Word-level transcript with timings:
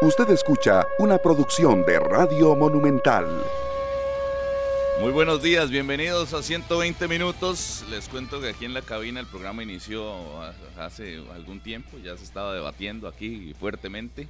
Usted 0.00 0.30
escucha 0.30 0.86
una 1.00 1.18
producción 1.18 1.84
de 1.84 1.98
Radio 1.98 2.54
Monumental. 2.54 3.26
Muy 5.00 5.10
buenos 5.10 5.42
días, 5.42 5.70
bienvenidos 5.70 6.34
a 6.34 6.42
120 6.44 7.08
minutos. 7.08 7.84
Les 7.90 8.08
cuento 8.08 8.40
que 8.40 8.50
aquí 8.50 8.64
en 8.64 8.74
la 8.74 8.82
cabina 8.82 9.18
el 9.18 9.26
programa 9.26 9.64
inició 9.64 10.14
hace 10.78 11.20
algún 11.34 11.58
tiempo, 11.58 11.98
ya 11.98 12.16
se 12.16 12.22
estaba 12.22 12.54
debatiendo 12.54 13.08
aquí 13.08 13.54
fuertemente. 13.58 14.28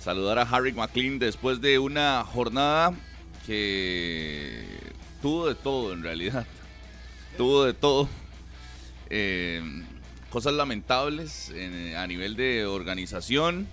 Saludar 0.00 0.38
a 0.38 0.42
Harry 0.44 0.72
McLean 0.72 1.18
después 1.18 1.60
de 1.60 1.78
una 1.78 2.24
jornada 2.24 2.94
que 3.44 4.64
tuvo 5.20 5.48
de 5.48 5.56
todo 5.56 5.92
en 5.92 6.02
realidad. 6.02 6.46
Tuvo 7.36 7.64
de 7.64 7.74
todo. 7.74 8.08
Eh, 9.10 9.62
cosas 10.30 10.54
lamentables 10.54 11.52
a 11.98 12.06
nivel 12.06 12.34
de 12.34 12.64
organización. 12.64 13.68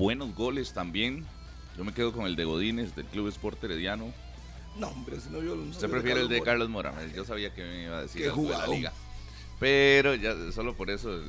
Buenos 0.00 0.34
goles 0.34 0.72
también. 0.72 1.26
Yo 1.76 1.84
me 1.84 1.92
quedo 1.92 2.10
con 2.12 2.24
el 2.24 2.34
de 2.34 2.46
Godínez 2.46 2.96
del 2.96 3.04
Club 3.04 3.28
Sport 3.28 3.62
Herediano 3.62 4.14
no, 4.78 4.88
hombre, 4.88 5.20
si 5.20 5.28
no 5.28 5.42
yo 5.42 5.54
Usted 5.54 5.90
prefiere 5.90 6.22
el 6.22 6.28
de 6.28 6.40
Carlos 6.40 6.70
Mora. 6.70 6.94
Yo 7.14 7.26
sabía 7.26 7.52
que 7.52 7.62
me 7.62 7.84
iba 7.84 7.98
a 7.98 8.02
decir 8.02 8.24
algo 8.24 8.44
de 8.44 8.48
la 8.50 8.66
liga. 8.66 8.92
Pero 9.58 10.14
ya 10.14 10.34
solo 10.52 10.74
por 10.74 10.88
eso 10.88 11.20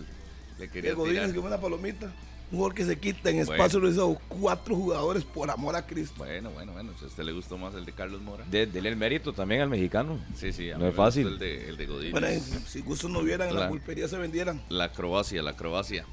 le 0.57 0.70
quería 0.70 0.95
decir. 0.95 1.34
que 1.34 1.39
una 1.39 1.59
palomita. 1.59 2.13
Un 2.49 2.59
gol 2.59 2.73
que 2.73 2.85
se 2.85 2.98
quita 2.98 3.29
en 3.29 3.39
espacio 3.39 3.79
lo 3.79 3.89
hizo 3.89 4.17
cuatro 4.29 4.73
jugadores 4.76 5.26
por 5.26 5.49
amor 5.51 5.76
a 5.76 5.85
Cristo. 5.85 6.15
Bueno, 6.20 6.51
bueno, 6.51 6.71
bueno. 6.71 6.93
Si 6.98 7.03
a 7.03 7.07
usted 7.09 7.23
le 7.23 7.34
gustó 7.34 7.57
más 7.57 7.73
el 7.76 7.84
de 7.84 7.91
Carlos 7.91 8.21
Mora. 8.21 8.45
dele 8.45 8.88
el 8.88 8.95
mérito 8.95 9.34
también 9.34 9.59
al 9.59 9.70
mexicano. 9.70 10.17
Sí, 10.35 10.53
sí. 10.53 10.70
no 10.77 10.88
es 10.88 10.95
fácil. 10.95 11.27
El 11.27 11.40
de, 11.40 11.67
el 11.67 11.76
de 11.76 11.85
Godínez. 11.88 12.12
Bueno, 12.12 12.27
si 12.65 12.79
gustos 12.79 13.12
no 13.12 13.21
vieran, 13.21 13.53
la, 13.53 13.62
la 13.62 13.70
pulpería 13.70 14.07
se 14.07 14.17
vendieran. 14.17 14.62
La 14.70 14.93
Croacia, 14.93 15.41
la 15.41 15.57
Croacia. 15.57 16.05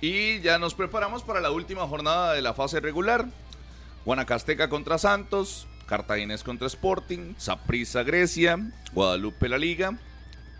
Y 0.00 0.40
ya 0.40 0.58
nos 0.58 0.74
preparamos 0.74 1.22
para 1.22 1.40
la 1.40 1.50
última 1.50 1.86
jornada 1.88 2.34
de 2.34 2.42
la 2.42 2.54
fase 2.54 2.78
regular. 2.78 3.26
Guanacasteca 4.04 4.68
contra 4.68 4.96
Santos, 4.96 5.66
Cartaginés 5.86 6.44
contra 6.44 6.68
Sporting, 6.68 7.34
Saprissa 7.36 8.04
Grecia, 8.04 8.58
Guadalupe 8.92 9.48
La 9.48 9.58
Liga, 9.58 9.98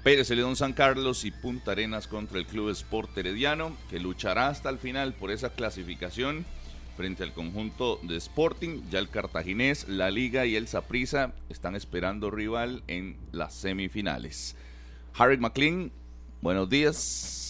Pérez 0.03 0.28
Celedón 0.28 0.56
San 0.56 0.72
Carlos 0.72 1.25
y 1.25 1.31
Punta 1.31 1.72
Arenas 1.72 2.09
contra 2.09 2.39
el 2.39 2.47
Club 2.47 2.70
Sport 2.70 3.16
Herediano, 3.16 3.77
que 3.89 4.00
luchará 4.00 4.48
hasta 4.48 4.70
el 4.70 4.78
final 4.78 5.14
por 5.14 5.31
esa 5.31 5.50
clasificación 5.50 6.44
frente 6.97 7.22
al 7.22 7.33
conjunto 7.33 8.00
de 8.03 8.16
Sporting. 8.16 8.83
Ya 8.91 8.98
el 8.98 9.09
Cartaginés, 9.09 9.86
la 9.89 10.11
Liga 10.11 10.47
y 10.47 10.56
el 10.56 10.66
Saprissa 10.66 11.33
están 11.48 11.77
esperando 11.77 12.31
rival 12.33 12.83
en 12.89 13.16
las 13.31 13.55
semifinales. 13.55 14.56
Harry 15.16 15.36
McLean, 15.36 15.92
buenos 16.42 16.69
días. 16.69 17.47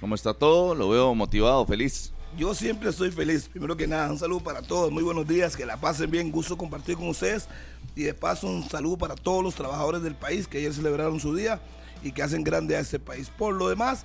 ¿Cómo 0.00 0.14
está 0.14 0.34
todo? 0.34 0.74
Lo 0.74 0.88
veo 0.88 1.14
motivado, 1.14 1.64
feliz. 1.66 2.12
Yo 2.36 2.54
siempre 2.54 2.90
estoy 2.90 3.10
feliz. 3.10 3.48
Primero 3.48 3.76
que 3.76 3.86
nada, 3.86 4.10
un 4.10 4.18
saludo 4.18 4.40
para 4.40 4.60
todos. 4.60 4.90
Muy 4.90 5.02
buenos 5.02 5.26
días, 5.26 5.56
que 5.56 5.64
la 5.64 5.76
pasen 5.76 6.10
bien. 6.10 6.32
Gusto 6.32 6.56
compartir 6.56 6.96
con 6.96 7.08
ustedes. 7.08 7.48
Y 7.94 8.02
de 8.02 8.14
paso, 8.14 8.48
un 8.48 8.68
saludo 8.68 8.98
para 8.98 9.14
todos 9.14 9.42
los 9.42 9.54
trabajadores 9.54 10.02
del 10.02 10.16
país 10.16 10.48
que 10.48 10.58
ayer 10.58 10.74
celebraron 10.74 11.20
su 11.20 11.34
día 11.34 11.60
y 12.02 12.12
que 12.12 12.22
hacen 12.22 12.42
grande 12.42 12.76
a 12.76 12.80
este 12.80 12.98
país. 12.98 13.30
Por 13.30 13.54
lo 13.54 13.68
demás, 13.68 14.04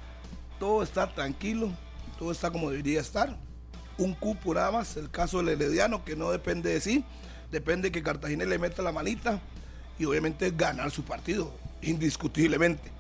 todo 0.60 0.84
está 0.84 1.14
tranquilo, 1.14 1.70
todo 2.20 2.32
está 2.32 2.52
como 2.52 2.70
debería 2.70 3.02
estar. 3.02 3.36
Un 3.98 4.14
cupo 4.14 4.54
nada 4.54 4.72
más, 4.72 4.96
el 4.96 5.10
caso 5.10 5.40
del 5.40 5.50
Herediano, 5.50 6.06
que 6.06 6.16
no 6.16 6.32
depende 6.32 6.72
de 6.72 6.82
sí, 6.82 7.04
depende 7.52 7.92
que 7.92 8.04
Cartagena 8.04 8.46
le 8.46 8.60
meta 8.60 8.82
la 8.82 8.92
manita 8.92 9.42
y 9.98 10.06
obviamente 10.06 10.52
ganar 10.52 10.92
su 10.92 11.04
partido, 11.04 11.52
indiscutiblemente. 11.82 12.92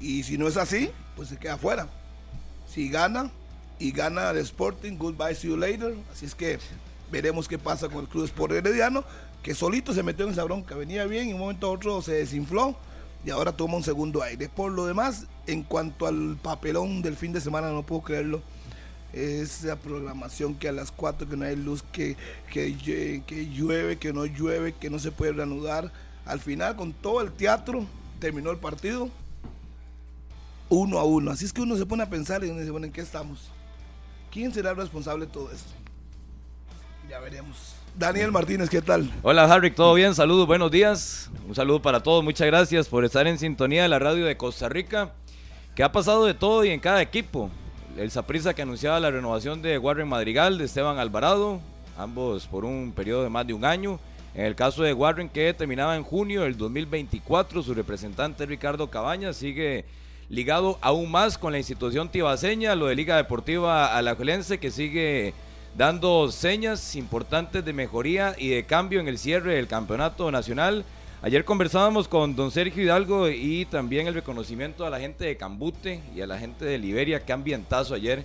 Y 0.00 0.22
si 0.22 0.36
no 0.38 0.48
es 0.48 0.56
así, 0.56 0.90
pues 1.14 1.28
se 1.28 1.36
queda 1.36 1.56
fuera. 1.56 1.88
Si 2.68 2.88
gana, 2.88 3.30
y 3.78 3.92
gana 3.92 4.30
el 4.30 4.38
Sporting, 4.38 4.96
goodbye, 4.96 5.34
see 5.34 5.48
you 5.48 5.56
later. 5.56 5.94
Así 6.12 6.26
es 6.26 6.34
que 6.34 6.58
veremos 7.10 7.48
qué 7.48 7.58
pasa 7.58 7.88
con 7.88 8.00
el 8.00 8.08
Club 8.08 8.24
Sport 8.24 8.52
Herediano, 8.52 9.04
que 9.42 9.54
solito 9.54 9.92
se 9.92 10.02
metió 10.02 10.26
en 10.26 10.32
esa 10.32 10.44
bronca, 10.44 10.74
venía 10.74 11.04
bien 11.06 11.28
y 11.28 11.32
un 11.32 11.40
momento 11.40 11.66
a 11.66 11.70
otro 11.70 12.02
se 12.02 12.12
desinfló 12.12 12.76
y 13.24 13.30
ahora 13.30 13.52
toma 13.52 13.76
un 13.76 13.82
segundo 13.82 14.22
aire. 14.22 14.48
Por 14.48 14.72
lo 14.72 14.86
demás, 14.86 15.26
en 15.46 15.62
cuanto 15.62 16.06
al 16.06 16.36
papelón 16.42 17.02
del 17.02 17.16
fin 17.16 17.32
de 17.32 17.40
semana, 17.40 17.70
no 17.70 17.82
puedo 17.82 18.02
creerlo. 18.02 18.42
Esa 19.12 19.76
programación 19.76 20.56
que 20.56 20.68
a 20.68 20.72
las 20.72 20.90
4 20.90 21.28
que 21.28 21.36
no 21.36 21.44
hay 21.44 21.56
luz, 21.56 21.82
que, 21.92 22.16
que, 22.52 23.22
que 23.26 23.46
llueve, 23.46 23.98
que 23.98 24.12
no 24.12 24.26
llueve, 24.26 24.74
que 24.74 24.90
no 24.90 24.98
se 24.98 25.10
puede 25.10 25.32
reanudar. 25.32 25.90
Al 26.26 26.40
final, 26.40 26.76
con 26.76 26.92
todo 26.92 27.20
el 27.20 27.32
teatro, 27.32 27.86
terminó 28.20 28.50
el 28.50 28.58
partido 28.58 29.10
uno 30.68 30.98
a 30.98 31.04
uno. 31.04 31.30
Así 31.30 31.44
es 31.44 31.52
que 31.52 31.60
uno 31.60 31.76
se 31.76 31.86
pone 31.86 32.02
a 32.02 32.10
pensar 32.10 32.44
y 32.44 32.48
uno 32.48 32.60
dice, 32.60 32.70
bueno, 32.70 32.86
¿en 32.86 32.92
qué 32.92 33.00
estamos? 33.00 33.50
¿Quién 34.30 34.52
será 34.52 34.70
el 34.70 34.76
responsable 34.76 35.26
de 35.26 35.32
todo 35.32 35.50
esto? 35.50 35.70
Ya 37.08 37.20
veremos. 37.20 37.74
Daniel 37.96 38.30
Martínez, 38.30 38.68
¿qué 38.68 38.82
tal? 38.82 39.10
Hola, 39.22 39.44
Harry, 39.44 39.70
¿todo 39.70 39.94
bien? 39.94 40.14
Saludos, 40.14 40.46
buenos 40.46 40.70
días. 40.70 41.30
Un 41.48 41.54
saludo 41.54 41.80
para 41.80 42.02
todos. 42.02 42.22
Muchas 42.22 42.46
gracias 42.46 42.88
por 42.88 43.04
estar 43.04 43.26
en 43.26 43.38
sintonía 43.38 43.82
de 43.84 43.88
la 43.88 43.98
radio 43.98 44.26
de 44.26 44.36
Costa 44.36 44.68
Rica, 44.68 45.12
que 45.74 45.82
ha 45.82 45.92
pasado 45.92 46.26
de 46.26 46.34
todo 46.34 46.64
y 46.64 46.70
en 46.70 46.80
cada 46.80 47.00
equipo. 47.00 47.48
El 47.96 48.10
Saprisa 48.10 48.52
que 48.52 48.60
anunciaba 48.60 49.00
la 49.00 49.10
renovación 49.10 49.62
de 49.62 49.78
Warren 49.78 50.08
Madrigal, 50.08 50.58
de 50.58 50.64
Esteban 50.64 50.98
Alvarado, 50.98 51.60
ambos 51.96 52.46
por 52.46 52.66
un 52.66 52.92
periodo 52.92 53.22
de 53.22 53.30
más 53.30 53.46
de 53.46 53.54
un 53.54 53.64
año. 53.64 53.98
En 54.34 54.44
el 54.44 54.54
caso 54.54 54.82
de 54.82 54.92
Warren, 54.92 55.30
que 55.30 55.54
terminaba 55.54 55.96
en 55.96 56.02
junio 56.02 56.42
del 56.42 56.58
2024, 56.58 57.62
su 57.62 57.72
representante 57.72 58.44
Ricardo 58.44 58.90
Cabañas 58.90 59.36
sigue 59.36 59.86
ligado 60.28 60.78
aún 60.80 61.10
más 61.10 61.38
con 61.38 61.52
la 61.52 61.58
institución 61.58 62.08
tibaseña, 62.08 62.74
lo 62.74 62.86
de 62.86 62.96
Liga 62.96 63.16
Deportiva 63.16 63.96
Alajuelense 63.96 64.58
que 64.58 64.70
sigue 64.70 65.34
dando 65.76 66.30
señas 66.32 66.96
importantes 66.96 67.64
de 67.64 67.72
mejoría 67.72 68.34
y 68.38 68.48
de 68.48 68.64
cambio 68.64 69.00
en 69.00 69.08
el 69.08 69.18
cierre 69.18 69.54
del 69.54 69.68
campeonato 69.68 70.30
nacional. 70.30 70.84
Ayer 71.22 71.44
conversábamos 71.44 72.08
con 72.08 72.34
don 72.34 72.50
Sergio 72.50 72.82
Hidalgo 72.82 73.28
y 73.28 73.66
también 73.66 74.06
el 74.06 74.14
reconocimiento 74.14 74.86
a 74.86 74.90
la 74.90 75.00
gente 75.00 75.24
de 75.24 75.36
Cambute 75.36 76.00
y 76.14 76.20
a 76.20 76.26
la 76.26 76.38
gente 76.38 76.64
de 76.64 76.78
Liberia, 76.78 77.24
que 77.24 77.32
ambientazo 77.32 77.94
ayer 77.94 78.24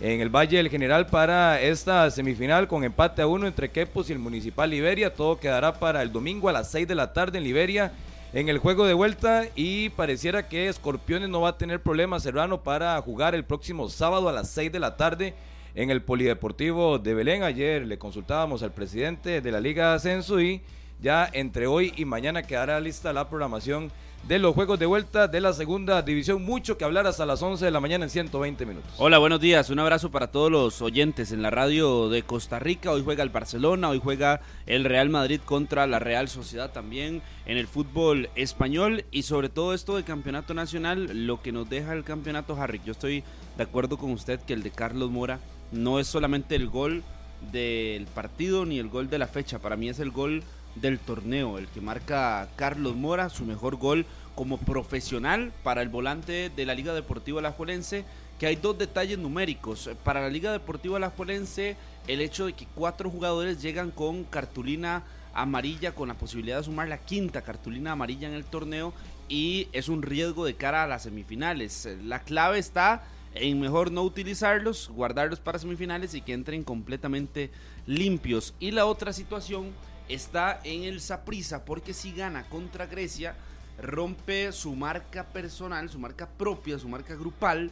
en 0.00 0.20
el 0.20 0.28
Valle 0.28 0.56
del 0.56 0.68
General 0.68 1.06
para 1.06 1.60
esta 1.60 2.10
semifinal 2.10 2.66
con 2.66 2.82
empate 2.82 3.22
a 3.22 3.26
uno 3.26 3.46
entre 3.46 3.70
Quepos 3.70 4.10
y 4.10 4.12
el 4.12 4.18
Municipal 4.18 4.68
Liberia. 4.68 5.14
Todo 5.14 5.38
quedará 5.38 5.78
para 5.78 6.02
el 6.02 6.12
domingo 6.12 6.48
a 6.48 6.52
las 6.52 6.70
6 6.70 6.88
de 6.88 6.94
la 6.94 7.12
tarde 7.12 7.38
en 7.38 7.44
Liberia 7.44 7.92
en 8.32 8.48
el 8.48 8.58
juego 8.58 8.86
de 8.86 8.94
vuelta 8.94 9.44
y 9.54 9.90
pareciera 9.90 10.48
que 10.48 10.68
Escorpiones 10.68 11.28
no 11.28 11.42
va 11.42 11.50
a 11.50 11.58
tener 11.58 11.82
problemas 11.82 12.22
Serrano 12.22 12.62
para 12.62 13.00
jugar 13.02 13.34
el 13.34 13.44
próximo 13.44 13.90
sábado 13.90 14.28
a 14.28 14.32
las 14.32 14.48
6 14.50 14.72
de 14.72 14.80
la 14.80 14.96
tarde 14.96 15.34
en 15.74 15.90
el 15.90 16.02
Polideportivo 16.02 16.98
de 16.98 17.12
Belén. 17.12 17.42
Ayer 17.42 17.86
le 17.86 17.98
consultábamos 17.98 18.62
al 18.62 18.72
presidente 18.72 19.42
de 19.42 19.52
la 19.52 19.60
Liga 19.60 19.90
de 19.90 19.96
Ascenso 19.96 20.40
y 20.40 20.62
ya 20.98 21.28
entre 21.30 21.66
hoy 21.66 21.92
y 21.96 22.06
mañana 22.06 22.42
quedará 22.42 22.80
lista 22.80 23.12
la 23.12 23.28
programación 23.28 23.92
de 24.28 24.38
los 24.38 24.54
juegos 24.54 24.78
de 24.78 24.86
vuelta 24.86 25.26
de 25.26 25.40
la 25.40 25.52
segunda 25.52 26.00
división. 26.02 26.44
Mucho 26.44 26.78
que 26.78 26.84
hablar 26.84 27.06
hasta 27.06 27.26
las 27.26 27.42
11 27.42 27.64
de 27.64 27.70
la 27.70 27.80
mañana 27.80 28.04
en 28.04 28.10
120 28.10 28.66
minutos. 28.66 28.90
Hola, 28.98 29.18
buenos 29.18 29.40
días. 29.40 29.68
Un 29.70 29.80
abrazo 29.80 30.10
para 30.10 30.28
todos 30.28 30.50
los 30.50 30.80
oyentes 30.80 31.32
en 31.32 31.42
la 31.42 31.50
radio 31.50 32.08
de 32.08 32.22
Costa 32.22 32.58
Rica. 32.58 32.92
Hoy 32.92 33.02
juega 33.04 33.24
el 33.24 33.30
Barcelona, 33.30 33.88
hoy 33.88 34.00
juega 34.02 34.40
el 34.66 34.84
Real 34.84 35.08
Madrid 35.08 35.40
contra 35.44 35.86
la 35.86 35.98
Real 35.98 36.28
Sociedad 36.28 36.70
también 36.70 37.20
en 37.46 37.58
el 37.58 37.66
fútbol 37.66 38.30
español 38.36 39.04
y 39.10 39.22
sobre 39.22 39.48
todo 39.48 39.74
esto 39.74 39.96
de 39.96 40.04
campeonato 40.04 40.54
nacional, 40.54 41.26
lo 41.26 41.42
que 41.42 41.52
nos 41.52 41.68
deja 41.68 41.92
el 41.92 42.04
campeonato 42.04 42.56
Harry. 42.60 42.80
Yo 42.84 42.92
estoy 42.92 43.24
de 43.56 43.62
acuerdo 43.64 43.98
con 43.98 44.12
usted 44.12 44.40
que 44.40 44.52
el 44.52 44.62
de 44.62 44.70
Carlos 44.70 45.10
Mora 45.10 45.40
no 45.72 45.98
es 45.98 46.06
solamente 46.06 46.54
el 46.54 46.68
gol 46.68 47.02
del 47.50 48.06
partido 48.06 48.64
ni 48.64 48.78
el 48.78 48.88
gol 48.88 49.10
de 49.10 49.18
la 49.18 49.26
fecha, 49.26 49.58
para 49.58 49.76
mí 49.76 49.88
es 49.88 49.98
el 49.98 50.12
gol 50.12 50.44
del 50.74 50.98
torneo, 50.98 51.58
el 51.58 51.68
que 51.68 51.80
marca 51.80 52.48
Carlos 52.56 52.96
Mora, 52.96 53.28
su 53.28 53.44
mejor 53.44 53.76
gol 53.76 54.06
como 54.34 54.58
profesional 54.58 55.52
para 55.62 55.82
el 55.82 55.88
volante 55.88 56.50
de 56.54 56.66
la 56.66 56.74
Liga 56.74 56.94
Deportiva 56.94 57.40
Alajuelense, 57.40 58.04
que 58.38 58.46
hay 58.46 58.56
dos 58.56 58.78
detalles 58.78 59.18
numéricos. 59.18 59.90
Para 60.04 60.20
la 60.20 60.28
Liga 60.28 60.52
Deportiva 60.52 60.96
Alajuelense, 60.96 61.76
el 62.08 62.20
hecho 62.20 62.46
de 62.46 62.54
que 62.54 62.66
cuatro 62.74 63.10
jugadores 63.10 63.60
llegan 63.60 63.90
con 63.90 64.24
cartulina 64.24 65.04
amarilla 65.34 65.94
con 65.94 66.08
la 66.08 66.14
posibilidad 66.14 66.58
de 66.58 66.64
sumar 66.64 66.88
la 66.88 66.98
quinta 66.98 67.42
cartulina 67.42 67.92
amarilla 67.92 68.28
en 68.28 68.34
el 68.34 68.44
torneo 68.44 68.92
y 69.28 69.68
es 69.72 69.88
un 69.88 70.02
riesgo 70.02 70.44
de 70.44 70.54
cara 70.54 70.84
a 70.84 70.86
las 70.86 71.04
semifinales. 71.04 71.88
La 72.04 72.20
clave 72.22 72.58
está 72.58 73.04
en 73.34 73.60
mejor 73.60 73.90
no 73.90 74.02
utilizarlos, 74.02 74.90
guardarlos 74.90 75.40
para 75.40 75.58
semifinales 75.58 76.14
y 76.14 76.20
que 76.20 76.34
entren 76.34 76.64
completamente 76.64 77.50
limpios. 77.86 78.54
Y 78.60 78.72
la 78.72 78.86
otra 78.86 79.12
situación 79.12 79.70
está 80.14 80.60
en 80.64 80.84
el 80.84 81.00
Saprisa, 81.00 81.64
porque 81.64 81.94
si 81.94 82.12
gana 82.12 82.44
contra 82.48 82.86
Grecia, 82.86 83.34
rompe 83.80 84.52
su 84.52 84.74
marca 84.74 85.24
personal, 85.24 85.88
su 85.90 85.98
marca 85.98 86.28
propia, 86.28 86.78
su 86.78 86.88
marca 86.88 87.14
grupal 87.14 87.70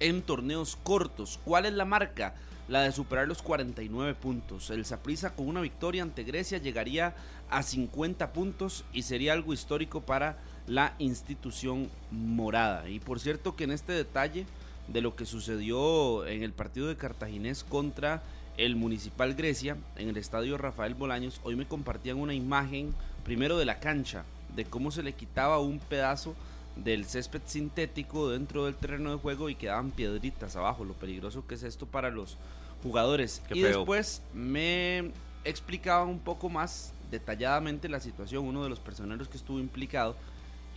en 0.00 0.22
torneos 0.22 0.76
cortos. 0.82 1.38
¿Cuál 1.44 1.66
es 1.66 1.72
la 1.72 1.84
marca? 1.84 2.34
La 2.68 2.82
de 2.82 2.92
superar 2.92 3.28
los 3.28 3.42
49 3.42 4.14
puntos. 4.14 4.70
El 4.70 4.84
Saprisa 4.84 5.34
con 5.34 5.48
una 5.48 5.60
victoria 5.60 6.02
ante 6.02 6.24
Grecia 6.24 6.58
llegaría 6.58 7.14
a 7.48 7.62
50 7.62 8.32
puntos 8.32 8.84
y 8.92 9.02
sería 9.02 9.32
algo 9.32 9.52
histórico 9.52 10.00
para 10.00 10.38
la 10.66 10.94
institución 10.98 11.88
morada. 12.10 12.88
Y 12.88 12.98
por 12.98 13.20
cierto 13.20 13.54
que 13.54 13.64
en 13.64 13.70
este 13.70 13.92
detalle 13.92 14.46
de 14.88 15.00
lo 15.00 15.14
que 15.16 15.26
sucedió 15.26 16.26
en 16.26 16.42
el 16.42 16.52
partido 16.52 16.88
de 16.88 16.96
Cartaginés 16.96 17.64
contra 17.64 18.22
el 18.56 18.76
Municipal 18.76 19.34
Grecia 19.34 19.76
en 19.96 20.08
el 20.08 20.16
estadio 20.16 20.56
Rafael 20.58 20.94
Bolaños. 20.94 21.40
Hoy 21.44 21.56
me 21.56 21.66
compartían 21.66 22.18
una 22.18 22.34
imagen 22.34 22.94
primero 23.24 23.58
de 23.58 23.64
la 23.64 23.80
cancha, 23.80 24.24
de 24.54 24.64
cómo 24.64 24.90
se 24.90 25.02
le 25.02 25.12
quitaba 25.12 25.58
un 25.58 25.78
pedazo 25.78 26.34
del 26.76 27.04
césped 27.04 27.42
sintético 27.46 28.30
dentro 28.30 28.66
del 28.66 28.74
terreno 28.74 29.10
de 29.10 29.16
juego 29.16 29.48
y 29.48 29.54
quedaban 29.54 29.90
piedritas 29.90 30.56
abajo, 30.56 30.84
lo 30.84 30.94
peligroso 30.94 31.46
que 31.46 31.54
es 31.54 31.62
esto 31.62 31.86
para 31.86 32.10
los 32.10 32.36
jugadores. 32.82 33.42
Qué 33.48 33.58
y 33.58 33.62
feo. 33.62 33.78
después 33.78 34.22
me 34.34 35.10
explicaba 35.44 36.04
un 36.04 36.18
poco 36.18 36.48
más 36.48 36.92
detalladamente 37.10 37.88
la 37.88 38.00
situación, 38.00 38.44
uno 38.44 38.62
de 38.62 38.68
los 38.68 38.80
personeros 38.80 39.28
que 39.28 39.36
estuvo 39.36 39.58
implicado, 39.58 40.16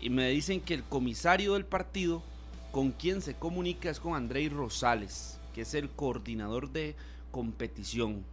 y 0.01 0.09
me 0.09 0.29
dicen 0.29 0.61
que 0.61 0.73
el 0.73 0.83
comisario 0.83 1.53
del 1.53 1.65
partido 1.65 2.23
con 2.71 2.91
quien 2.91 3.21
se 3.21 3.35
comunica 3.35 3.89
es 3.89 3.99
con 3.99 4.15
Andrei 4.15 4.47
Rosales, 4.47 5.39
que 5.53 5.61
es 5.61 5.73
el 5.73 5.89
coordinador 5.89 6.69
de 6.69 6.95
competición. 7.31 8.23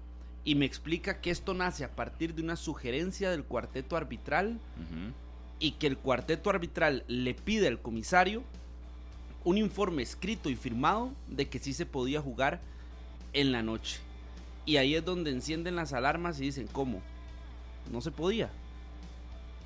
Y 0.44 0.54
me 0.54 0.64
explica 0.64 1.20
que 1.20 1.30
esto 1.30 1.54
nace 1.54 1.84
a 1.84 1.94
partir 1.96 2.34
de 2.34 2.42
una 2.42 2.56
sugerencia 2.56 3.30
del 3.30 3.44
cuarteto 3.44 3.96
arbitral 3.96 4.58
y 5.58 5.72
que 5.72 5.86
el 5.86 5.96
cuarteto 5.98 6.50
arbitral 6.50 7.04
le 7.08 7.34
pide 7.34 7.66
al 7.66 7.80
comisario 7.80 8.42
un 9.44 9.58
informe 9.58 10.02
escrito 10.02 10.48
y 10.50 10.56
firmado 10.56 11.12
de 11.28 11.48
que 11.48 11.58
sí 11.58 11.72
se 11.72 11.86
podía 11.86 12.20
jugar 12.20 12.60
en 13.32 13.52
la 13.52 13.62
noche. 13.62 13.98
Y 14.64 14.76
ahí 14.78 14.94
es 14.94 15.04
donde 15.04 15.30
encienden 15.30 15.76
las 15.76 15.92
alarmas 15.92 16.38
y 16.40 16.44
dicen, 16.44 16.68
¿cómo? 16.72 17.00
No 17.92 18.00
se 18.00 18.10
podía. 18.10 18.50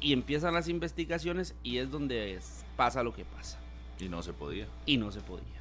Y 0.00 0.12
empiezan 0.14 0.54
las 0.54 0.68
investigaciones 0.68 1.54
y 1.62 1.78
es 1.78 1.90
donde 1.90 2.34
es- 2.34 2.64
pasa 2.76 3.02
lo 3.02 3.12
que 3.14 3.24
pasa. 3.24 3.58
Y 3.98 4.08
no 4.08 4.22
se 4.22 4.32
podía. 4.32 4.66
Y 4.86 4.96
no 4.96 5.12
se 5.12 5.20
podía. 5.20 5.59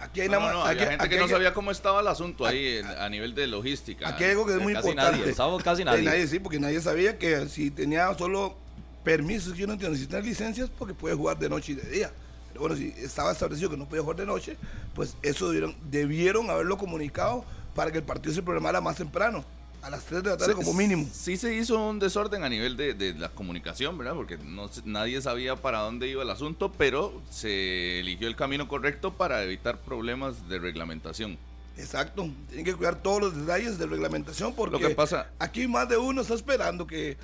Aquí 0.00 0.20
hay, 0.20 0.28
No, 0.28 0.38
no, 0.40 0.52
no, 0.52 0.62
había 0.64 0.82
aquí- 0.82 0.90
gente 0.90 1.04
aquí 1.04 1.14
que 1.16 1.20
no 1.20 1.28
sabía 1.28 1.52
cómo 1.52 1.70
estaba 1.70 2.00
el 2.00 2.06
asunto 2.06 2.46
ahí 2.46 2.80
a 2.98 3.08
nivel 3.08 3.34
de 3.34 3.46
logística. 3.46 4.08
Aquí 4.08 4.24
hay 4.24 4.30
algo 4.32 4.46
que 4.46 4.54
es 4.54 4.60
muy 4.60 4.72
Casi 4.72 4.88
importante. 4.90 5.18
nadie, 5.20 5.34
sábado 5.34 5.58
casi 5.58 5.82
Eh, 5.82 5.84
nadie. 5.84 6.26
sí, 6.28 6.38
porque 6.38 6.60
nadie 6.60 6.80
sabía 6.80 7.18
que 7.18 7.48
si 7.48 7.70
tenía 7.70 8.12
solo 8.16 8.56
permisos, 9.04 9.56
yo 9.56 9.66
no 9.66 9.72
entiendo, 9.72 9.96
si 9.98 10.06
tenía 10.06 10.24
licencias, 10.24 10.70
porque 10.78 10.94
puede 10.94 11.14
jugar 11.14 11.38
de 11.38 11.48
noche 11.48 11.72
y 11.72 11.74
de 11.76 11.90
día. 11.90 12.10
Pero 12.48 12.60
bueno, 12.60 12.76
si 12.76 12.94
estaba 12.98 13.32
establecido 13.32 13.70
que 13.70 13.76
no 13.76 13.88
podía 13.88 14.02
jugar 14.02 14.16
de 14.18 14.26
noche, 14.26 14.56
pues 14.94 15.16
eso 15.22 15.46
debieron, 15.48 15.74
debieron 15.90 16.48
haberlo 16.50 16.78
comunicado 16.78 17.44
para 17.74 17.90
que 17.90 17.98
el 17.98 18.04
partido 18.04 18.34
se 18.34 18.42
programara 18.42 18.80
más 18.80 18.96
temprano, 18.96 19.44
a 19.82 19.90
las 19.90 20.04
3 20.06 20.22
de 20.22 20.30
la 20.30 20.36
tarde 20.36 20.54
como 20.54 20.72
mínimo. 20.74 21.08
Sí 21.12 21.36
se 21.36 21.54
hizo 21.54 21.78
un 21.88 21.98
desorden 21.98 22.42
a 22.44 22.48
nivel 22.48 22.76
de, 22.76 22.94
de 22.94 23.14
la 23.14 23.28
comunicación, 23.28 23.96
¿verdad? 23.96 24.14
Porque 24.14 24.36
no, 24.36 24.68
se- 24.68 24.82
nadie 24.84 25.20
sabía 25.22 25.56
para 25.56 25.80
dónde 25.80 26.08
iba 26.08 26.22
el 26.22 26.30
asunto, 26.30 26.72
pero 26.76 27.22
se 27.30 28.00
eligió 28.00 28.26
el 28.28 28.36
camino 28.36 28.66
correcto 28.68 29.12
para 29.14 29.42
evitar 29.44 29.78
problemas 29.80 30.48
de 30.48 30.58
reglamentación. 30.58 31.38
Exacto, 31.76 32.28
tienen 32.48 32.64
que 32.64 32.74
cuidar 32.74 32.96
todos 33.02 33.20
los 33.20 33.36
detalles 33.36 33.78
de 33.78 33.86
reglamentación 33.86 34.52
porque 34.54 34.80
Lo 34.80 34.88
que 34.88 34.94
pasa- 34.94 35.28
aquí 35.38 35.68
más 35.68 35.88
de 35.88 35.96
uno 35.96 36.22
está 36.22 36.34
esperando 36.34 36.86
que 36.86 37.16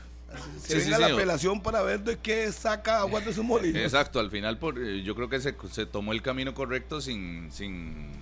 se 0.62 0.80
Sí, 0.80 0.84
venga 0.90 0.96
sí, 0.96 1.02
la 1.02 1.08
apelación 1.14 1.60
para 1.60 1.82
ver 1.82 2.00
de 2.04 2.18
qué 2.18 2.50
saca 2.52 3.00
agua 3.00 3.20
de 3.20 3.32
su 3.34 3.42
molino. 3.42 3.78
Exacto, 3.80 4.20
al 4.20 4.30
final 4.30 4.58
por, 4.58 4.78
eh, 4.78 5.02
yo 5.02 5.14
creo 5.16 5.28
que 5.28 5.40
se, 5.40 5.54
se 5.72 5.86
tomó 5.86 6.12
el 6.12 6.22
camino 6.22 6.54
correcto 6.54 7.00
sin, 7.00 7.50
sin 7.52 8.12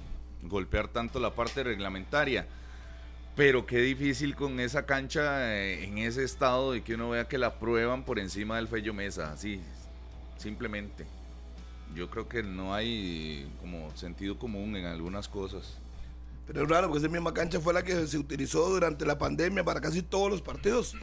golpear 0.42 0.88
tanto 0.88 1.20
la 1.20 1.30
parte 1.34 1.62
reglamentaria. 1.62 2.46
Pero 3.34 3.64
qué 3.64 3.78
difícil 3.78 4.34
con 4.36 4.60
esa 4.60 4.84
cancha 4.84 5.54
eh, 5.54 5.84
en 5.84 5.98
ese 5.98 6.22
estado 6.22 6.76
y 6.76 6.82
que 6.82 6.94
uno 6.96 7.10
vea 7.10 7.28
que 7.28 7.38
la 7.38 7.58
prueban 7.58 8.04
por 8.04 8.18
encima 8.18 8.56
del 8.56 8.68
Fello 8.68 8.92
Mesa, 8.92 9.32
así, 9.32 9.60
simplemente. 10.36 11.06
Yo 11.94 12.10
creo 12.10 12.28
que 12.28 12.42
no 12.42 12.74
hay 12.74 13.50
como 13.60 13.94
sentido 13.96 14.38
común 14.38 14.76
en 14.76 14.84
algunas 14.84 15.28
cosas. 15.28 15.78
Pero 16.46 16.62
es 16.62 16.68
raro 16.68 16.88
porque 16.88 17.04
esa 17.04 17.12
misma 17.12 17.32
cancha 17.32 17.60
fue 17.60 17.72
la 17.72 17.82
que 17.82 18.06
se 18.06 18.18
utilizó 18.18 18.68
durante 18.68 19.06
la 19.06 19.16
pandemia 19.16 19.64
para 19.64 19.80
casi 19.80 20.02
todos 20.02 20.30
los 20.30 20.42
partidos, 20.42 20.94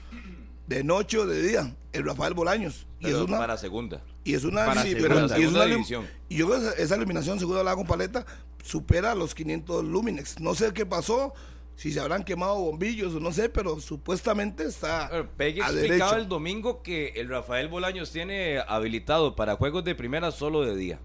de 0.67 0.83
noche 0.83 1.17
o 1.17 1.25
de 1.25 1.41
día, 1.41 1.75
el 1.93 2.03
Rafael 2.03 2.33
Bolaños. 2.35 2.85
Y 2.99 3.07
es 3.07 3.15
una, 3.15 3.37
para 3.39 3.57
segunda. 3.57 4.01
y 4.23 4.35
es 4.35 4.43
una, 4.43 4.65
para 4.65 4.83
sí, 4.83 4.91
segunda, 4.93 5.27
pero- 5.27 5.41
y 5.41 5.43
es 5.45 5.51
una 5.51 5.65
división. 5.65 6.07
y 6.27 6.37
yo 6.37 6.47
creo 6.47 6.59
que 6.59 6.67
esa, 6.67 6.75
esa 6.75 6.95
iluminación, 6.97 7.39
según 7.39 7.57
hablaba 7.57 7.77
con 7.77 7.87
Paleta, 7.87 8.25
supera 8.63 9.15
los 9.15 9.33
500 9.33 9.83
lúmenes. 9.85 10.39
No 10.39 10.53
sé 10.53 10.73
qué 10.73 10.85
pasó, 10.85 11.33
si 11.79 11.93
se 11.93 11.99
habrán 12.01 12.25
quemado 12.25 12.59
bombillos 12.59 13.15
o 13.15 13.21
no 13.21 13.31
sé, 13.31 13.47
pero 13.47 13.79
supuestamente 13.79 14.65
está 14.65 15.07
Bueno, 15.07 15.29
Peggy 15.37 15.61
a 15.61 15.67
explicaba 15.69 16.11
derecho. 16.11 16.15
el 16.17 16.27
domingo 16.27 16.81
que 16.83 17.13
el 17.15 17.29
Rafael 17.29 17.69
Bolaños 17.69 18.11
tiene 18.11 18.59
habilitado 18.67 19.33
para 19.37 19.55
juegos 19.55 19.85
de 19.85 19.95
primera 19.95 20.31
solo 20.31 20.65
de 20.65 20.75
día. 20.75 20.99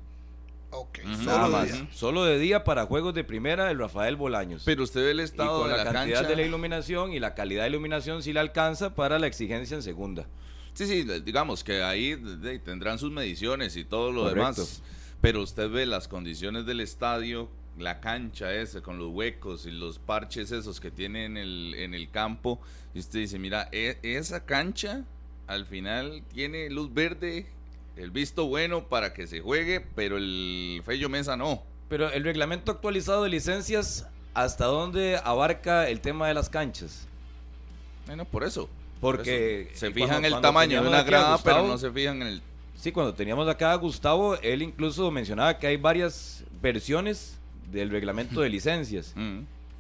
Ok, 0.71 0.99
solo 1.05 1.17
Nada 1.25 1.45
de 1.47 1.53
más. 1.53 1.73
día. 1.73 1.89
Solo 1.93 2.25
de 2.25 2.39
día 2.41 2.65
para 2.65 2.87
juegos 2.87 3.15
de 3.15 3.23
primera 3.23 3.71
el 3.71 3.79
Rafael 3.79 4.17
Bolaños. 4.17 4.63
Pero 4.65 4.83
usted 4.83 5.03
ve 5.05 5.13
el 5.13 5.21
y 5.21 5.23
estado 5.23 5.61
con 5.61 5.71
de 5.71 5.77
la, 5.77 5.85
la, 5.85 5.93
cantidad 5.93 6.17
cancha. 6.23 6.29
de 6.31 6.37
la 6.37 6.43
iluminación 6.43 7.13
y 7.13 7.21
la 7.21 7.35
calidad 7.37 7.63
de 7.63 7.69
iluminación 7.69 8.25
sí 8.25 8.33
le 8.33 8.41
alcanza 8.41 8.97
para 8.97 9.21
la 9.21 9.29
exigencia 9.29 9.77
en 9.77 9.83
segunda. 9.85 10.27
Sí, 10.73 10.87
sí, 10.89 11.05
digamos 11.25 11.63
que 11.63 11.85
ahí 11.85 12.17
tendrán 12.65 12.99
sus 12.99 13.13
mediciones 13.13 13.77
y 13.77 13.85
todo 13.85 14.11
lo 14.11 14.23
Correcto. 14.23 14.41
demás. 14.63 14.83
Pero 15.21 15.41
usted 15.41 15.71
ve 15.71 15.87
las 15.87 16.09
condiciones 16.09 16.67
del 16.67 16.81
estadio, 16.81 17.49
la 17.79 18.01
cancha 18.01 18.53
esa 18.55 18.81
con 18.83 18.99
los 18.99 19.11
huecos 19.13 19.67
y 19.67 19.71
los 19.71 19.99
parches 19.99 20.53
esos 20.53 20.81
que 20.81 20.91
tiene 20.91 21.25
en 21.25 21.37
el, 21.37 21.75
en 21.77 21.95
el 21.95 22.11
campo. 22.11 22.61
Y 22.95 23.01
usted 23.01 23.19
dice, 23.21 23.39
mira, 23.39 23.69
e- 23.73 23.99
esa 24.03 24.45
cancha 24.45 25.03
al 25.47 25.67
final 25.67 26.23
tiene 26.33 26.71
luz 26.71 26.93
verde, 26.95 27.47
el 27.97 28.11
visto 28.11 28.47
bueno 28.47 28.89
para 28.89 29.13
que 29.13 29.27
se 29.27 29.41
juegue, 29.41 29.81
pero 29.81 30.17
el 30.17 30.83
Fello 30.85 31.09
Mesa 31.09 31.37
no. 31.37 31.63
Pero 31.89 32.11
el 32.11 32.25
reglamento 32.25 32.73
actualizado 32.73 33.25
de 33.25 33.31
licencias, 33.31 34.07
¿hasta 34.33 34.65
dónde 34.67 35.21
abarca 35.23 35.89
el 35.89 36.01
tema 36.01 36.29
de 36.29 36.35
las 36.35 36.49
canchas? 36.49 37.07
Bueno, 38.07 38.25
por 38.25 38.45
eso. 38.45 38.69
Porque 39.01 39.65
Por 39.67 39.73
eso. 39.73 39.81
se 39.81 39.91
fijan 39.93 40.09
cuando- 40.09 40.27
el 40.29 40.33
cuando 40.35 40.49
tamaño 40.49 40.83
de 40.83 40.89
una 40.89 41.03
grada, 41.03 41.39
pero 41.43 41.67
no 41.67 41.77
se 41.79 41.91
fijan 41.91 42.23
en 42.23 42.29
el... 42.29 42.43
Sí, 42.77 42.91
cuando 42.93 43.15
teníamos 43.15 43.49
acá 43.49 43.73
a 43.73 43.77
Gustavo, 43.77 44.37
él 44.41 44.63
incluso 44.63 45.11
mencionaba 45.11 45.59
que 45.59 45.67
hay 45.67 45.77
varias 45.77 46.45
versiones 46.63 47.39
del 47.75 47.91
reglamento 47.91 48.41
de 48.41 48.49
licencias, 48.49 49.15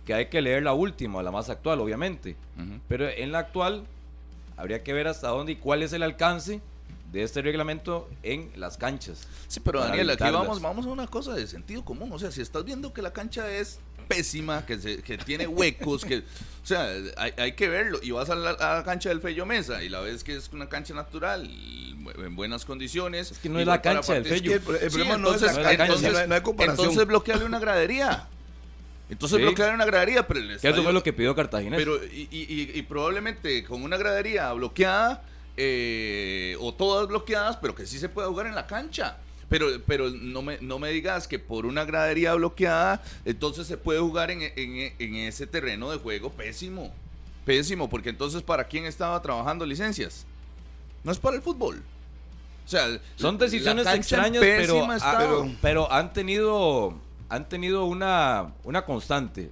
que 0.04 0.12
hay 0.12 0.26
que 0.26 0.42
leer 0.42 0.62
la 0.62 0.74
última, 0.74 1.22
la 1.22 1.30
más 1.30 1.48
actual, 1.48 1.80
obviamente. 1.80 2.36
Pero 2.88 3.08
en 3.08 3.32
la 3.32 3.38
actual 3.38 3.84
habría 4.56 4.82
que 4.82 4.92
ver 4.92 5.08
hasta 5.08 5.28
dónde 5.28 5.52
y 5.52 5.56
cuál 5.56 5.82
es 5.82 5.92
el 5.92 6.02
alcance 6.02 6.60
de 7.10 7.22
este 7.22 7.42
reglamento 7.42 8.10
en 8.22 8.50
las 8.56 8.76
canchas. 8.76 9.26
Sí, 9.46 9.60
pero 9.60 9.80
Daniel, 9.80 10.10
aquí 10.10 10.24
vamos, 10.24 10.60
vamos 10.60 10.84
a 10.84 10.88
una 10.88 11.06
cosa 11.06 11.32
de 11.32 11.46
sentido 11.46 11.84
común. 11.84 12.10
O 12.12 12.18
sea, 12.18 12.30
si 12.30 12.40
estás 12.40 12.64
viendo 12.64 12.92
que 12.92 13.02
la 13.02 13.12
cancha 13.12 13.50
es 13.50 13.78
pésima, 14.04 14.64
que, 14.66 14.78
se- 14.78 15.02
que 15.02 15.18
tiene 15.18 15.46
huecos, 15.46 16.04
que, 16.04 16.18
o 16.18 16.66
sea, 16.66 16.88
hay, 17.16 17.32
hay 17.36 17.52
que 17.52 17.68
verlo. 17.68 17.98
Y 18.02 18.10
vas 18.12 18.30
a 18.30 18.34
la, 18.34 18.50
a 18.50 18.76
la 18.78 18.84
cancha 18.84 19.08
del 19.08 19.20
Fello 19.20 19.44
Mesa 19.46 19.82
y 19.82 19.88
la 19.88 20.00
ves 20.00 20.22
que 20.24 20.36
es 20.36 20.50
una 20.52 20.68
cancha 20.68 20.94
natural, 20.94 21.44
en 21.48 22.36
buenas 22.36 22.64
condiciones. 22.64 23.30
Es 23.32 23.38
que 23.38 23.48
no 23.48 23.58
es 23.60 23.66
la 23.66 23.80
cancha 23.82 24.14
del 24.14 24.22
partidos- 24.24 24.36
Es 24.54 24.62
que 24.62 24.70
el, 24.72 24.76
el 24.84 24.90
Sí, 24.90 24.96
problema 24.98 25.16
no 25.18 25.34
es 25.34 25.40
la 25.42 25.48
entonces- 25.48 25.66
cancha, 25.76 25.84
entonces- 25.84 26.12
no 26.12 26.18
hay- 26.18 26.28
no 26.28 26.34
hay 26.34 26.40
comparación. 26.42 26.86
Entonces 26.86 27.06
bloqueale 27.06 27.44
una 27.44 27.58
gradería. 27.58 28.28
Entonces 29.10 29.36
Sí. 29.36 29.42
bloqueale 29.42 29.74
una 29.74 29.84
gradería, 29.84 30.26
pero 30.26 30.40
el 30.40 30.46
Que 30.48 30.54
eso 30.54 30.68
estadio- 30.68 30.82
fue 30.82 30.92
lo 30.92 31.02
que 31.02 31.12
pidió 31.12 31.34
Cartagena. 31.34 31.76
pero 31.76 32.02
y, 32.04 32.28
y- 32.30 32.46
y- 32.48 32.78
y 32.78 32.82
probablemente 32.82 33.62
con 33.64 33.82
una 33.82 33.96
gradería 33.96 34.52
bloqueada 34.54 35.22
eh, 35.56 36.56
o 36.60 36.74
todas 36.74 37.06
bloqueadas, 37.06 37.56
pero 37.58 37.74
que 37.74 37.86
sí 37.86 37.98
se 37.98 38.08
pueda 38.08 38.28
jugar 38.28 38.46
en 38.46 38.54
la 38.54 38.66
cancha. 38.66 39.18
Pero, 39.48 39.66
pero 39.86 40.10
no, 40.10 40.42
me, 40.42 40.58
no 40.60 40.78
me 40.78 40.90
digas 40.90 41.28
que 41.28 41.38
por 41.38 41.66
una 41.66 41.84
gradería 41.84 42.34
bloqueada, 42.34 43.02
entonces 43.24 43.66
se 43.66 43.76
puede 43.76 44.00
jugar 44.00 44.30
en, 44.30 44.42
en- 44.42 44.92
en 44.98 45.14
ese 45.16 45.46
terreno 45.46 45.90
de 45.90 45.98
juego 45.98 46.30
pésimo. 46.30 46.92
Pésimo, 47.44 47.90
porque 47.90 48.08
entonces 48.08 48.42
¿para 48.42 48.64
quién 48.64 48.86
estaba 48.86 49.20
trabajando 49.20 49.66
licencias? 49.66 50.24
No 51.02 51.12
es 51.12 51.18
para 51.18 51.36
el 51.36 51.42
fútbol. 51.42 51.82
O 52.64 52.68
sea, 52.68 52.98
Son 53.16 53.36
decisiones 53.36 53.86
extrañas, 53.86 54.40
pero, 54.40 54.86
ah, 54.90 54.96
estado. 54.96 55.46
pero, 55.60 55.92
han 55.92 56.12
tenido 56.14 56.98
han 57.28 57.48
tenido 57.48 57.84
una, 57.84 58.52
una 58.64 58.84
constante. 58.86 59.50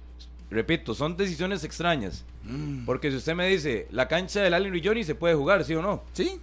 Repito, 0.49 0.95
son 0.95 1.15
decisiones 1.17 1.63
extrañas. 1.63 2.23
Mm. 2.43 2.85
Porque 2.85 3.09
si 3.11 3.17
usted 3.17 3.35
me 3.35 3.47
dice, 3.47 3.87
la 3.91 4.07
cancha 4.07 4.41
del 4.41 4.53
Allen 4.53 4.81
Johnny 4.83 5.03
se 5.03 5.15
puede 5.15 5.35
jugar, 5.35 5.63
¿sí 5.63 5.75
o 5.75 5.81
no? 5.81 6.03
Sí, 6.13 6.39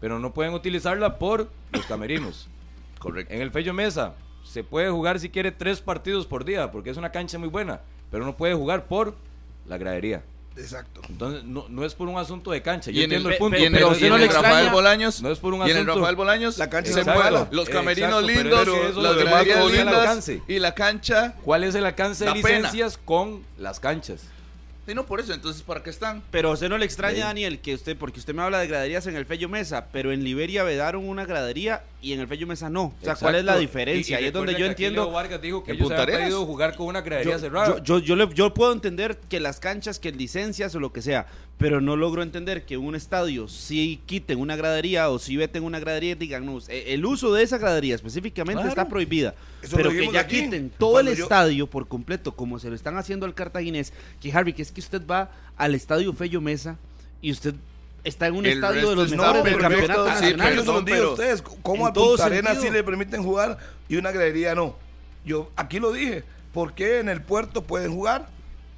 Pero 0.00 0.18
no 0.18 0.32
pueden 0.34 0.52
utilizarla 0.54 1.18
por 1.18 1.50
los 1.72 1.86
camerinos. 1.86 2.48
Correcto. 3.00 3.34
En 3.34 3.40
el 3.42 3.50
Fello 3.50 3.74
Mesa 3.74 4.14
se 4.44 4.62
puede 4.62 4.88
jugar 4.90 5.18
si 5.18 5.28
quiere 5.30 5.50
tres 5.50 5.80
partidos 5.80 6.26
por 6.26 6.44
día, 6.44 6.70
porque 6.70 6.90
es 6.90 6.96
una 6.96 7.10
cancha 7.10 7.36
muy 7.38 7.48
buena, 7.48 7.80
pero 8.12 8.24
no 8.24 8.36
puede 8.36 8.54
jugar 8.54 8.86
por 8.86 9.16
la 9.66 9.76
gradería. 9.78 10.22
Exacto. 10.56 11.00
Entonces, 11.08 11.44
no, 11.44 11.66
no 11.68 11.84
es 11.84 11.94
por 11.94 12.08
un 12.08 12.18
asunto 12.18 12.50
de 12.50 12.60
cancha. 12.60 12.90
Y 12.90 12.94
Yo 12.94 13.02
en 13.02 13.12
el, 13.12 13.16
entiendo 13.18 13.30
el 13.30 13.38
punto, 13.38 13.56
y 13.58 13.64
en 13.64 13.66
el- 13.72 13.78
pero 13.78 13.88
y 13.88 13.92
usted 13.92 14.06
en 14.06 14.10
no 14.10 14.16
el 14.16 14.22
le 14.22 14.26
Rafael 14.28 14.44
extraña- 14.66 14.72
Bolaños, 14.72 15.22
No 15.22 15.30
es 15.30 15.38
por 15.38 15.54
un 15.54 15.60
y 15.60 15.64
en 15.64 15.70
el 15.70 15.76
asunto- 15.76 15.94
Rafael 16.00 16.16
Bolaños 16.16 16.58
La 16.58 16.68
cancha 16.70 16.92
se 16.92 17.02
vuela. 17.04 17.48
los 17.50 17.68
camerinos 17.68 18.22
lindos, 18.24 18.68
es 18.68 18.96
las 18.96 19.16
el 19.16 19.24
lindas 19.74 20.30
y 20.48 20.58
la 20.58 20.74
cancha. 20.74 21.34
¿Cuál 21.44 21.64
es 21.64 21.74
el 21.74 21.86
alcance 21.86 22.24
de 22.24 22.32
pena. 22.32 22.48
licencias 22.58 22.98
con 22.98 23.42
las 23.58 23.78
canchas? 23.80 24.22
Y 24.88 24.94
no 24.94 25.06
por 25.06 25.20
eso, 25.20 25.32
entonces 25.32 25.62
¿para 25.62 25.82
qué 25.84 25.90
están? 25.90 26.20
Pero 26.32 26.50
a 26.50 26.52
usted 26.54 26.68
no 26.68 26.76
le 26.76 26.84
extraña, 26.84 27.14
Sí. 27.16 27.22
Daniel, 27.22 27.60
que 27.60 27.74
usted, 27.74 27.96
porque 27.96 28.18
usted 28.18 28.34
me 28.34 28.42
habla 28.42 28.58
de 28.58 28.66
graderías 28.66 29.06
en 29.06 29.14
el 29.14 29.24
Fello 29.24 29.48
Mesa, 29.48 29.86
pero 29.92 30.10
en 30.10 30.24
Liberia 30.24 30.64
vedaron 30.64 31.08
una 31.08 31.24
gradería 31.26 31.84
y 32.02 32.12
en 32.14 32.20
el 32.20 32.26
Fello 32.28 32.46
Mesa 32.46 32.70
no. 32.70 32.84
O 32.84 33.04
sea, 33.04 33.14
¿cuál 33.14 33.34
es 33.34 33.44
la 33.44 33.56
diferencia? 33.58 34.20
Y- 34.20 34.24
es 34.26 34.32
donde 34.32 34.54
yo 34.54 34.66
entiendo. 34.66 35.04
Leo 35.04 35.12
Vargas 35.12 35.40
dijo 35.42 35.62
que 35.62 35.72
en 35.72 35.76
ellos 35.76 35.88
Punta 35.88 36.02
habían 36.02 36.14
Arenas. 36.16 36.30
pedido 36.34 36.46
jugar 36.46 36.76
con 36.76 36.86
una 36.86 37.00
gradería 37.02 37.32
Yo, 37.34 37.38
cerrada. 37.38 37.66
yo, 37.76 37.82
yo, 37.82 37.98
yo 37.98 38.16
le- 38.16 38.34
yo 38.34 38.54
puedo 38.54 38.72
entender 38.72 39.18
que 39.28 39.38
las 39.40 39.60
canchas, 39.60 39.98
que 39.98 40.10
licencias 40.12 40.74
o 40.74 40.80
lo 40.80 40.92
que 40.92 41.02
sea, 41.02 41.26
pero 41.58 41.82
no 41.82 41.94
logro 41.96 42.22
entender 42.22 42.64
que 42.64 42.78
un 42.78 42.94
estadio 42.94 43.46
si 43.48 44.00
quiten 44.06 44.38
una 44.40 44.56
gradería 44.56 45.10
o 45.10 45.18
si 45.18 45.36
veten 45.36 45.62
una 45.62 45.78
gradería 45.78 46.12
y 46.12 46.14
digan, 46.14 46.46
no, 46.46 46.58
eh, 46.68 46.84
el 46.94 47.04
uso 47.04 47.34
de 47.34 47.42
esa 47.42 47.58
gradería 47.58 47.94
específicamente 47.94 48.62
Claro. 48.62 48.68
está 48.70 48.88
prohibida. 48.88 49.34
Eso 49.62 49.76
pero 49.76 49.90
que 49.90 50.10
ya 50.10 50.20
aquí, 50.20 50.44
quiten 50.44 50.70
todo 50.78 50.92
cuando 50.92 51.10
el 51.12 51.18
estadio 51.20 51.66
por 51.66 51.86
completo, 51.86 52.32
como 52.34 52.58
se 52.58 52.70
lo 52.70 52.74
están 52.74 52.96
haciendo 52.96 53.26
al 53.26 53.34
cartaginés, 53.34 53.92
que 54.22 54.32
Harry, 54.32 54.54
que 54.54 54.62
es 54.62 54.72
que 54.72 54.80
usted 54.80 55.02
va 55.06 55.30
al 55.58 55.74
estadio 55.74 56.14
Fello 56.14 56.40
Mesa 56.40 56.78
y 57.20 57.30
usted 57.30 57.54
está 58.04 58.26
en 58.28 58.36
un 58.36 58.46
El 58.46 58.52
estadio 58.52 58.90
de 58.90 58.96
los 58.96 59.10
mejores 59.10 59.44
del 59.44 59.58
campeonato 59.58 60.04
sí, 60.04 60.10
nacional. 60.10 60.48
se 60.50 60.54
los 60.56 60.66
no, 60.66 60.72
digo 60.80 60.80
a 60.80 60.84
pero- 60.98 61.10
ustedes, 61.12 61.42
¿cómo 61.62 61.86
a 61.86 61.92
Punta 61.92 62.24
Arenas 62.26 62.58
sí 62.60 62.70
le 62.70 62.82
permiten 62.84 63.22
jugar 63.22 63.58
y 63.88 63.96
una 63.96 64.10
gradería 64.10 64.54
no? 64.54 64.76
Yo 65.24 65.50
aquí 65.56 65.78
lo 65.80 65.92
dije, 65.92 66.24
¿por 66.52 66.74
qué 66.74 67.00
en 67.00 67.08
el 67.08 67.20
puerto 67.22 67.62
pueden 67.62 67.92
jugar, 67.92 68.26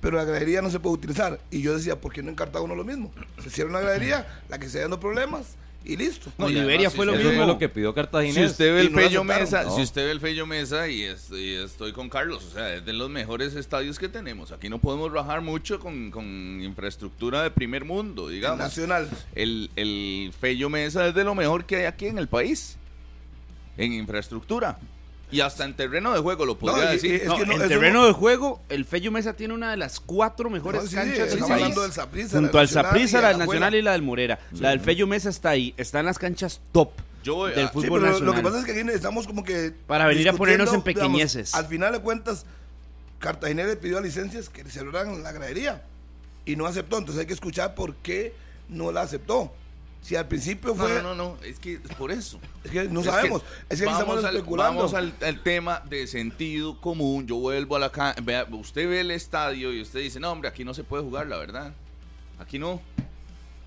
pero 0.00 0.16
la 0.16 0.24
gradería 0.24 0.60
no 0.62 0.70
se 0.70 0.80
puede 0.80 0.94
utilizar? 0.94 1.38
Y 1.50 1.62
yo 1.62 1.76
decía, 1.76 2.00
¿por 2.00 2.12
qué 2.12 2.22
no 2.22 2.30
en 2.30 2.34
Cartago 2.36 2.66
no 2.66 2.74
lo 2.74 2.84
mismo? 2.84 3.12
Se 3.42 3.50
cierra 3.50 3.70
una 3.70 3.80
gradería, 3.80 4.26
la 4.48 4.58
que 4.58 4.66
esté 4.66 4.80
dando 4.80 4.98
problemas 4.98 5.56
y 5.84 5.96
listo. 5.96 6.30
No, 6.38 6.48
y 6.48 6.54
Liberia 6.54 6.88
además, 6.88 6.94
fue 6.94 7.06
si 7.06 7.10
lo 7.12 7.16
mismo. 7.18 7.32
fue 7.36 7.46
lo 7.46 7.58
que 7.58 7.68
pidió 7.68 7.94
Cartaginés. 7.94 8.34
Si 8.36 8.44
usted 8.44 8.74
ve 8.74 8.80
el 8.82 8.92
no 8.92 9.00
lo 9.00 9.06
Fello 9.06 9.24
Mesa, 9.24 9.62
no. 9.64 9.74
si 9.76 9.82
usted 9.82 10.04
ve 10.06 10.10
el 10.12 10.20
Fello 10.20 10.46
Mesa 10.46 10.88
y, 10.88 11.02
es- 11.02 11.30
y 11.30 11.54
estoy 11.54 11.92
con 11.92 12.08
Carlos, 12.08 12.44
o 12.44 12.50
sea, 12.54 12.74
es 12.74 12.84
de 12.84 12.92
los 12.92 13.10
mejores 13.10 13.54
estadios 13.54 13.98
que 13.98 14.08
tenemos. 14.08 14.52
Aquí 14.52 14.68
no 14.68 14.78
podemos 14.78 15.10
rajar 15.12 15.40
mucho 15.40 15.80
con, 15.80 16.10
con 16.10 16.60
infraestructura 16.62 17.42
de 17.42 17.50
primer 17.50 17.84
mundo, 17.84 18.28
El 18.28 18.34
digamos. 18.36 18.58
Nacional. 18.58 19.08
El, 19.34 19.70
el 19.76 20.32
Fello 20.40 20.70
Mesa 20.70 21.06
es 21.08 21.14
de 21.14 21.24
lo 21.24 21.34
mejor 21.34 21.64
que 21.64 21.76
hay 21.76 21.84
aquí 21.84 22.06
en 22.06 22.18
el 22.18 22.28
país, 22.28 22.76
en 23.76 23.92
infraestructura. 23.92 24.78
Y 25.32 25.40
hasta 25.40 25.64
en 25.64 25.74
terreno 25.74 26.12
de 26.12 26.20
juego 26.20 26.44
lo 26.46 26.58
podría 26.58 26.84
No, 26.84 26.90
decir. 26.90 27.14
es 27.14 27.26
No, 27.26 27.36
que 27.38 27.46
no- 27.46 27.54
en 27.54 27.68
terreno 27.68 28.00
no- 28.02 28.06
de 28.06 28.12
juego, 28.12 28.60
el 28.68 28.84
Fello 28.84 29.10
Mesa 29.10 29.32
tiene 29.32 29.54
una 29.54 29.70
de 29.70 29.78
las 29.78 29.98
cuatro 29.98 30.50
mejores 30.50 30.82
No, 30.82 30.88
sí, 30.88 30.94
canchas 30.94 31.16
del 31.18 31.26
estamos 31.28 31.48
país. 31.48 31.62
hablando 31.62 31.82
del 31.82 31.92
Saprissa, 31.92 32.36
Junto 32.38 32.52
la 32.56 32.60
al 32.60 32.68
Saprissa, 32.68 33.20
la 33.22 33.28
del 33.28 33.38
Nacional 33.38 33.74
y 33.74 33.82
la 33.82 33.92
del 33.92 34.02
Morera. 34.02 34.38
La 34.60 34.70
del 34.70 34.80
Fello 34.80 35.06
Mesa 35.06 35.30
está 35.30 35.50
ahí, 35.50 35.72
está 35.78 36.00
en 36.00 36.06
las 36.06 36.18
canchas 36.18 36.60
top 36.70 36.90
Yo 37.24 37.36
voy 37.36 37.52
del 37.52 37.66
Sí, 37.66 37.72
fútbol 37.72 38.00
pero 38.00 38.12
nacional. 38.12 38.24
lo 38.26 38.34
que 38.34 38.42
pasa 38.42 38.58
es 38.58 38.64
que 38.66 38.72
aquí 38.80 38.90
estamos 38.90 39.26
como 39.26 39.42
que. 39.44 39.72
Para 39.86 40.06
venir 40.06 40.28
a 40.28 40.32
ponernos 40.34 40.72
en 40.74 40.82
digamos, 40.84 40.84
pequeñeces. 40.84 41.54
al 41.54 41.66
final 41.66 41.92
de 41.92 42.00
cuentas, 42.00 42.44
Cartagena 43.18 43.64
le 43.64 43.76
pidió 43.76 43.98
a 43.98 44.00
licencias 44.00 44.48
que 44.48 44.64
celebraran 44.64 45.22
la 45.22 45.32
gradería 45.32 45.82
y 46.44 46.56
no 46.56 46.66
aceptó. 46.66 46.98
Entonces 46.98 47.20
hay 47.20 47.26
que 47.26 47.32
escuchar 47.34 47.74
por 47.74 47.94
qué 47.96 48.34
no 48.68 48.90
la 48.92 49.02
aceptó. 49.02 49.52
Si 50.02 50.16
al 50.16 50.26
principio 50.26 50.74
fue. 50.74 50.94
no, 51.00 51.14
no, 51.14 51.14
no, 51.14 51.36
es 51.44 51.58
que 51.60 51.74
es 51.74 51.80
por 51.96 52.10
eso. 52.10 52.40
Es 52.64 52.72
que 52.72 52.84
no 52.88 53.00
Es 53.00 53.06
sabemos. 53.06 53.42
es 53.68 53.80
que 53.80 53.84
aquí 53.88 53.92
vamos 53.94 53.98
estamos 54.00 54.24
al- 54.24 54.34
especulando. 54.36 54.76
Vamos 54.80 54.94
al, 54.94 55.14
al 55.22 55.42
tema 55.44 55.80
de 55.88 56.06
sentido 56.08 56.80
común. 56.80 57.26
Yo 57.26 57.36
vuelvo 57.36 57.76
a 57.76 57.78
la 57.78 57.90
ca- 57.92 58.16
vea, 58.20 58.44
Usted 58.50 58.88
ve 58.88 59.00
el 59.00 59.12
estadio 59.12 59.72
y 59.72 59.80
usted 59.80 60.00
dice, 60.00 60.18
no, 60.18 60.32
hombre, 60.32 60.48
aquí 60.48 60.64
no 60.64 60.74
se 60.74 60.82
puede 60.82 61.04
jugar, 61.04 61.28
la 61.28 61.36
verdad. 61.36 61.72
Aquí 62.40 62.58
no. 62.58 62.82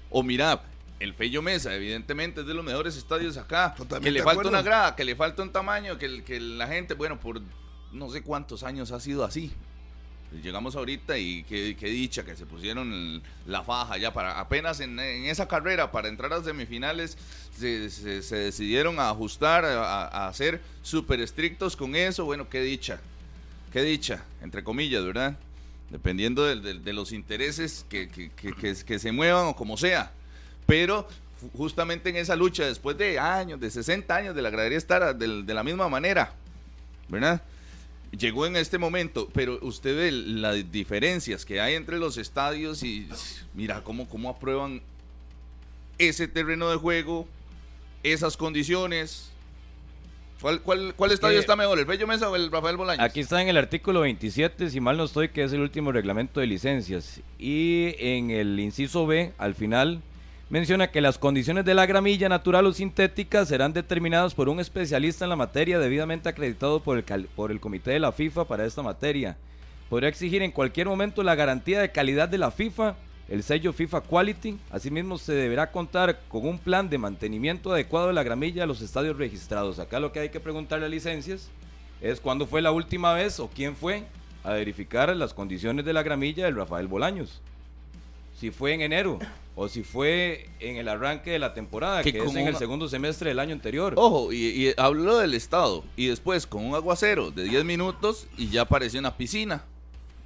O 0.09 0.23
mira, 0.23 0.61
el 0.99 1.13
Fello 1.13 1.41
Mesa, 1.41 1.73
evidentemente, 1.73 2.41
es 2.41 2.47
de 2.47 2.53
los 2.53 2.65
mejores 2.65 2.97
estadios 2.97 3.37
acá. 3.37 3.73
Totalmente 3.77 4.05
que 4.09 4.11
le 4.11 4.23
falta 4.23 4.49
una 4.49 4.61
grada, 4.61 4.95
que 4.95 5.05
le 5.05 5.15
falta 5.15 5.41
un 5.41 5.51
tamaño, 5.53 5.97
que, 5.97 6.05
el- 6.05 6.23
que 6.25 6.39
la 6.41 6.67
gente, 6.67 6.95
bueno, 6.95 7.17
por 7.17 7.41
no 7.93 8.09
sé 8.09 8.21
cuántos 8.23 8.63
años 8.63 8.91
ha 8.91 8.99
sido 8.99 9.23
así. 9.23 9.53
Llegamos 10.41 10.75
ahorita 10.75 11.17
y 11.17 11.43
qué, 11.43 11.75
dicha 11.81 12.23
que 12.23 12.35
se 12.35 12.45
pusieron 12.45 13.21
la 13.45 13.63
faja 13.63 13.97
ya 13.97 14.13
para 14.13 14.39
apenas 14.39 14.79
en, 14.79 14.99
esa 14.99 15.47
carrera 15.47 15.91
para 15.91 16.07
entrar 16.07 16.31
a 16.33 16.43
semifinales 16.43 17.17
se, 17.57 18.35
decidieron 18.35 18.99
a 18.99 19.09
ajustar, 19.09 19.65
a, 19.65 20.31
ser 20.33 20.61
súper 20.81 21.21
estrictos 21.21 21.75
con 21.75 21.95
eso. 21.95 22.25
Bueno, 22.25 22.49
qué 22.49 22.61
dicha, 22.61 22.99
qué 23.71 23.81
dicha, 23.83 24.23
entre 24.41 24.63
comillas, 24.63 25.05
¿verdad? 25.05 25.37
Dependiendo 25.89 26.43
de, 26.43 26.93
los 26.93 27.11
intereses 27.11 27.85
que, 27.89 28.09
que- 28.09 28.99
se 28.99 29.11
muevan 29.11 29.47
o 29.47 29.55
como 29.55 29.77
sea. 29.77 30.11
Pero 30.65 31.07
justamente 31.55 32.09
en 32.09 32.17
esa 32.17 32.35
lucha, 32.35 32.65
después 32.65 32.97
de 32.97 33.19
años, 33.19 33.59
de 33.59 33.69
60 33.69 34.15
años 34.15 34.35
de 34.35 34.41
la 34.41 34.49
gradería 34.49 34.77
estar 34.77 35.15
de 35.15 35.53
la 35.53 35.63
misma 35.63 35.87
manera, 35.87 36.33
¿verdad? 37.07 37.41
Llegó 38.11 38.45
en 38.45 38.55
este 38.55 38.77
momento, 38.77 39.29
pero 39.33 39.59
usted 39.61 39.95
ve 39.95 40.11
las 40.11 40.71
diferencias 40.71 41.45
que 41.45 41.59
hay 41.59 41.75
entre 41.75 41.97
los 41.97 42.17
estadios 42.17 42.83
y 42.83 43.09
mira 43.53 43.83
cómo, 43.83 44.07
cómo 44.07 44.29
aprueban 44.29 44.81
ese 45.97 46.27
terreno 46.27 46.69
de 46.69 46.77
juego, 46.77 47.27
esas 48.03 48.37
condiciones. 48.37 49.31
¿Cuál, 50.41 50.61
cuál, 50.61 50.93
cuál 50.95 51.11
estadio 51.11 51.39
está 51.39 51.55
mejor, 51.55 51.79
el 51.79 51.85
Bello 51.85 52.07
Mesa 52.07 52.29
o 52.29 52.35
el 52.35 52.51
Rafael 52.51 52.77
Bolaños? 52.77 53.03
Aquí 53.03 53.21
está 53.21 53.41
en 53.41 53.47
el 53.47 53.57
artículo 53.57 54.01
27, 54.01 54.69
si 54.69 54.79
mal 54.79 54.97
no 54.97 55.05
estoy, 55.05 55.29
que 55.29 55.43
es 55.43 55.53
el 55.53 55.61
último 55.61 55.91
reglamento 55.91 56.39
de 56.39 56.47
licencias. 56.47 57.21
Y 57.39 57.95
en 57.97 58.31
el 58.31 58.59
inciso 58.59 59.07
B, 59.07 59.33
al 59.37 59.55
final, 59.55 60.01
menciona 60.49 60.91
que 60.91 61.01
las 61.01 61.17
condiciones 61.17 61.65
de 61.65 61.73
la 61.73 61.85
gramilla 61.85 62.29
natural 62.29 62.67
o 62.67 62.73
sintética 62.73 63.45
serán 63.45 63.73
determinadas 63.73 64.35
por 64.35 64.47
un 64.47 64.59
especialista 64.59 65.25
en 65.25 65.29
la 65.29 65.35
materia 65.35 65.79
debidamente 65.79 66.29
acreditado 66.29 66.81
por 66.81 66.97
el, 66.97 67.25
por 67.27 67.51
el 67.51 67.59
comité 67.59 67.91
de 67.91 67.99
la 67.99 68.11
FIFA 68.11 68.45
para 68.45 68.65
esta 68.65 68.83
materia. 68.83 69.37
Podría 69.89 70.09
exigir 70.09 70.41
en 70.41 70.51
cualquier 70.51 70.87
momento 70.87 71.23
la 71.23 71.35
garantía 71.35 71.79
de 71.79 71.91
calidad 71.91 72.29
de 72.29 72.37
la 72.37 72.51
FIFA, 72.51 72.95
el 73.27 73.43
sello 73.43 73.73
FIFA 73.73 74.01
Quality. 74.01 74.59
Asimismo, 74.69 75.17
se 75.17 75.33
deberá 75.33 75.71
contar 75.71 76.19
con 76.27 76.47
un 76.47 76.59
plan 76.59 76.89
de 76.89 76.97
mantenimiento 76.97 77.71
adecuado 77.71 78.07
de 78.07 78.13
la 78.13 78.23
gramilla 78.23 78.63
a 78.63 78.67
los 78.67 78.81
estadios 78.81 79.17
registrados. 79.17 79.79
Acá 79.79 79.99
lo 79.99 80.11
que 80.11 80.19
hay 80.19 80.29
que 80.29 80.39
preguntarle 80.39 80.85
a 80.85 80.89
licencias 80.89 81.49
es 82.01 82.19
cuándo 82.19 82.45
fue 82.45 82.61
la 82.61 82.71
última 82.71 83.13
vez 83.13 83.39
o 83.39 83.49
quién 83.49 83.75
fue 83.75 84.03
a 84.43 84.53
verificar 84.53 85.15
las 85.15 85.33
condiciones 85.33 85.85
de 85.85 85.93
la 85.93 86.03
gramilla 86.03 86.45
del 86.45 86.55
Rafael 86.55 86.87
Bolaños. 86.87 87.41
Si 88.35 88.51
fue 88.51 88.73
en 88.73 88.81
enero 88.81 89.19
o 89.55 89.69
si 89.69 89.83
fue 89.83 90.49
en 90.59 90.75
el 90.75 90.89
arranque 90.89 91.31
de 91.31 91.39
la 91.39 91.53
temporada, 91.53 92.03
Que 92.03 92.11
que, 92.11 92.19
es 92.19 92.35
en 92.35 92.47
el 92.47 92.57
segundo 92.57 92.89
semestre 92.89 93.29
del 93.29 93.39
año 93.39 93.53
anterior. 93.53 93.93
Ojo, 93.95 94.33
y, 94.33 94.37
y 94.37 94.73
habló 94.77 95.17
del 95.17 95.33
estado. 95.33 95.85
Y 95.95 96.07
después 96.07 96.45
con 96.45 96.65
un 96.65 96.75
aguacero 96.75 97.31
de 97.31 97.43
10 97.45 97.63
minutos 97.63 98.27
y 98.37 98.49
ya 98.49 98.63
apareció 98.63 98.99
una 98.99 99.15
piscina. 99.15 99.63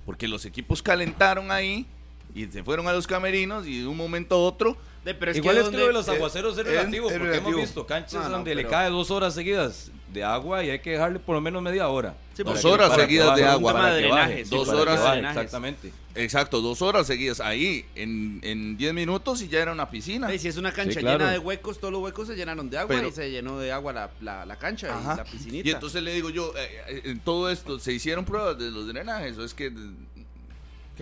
Porque 0.05 0.27
los 0.27 0.45
equipos 0.45 0.81
calentaron 0.81 1.51
ahí 1.51 1.85
y 2.33 2.45
se 2.47 2.63
fueron 2.63 2.87
a 2.87 2.93
los 2.93 3.05
camerinos 3.05 3.67
y 3.67 3.81
de 3.81 3.87
un 3.87 3.97
momento 3.97 4.35
a 4.35 4.39
otro. 4.39 4.77
De- 5.05 5.13
pero 5.15 5.31
Igual 5.35 5.57
es 5.57 5.69
que 5.69 5.77
lo 5.77 5.87
de 5.87 5.93
los 5.93 6.07
eh, 6.07 6.11
aguaceros 6.11 6.53
es 6.53 6.59
es- 6.59 6.65
relativo, 6.65 7.07
es 7.07 7.13
porque 7.13 7.27
relativo. 7.29 7.49
hemos 7.51 7.61
visto 7.61 7.85
canchas 7.87 8.13
No, 8.15 8.23
no, 8.23 8.29
donde 8.29 8.53
le 8.55 8.65
cae 8.67 8.89
dos 8.89 9.09
horas 9.11 9.33
seguidas 9.33 9.91
de 10.11 10.23
agua 10.23 10.63
y 10.63 10.71
hay 10.71 10.79
que 10.79 10.91
dejarle 10.91 11.19
por 11.19 11.35
lo 11.35 11.41
menos 11.41 11.61
media 11.61 11.87
hora. 11.87 12.15
Sí, 12.33 12.43
Dos 12.43 12.63
horas 12.65 12.95
seguidas 12.95 13.35
que 13.35 13.41
de 13.41 13.47
agua. 13.47 13.71
un 13.71 13.77
tema 13.77 13.85
para 13.85 13.95
de 13.95 14.01
que 14.03 14.09
baje, 14.09 14.21
drenaje, 14.25 14.45
sí, 14.45 14.55
dos 14.55 14.67
para 14.67 14.75
que 14.77 14.81
horas 14.81 15.03
baje. 15.03 15.19
Exactamente. 15.19 15.93
Exacto, 16.15 16.61
dos 16.61 16.81
horas 16.81 17.05
seguidas 17.07 17.39
ahí 17.39 17.85
en, 17.95 18.39
en 18.43 18.75
10 18.77 18.93
minutos 18.93 19.41
y 19.41 19.47
ya 19.47 19.59
era 19.61 19.71
una 19.71 19.89
piscina. 19.89 20.29
Sí, 20.29 20.39
si 20.39 20.47
es 20.49 20.57
una 20.57 20.71
cancha 20.73 20.93
Sí, 20.95 20.99
claro. 20.99 21.19
llena 21.19 21.31
de 21.31 21.39
huecos, 21.39 21.79
todos 21.79 21.91
los 21.93 22.01
huecos 22.01 22.27
se 22.27 22.35
llenaron 22.35 22.69
de 22.69 22.77
agua 22.77 22.95
Pero- 22.95 23.07
y 23.09 23.11
se 23.11 23.29
llenó 23.29 23.59
de 23.59 23.71
agua 23.71 23.93
la, 23.93 24.09
la, 24.21 24.45
la 24.45 24.55
cancha 24.57 24.97
Ajá. 24.97 25.13
y 25.13 25.17
la 25.17 25.23
piscinita. 25.23 25.67
Y 25.67 25.71
entonces 25.71 26.01
le 26.03 26.13
digo 26.13 26.29
yo, 26.29 26.53
eh, 26.57 26.81
eh, 26.87 27.01
en 27.05 27.19
todo 27.19 27.49
esto, 27.49 27.79
¿se 27.79 27.93
hicieron 27.93 28.25
pruebas 28.25 28.57
de 28.57 28.71
los 28.71 28.87
drenajes? 28.87 29.37
¿O 29.37 29.43
es 29.45 29.53
que 29.53 29.71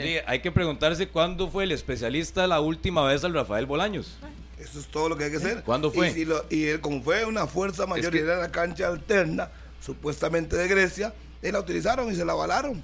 Sí, 0.06 0.18
hay 0.26 0.40
que 0.42 0.52
preguntarse 0.52 1.08
cuándo 1.10 1.50
fue 1.50 1.64
el 1.66 1.72
especialista 1.72 2.46
la 2.48 2.60
última 2.62 3.04
vez 3.06 3.24
al 3.24 3.34
Rafael 3.34 3.66
Bolaños. 3.66 4.18
Eso 4.60 4.80
es 4.80 4.88
todo 4.88 5.10
lo 5.10 5.18
que 5.18 5.26
hay 5.26 5.32
que 5.32 5.38
hacer. 5.38 5.64
¿Cuándo 5.64 5.92
fue? 5.92 6.10
Y, 6.10 6.14
si 6.14 6.26
lo- 6.26 6.46
y 6.50 6.66
él, 6.66 6.82
como 6.82 7.02
fue 7.04 7.26
una 7.26 7.48
fuerza 7.48 7.86
mayor 7.86 8.12
que- 8.12 8.20
y 8.20 8.22
era 8.22 8.38
la 8.38 8.52
cancha 8.52 8.88
alterna, 8.88 9.50
supuestamente 9.82 10.56
de 10.56 10.68
Grecia, 10.68 11.14
él 11.42 11.54
la 11.54 11.60
utilizaron 11.60 12.12
y 12.12 12.16
se 12.16 12.26
la 12.26 12.34
avalaron. 12.34 12.84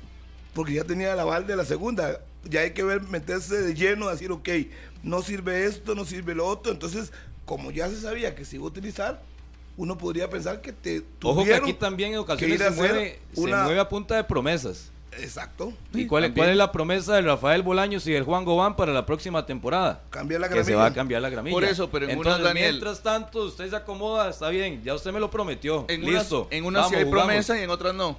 Porque 0.54 0.74
ya 0.74 0.84
tenía 0.84 1.14
el 1.14 1.20
aval 1.20 1.48
de 1.48 1.56
la 1.56 1.66
segunda. 1.66 2.20
Ya 2.44 2.62
hay 2.62 2.72
que 2.72 2.84
ver, 2.84 3.02
meterse 3.04 3.62
de 3.62 3.74
lleno, 3.74 4.10
decir, 4.10 4.32
ok, 4.32 4.50
no 5.02 5.22
sirve 5.22 5.66
esto, 5.66 5.96
no 5.96 6.06
sirve 6.06 6.36
lo 6.36 6.46
otro. 6.46 6.72
Entonces, 6.72 7.12
como 7.46 7.72
ya 7.72 7.90
se 7.90 8.00
sabía 8.00 8.36
que 8.36 8.46
se 8.46 8.58
iba 8.58 8.66
a 8.66 8.68
utilizar, 8.68 9.22
uno 9.76 9.98
podría 9.98 10.30
pensar 10.30 10.62
que 10.62 10.72
te 10.74 11.00
Ojo 11.24 11.40
que 11.40 11.46
tuvieron 11.46 11.64
aquí 11.64 11.74
también 11.74 12.12
en 12.14 12.20
ocasiones 12.20 12.60
se 12.62 12.70
mueve, 12.72 13.20
se 13.34 13.42
una- 13.42 13.64
mueve 13.64 13.80
a 13.80 13.90
punta 13.90 14.16
de 14.16 14.24
promesas. 14.24 14.92
Exacto. 15.20 15.74
¿Y 15.94 16.06
cuál, 16.08 16.34
cuál 16.34 16.50
es 16.50 16.56
la 16.58 16.72
promesa 16.72 17.16
del 17.16 17.26
Rafael 17.26 17.62
Bolaños 17.62 18.06
y 18.08 18.12
del 18.14 18.24
Juan 18.24 18.46
Gobán 18.46 18.76
para 18.76 18.92
la 18.94 19.06
próxima 19.06 19.46
temporada? 19.46 20.02
Cambiar 20.10 20.42
la 20.42 20.48
que 20.50 20.56
se 20.56 20.60
gramilla. 20.62 20.78
va 20.78 20.86
a 20.86 20.94
cambiar 20.94 21.22
la 21.22 21.30
gramilla. 21.30 21.54
Por 21.56 21.64
eso, 21.64 21.90
pero 21.90 22.06
en 22.06 22.12
Entonces, 22.12 22.34
unas, 22.42 22.44
Daniel- 22.54 22.72
mientras 22.74 23.02
tanto, 23.04 23.44
usted 23.46 23.70
se 23.70 23.76
acomoda, 23.76 24.30
está 24.30 24.50
bien, 24.50 24.82
ya 24.84 24.94
usted 24.94 25.12
me 25.12 25.20
lo 25.20 25.30
prometió. 25.30 25.86
en 25.90 26.02
Listo. 26.06 26.48
en 26.52 26.66
unas 26.66 26.90
sí 26.90 26.96
hay 26.96 27.04
jugamos. 27.04 27.26
promesa 27.28 27.60
y 27.60 27.64
en 27.64 27.70
otras 27.70 27.94
no? 27.96 28.18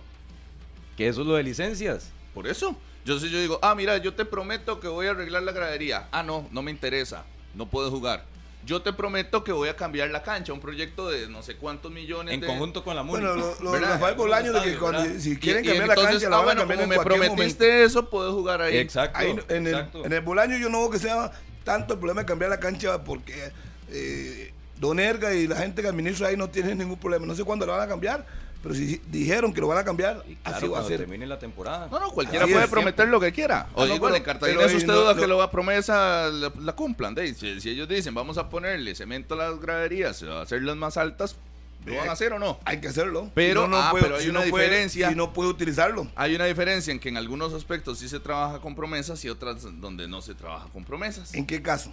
Que 0.97 1.09
eso 1.09 1.23
es 1.23 1.27
lo 1.27 1.35
de 1.35 1.43
licencias. 1.43 2.11
Por 2.35 2.47
eso. 2.47 2.77
Yo 3.05 3.19
sí 3.19 3.29
yo 3.31 3.39
digo, 3.39 3.59
ah, 3.63 3.75
mira, 3.75 3.99
yo 3.99 4.15
te 4.15 4.25
prometo 4.25 4.81
que 4.81 4.89
voy 4.89 5.07
a 5.07 5.11
arreglar 5.11 5.43
la 5.43 5.53
gradería. 5.53 6.09
Ah, 6.11 6.23
no, 6.23 6.49
no 6.51 6.63
me 6.63 6.71
interesa. 6.71 7.25
No 7.55 7.67
puedo 7.67 7.91
jugar. 7.91 8.25
Yo 8.65 8.81
te 8.83 8.93
prometo 8.93 9.45
que 9.45 9.53
voy 9.53 9.69
a 9.69 9.77
cambiar 9.77 10.11
la 10.11 10.23
cancha, 10.23 10.53
un 10.53 10.61
proyecto 10.61 11.09
de 11.11 11.29
no 11.29 11.43
sé 11.43 11.57
cuántos 11.57 11.93
millones 11.93 12.33
En 12.35 12.41
de- 12.41 12.47
conjunto 12.47 12.83
con 12.83 12.97
la 12.97 13.03
MUNI. 13.03 13.25
Bueno, 13.25 13.37
lo, 13.61 13.61
lo. 13.63 13.79
Rafael 13.79 14.15
Bolaño, 14.15 14.53
de 14.53 14.63
que 14.63 14.77
cuando, 14.79 15.05
si 15.21 15.37
quieren 15.39 15.65
y 15.65 15.69
cambiar 15.69 15.89
la 15.89 15.95
entonces, 15.95 16.23
cancha, 16.23 16.27
ah, 16.29 16.31
la 16.31 16.37
van 16.37 16.43
a 16.43 16.45
bueno, 16.47 16.61
cambiar 16.63 16.79
como 16.81 16.93
en 16.93 16.99
me 16.99 17.05
prometiste 17.05 17.65
momento. 17.67 17.87
eso, 17.87 18.11
puedo 18.11 18.33
jugar 18.33 18.63
ahí. 18.63 18.77
Exacto. 18.79 19.19
Ahí, 19.19 19.37
en, 19.49 19.67
el, 19.67 19.87
en 20.05 20.13
el 20.13 20.21
Bolaño 20.23 20.57
yo 20.57 20.69
no 20.71 20.81
veo 20.81 20.91
que 20.91 20.99
sea 20.99 21.31
tanto 21.65 21.95
el 21.95 21.99
problema 22.01 22.23
de 22.23 22.27
cambiar 22.27 22.51
la 22.51 22.61
cancha 22.61 23.05
porque 23.05 23.53
eh, 23.91 24.53
Don 24.81 24.99
Erga 24.99 25.35
y 25.35 25.47
la 25.47 25.57
gente 25.57 25.83
que 25.83 25.89
administra 25.89 26.29
ahí 26.29 26.37
no 26.37 26.49
tienen 26.49 26.79
ningún 26.79 26.99
problema. 26.99 27.27
No 27.27 27.35
sé 27.35 27.45
cuándo 27.45 27.67
lo 27.67 27.73
van 27.73 27.83
a 27.83 27.89
cambiar, 27.89 28.27
pero 28.65 28.75
si 28.75 29.01
dijeron 29.13 29.53
que 29.53 29.61
lo 29.61 29.69
van 29.69 29.79
a 29.79 29.85
cambiar, 29.85 30.25
Y 30.27 30.35
claro, 30.35 30.57
así 30.57 30.67
va 30.67 30.69
a 30.69 30.71
cuando 30.81 30.89
ser. 30.89 30.99
termine 30.99 31.27
la 31.27 31.39
temporada. 31.39 31.87
No, 31.91 32.01
no, 32.01 32.11
cualquiera 32.11 32.45
Así 32.47 32.53
puede 32.55 32.65
es, 32.65 32.71
prometer 32.71 33.07
lo 33.09 33.21
que 33.21 33.31
quiera. 33.31 33.69
O 33.75 33.83
Ah, 33.83 33.87
no, 33.87 33.95
igual, 33.95 34.13
pero- 34.13 34.17
en 34.17 34.23
Cartagena, 34.25 34.61
ahí 34.65 34.75
usted 34.75 34.87
no- 34.89 34.95
duda 35.03 35.15
no- 35.15 35.21
que 35.21 35.27
lo 35.29 35.37
va 35.37 35.45
a 35.45 35.51
promesa, 35.53 36.29
la, 36.31 36.51
la 36.59 36.73
cumplan. 36.73 37.15
de, 37.15 37.33
si, 37.35 37.61
si 37.61 37.71
ellos 37.71 37.87
dicen, 37.89 38.13
vamos 38.15 38.39
a 38.39 38.49
ponerle 38.49 38.95
cemento 38.97 39.35
a 39.35 39.37
las 39.37 39.61
graderías, 39.61 40.23
a 40.25 40.41
hacerlas 40.43 40.77
más 40.77 40.97
altas, 40.97 41.37
¿lo 41.85 41.95
van 41.95 42.09
a 42.09 42.13
hacer 42.13 42.33
o 42.33 42.39
no? 42.39 42.59
Hay 42.65 42.81
que 42.81 42.89
hacerlo. 42.89 43.31
Pero- 43.35 43.65
Si 43.65 43.69
no, 43.71 43.77
no 43.77 43.83
ah, 43.83 43.91
puede- 43.91 44.05
pero 44.05 44.17
hay 44.17 44.23
si 44.25 44.31
una 44.31 44.43
no 44.45 44.51
puede- 44.51 44.65
diferencia. 44.65 45.09
si 45.11 45.15
no 45.15 45.33
puede 45.35 45.51
utilizarlo. 45.51 46.09
Hay 46.17 46.35
una 46.35 46.47
diferencia 46.47 46.91
en 46.93 46.99
que 46.99 47.11
en 47.11 47.19
algunos 47.19 47.53
aspectos 47.53 47.99
sí 47.99 48.09
se 48.09 48.19
trabaja 48.19 48.61
con 48.61 48.75
promesas 48.75 49.23
y 49.27 49.29
otras 49.29 49.63
donde 49.81 50.09
no 50.09 50.23
se 50.23 50.35
trabaja 50.35 50.69
con 50.73 50.85
promesas. 50.85 51.35
¿En 51.35 51.45
qué 51.47 51.61
caso? 51.61 51.91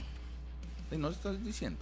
Y 0.89 0.95
no 0.95 1.09
estás 1.09 1.43
diciendo. 1.43 1.79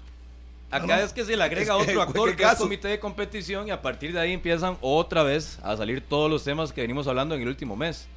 Acá 0.71 0.85
No, 0.85 0.93
es 0.95 1.13
que 1.13 1.25
se 1.25 1.35
le 1.35 1.43
agrega 1.43 1.75
Es 1.77 1.85
que, 1.85 1.91
otro 1.91 2.03
¿en 2.03 2.07
actor 2.07 2.35
que 2.35 2.43
es 2.43 2.55
comité 2.55 2.87
de 2.89 2.99
competición 2.99 3.67
y 3.67 3.71
a 3.71 3.81
partir 3.81 4.13
de 4.13 4.19
ahí 4.19 4.33
empiezan 4.33 4.77
otra 4.81 5.23
vez 5.23 5.59
a 5.63 5.75
salir 5.75 6.01
todos 6.01 6.29
los 6.29 6.43
temas 6.43 6.71
que 6.71 6.81
venimos 6.81 7.07
hablando 7.07 7.35
en 7.35 7.41
el 7.41 7.47
último 7.47 7.75
mes. 7.75 8.07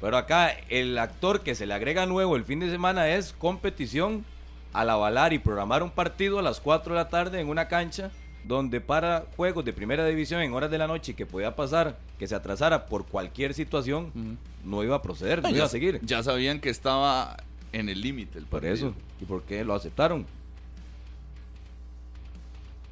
Pero 0.00 0.16
acá 0.16 0.50
el 0.68 0.96
actor 0.96 1.40
que 1.40 1.54
se 1.54 1.66
le 1.66 1.74
agrega 1.74 2.06
nuevo 2.06 2.36
el 2.36 2.44
fin 2.44 2.60
de 2.60 2.70
semana 2.70 3.08
es 3.08 3.32
competición 3.32 4.24
al 4.72 4.90
avalar 4.90 5.32
y 5.32 5.38
programar 5.38 5.82
un 5.82 5.90
partido 5.90 6.38
a 6.38 6.42
las 6.42 6.60
4 6.60 6.94
de 6.94 6.98
la 6.98 7.08
tarde 7.08 7.40
en 7.40 7.48
una 7.48 7.68
cancha 7.68 8.10
donde 8.44 8.80
para 8.80 9.26
juegos 9.36 9.64
de 9.64 9.72
primera 9.72 10.06
división 10.06 10.40
en 10.40 10.54
horas 10.54 10.70
de 10.70 10.78
la 10.78 10.86
noche 10.86 11.14
que 11.14 11.26
podía 11.26 11.54
pasar, 11.54 11.98
que 12.18 12.26
se 12.26 12.34
atrasara 12.34 12.86
por 12.86 13.04
cualquier 13.04 13.52
situación, 13.52 14.38
no 14.64 14.82
iba 14.82 14.96
a 14.96 15.02
proceder, 15.02 15.42
no, 15.42 15.50
iba 15.50 15.66
a 15.66 15.68
seguir. 15.68 16.00
Ya 16.02 16.22
sabían 16.22 16.60
que 16.60 16.70
estaba 16.70 17.36
en 17.72 17.88
el 17.88 18.00
límite 18.00 18.38
el 18.38 18.46
Por 18.46 18.62
partido. 18.62 18.74
eso. 18.74 18.94
¿Y 19.20 19.24
por 19.26 19.42
qué 19.42 19.64
lo 19.64 19.74
aceptaron? 19.74 20.24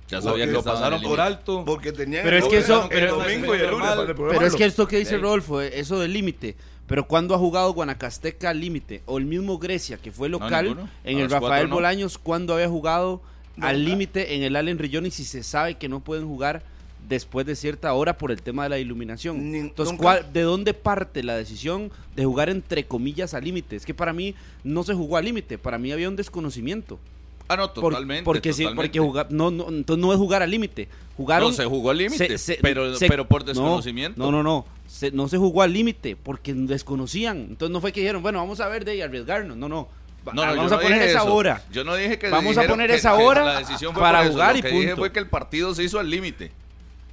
Ya 0.08 0.22
sabían 0.22 0.48
que 0.48 0.52
lo 0.54 0.62
pasaron 0.62 1.02
por 1.02 1.20
alto. 1.20 1.64
Porque 1.64 1.92
tenían 1.92 2.22
Pero 2.24 2.36
el 2.36 2.42
es 2.44 2.48
que 2.48 2.58
eso- 2.58 2.84
el 2.84 2.88
pero- 2.90 3.16
domingo 3.16 3.56
y 3.56 3.60
el 3.60 3.70
lunes 3.70 3.88
para 3.88 4.14
Pero 4.14 4.46
es 4.46 4.54
que 4.54 4.64
esto 4.64 4.86
que 4.86 4.98
dice. 4.98 5.18
Rodolfo, 5.18 5.60
eso 5.60 5.98
del 5.98 6.12
límite. 6.12 6.54
Pero 6.86 7.08
cuando 7.08 7.34
ha 7.34 7.38
jugado 7.38 7.72
Guanacasteca 7.72 8.50
al 8.50 8.60
límite? 8.60 9.02
O 9.06 9.18
el 9.18 9.24
mismo 9.24 9.58
Grecia, 9.58 9.96
que 9.96 10.12
fue 10.12 10.28
local, 10.28 10.88
en 11.02 11.18
el 11.18 11.28
cuatro 11.28 11.48
Rafael 11.48 11.68
no. 11.68 11.74
Bolaños, 11.74 12.16
cuando 12.18 12.54
había 12.54 12.68
jugado 12.68 13.20
No, 13.56 13.66
al 13.66 13.84
límite 13.84 14.36
en 14.36 14.44
el 14.44 14.54
Allen 14.54 14.78
Rillón 14.78 15.06
y 15.06 15.10
si 15.10 15.24
se 15.24 15.42
sabe 15.42 15.74
que 15.74 15.88
no 15.88 15.98
pueden 16.00 16.26
jugar 16.28 16.62
después 17.08 17.44
de 17.46 17.56
cierta 17.56 17.92
hora 17.92 18.18
por 18.18 18.30
el 18.30 18.42
tema 18.42 18.64
de 18.64 18.68
la 18.68 18.78
iluminación. 18.78 19.50
Ni- 19.50 19.58
Entonces. 19.58 19.96
¿cuál- 19.98 20.32
¿de 20.32 20.42
dónde 20.42 20.74
parte 20.74 21.22
la 21.24 21.36
decisión 21.36 21.90
de 22.14 22.24
jugar 22.24 22.48
entre 22.50 22.84
comillas 22.86 23.34
al 23.34 23.42
límite? 23.44 23.74
Es 23.76 23.84
que 23.86 23.94
para 23.94 24.12
mí 24.12 24.34
no 24.62 24.84
se 24.84 24.94
jugó 24.94 25.16
al 25.16 25.24
límite, 25.24 25.58
para 25.58 25.78
mí 25.78 25.90
había 25.90 26.08
un 26.08 26.14
desconocimiento. 26.16 27.00
Ah, 27.48 27.56
no, 27.56 27.72
Por- 27.72 27.92
totalmente. 27.92 28.24
porque 28.24 28.52
sí, 28.52 28.62
totalmente. 28.64 28.88
porque 28.88 28.98
jugar, 28.98 29.26
no, 29.30 29.50
no, 29.50 29.68
entonces 29.68 30.04
no 30.04 30.12
es 30.12 30.18
jugar 30.18 30.42
al 30.42 30.50
límite. 30.50 30.88
Jugaron 31.16 31.50
No, 31.50 31.54
se 31.56 31.64
jugó 31.64 31.90
al 31.90 31.98
límite, 31.98 32.36
pero, 32.60 32.94
se- 32.96 33.08
pero 33.08 33.26
por 33.26 33.42
no, 33.42 33.46
desconocimiento. 33.48 34.20
No, 34.20 34.30
no, 34.32 34.42
no. 34.42 34.66
Se- 34.86 35.10
no 35.12 35.28
se 35.28 35.38
jugó 35.38 35.62
al 35.62 35.72
límite 35.72 36.16
porque 36.16 36.52
desconocían. 36.54 37.38
Entonces 37.50 37.72
no 37.72 37.80
fue 37.80 37.92
que 37.92 38.00
dijeron, 38.00 38.22
bueno, 38.22 38.38
vamos 38.38 38.60
a 38.60 38.68
ver 38.68 38.84
de 38.84 38.92
ahí 38.92 39.00
arriesgarnos. 39.00 39.56
No, 39.56 39.68
no. 39.68 39.88
No, 40.32 40.42
vamos 40.42 40.70
no 40.72 40.76
a 40.76 40.80
poner 40.80 41.02
esa 41.02 41.18
eso. 41.20 41.32
hora. 41.34 41.62
Yo 41.70 41.84
no 41.84 41.94
dije 41.94 42.18
que 42.18 42.28
Vamos 42.28 42.58
a 42.58 42.66
poner 42.66 42.90
que- 42.90 42.96
esa 42.96 43.16
que 43.16 43.22
hora 43.22 43.44
la 43.44 43.58
decisión 43.60 43.92
fue 43.94 44.02
para 44.02 44.18
por 44.18 44.24
eso. 44.26 44.32
jugar 44.34 44.52
Lo 44.54 44.58
y 44.58 44.62
que 44.62 44.68
dije 44.70 44.96
fue 44.96 45.12
que 45.12 45.20
el 45.20 45.28
partido 45.28 45.72
se 45.72 45.84
hizo 45.84 46.00
al 46.00 46.10
límite. 46.10 46.50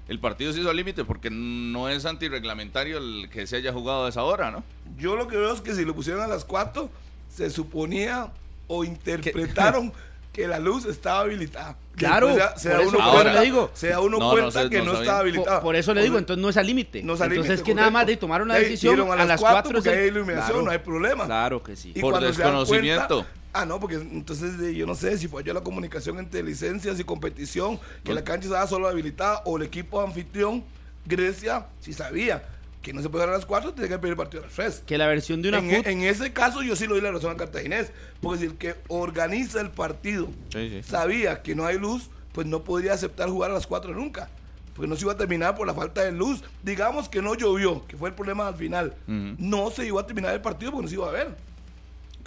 El 0.08 0.18
partido 0.20 0.52
se 0.52 0.60
hizo 0.62 0.70
al 0.72 0.76
límite 0.76 1.06
porque 1.06 1.30
no 1.30 1.90
es 1.90 2.06
antirreglamentario 2.06 2.98
el 2.98 3.30
que 3.30 3.46
se 3.46 3.58
haya 3.58 3.72
jugado 3.72 4.06
a 4.08 4.10
esa 4.10 4.24
hora, 4.24 4.50
¿no? 4.50 4.64
Yo 4.98 5.16
lo 5.16 5.28
que 5.28 5.38
veo 5.38 5.54
es 5.54 5.62
que 5.62 5.76
si 5.76 5.86
lo 5.86 5.94
pusieron 5.94 6.24
a 6.24 6.28
las 6.28 6.44
4, 6.44 6.90
se 7.30 7.50
suponía 7.52 8.30
o 8.68 8.84
interpretaron 8.84 9.94
que 10.34 10.48
la 10.48 10.60
luz 10.60 10.86
estaba 10.86 11.22
habilitada. 11.22 11.78
Claro, 11.96 12.28
Después 12.30 12.60
se, 12.62 12.70
da 12.70 12.82
eso- 12.82 12.90
uno 12.90 12.98
eso 13.00 13.12
cuenta, 13.14 13.34
le 13.34 13.42
digo. 13.42 13.72
se 13.76 13.88
da 13.90 14.00
uno 14.00 14.18
No, 14.18 14.26
no 14.26 14.32
cuenta 14.32 14.68
que 14.70 14.82
no 14.82 14.94
estaba 14.94 15.20
Por, 15.20 15.22
habilitada. 15.22 15.62
por 15.62 15.76
eso 15.76 15.94
le 15.94 16.02
digo, 16.04 16.18
entonces 16.18 16.42
no 16.42 16.50
es 16.50 16.58
al 16.58 16.66
límite. 16.66 17.04
No 17.04 17.14
es 17.14 17.22
al 17.22 17.28
entonces 17.32 17.50
límite, 17.52 17.62
es 17.62 17.66
que 17.66 17.76
nada 17.76 17.92
más 17.92 18.08
de 18.08 18.18
tomar 18.18 18.42
una 18.42 18.56
decisión 18.56 18.96
dieron 18.96 19.12
a 19.20 19.24
las 19.26 19.40
4 19.40 19.72
porque 19.74 19.90
hay 19.90 20.08
iluminación, 20.08 20.66
no 20.66 20.72
hay 20.72 20.80
problema. 20.80 21.26
Claro 21.28 21.62
que 21.62 21.76
sí. 21.76 21.92
Y 21.96 22.02
Por 22.02 22.12
cuando 22.12 22.34
se 22.34 22.42
dan 22.42 22.52
desconocimiento. 22.52 23.08
cuenta- 23.26 23.32
ah, 23.54 23.66
no, 23.68 23.80
porque 23.80 23.96
entonces 23.98 24.60
eh, 24.60 24.74
yo 24.74 24.88
no 24.88 24.96
sé 24.96 25.18
si 25.20 25.28
fue 25.28 25.44
yo 25.44 25.54
la 25.54 25.62
comunicación 25.62 26.18
entre 26.18 26.42
licencias 26.42 27.00
y 27.00 27.04
competición, 27.04 27.80
que 28.04 28.14
la 28.16 28.24
cancha 28.24 28.48
estaba 28.48 28.66
solo 28.66 28.88
habilitada, 28.88 29.44
o 29.46 29.58
el 29.58 29.64
equipo 29.64 30.02
anfitrión, 30.02 30.64
Grecia, 31.06 31.68
si 31.80 31.94
sabía 31.94 32.44
que 32.84 32.94
no 32.94 33.02
se 33.02 33.10
puede 33.10 33.24
jugar 33.24 33.34
a 33.36 33.38
las 33.38 33.46
4, 33.48 33.74
tenía 33.74 33.90
que 33.90 33.98
pedir 33.98 34.12
el 34.12 34.18
partido 34.18 34.44
a 34.44 34.46
las 34.46 34.56
3. 34.56 34.84
Que 34.86 34.98
la 35.00 35.08
versión 35.08 35.42
de 35.42 35.50
una 35.50 35.58
En, 35.60 35.70
fut- 35.72 35.88
en 35.88 36.04
ese 36.04 36.32
caso 36.34 36.62
yo 36.62 36.76
sí 36.76 36.86
lo 36.86 36.94
doy 36.94 37.02
la 37.02 37.12
razón 37.12 37.32
a 37.32 37.38
Cartaginés, 37.38 37.92
porque 38.22 38.40
si 38.42 38.46
el 38.46 38.56
que 38.56 38.76
organiza 38.90 39.60
el 39.62 39.72
partido 39.72 40.28
Sí, 40.52 40.70
sí. 40.70 40.84
sabía 40.84 41.42
que 41.42 41.56
no 41.56 41.66
hay 41.66 41.80
luz, 41.80 42.10
pues 42.34 42.46
no 42.46 42.64
podría 42.64 42.94
aceptar 42.94 43.30
jugar 43.30 43.50
a 43.52 43.54
las 43.56 43.66
4 43.66 43.94
nunca, 43.96 44.30
porque 44.76 44.88
no 44.90 44.96
se 44.96 45.04
iba 45.04 45.14
a 45.14 45.18
terminar 45.18 45.56
por 45.56 45.66
la 45.66 45.74
falta 45.74 46.04
de 46.04 46.12
luz. 46.12 46.44
Digamos 46.62 47.08
que 47.10 47.22
no 47.22 47.36
llovió, 47.36 47.88
que 47.88 47.96
fue 47.96 48.10
el 48.10 48.16
problema 48.16 48.48
al 48.48 48.56
final. 48.56 48.94
No 49.08 49.72
se 49.72 49.86
iba 49.88 50.02
a 50.02 50.06
terminar 50.06 50.34
el 50.34 50.42
partido 50.42 50.72
porque 50.72 50.84
no 50.84 50.90
se 50.90 50.96
iba 50.96 51.08
a 51.08 51.12
ver. 51.12 51.36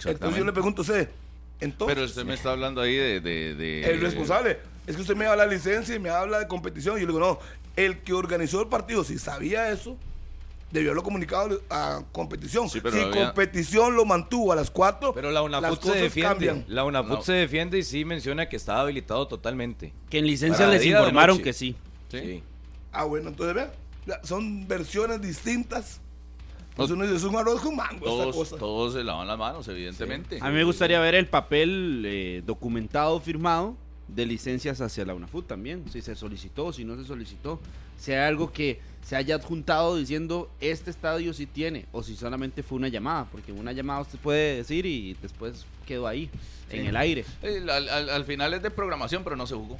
Entonces 0.05 0.39
yo 0.39 0.45
le 0.45 0.53
pregunto 0.53 0.81
a 0.81 0.83
usted, 0.83 1.09
entonces, 1.59 1.95
Pero 1.95 2.05
usted 2.05 2.23
me 2.23 2.33
está 2.35 2.51
hablando 2.51 2.81
ahí 2.81 2.95
de... 2.95 3.19
de, 3.19 3.55
de- 3.55 3.83
el 3.91 3.99
responsable, 4.01 4.59
es 4.85 4.95
que 4.95 5.01
usted 5.01 5.15
me 5.15 5.25
habla 5.25 5.47
de 5.47 5.55
licencia 5.55 5.95
y 5.95 5.99
me 5.99 6.09
habla 6.09 6.39
de 6.39 6.47
competición, 6.47 6.97
y 6.97 7.01
yo 7.01 7.07
le 7.07 7.13
digo, 7.13 7.19
no, 7.19 7.39
el 7.75 7.99
que 7.99 8.13
organizó 8.13 8.61
el 8.61 8.67
partido, 8.67 9.03
si 9.03 9.17
sabía 9.19 9.71
eso, 9.71 9.97
debió 10.71 10.89
haberlo 10.89 11.03
comunicado 11.03 11.61
a 11.69 12.03
competición. 12.11 12.69
Sí, 12.69 12.79
pero 12.81 12.95
si 12.95 13.01
había- 13.03 13.25
competición 13.25 13.95
lo 13.95 14.05
mantuvo 14.05 14.51
a 14.51 14.55
las 14.55 14.69
4, 14.69 15.13
Pero 15.13 15.31
la 15.31 15.39
las 15.41 15.43
UNAFUT 15.45 15.79
se 15.81 15.87
cosas 15.87 16.01
defiende. 16.01 16.29
cambian. 16.29 16.65
La 16.67 16.83
UNAFUT 16.83 17.17
No. 17.17 17.21
se 17.23 17.33
defiende 17.33 17.77
y 17.79 17.83
sí 17.83 18.03
menciona 18.05 18.49
que 18.49 18.55
estaba 18.57 18.81
habilitado 18.81 19.27
totalmente. 19.27 19.93
que 20.09 20.19
en 20.19 20.27
licencia 20.27 20.65
Para 20.65 20.77
les 20.77 20.85
informaron 20.85 21.39
que 21.39 21.53
sí. 21.53 21.75
Sí. 22.09 22.19
Sí. 22.19 22.43
Ah, 22.91 23.03
bueno, 23.05 23.29
entonces 23.29 23.55
vean, 23.55 23.71
ya, 24.05 24.19
son 24.23 24.67
versiones 24.67 25.21
distintas. 25.21 26.01
Pues 26.75 26.89
No. 26.89 26.95
uno 26.95 27.05
dice, 27.05 27.15
es 27.17 27.23
un 27.23 27.35
arroz 27.35 27.59
con 27.61 27.75
mango 27.75 27.95
esta 27.95 28.05
Todos, 28.05 28.35
cosa. 28.35 28.57
todos 28.57 28.93
se 28.93 29.03
lavan 29.03 29.27
las 29.27 29.37
manos, 29.37 29.67
evidentemente. 29.67 30.37
A 30.41 30.49
mí 30.49 30.55
me 30.55 30.63
gustaría 30.63 30.99
ver 30.99 31.15
el 31.15 31.27
papel 31.27 32.03
eh, 32.05 32.43
documentado, 32.45 33.19
firmado, 33.19 33.75
de 34.07 34.25
licencias 34.25 34.79
hacia 34.79 35.03
la 35.05 35.13
UNAFUT 35.15 35.47
también. 35.47 35.83
Si 35.91 36.01
se 36.01 36.15
solicitó, 36.15 36.71
si 36.71 36.85
no 36.85 36.95
se 36.95 37.03
solicitó. 37.03 37.59
Si 37.97 38.11
hay 38.11 38.19
algo 38.27 38.51
que 38.53 38.79
se 39.07 39.15
haya 39.15 39.35
adjuntado 39.35 39.95
diciendo 39.95 40.49
este 40.59 40.89
estadio 40.91 41.33
sí 41.33 41.45
tiene, 41.45 41.85
o 41.93 42.03
si 42.03 42.15
solamente 42.17 42.61
fue 42.63 42.77
una 42.77 42.89
llamada, 42.89 43.25
porque 43.31 43.51
una 43.53 43.71
llamada 43.71 44.01
usted 44.01 44.19
puede 44.19 44.57
decir 44.57 44.85
y 44.85 45.13
después 45.21 45.65
quedó 45.85 46.07
ahí, 46.07 46.29
en 46.69 46.85
el 46.87 46.97
aire. 46.97 47.23
El- 47.41 47.69
al, 47.69 47.87
al- 47.87 48.09
al 48.09 48.25
final 48.25 48.53
es 48.53 48.61
de 48.61 48.69
programación, 48.69 49.23
pero 49.23 49.35
no 49.37 49.47
se 49.47 49.55
jugó. 49.55 49.77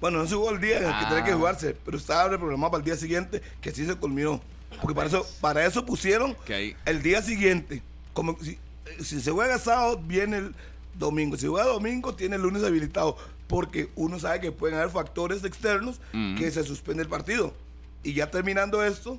Bueno, 0.00 0.18
no 0.18 0.26
se 0.28 0.34
jugó 0.34 0.50
el 0.50 0.60
día 0.60 0.78
en 0.78 0.84
el 0.84 0.90
que 0.90 1.04
Ah. 1.04 1.08
tenía 1.08 1.24
que 1.24 1.32
jugarse, 1.32 1.74
pero 1.84 1.96
estaba 1.96 2.28
reprogramado 2.28 2.70
para 2.72 2.80
el 2.80 2.84
día 2.84 2.96
siguiente, 2.96 3.42
que 3.60 3.72
sí 3.72 3.84
se 3.86 3.94
culminó. 3.96 4.40
Porque 4.82 4.94
para 4.94 5.08
eso, 5.08 5.26
para 5.40 5.64
eso 5.66 5.84
pusieron 5.86 6.36
el 6.84 7.02
día 7.02 7.22
siguiente. 7.22 7.82
Como 8.12 8.36
si, 8.40 8.58
si 9.02 9.20
se 9.20 9.30
juega 9.32 9.58
sábado, 9.58 9.98
viene 10.04 10.36
el 10.36 10.54
domingo. 10.94 11.36
Si 11.36 11.46
juega 11.46 11.66
domingo, 11.66 12.14
tiene 12.14 12.36
el 12.36 12.42
lunes 12.42 12.62
habilitado. 12.62 13.16
Porque 13.48 13.88
uno 13.96 14.20
sabe 14.20 14.40
que 14.40 14.52
pueden 14.52 14.76
haber 14.78 14.90
factores 14.90 15.42
externos 15.42 16.00
Ujú. 16.12 16.34
que 16.38 16.50
se 16.50 16.62
suspende 16.64 17.02
el 17.02 17.08
partido. 17.08 17.54
Y 18.02 18.14
ya 18.14 18.30
terminando 18.30 18.82
esto, 18.82 19.18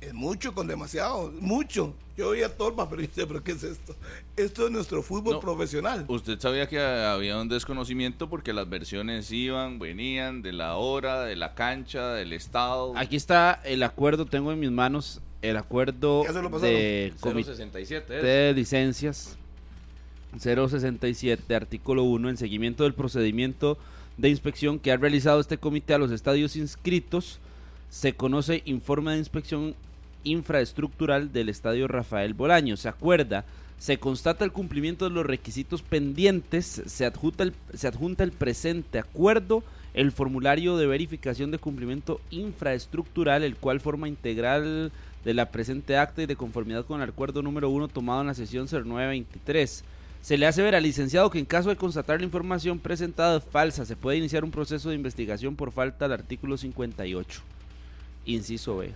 es 0.00 0.14
mucho 0.14 0.54
con 0.54 0.66
demasiado, 0.66 1.32
mucho. 1.40 1.94
Yo 2.16 2.28
oía 2.28 2.54
torpa, 2.54 2.88
pero 2.88 3.00
yo 3.02 3.08
decía, 3.08 3.26
pero 3.26 3.42
¿qué 3.42 3.52
es 3.52 3.62
esto? 3.62 3.94
Esto 4.36 4.66
es 4.66 4.70
nuestro 4.72 5.02
fútbol 5.02 5.34
No. 5.34 5.40
profesional. 5.40 6.04
Usted 6.08 6.38
sabía 6.38 6.68
que 6.68 6.78
había 6.78 7.38
un 7.40 7.48
desconocimiento 7.48 8.28
porque 8.28 8.52
las 8.52 8.68
versiones 8.68 9.30
iban, 9.32 9.78
venían 9.78 10.42
de 10.42 10.52
la 10.52 10.76
hora, 10.76 11.22
de 11.24 11.36
la 11.36 11.54
cancha, 11.54 12.12
del 12.12 12.32
estado. 12.34 12.92
Aquí 12.96 13.16
está 13.16 13.60
el 13.64 13.82
acuerdo, 13.82 14.26
tengo 14.26 14.52
en 14.52 14.60
mis 14.60 14.70
manos 14.70 15.20
el 15.40 15.56
acuerdo 15.56 16.24
de 16.60 17.14
comité 17.20 17.54
067 17.54 18.16
es. 18.18 18.22
de 18.22 18.52
licencias 18.54 19.38
067, 20.38 21.54
artículo 21.54 22.04
1, 22.04 22.28
en 22.30 22.36
seguimiento 22.36 22.84
del 22.84 22.94
procedimiento 22.94 23.78
de 24.16 24.28
inspección 24.28 24.78
que 24.78 24.92
ha 24.92 24.96
realizado 24.96 25.40
este 25.40 25.58
comité 25.58 25.94
a 25.94 25.98
los 25.98 26.10
estadios 26.12 26.54
inscritos, 26.56 27.40
se 27.90 28.14
conoce 28.14 28.62
informe 28.64 29.12
de 29.12 29.18
inspección 29.18 29.74
infraestructural 30.22 31.32
del 31.32 31.48
estadio 31.48 31.88
Rafael 31.88 32.34
Bolaño. 32.34 32.76
Se 32.76 32.88
acuerda, 32.88 33.44
se 33.78 33.98
constata 33.98 34.44
el 34.44 34.52
cumplimiento 34.52 35.08
de 35.08 35.14
los 35.14 35.26
requisitos 35.26 35.82
pendientes, 35.82 36.82
se 36.86 37.04
adjunta 37.04 37.42
el, 37.42 37.52
se 37.74 37.88
adjunta 37.88 38.22
el 38.22 38.32
presente 38.32 38.98
acuerdo, 38.98 39.64
el 39.92 40.12
formulario 40.12 40.76
de 40.76 40.86
verificación 40.86 41.50
de 41.50 41.58
cumplimiento 41.58 42.20
infraestructural, 42.30 43.42
el 43.42 43.56
cual 43.56 43.80
forma 43.80 44.08
integral 44.08 44.92
de 45.24 45.34
la 45.34 45.50
presente 45.50 45.96
acta 45.96 46.22
y 46.22 46.26
de 46.26 46.36
conformidad 46.36 46.86
con 46.86 47.02
el 47.02 47.08
acuerdo 47.08 47.42
número 47.42 47.70
1 47.70 47.88
tomado 47.88 48.20
en 48.20 48.28
la 48.28 48.34
sesión 48.34 48.68
0923. 48.68 49.84
Se 50.22 50.38
le 50.38 50.46
hace 50.46 50.62
ver 50.62 50.76
al 50.76 50.82
licenciado 50.84 51.30
que 51.30 51.38
en 51.38 51.44
caso 51.44 51.70
de 51.70 51.76
constatar 51.76 52.20
la 52.20 52.26
información 52.26 52.78
presentada 52.78 53.40
falsa, 53.40 53.84
se 53.84 53.96
puede 53.96 54.18
iniciar 54.18 54.44
un 54.44 54.50
proceso 54.50 54.90
de 54.90 54.94
investigación 54.94 55.56
por 55.56 55.72
falta 55.72 56.04
al 56.04 56.12
artículo 56.12 56.56
58. 56.56 57.42
Inciso 58.24 58.76
B. 58.78 58.92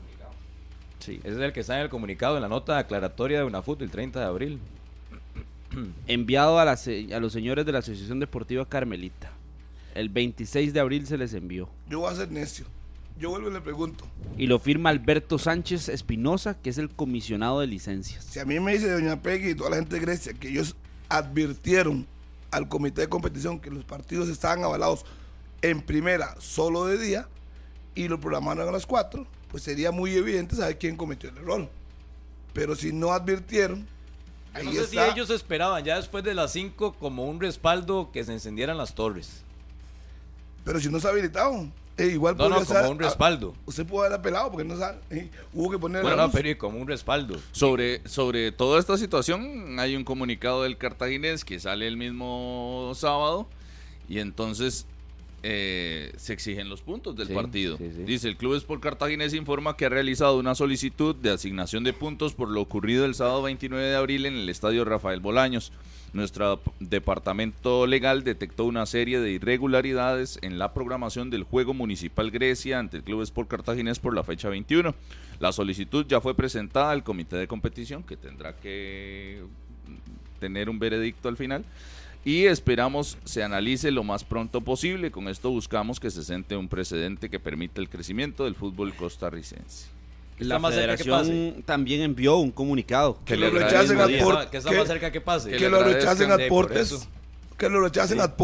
Sí. 1.01 1.21
Ese 1.23 1.33
es 1.35 1.39
el 1.39 1.53
que 1.53 1.61
está 1.61 1.77
en 1.77 1.83
el 1.83 1.89
comunicado, 1.91 2.37
en 2.37 2.43
la 2.43 2.49
nota 2.49 2.79
aclaratoria 2.79 3.39
de 3.39 3.45
UNAFUT 3.45 3.83
el 3.83 3.91
30 3.91 4.21
de 4.21 4.27
abril. 4.27 4.59
Enviado 6.07 6.59
a, 6.59 6.65
la 6.65 6.77
se- 6.77 7.13
a 7.15 7.21
los 7.21 7.33
señores 7.33 7.67
de 7.67 7.73
la 7.73 7.79
Asociación 7.81 8.21
Deportiva 8.21 8.65
Carmelita. 8.67 9.31
El 9.95 10.09
26 10.09 10.73
de 10.73 10.81
abril 10.81 11.07
se 11.07 11.19
les 11.19 11.35
envió. 11.35 11.69
Yo 11.89 12.01
voy 12.01 12.13
a 12.13 12.17
ser 12.17 12.31
necio. 12.31 12.65
Yo 13.19 13.31
vuelvo 13.31 13.49
y 13.49 13.53
le 13.53 13.61
pregunto. 13.61 14.05
Y 14.37 14.47
lo 14.49 14.59
firma 14.59 14.91
Alberto 14.91 15.39
Sánchez 15.39 15.89
Espinosa, 15.89 16.61
que 16.61 16.71
es 16.71 16.79
el 16.79 16.91
comisionado 16.91 17.61
de 17.61 17.69
licencias. 17.69 18.25
Si 18.25 18.41
a 18.41 18.45
mí 18.45 18.59
me 18.59 18.73
dice 18.73 18.91
Doña 18.91 19.23
Peggy 19.23 19.51
y 19.51 19.55
toda 19.55 19.71
la 19.71 19.77
gente 19.77 19.95
de 19.97 20.01
Grecia 20.01 20.33
que 20.35 20.49
ellos 20.49 20.75
advirtieron 21.09 22.07
al 22.51 22.69
comité 22.69 23.03
de 23.03 23.09
competición 23.09 23.61
que 23.61 23.71
los 23.71 23.85
partidos 23.85 24.29
estaban 24.29 24.65
avalados 24.65 25.05
en 25.63 25.81
primera 25.81 26.35
solo 26.41 26.87
de 26.87 26.99
día 26.99 27.29
y 27.95 28.09
lo 28.09 28.19
programaron 28.21 28.69
a 28.69 28.73
las 28.73 28.87
4, 28.87 29.27
pues 29.51 29.63
sería 29.63 29.91
muy 29.93 30.15
evidente 30.15 30.57
saber 30.57 30.79
quién 30.79 30.97
cometió 30.97 31.31
el 31.31 31.39
error. 31.39 31.69
Pero 32.53 32.75
si 32.77 32.93
no 32.93 33.13
advirtieron, 33.13 33.87
ahí 34.53 34.65
no 34.67 34.73
sé 34.73 34.81
está. 34.83 35.05
si 35.07 35.13
ellos 35.13 35.31
esperaban 35.31 35.85
ya 35.85 35.97
después 35.97 36.23
de 36.25 36.35
las 36.35 36.53
5 36.53 36.95
como 36.95 37.25
un 37.25 37.41
respaldo 37.41 38.11
que 38.13 38.25
se 38.25 38.33
encendieran 38.33 38.77
las 38.77 38.95
torres. 38.95 39.43
Pero 40.65 40.81
si 40.81 40.89
no 40.89 40.97
está 40.97 41.11
habilitado, 41.11 41.67
eh, 41.99 42.07
igual 42.07 42.37
No, 42.37 42.49
no, 42.49 42.55
como 42.57 42.67
ser- 42.67 42.91
un 42.91 42.99
respaldo. 42.99 43.55
usted 43.67 43.85
puede 43.87 44.07
haber 44.07 44.19
apelado 44.19 44.51
porque 44.51 44.67
no 44.67 44.77
sabe. 44.79 44.99
eh, 45.11 45.31
hubo 45.53 45.71
que 45.71 45.79
poner 45.79 46.03
Bueno, 46.03 46.31
pero 46.33 46.49
y 46.49 46.55
como 46.57 46.79
un 46.81 46.89
respaldo. 46.89 47.39
Sobre, 47.53 48.07
sobre 48.09 48.51
toda 48.51 48.81
esta 48.81 48.97
situación 48.97 49.79
hay 49.79 49.95
un 49.95 50.05
comunicado 50.05 50.63
del 50.63 50.79
cartaginés 50.79 51.45
que 51.45 51.61
sale 51.61 51.87
el 51.87 51.97
mismo 51.97 52.93
sábado 52.95 53.47
y 54.09 54.19
entonces 54.21 54.87
eh, 55.47 56.11
se 56.17 56.33
exigen 56.33 56.71
los 56.71 56.81
puntos 56.81 57.15
del 57.17 57.29
Sí, 57.29 57.35
partido. 57.35 57.77
sí, 57.77 57.91
sí. 57.95 58.03
Dice, 58.05 58.29
el 58.29 58.39
Club 58.39 58.55
Sport 58.55 58.83
Cartaginés 58.83 59.35
informa 59.35 59.77
que 59.77 59.85
ha 59.85 59.89
realizado 59.91 60.39
una 60.39 60.55
solicitud 60.55 61.15
de 61.15 61.31
asignación 61.33 61.85
de 61.85 61.93
puntos 61.93 62.33
por 62.33 62.49
lo 62.49 62.63
ocurrido 62.63 63.05
el 63.05 63.15
sábado 63.15 63.43
29 63.43 63.85
de 63.87 63.95
abril 63.97 64.25
en 64.25 64.35
el 64.35 64.49
estadio 64.49 64.87
Rafael 64.87 65.21
Bolaños. 65.21 65.71
Nuestro 66.15 66.63
departamento 66.81 67.87
legal 67.87 68.25
detectó 68.25 68.65
una 68.65 68.87
serie 68.87 69.21
de 69.21 69.33
irregularidades 69.33 70.39
en 70.43 70.59
la 70.59 70.73
programación 70.73 71.29
del 71.29 71.43
juego 71.43 71.75
municipal 71.75 72.31
Grecia 72.31 72.79
ante 72.79 72.97
el 72.97 73.03
Club 73.03 73.21
Sport 73.23 73.49
Cartaginés 73.51 73.99
por 73.99 74.15
la 74.15 74.25
fecha 74.25 74.49
21. 74.49 74.95
La 75.41 75.53
solicitud 75.53 76.07
ya 76.09 76.21
fue 76.23 76.35
presentada 76.35 76.91
al 76.93 77.03
comité 77.05 77.37
de 77.37 77.49
competición 77.49 78.03
que 78.03 78.17
tendrá 78.17 78.57
que 78.57 79.43
tener 80.41 80.71
un 80.71 80.79
veredicto 80.79 81.29
al 81.29 81.37
final 81.37 81.65
y 82.25 82.45
esperamos 82.47 83.19
se 83.25 83.43
analice 83.43 83.91
lo 83.91 84.03
más 84.05 84.25
pronto 84.25 84.61
posible. 84.61 85.11
Con 85.11 85.29
esto 85.29 85.51
buscamos 85.51 86.01
que 86.01 86.11
se 86.11 86.25
sente 86.25 86.57
un 86.57 86.69
precedente 86.69 87.29
que 87.29 87.39
permita 87.39 87.81
el 87.81 87.89
crecimiento 87.89 88.45
del 88.45 88.55
fútbol 88.55 88.95
costarricense. 88.95 89.87
La 90.39 90.59
federación 90.59 91.63
también 91.65 92.01
envió 92.03 92.37
un 92.39 92.51
comunicado. 92.51 93.19
que 93.25 93.37
lo 93.37 93.51
rechacen 93.51 94.01
a 94.01 94.07
Que 94.07 94.13
Que 94.13 94.19
está, 94.19 94.51
que 94.51 94.59
que- 94.71 94.79
más 94.79 94.89
cerca 94.89 95.13
que 95.13 95.21
pase. 95.21 95.51
que 95.51 95.57
que 95.57 95.65
le 95.65 95.71
lo 95.71 95.85
rechacen 95.85 96.33
a 96.33 96.37
eso. 96.37 97.07
que 97.57 97.69
lo 97.69 97.81
rechacen 97.81 98.21
a 98.21 98.35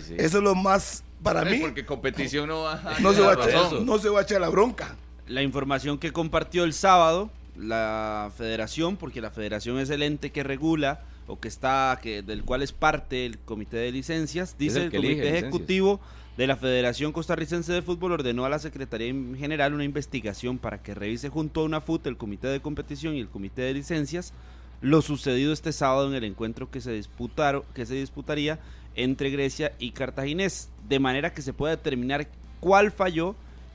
sí. 0.00 0.14
eso 0.16 0.38
es 0.38 0.42
lo 0.44 0.54
más 0.54 1.04
para 1.22 1.44
mí. 1.44 1.58
porque 1.58 1.84
competición 1.84 2.48
no 2.48 2.62
va 2.62 2.74
a 2.74 3.00
No 3.00 3.12
se, 3.12 3.20
va 3.20 3.32
a 3.32 3.36
no 3.84 3.98
se 3.98 4.08
va 4.08 4.20
a 4.20 4.22
echar 4.22 4.40
la 4.40 4.48
bronca. 4.48 4.96
La 5.26 5.42
información 5.42 5.98
que 5.98 6.12
compartió 6.12 6.64
el 6.64 6.72
sábado 6.72 7.30
la 7.56 8.30
federación, 8.36 8.96
porque 8.96 9.20
la 9.20 9.30
federación 9.30 9.78
es 9.80 9.90
el 9.90 10.02
ente 10.02 10.30
que 10.30 10.44
regula 10.44 11.00
o 11.28 11.38
que 11.38 11.48
está, 11.48 11.98
que 12.02 12.22
del 12.22 12.44
cual 12.44 12.62
es 12.62 12.72
parte 12.72 13.24
el 13.26 13.38
comité 13.38 13.76
de 13.76 13.92
licencias, 13.92 14.56
dice 14.58 14.84
el 14.84 14.90
comité 14.90 15.14
licencias. 15.14 15.36
ejecutivo 15.36 16.00
de 16.36 16.46
la 16.46 16.56
Federación 16.56 17.12
Costarricense 17.12 17.72
de 17.72 17.82
Fútbol 17.82 18.12
ordenó 18.12 18.44
a 18.44 18.48
la 18.48 18.58
Secretaría 18.58 19.12
General 19.36 19.74
una 19.74 19.84
investigación 19.84 20.58
para 20.58 20.82
que 20.82 20.94
revise 20.94 21.28
junto 21.28 21.60
a 21.60 21.64
una 21.64 21.80
FUT, 21.80 22.06
el 22.06 22.16
comité 22.16 22.48
de 22.48 22.60
competición 22.60 23.14
y 23.14 23.20
el 23.20 23.28
comité 23.28 23.62
de 23.62 23.74
licencias, 23.74 24.32
lo 24.80 25.02
sucedido 25.02 25.52
este 25.52 25.72
sábado 25.72 26.08
en 26.08 26.14
el 26.14 26.24
encuentro 26.24 26.70
que 26.70 26.80
se 26.80 26.92
disputaron, 26.92 27.64
que 27.74 27.86
se 27.86 27.94
disputaría 27.94 28.60
entre 28.94 29.30
Grecia 29.30 29.72
y 29.78 29.90
Cartaginés, 29.90 30.70
de 30.88 30.98
manera 31.00 31.32
que 31.32 31.42
se 31.42 31.52
pueda 31.52 31.76
determinar 31.76 32.28
cuál 32.60 32.90
falló 32.92 33.34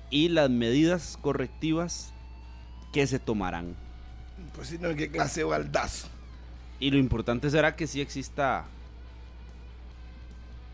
y 0.10 0.30
las 0.30 0.50
medidas 0.50 1.18
correctivas 1.22 2.14
que 2.94 3.08
se 3.08 3.20
tomarán. 3.20 3.76
Pues 4.56 4.70
si 4.70 4.78
no, 4.78 4.96
qué 4.96 5.10
clase 5.10 5.42
de 5.42 5.46
baldazo. 5.46 6.08
Y 6.84 6.92
lo 6.92 6.98
importante 6.98 7.50
será 7.50 7.76
que 7.78 7.88
sí 7.88 8.02
exista 8.02 8.66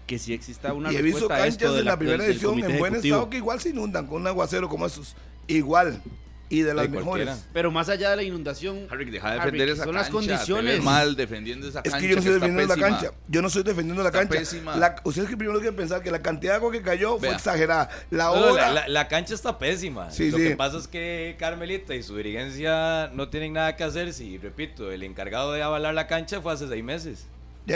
que 0.07 0.17
sí 0.17 0.33
exista 0.33 0.73
una 0.73 0.91
y 0.91 0.95
he 0.95 1.01
visto 1.03 1.27
respuesta 1.27 1.43
a 1.43 1.47
esto 1.47 1.59
canchas 1.65 1.73
de 1.75 1.79
en 1.81 1.85
la, 1.85 1.91
del- 1.91 1.99
primera 1.99 2.25
edición 2.25 2.53
en 2.55 2.59
buen 2.79 2.93
ejecutivo. 2.93 3.15
estado 3.17 3.29
que 3.29 3.37
igual 3.37 3.59
se 3.59 3.69
inundan 3.69 4.07
con 4.07 4.21
un 4.21 4.27
aguacero 4.27 4.67
como 4.67 4.87
esos. 4.87 5.15
Igual. 5.47 6.01
Y 6.51 6.61
de 6.61 6.73
las 6.73 6.89
mejores. 6.89 7.29
Pero 7.53 7.69
más 7.69 7.89
allá 7.89 8.09
de 8.09 8.15
la 8.15 8.23
inundación, 8.23 8.87
Harry, 8.89 9.05
deja 9.11 9.29
de 9.33 9.39
Harry, 9.39 9.51
defender 9.51 9.69
esa 9.69 9.83
son 9.83 9.93
cancha. 9.93 9.99
las 10.01 10.09
condiciones. 10.09 10.65
Te 10.71 10.75
ves 10.77 10.83
mal 10.83 11.15
defendiendo 11.15 11.67
esa 11.67 11.81
Es 11.81 11.91
cancha. 11.91 11.99
que 11.99 12.07
yo 12.07 12.15
no 12.15 12.19
estoy 12.21 12.33
defendiendo 12.33 12.75
la 12.75 12.81
cancha. 12.81 13.11
Yo 13.27 13.41
no 13.43 13.47
estoy 13.49 13.63
defendiendo 13.63 14.01
la 14.03 14.09
Está 14.09 14.19
cancha. 14.19 14.39
pésima. 14.39 14.75
La- 14.75 14.95
ustedes 15.03 15.29
que 15.29 15.37
primero 15.37 15.59
tienen 15.59 15.75
que 15.75 15.81
pensar 15.81 16.01
que 16.01 16.09
la 16.09 16.21
cantidad 16.23 16.53
de 16.53 16.57
agua 16.57 16.71
que 16.71 16.81
cayó 16.81 17.19
fue 17.19 17.27
Vea. 17.27 17.37
exagerada. 17.37 17.89
La 18.09 18.23
No, 18.25 18.31
hora. 18.31 18.53
la, 18.69 18.71
la- 18.81 18.87
la 18.87 19.07
cancha 19.07 19.35
está 19.35 19.59
pésima. 19.59 20.09
Sí, 20.09 20.31
Lo 20.31 20.37
sí. 20.37 20.43
que 20.45 20.55
pasa 20.55 20.77
es 20.79 20.87
que 20.87 21.35
Carmelita 21.37 21.93
y 21.93 22.01
su 22.01 22.17
dirigencia 22.17 23.11
no 23.13 23.29
tienen 23.29 23.53
nada 23.53 23.75
que 23.75 23.83
hacer 23.83 24.11
si, 24.13 24.39
repito, 24.39 24.91
el 24.91 25.03
encargado 25.03 25.53
de 25.53 25.61
avalar 25.61 25.93
la 25.93 26.07
cancha 26.07 26.41
fue 26.41 26.51
hace 26.53 26.67
seis 26.67 26.83
meses. 26.83 27.27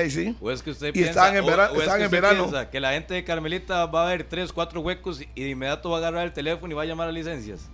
Sí. 0.10 0.36
O 0.42 0.50
es 0.50 0.64
que 0.64 0.72
usted 0.72 0.88
Y 0.88 0.92
piensa, 0.94 1.10
estaban 1.12 1.36
en 1.38 1.44
o- 1.44 1.46
vera- 1.46 1.72
o 1.72 1.76
es 1.76 1.82
estaban 1.82 2.00
que 2.00 2.06
en 2.06 2.08
usted 2.08 2.22
verano. 2.22 2.44
piensa 2.50 2.70
que 2.72 2.80
la 2.80 2.94
gente 2.94 3.14
de 3.14 3.24
Carmelita 3.24 3.86
va 3.86 4.08
a 4.08 4.10
ver 4.10 4.24
tres, 4.24 4.52
cuatro 4.52 4.82
huecos 4.82 5.22
y 5.36 5.44
de 5.44 5.50
inmediato 5.50 5.92
va 5.92 5.98
a 5.98 6.00
agarrar 6.00 6.26
el 6.26 6.34
teléfono 6.34 6.72
y 6.74 6.76
va 6.76 6.82
a 6.82 6.86
llamar 6.86 7.10
a 7.10 7.12
licencias 7.12 7.70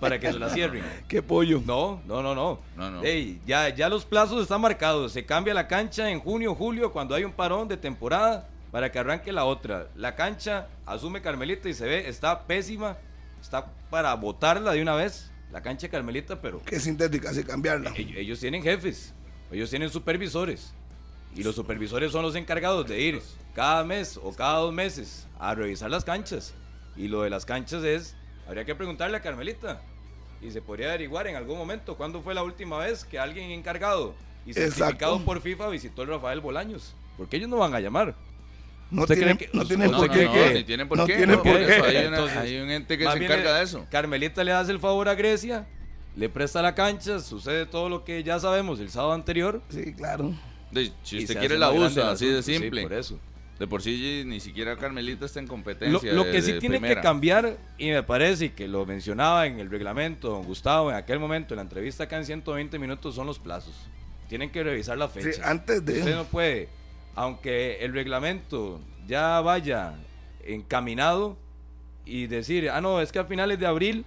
para 0.00 0.18
que 0.18 0.32
se 0.32 0.38
la 0.38 0.50
cierren. 0.50 0.84
Qué 1.08 1.22
pollo. 1.22 1.62
No, 1.64 2.02
no, 2.06 2.22
no, 2.22 2.34
no. 2.34 2.60
No, 2.76 2.90
no. 2.90 3.02
Ey, 3.02 3.40
ya, 3.46 3.68
ya 3.70 3.88
los 3.88 4.04
plazos 4.04 4.42
están 4.42 4.60
marcados. 4.60 5.12
Se 5.12 5.24
cambia 5.24 5.54
la 5.54 5.66
cancha 5.68 6.10
en 6.10 6.20
junio, 6.20 6.54
julio, 6.54 6.92
cuando 6.92 7.14
hay 7.14 7.24
un 7.24 7.32
parón 7.32 7.68
de 7.68 7.76
temporada 7.76 8.48
para 8.70 8.90
que 8.92 8.98
arranque 8.98 9.32
la 9.32 9.44
otra. 9.44 9.88
La 9.96 10.14
cancha, 10.14 10.68
asume 10.86 11.22
Carmelita 11.22 11.68
y 11.68 11.74
se 11.74 11.86
ve, 11.86 12.08
está 12.08 12.46
pésima. 12.46 12.96
Está 13.40 13.66
para 13.90 14.14
botarla 14.14 14.72
de 14.72 14.82
una 14.82 14.94
vez. 14.94 15.30
La 15.50 15.62
cancha 15.62 15.86
de 15.88 15.90
Carmelita, 15.90 16.40
pero 16.40 16.62
Qué 16.62 16.78
sintética, 16.78 17.30
así 17.30 17.42
cambiarla. 17.42 17.92
ellos, 17.96 18.16
ellos 18.16 18.40
tienen 18.40 18.62
jefes. 18.62 19.12
Ellos 19.50 19.68
tienen 19.68 19.90
supervisores. 19.90 20.72
Y 21.34 21.42
los 21.42 21.54
supervisores 21.54 22.12
son 22.12 22.22
los 22.22 22.34
encargados 22.36 22.86
de 22.86 23.00
ir 23.00 23.22
cada 23.54 23.82
mes 23.84 24.18
o 24.22 24.32
cada 24.32 24.58
dos 24.58 24.72
meses 24.72 25.26
a 25.38 25.54
revisar 25.54 25.90
las 25.90 26.04
canchas. 26.04 26.54
Y 26.96 27.08
lo 27.08 27.22
de 27.22 27.30
las 27.30 27.44
canchas 27.44 27.82
es, 27.82 28.16
habría 28.50 28.64
que 28.64 28.74
preguntarle 28.74 29.16
a 29.16 29.20
Carmelita. 29.20 29.80
Y 30.42 30.50
se 30.50 30.60
podría 30.60 30.88
averiguar 30.88 31.26
en 31.28 31.36
algún 31.36 31.56
momento 31.56 31.96
cuándo 31.96 32.20
fue 32.22 32.34
la 32.34 32.42
última 32.42 32.78
vez 32.78 33.04
que 33.04 33.18
alguien 33.18 33.50
encargado 33.50 34.14
y 34.46 34.54
certificado 34.54 34.92
Exacto. 34.92 35.24
por 35.24 35.40
FIFA 35.40 35.68
visitó 35.68 36.02
el 36.02 36.08
Rafael 36.08 36.40
Bolaños. 36.40 36.94
Porque 37.16 37.36
ellos 37.36 37.48
no 37.48 37.58
van 37.58 37.74
a 37.74 37.80
llamar. 37.80 38.14
No 38.90 39.02
¿Usted 39.02 39.14
tienen, 39.16 39.36
cree 39.36 39.50
que- 39.50 39.56
no 39.56 39.64
tienen 39.66 39.90
No, 39.92 39.98
por 39.98 40.10
qué. 40.10 40.24
no, 40.24 40.64
tienen 40.64 40.88
por 40.88 41.06
qué. 41.06 41.14
hay, 41.14 41.24
una- 41.26 42.16
Entonces, 42.16 42.36
hay 42.38 42.58
un 42.58 42.70
ente 42.70 42.98
que 42.98 43.04
se 43.08 43.24
encarga 43.24 43.54
de 43.58 43.62
eso. 43.62 43.86
Carmelita 43.90 44.42
le 44.42 44.50
hace 44.52 44.72
el 44.72 44.80
favor 44.80 45.08
a 45.08 45.14
Grecia, 45.14 45.66
le 46.16 46.28
presta 46.28 46.60
la 46.62 46.74
cancha, 46.74 47.20
sucede 47.20 47.66
todo 47.66 47.88
lo 47.88 48.02
que 48.02 48.24
ya 48.24 48.40
sabemos 48.40 48.80
el 48.80 48.90
sábado 48.90 49.12
anterior. 49.12 49.62
Sí, 49.68 49.92
claro. 49.94 50.32
De- 50.72 50.84
y 50.84 50.92
si 51.04 51.18
usted 51.18 51.34
se 51.34 51.38
quiere 51.38 51.56
la 51.58 51.70
usa, 51.70 52.10
así 52.10 52.24
de 52.26 52.38
asunto. 52.38 52.42
Sí, 52.42 52.58
simple. 52.58 52.82
por 52.82 52.92
eso. 52.94 53.18
De 53.60 53.66
por 53.66 53.82
sí 53.82 54.22
ni 54.24 54.40
siquiera 54.40 54.74
Carmelita 54.74 55.26
está 55.26 55.38
en 55.38 55.46
competencia. 55.46 56.14
lo 56.14 56.24
que 56.24 56.40
sí 56.40 56.52
de 56.52 56.60
tiene 56.60 56.76
primera. 56.76 56.94
que 56.94 57.06
cambiar, 57.06 57.58
y 57.76 57.90
me 57.90 58.02
parece 58.02 58.54
que 58.54 58.66
lo 58.66 58.86
mencionaba 58.86 59.46
en 59.46 59.60
el 59.60 59.70
reglamento 59.70 60.30
don 60.30 60.44
Gustavo 60.44 60.90
en 60.90 60.96
aquel 60.96 61.18
momento, 61.18 61.52
en 61.52 61.56
la 61.56 61.62
entrevista 61.64 62.04
acá 62.04 62.16
en 62.16 62.24
120 62.24 62.78
minutos, 62.78 63.14
son 63.14 63.26
los 63.26 63.38
plazos. 63.38 63.74
Tienen 64.30 64.48
que 64.48 64.64
revisar 64.64 64.96
la 64.96 65.08
fecha. 65.08 65.32
Sí, 65.32 65.40
antes 65.44 65.84
de. 65.84 65.98
Usted 65.98 66.14
no 66.16 66.24
puede, 66.24 66.70
aunque 67.14 67.84
el 67.84 67.92
reglamento 67.92 68.80
ya 69.06 69.42
vaya 69.42 69.92
encaminado 70.42 71.36
y 72.06 72.28
decir, 72.28 72.70
ah, 72.70 72.80
no, 72.80 73.02
es 73.02 73.12
que 73.12 73.18
a 73.18 73.26
finales 73.26 73.58
de 73.58 73.66
abril 73.66 74.06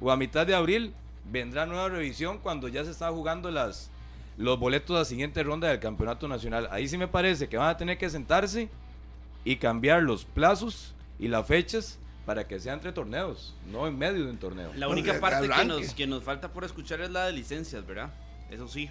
o 0.00 0.10
a 0.10 0.16
mitad 0.16 0.46
de 0.46 0.54
abril 0.54 0.94
vendrá 1.30 1.66
nueva 1.66 1.90
revisión 1.90 2.38
cuando 2.38 2.66
ya 2.68 2.82
se 2.82 2.92
están 2.92 3.12
jugando 3.12 3.50
las, 3.50 3.90
los 4.38 4.58
boletos 4.58 4.96
a 4.96 5.00
la 5.00 5.04
siguiente 5.04 5.42
ronda 5.42 5.68
del 5.68 5.80
campeonato 5.80 6.26
nacional. 6.28 6.66
Ahí 6.70 6.88
sí 6.88 6.96
me 6.96 7.08
parece 7.08 7.46
que 7.46 7.58
van 7.58 7.68
a 7.68 7.76
tener 7.76 7.98
que 7.98 8.08
sentarse 8.08 8.70
y 9.46 9.56
cambiar 9.56 10.02
los 10.02 10.24
plazos 10.24 10.92
y 11.20 11.28
las 11.28 11.46
fechas 11.46 12.00
para 12.26 12.48
que 12.48 12.58
sea 12.58 12.74
entre 12.74 12.90
torneos, 12.90 13.54
no 13.70 13.86
en 13.86 13.96
medio 13.96 14.24
de 14.24 14.30
un 14.32 14.38
torneo. 14.38 14.72
La 14.74 14.88
única 14.88 15.14
que 15.14 15.20
parte 15.20 15.48
que 15.48 15.64
nos, 15.64 15.94
que 15.94 16.06
nos 16.08 16.24
falta 16.24 16.52
por 16.52 16.64
escuchar 16.64 17.00
es 17.00 17.10
la 17.10 17.26
de 17.26 17.32
licencias, 17.32 17.86
¿verdad? 17.86 18.12
Eso 18.50 18.66
sí, 18.66 18.90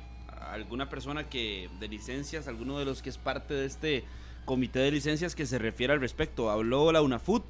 alguna 0.50 0.88
persona 0.88 1.28
que 1.28 1.70
de 1.82 1.90
licencias, 1.90 2.48
alguno 2.48 2.80
de 2.80 2.86
los 2.86 3.02
que 3.02 3.10
es 3.10 3.18
parte 3.18 3.54
de 3.54 3.66
este 3.66 4.06
comité 4.46 4.80
de 4.80 4.92
licencias 4.92 5.36
que 5.36 5.46
se 5.46 5.60
refiere 5.60 5.92
al 5.92 6.00
respecto. 6.00 6.50
Habló 6.50 6.94
la 6.94 7.02
UNAFUT, 7.02 7.44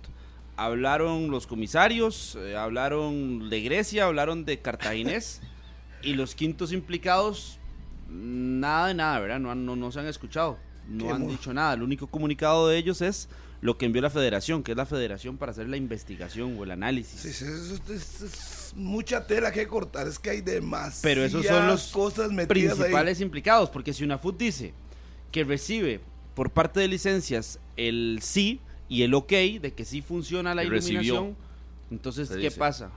hablaron 0.58 1.30
los 1.30 1.46
comisarios, 1.46 2.36
eh, 2.42 2.58
hablaron 2.58 3.52
de 3.52 3.62
Grecia, 3.62 4.06
hablaron 4.06 4.46
de 4.46 4.62
Cartaginés 4.62 5.44
y 6.02 6.16
los 6.16 6.34
quintos 6.34 6.72
implicados, 6.72 7.60
nada 8.10 8.88
de 8.88 8.96
nada, 8.96 9.20
¿verdad? 9.20 9.40
No, 9.40 9.54
no, 9.54 9.76
no 9.76 9.92
se 9.92 10.00
han 10.00 10.08
escuchado, 10.08 10.58
no 10.90 11.06
Qué 11.08 11.12
han 11.12 11.28
dicho 11.28 11.54
nada. 11.54 11.74
El 11.74 11.84
único 11.84 12.08
comunicado 12.08 12.68
de 12.68 12.78
ellos 12.78 13.02
es 13.02 13.30
lo 13.62 13.78
que 13.78 13.86
envió 13.86 14.02
la 14.02 14.10
federación, 14.10 14.64
que 14.64 14.72
es 14.72 14.78
la 14.78 14.86
federación 14.86 15.38
para 15.38 15.52
hacer 15.52 15.68
la 15.68 15.78
investigación 15.78 16.56
o 16.60 16.64
el 16.64 16.72
análisis. 16.72 17.20
Sí, 17.20 17.34
sí, 17.34 17.46
eso 17.46 17.76
es, 17.94 18.22
es 18.22 18.74
mucha 18.76 19.26
tela 19.26 19.52
que 19.52 19.68
cortar. 19.68 20.08
Es 20.08 20.20
que 20.20 20.30
hay 20.30 20.42
demasiadas 20.42 21.00
Pero 21.02 21.24
esos 21.24 21.46
son 21.46 21.68
los 21.68 21.88
cosas 21.88 22.32
ahí. 22.32 22.46
principales 22.46 23.22
implicados, 23.22 23.70
porque 23.70 23.94
si 23.94 24.04
una 24.04 24.18
FUT 24.18 24.38
dice 24.38 24.74
que 25.32 25.44
recibe 25.44 26.02
por 26.36 26.52
parte 26.52 26.80
de 26.80 26.88
licencias 26.88 27.60
el 27.78 28.20
sí, 28.22 28.60
y 28.88 29.02
el 29.02 29.14
ok 29.14 29.32
de 29.62 29.74
que 29.76 29.84
sí 29.86 30.02
funciona 30.02 30.54
la 30.54 30.64
recibió. 30.64 31.02
iluminación. 31.02 31.38
Entonces, 31.90 32.30
¿qué 32.30 32.36
dice. 32.38 32.58
pasa? 32.58 32.92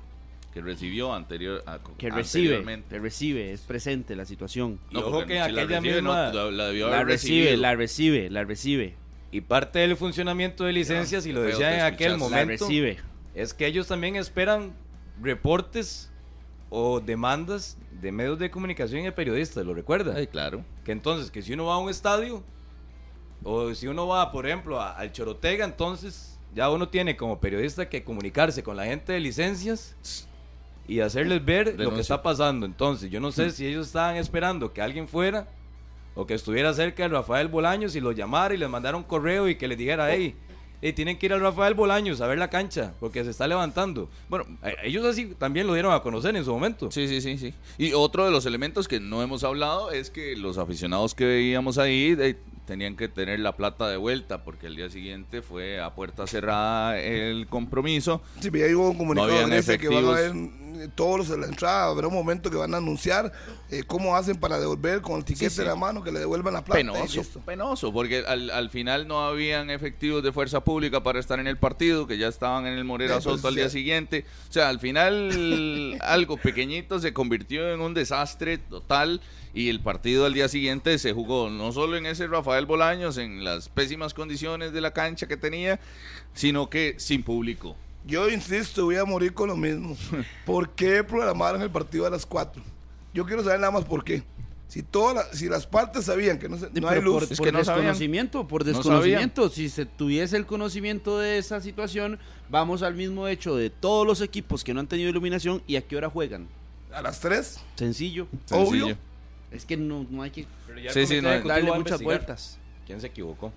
Que 0.52 0.62
recibió 0.62 1.12
anterior, 1.14 1.62
a- 1.66 1.78
Que 1.98 2.10
recibe, 2.10 2.64
que 2.88 2.98
recibe, 2.98 3.52
es 3.52 3.60
presente 3.60 4.16
la 4.16 4.24
situación. 4.24 4.80
Y 4.90 4.96
ojo 4.96 5.20
que 5.26 5.34
si 5.34 5.38
la 5.38 5.44
aquella 5.44 5.66
recibe, 5.80 6.02
no, 6.02 6.10
misma- 6.14 6.32
la, 6.32 6.50
la 6.50 6.66
debió 6.68 6.88
La 6.88 6.96
haber 6.96 7.06
recibe, 7.08 7.40
recibido. 7.44 7.62
la 7.62 7.74
recibe, 7.76 8.30
la 8.30 8.44
recibe, 8.44 8.94
Y 9.30 9.42
parte 9.42 9.78
del 9.80 9.94
funcionamiento 9.96 10.64
de 10.64 10.72
licencias, 10.72 11.26
y 11.26 11.32
lo 11.32 11.42
decía 11.42 11.74
en 11.74 11.80
aquel 11.82 12.12
escuchaste. 12.12 12.34
la 12.34 12.40
momento, 12.42 12.64
recibe. 12.64 12.96
es 13.34 13.52
que 13.54 13.66
ellos 13.66 13.86
también 13.86 14.16
esperan 14.16 14.72
reportes 15.22 16.10
o 16.70 17.00
demandas 17.00 17.76
de 18.00 18.10
medios 18.12 18.38
de 18.38 18.50
comunicación 18.50 19.00
y 19.02 19.04
de 19.04 19.12
periodistas, 19.12 19.64
¿lo 19.66 19.74
recuerda? 19.74 20.14
Ay, 20.16 20.26
claro. 20.28 20.64
Que 20.84 20.92
entonces, 20.92 21.30
que 21.30 21.42
si 21.42 21.52
uno 21.52 21.66
va 21.66 21.74
a 21.74 21.78
un 21.78 21.90
estadio, 21.90 22.42
o 23.44 23.74
si 23.74 23.86
uno 23.86 24.06
va, 24.06 24.32
por 24.32 24.46
ejemplo, 24.46 24.80
a- 24.80 24.92
al 24.92 25.12
Chorotega, 25.12 25.64
entonces 25.64 26.38
ya 26.54 26.70
uno 26.70 26.88
tiene 26.88 27.16
como 27.16 27.38
periodista 27.40 27.88
que 27.88 28.02
comunicarse 28.02 28.62
con 28.62 28.76
la 28.76 28.84
gente 28.86 29.12
de 29.12 29.20
licencias 29.20 29.94
y 30.88 31.00
hacerles 31.00 31.44
ver 31.44 31.78
lo 31.78 31.94
que 31.94 32.00
está 32.00 32.22
pasando. 32.22 32.66
Entonces, 32.66 33.10
yo 33.10 33.20
no 33.20 33.30
sé 33.30 33.50
si 33.50 33.66
ellos 33.66 33.86
estaban 33.86 34.16
esperando 34.16 34.72
que 34.72 34.82
alguien 34.82 35.06
fuera 35.06 35.46
o 36.14 36.26
que 36.26 36.34
estuviera 36.34 36.72
cerca 36.74 37.04
de 37.04 37.10
Rafael 37.10 37.46
Bolaños 37.48 37.94
y 37.94 38.00
lo 38.00 38.10
llamara 38.12 38.54
y 38.54 38.58
les 38.58 38.68
mandara 38.68 38.96
un 38.96 39.04
correo 39.04 39.48
y 39.48 39.54
que 39.56 39.68
les 39.68 39.78
dijera, 39.78 40.12
hey, 40.12 40.34
hey, 40.82 40.92
tienen 40.92 41.16
que 41.18 41.26
ir 41.26 41.32
al 41.32 41.40
Rafael 41.40 41.74
Bolaños 41.74 42.20
a 42.20 42.26
ver 42.26 42.38
la 42.38 42.48
cancha 42.50 42.94
porque 42.98 43.22
se 43.22 43.30
está 43.30 43.46
levantando. 43.46 44.08
Bueno, 44.28 44.46
a- 44.62 44.70
ellos 44.82 45.04
así 45.06 45.26
también 45.38 45.66
lo 45.66 45.74
dieron 45.74 45.92
a 45.92 46.00
conocer 46.00 46.34
en 46.34 46.44
su 46.44 46.52
momento. 46.52 46.90
Sí, 46.90 47.06
sí, 47.06 47.20
sí, 47.20 47.36
sí. 47.38 47.54
Y 47.76 47.92
otro 47.92 48.24
de 48.24 48.30
los 48.32 48.46
elementos 48.46 48.88
que 48.88 48.98
no 48.98 49.22
hemos 49.22 49.44
hablado 49.44 49.90
es 49.92 50.10
que 50.10 50.36
los 50.36 50.58
aficionados 50.58 51.14
que 51.14 51.24
veíamos 51.26 51.78
ahí 51.78 52.14
de- 52.14 52.36
tenían 52.68 52.96
que 52.96 53.08
tener 53.08 53.40
la 53.40 53.56
plata 53.56 53.88
de 53.88 53.96
vuelta 53.96 54.44
porque 54.44 54.66
el 54.66 54.76
día 54.76 54.90
siguiente 54.90 55.40
fue 55.40 55.80
a 55.80 55.94
puerta 55.94 56.26
cerrada 56.26 57.00
el 57.00 57.46
compromiso. 57.46 58.20
Sí, 58.40 58.50
pero 58.50 58.68
ya 58.68 58.76
hubo 58.76 58.90
un 58.90 58.98
comunicado 58.98 59.32
habían 59.32 59.48
de 59.48 59.56
Grecia 59.56 59.78
que 59.78 59.88
van 59.88 60.52
a 60.84 60.88
todos 60.94 61.30
de 61.30 61.38
la 61.38 61.46
entrada, 61.46 61.86
habrá 61.86 62.06
un 62.06 62.14
momento 62.14 62.50
que 62.50 62.56
van 62.56 62.72
a 62.74 62.76
anunciar 62.76 63.32
eh, 63.70 63.82
cómo 63.86 64.14
hacen 64.14 64.36
para 64.36 64.60
devolver 64.60 65.00
con 65.00 65.16
el 65.16 65.24
tiquete 65.24 65.50
sí. 65.50 65.60
en 65.62 65.66
la 65.66 65.76
mano, 65.76 66.04
que 66.04 66.12
le 66.12 66.20
devuelvan 66.20 66.54
la 66.54 66.62
plata. 66.62 66.78
Penoso, 66.78 67.40
penoso, 67.40 67.92
porque 67.92 68.22
al, 68.26 68.50
al 68.50 68.70
final 68.70 69.08
no 69.08 69.26
habían 69.26 69.70
efectivos 69.70 70.22
de 70.22 70.30
fuerza 70.30 70.62
pública 70.62 71.02
para 71.02 71.18
estar 71.18 71.40
en 71.40 71.46
el 71.46 71.56
partido, 71.56 72.06
que 72.06 72.18
ya 72.18 72.28
estaban 72.28 72.66
en 72.66 72.74
el 72.74 72.84
Morera 72.84 73.14
Eh, 73.14 73.20
pues, 73.22 73.36
Soto 73.36 73.48
al 73.48 73.54
día 73.54 73.70
sí. 73.70 73.78
siguiente. 73.78 74.24
O 74.48 74.52
sea, 74.52 74.68
al 74.68 74.78
final 74.78 75.98
algo 76.02 76.36
pequeñito 76.36 77.00
se 77.00 77.12
convirtió 77.12 77.72
en 77.72 77.80
un 77.80 77.94
desastre 77.94 78.58
total 78.58 79.20
y 79.58 79.68
el 79.70 79.80
partido 79.80 80.24
al 80.24 80.34
día 80.34 80.48
siguiente 80.48 80.96
se 80.98 81.12
jugó 81.12 81.50
no 81.50 81.72
solo 81.72 81.96
en 81.96 82.06
ese 82.06 82.26
Rafael 82.28 82.64
Bolaños, 82.66 83.18
en 83.18 83.42
las 83.42 83.68
pésimas 83.68 84.14
condiciones 84.14 84.72
de 84.72 84.80
la 84.80 84.92
cancha 84.92 85.26
que 85.26 85.36
tenía, 85.36 85.80
sino 86.32 86.70
que 86.70 86.94
sin 86.98 87.22
público. 87.24 87.74
Yo 88.06 88.28
insisto, 88.30 88.84
voy 88.84 88.96
a 88.96 89.04
morir 89.04 89.34
con 89.34 89.48
lo 89.48 89.56
mismo. 89.56 89.96
¿Por 90.46 90.70
qué 90.70 91.02
programaron 91.02 91.60
el 91.62 91.70
partido 91.70 92.06
a 92.06 92.10
las 92.10 92.24
4? 92.24 92.62
Yo 93.12 93.26
quiero 93.26 93.42
saber 93.42 93.58
nada 93.58 93.72
más 93.72 93.84
por 93.84 94.04
qué. 94.04 94.22
Si, 94.68 94.82
todas 94.82 95.14
las- 95.16 95.36
si 95.38 95.48
las 95.48 95.66
partes 95.66 96.04
sabían 96.04 96.38
que 96.38 96.48
no, 96.48 96.56
se- 96.58 96.68
no 96.80 96.88
hay 96.88 97.00
luz, 97.00 97.24
por, 97.24 97.32
Es 97.32 97.38
por 97.38 97.46
que 97.46 97.52
no 97.52 97.64
sabían. 97.64 97.86
desconocimiento, 97.86 98.46
por 98.46 98.64
No 98.64 98.72
desconocimiento. 98.72 99.48
si 99.48 99.68
se 99.70 99.86
tuviese 99.86 100.36
el 100.36 100.46
conocimiento 100.46 101.18
de 101.18 101.38
esa 101.38 101.60
situación, 101.60 102.18
vamos 102.48 102.82
al 102.82 102.94
mismo 102.94 103.26
hecho 103.26 103.56
de 103.56 103.70
todos 103.70 104.06
los 104.06 104.20
equipos 104.20 104.62
que 104.62 104.72
no 104.72 104.80
han 104.80 104.86
tenido 104.86 105.08
iluminación 105.10 105.62
y 105.66 105.74
a 105.76 105.80
qué 105.82 105.96
hora 105.96 106.08
juegan. 106.10 106.46
a 106.92 107.02
las 107.02 107.18
3, 107.20 107.60
Sencillo. 107.74 108.28
Obvio. 108.50 108.96
Es 109.50 109.64
que 109.64 109.76
no, 109.76 110.06
no 110.10 110.22
hay 110.22 110.30
que 110.30 110.46
Pero 110.66 110.78
ya 110.78 110.88
el 110.90 110.94
Sí, 110.94 111.06
sí, 111.06 111.20
no, 111.22 111.30
darle 111.40 111.72
muchas 111.72 112.02
vueltas. 112.02 112.58
¿Quién 112.86 113.00
se 113.00 113.06
equivocó? 113.08 113.52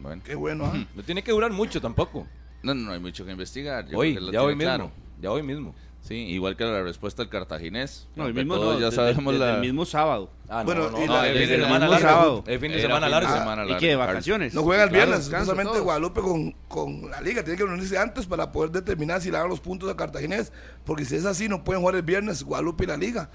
Bueno, 0.00 0.22
qué 0.24 0.34
bueno, 0.34 0.64
¿ah? 0.66 0.86
No 0.94 1.02
tiene 1.02 1.22
que 1.22 1.30
durar 1.32 1.52
mucho 1.52 1.80
tampoco. 1.80 2.26
no, 2.62 2.74
no, 2.74 2.86
no 2.86 2.92
hay 2.92 3.00
mucho 3.00 3.24
que 3.24 3.32
investigar. 3.32 3.86
yo 3.88 3.98
hoy, 3.98 4.14
que 4.14 4.20
ya 4.32 4.42
hoy 4.42 4.54
tiene 4.54 4.54
mismo. 4.56 4.62
claro. 4.62 4.92
Ya 5.20 5.30
hoy 5.30 5.42
mismo. 5.42 5.74
Sí, 6.02 6.40
ya 6.40 6.56
que 6.56 6.64
la 6.64 6.82
respuesta 6.82 7.22
del 7.22 7.28
cartaginés. 7.30 8.08
No, 8.16 8.26
el 8.26 8.32
mismo 8.32 8.54
todos 8.54 8.80
no, 8.80 8.80
ya 8.80 8.90
sabemos 8.90 9.34
la... 9.34 9.56
el 9.56 9.60
mismo 9.60 9.84
sábado. 9.84 10.30
Ah, 10.48 10.62
Bueno, 10.64 10.84
no, 10.84 10.90
no, 10.92 11.04
y 11.04 11.06
no, 11.06 11.12
la- 11.12 11.28
el 11.28 11.34
de 11.34 11.42
el 11.56 11.60
semana 11.62 11.72
mismo 11.86 11.90
largo. 11.90 12.08
sábado. 12.08 12.44
El 12.46 12.58
fin 12.58 12.72
de 12.72 12.78
Era 12.78 12.86
semana 12.88 13.08
largo. 13.10 13.32
semana 13.34 13.64
¿Y 13.64 13.76
qué? 13.76 13.88
¿De 13.88 13.96
vacaciones? 13.96 14.54
No 14.54 14.62
juega 14.62 14.84
el 14.84 14.88
Claro, 14.88 15.06
viernes, 15.08 15.28
todo. 15.74 15.84
Guadalupe 15.84 16.20
con, 16.22 16.52
con 16.68 17.10
la 17.10 17.20
liga. 17.20 17.44
Tiene 17.44 17.58
que 17.58 17.66
reunirse 17.66 17.98
antes 17.98 18.24
para 18.24 18.50
poder 18.50 18.70
determinar 18.70 19.20
si 19.20 19.30
le 19.30 19.36
dan 19.36 19.50
los 19.50 19.60
puntos 19.60 19.90
a 19.90 19.96
Cartaginés. 19.96 20.50
Porque 20.86 21.04
si 21.04 21.16
es 21.16 21.26
así, 21.26 21.50
no 21.50 21.62
pueden 21.64 21.82
jugar 21.82 21.96
el 21.96 22.02
viernes 22.02 22.42
Guadalupe 22.42 22.84
y 22.84 22.86
la 22.86 22.96
liga. 22.96 23.28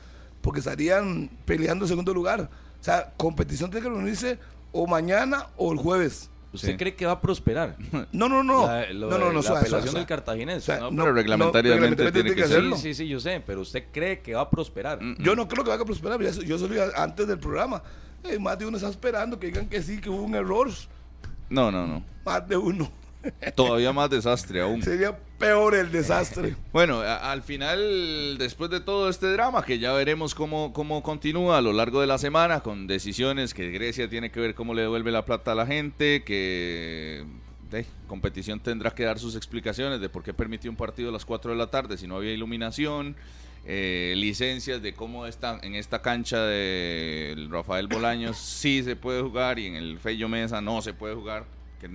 Porque 0.46 0.60
estarían 0.60 1.28
peleando 1.44 1.86
en 1.86 1.90
segundo 1.90 2.14
lugar. 2.14 2.42
O 2.80 2.84
sea, 2.84 3.12
competición 3.18 3.72
tiene 3.72 3.84
que 3.88 3.92
reunirse 3.92 4.38
o 4.72 4.86
mañana 4.86 5.48
o 5.58 5.72
el 5.74 5.80
jueves. 5.80 6.30
¿Usted 6.54 6.70
Sí. 6.74 6.78
cree 6.78 6.94
que 6.96 7.06
va 7.08 7.14
a 7.14 7.20
prosperar? 7.22 7.76
No, 8.14 8.30
no, 8.30 8.44
no. 8.44 8.68
La, 8.68 8.94
lo 8.94 9.10
no, 9.10 9.18
no, 9.18 9.26
no, 9.26 9.34
la 9.34 9.42
suave, 9.42 9.62
apelación 9.62 9.82
suave, 9.90 10.00
del 10.02 10.08
cartaginés. 10.08 10.58
O 10.58 10.62
sea, 10.68 10.80
No, 10.82 10.92
no, 10.92 11.02
pero 11.04 11.16
reglamentariamente 11.16 12.04
no, 12.04 12.12
tiene 12.14 12.30
que 12.36 12.42
ser. 12.44 12.48
sí, 12.48 12.54
hacerlo. 12.54 12.78
sí, 12.78 12.94
sí, 12.94 13.08
yo 13.08 13.20
sé, 13.20 13.42
pero 13.44 13.62
usted 13.62 13.86
cree 13.92 14.20
que 14.20 14.36
va 14.36 14.42
a 14.42 14.50
prosperar. 14.52 15.02
Mm, 15.02 15.16
Yo 15.18 15.36
no 15.36 15.48
creo 15.48 15.64
que 15.64 15.72
vaya 15.72 15.82
a 15.82 15.86
prosperar. 15.86 16.22
Yo 16.22 16.60
solo 16.60 16.76
iba 16.76 16.86
antes 16.96 17.28
del 17.28 17.40
programa. 17.40 17.82
Eh, 18.24 18.38
más 18.38 18.58
de 18.60 18.68
uno 18.68 18.78
está 18.78 18.88
esperando 18.90 19.40
que 19.40 19.48
digan 19.48 19.68
que 19.68 19.82
sí, 19.82 20.00
que 20.00 20.10
hubo 20.12 20.22
un 20.22 20.36
error. 20.36 20.70
No, 21.50 21.72
no, 21.72 21.86
no. 21.88 22.04
Más 22.24 22.48
de 22.48 22.56
uno. 22.56 22.90
Todavía 23.56 23.92
más 23.94 24.10
desastre 24.10 24.62
aún. 24.62 24.82
Sería 24.84 25.18
peor 25.38 25.76
el 25.76 25.92
desastre. 25.92 26.56
Bueno, 26.74 27.02
a- 27.02 27.32
al 27.32 27.42
final, 27.44 28.38
después 28.38 28.70
de 28.70 28.80
todo 28.82 29.10
este 29.10 29.32
drama, 29.34 29.64
que 29.66 29.80
ya 29.80 29.94
veremos 29.94 30.36
cómo, 30.36 30.74
cómo 30.74 31.02
continúa 31.04 31.58
a 31.58 31.62
lo 31.62 31.74
largo 31.74 32.02
de 32.02 32.08
la 32.08 32.18
semana, 32.18 32.62
con 32.62 32.88
decisiones 32.88 33.54
que 33.54 33.70
Grecia 33.72 34.10
tiene 34.10 34.30
que 34.32 34.40
ver 34.40 34.56
cómo 34.56 34.74
le 34.74 34.82
devuelve 34.84 35.12
la 35.12 35.26
plata 35.26 35.52
a 35.54 35.56
la 35.56 35.66
gente, 35.66 36.24
que 36.24 37.24
competición 38.08 38.60
tendrá 38.62 38.92
que 38.92 39.04
dar 39.04 39.20
sus 39.20 39.36
explicaciones 39.36 40.00
de 40.00 40.08
por 40.08 40.24
qué 40.24 40.34
permitió 40.34 40.70
un 40.72 40.78
partido 40.78 41.10
a 41.10 41.12
las 41.12 41.26
4 41.26 41.52
de 41.52 41.58
la 41.58 41.68
tarde 41.68 41.98
si 41.98 42.08
no 42.08 42.16
había 42.16 42.32
iluminación, 42.32 43.16
eh, 43.66 44.14
licencias 44.16 44.82
de 44.82 44.94
cómo 44.94 45.26
están 45.26 45.60
en 45.64 45.76
esta 45.76 46.02
cancha 46.02 46.42
de 46.44 47.48
Rafael 47.50 47.88
Bolaños 47.88 48.38
sí 48.38 48.82
se 48.84 48.96
puede 48.96 49.22
jugar 49.22 49.60
y 49.60 49.66
en 49.66 49.76
el 49.76 50.00
Fello 50.00 50.30
Mesa 50.30 50.62
no 50.62 50.82
se 50.82 50.94
puede 50.94 51.16
jugar, 51.16 51.44
que 51.82 51.90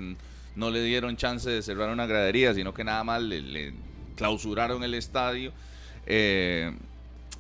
no 0.57 0.71
le 0.71 0.83
dieron 0.83 1.17
chance 1.17 1.49
de 1.49 1.63
cerrar 1.63 1.91
una 1.91 2.07
gradería, 2.07 2.55
sino 2.55 2.75
que 2.75 2.85
nada 2.85 3.05
más 3.05 3.23
le, 3.23 3.73
clausuraron 4.17 4.83
el 4.85 4.95
estadio. 4.95 5.53
Eh, 6.07 6.73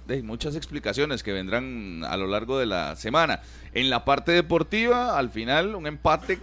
de 0.06 0.22
muchas 0.22 0.56
explicaciones 0.56 1.22
que 1.22 1.32
vendrán 1.32 2.02
a 2.04 2.16
lo 2.16 2.26
largo 2.26 2.58
de 2.58 2.66
la 2.66 2.96
semana. 2.96 3.42
En 3.74 3.90
la 3.90 4.04
parte 4.04 4.32
deportiva, 4.32 5.16
al 5.16 5.30
final, 5.30 5.74
un 5.76 5.86
empate 5.86 6.40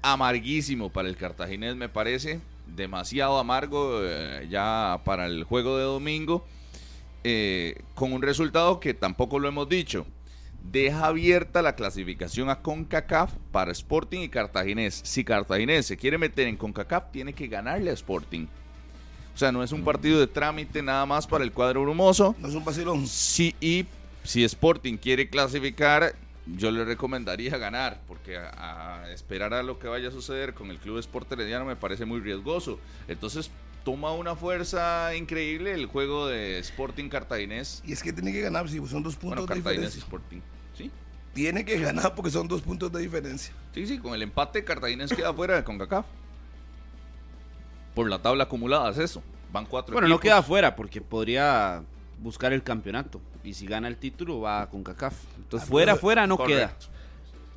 amarguísimo 0.00 0.90
para 0.90 1.08
el 1.08 1.16
cartaginés, 1.16 1.76
me 1.76 1.88
parece. 1.88 2.40
Demasiado 2.66 3.38
amargo 3.38 4.00
eh, 4.02 4.46
ya 4.50 5.00
para 5.04 5.26
el 5.26 5.44
juego 5.44 5.76
de 5.76 5.84
domingo. 5.84 6.46
eh, 7.24 7.80
con 7.94 8.12
un 8.12 8.22
resultado 8.22 8.80
que 8.80 8.94
tampoco 8.94 9.38
lo 9.38 9.46
hemos 9.48 9.68
dicho. 9.68 10.06
Deja 10.64 11.06
abierta 11.06 11.60
la 11.60 11.74
clasificación 11.74 12.48
a 12.48 12.60
CONCACAF 12.60 13.32
para 13.50 13.72
Sporting 13.72 14.20
y 14.20 14.28
Cartaginés. 14.28 15.00
Si 15.04 15.24
Cartaginés 15.24 15.86
se 15.86 15.96
quiere 15.96 16.18
meter 16.18 16.46
en 16.46 16.56
CONCACAF, 16.56 17.10
tiene 17.10 17.32
que 17.32 17.48
ganarle 17.48 17.90
a 17.90 17.94
Sporting. 17.94 18.46
O 19.34 19.38
sea, 19.38 19.50
no 19.50 19.62
es 19.62 19.72
un 19.72 19.82
partido 19.82 20.20
de 20.20 20.26
trámite 20.26 20.82
nada 20.82 21.04
más 21.06 21.26
para 21.26 21.44
el 21.44 21.52
cuadro 21.52 21.82
brumoso. 21.82 22.36
No 22.38 22.48
es 22.48 22.54
un 22.54 22.64
vacilón. 22.64 23.06
Sí, 23.06 23.54
y 23.60 23.86
si 24.24 24.44
Sporting 24.44 24.98
quiere 24.98 25.28
clasificar, 25.28 26.14
yo 26.46 26.70
le 26.70 26.84
recomendaría 26.84 27.56
ganar, 27.56 28.00
porque 28.06 28.36
a, 28.36 29.02
a 29.02 29.10
esperar 29.10 29.54
a 29.54 29.62
lo 29.62 29.78
que 29.78 29.88
vaya 29.88 30.08
a 30.08 30.12
suceder 30.12 30.54
con 30.54 30.70
el 30.70 30.78
Club 30.78 30.98
Sport 30.98 31.32
Herediano 31.32 31.64
me 31.64 31.76
parece 31.76 32.04
muy 32.04 32.20
riesgoso. 32.20 32.78
Entonces, 33.08 33.50
toma 33.84 34.12
una 34.12 34.34
fuerza 34.36 35.14
increíble 35.16 35.72
el 35.72 35.86
juego 35.86 36.26
de 36.28 36.58
Sporting 36.58 37.08
Cartaginés. 37.08 37.82
Y 37.84 37.92
es 37.92 38.02
que 38.02 38.12
tiene 38.12 38.32
que 38.32 38.40
ganar, 38.40 38.68
si 38.68 38.76
son 38.86 39.02
dos 39.02 39.18
Bueno, 39.20 39.42
puntos 39.42 39.56
de 39.56 39.62
Cartaginés 39.62 39.94
y 39.94 39.96
diferencia. 39.96 40.00
Sporting. 40.00 40.40
Sí, 40.76 40.90
Tiene 41.34 41.64
que 41.64 41.78
ganar 41.78 42.14
porque 42.14 42.30
son 42.30 42.46
dos 42.48 42.62
puntos 42.62 42.90
de 42.92 43.00
diferencia. 43.00 43.52
sí, 43.74 43.86
sí, 43.86 43.98
con 43.98 44.14
el 44.14 44.22
empate 44.22 44.64
Cartaginés 44.64 45.12
queda 45.12 45.32
fuera 45.34 45.56
de 45.56 45.64
CONCACAF. 45.64 46.06
Por 47.94 48.08
la 48.08 48.20
tabla 48.22 48.44
acumulada 48.44 48.90
es 48.90 48.98
eso. 48.98 49.22
Van 49.52 49.66
cuatro 49.66 49.92
Bueno, 49.92 50.08
no 50.08 50.18
queda 50.18 50.38
afuera 50.38 50.74
porque 50.74 51.00
podría 51.02 51.82
buscar 52.20 52.52
el 52.52 52.62
campeonato. 52.62 53.20
Y 53.44 53.52
si 53.54 53.66
gana 53.66 53.88
el 53.88 53.96
título, 53.96 54.40
va 54.40 54.68
con 54.70 54.82
CACAF. 54.82 55.14
Entonces, 55.36 55.68
Ah, 55.68 55.70
fuera, 55.70 55.96
fuera 55.96 56.26
no 56.26 56.38
queda. 56.38 56.68
Correcto. 56.68 56.86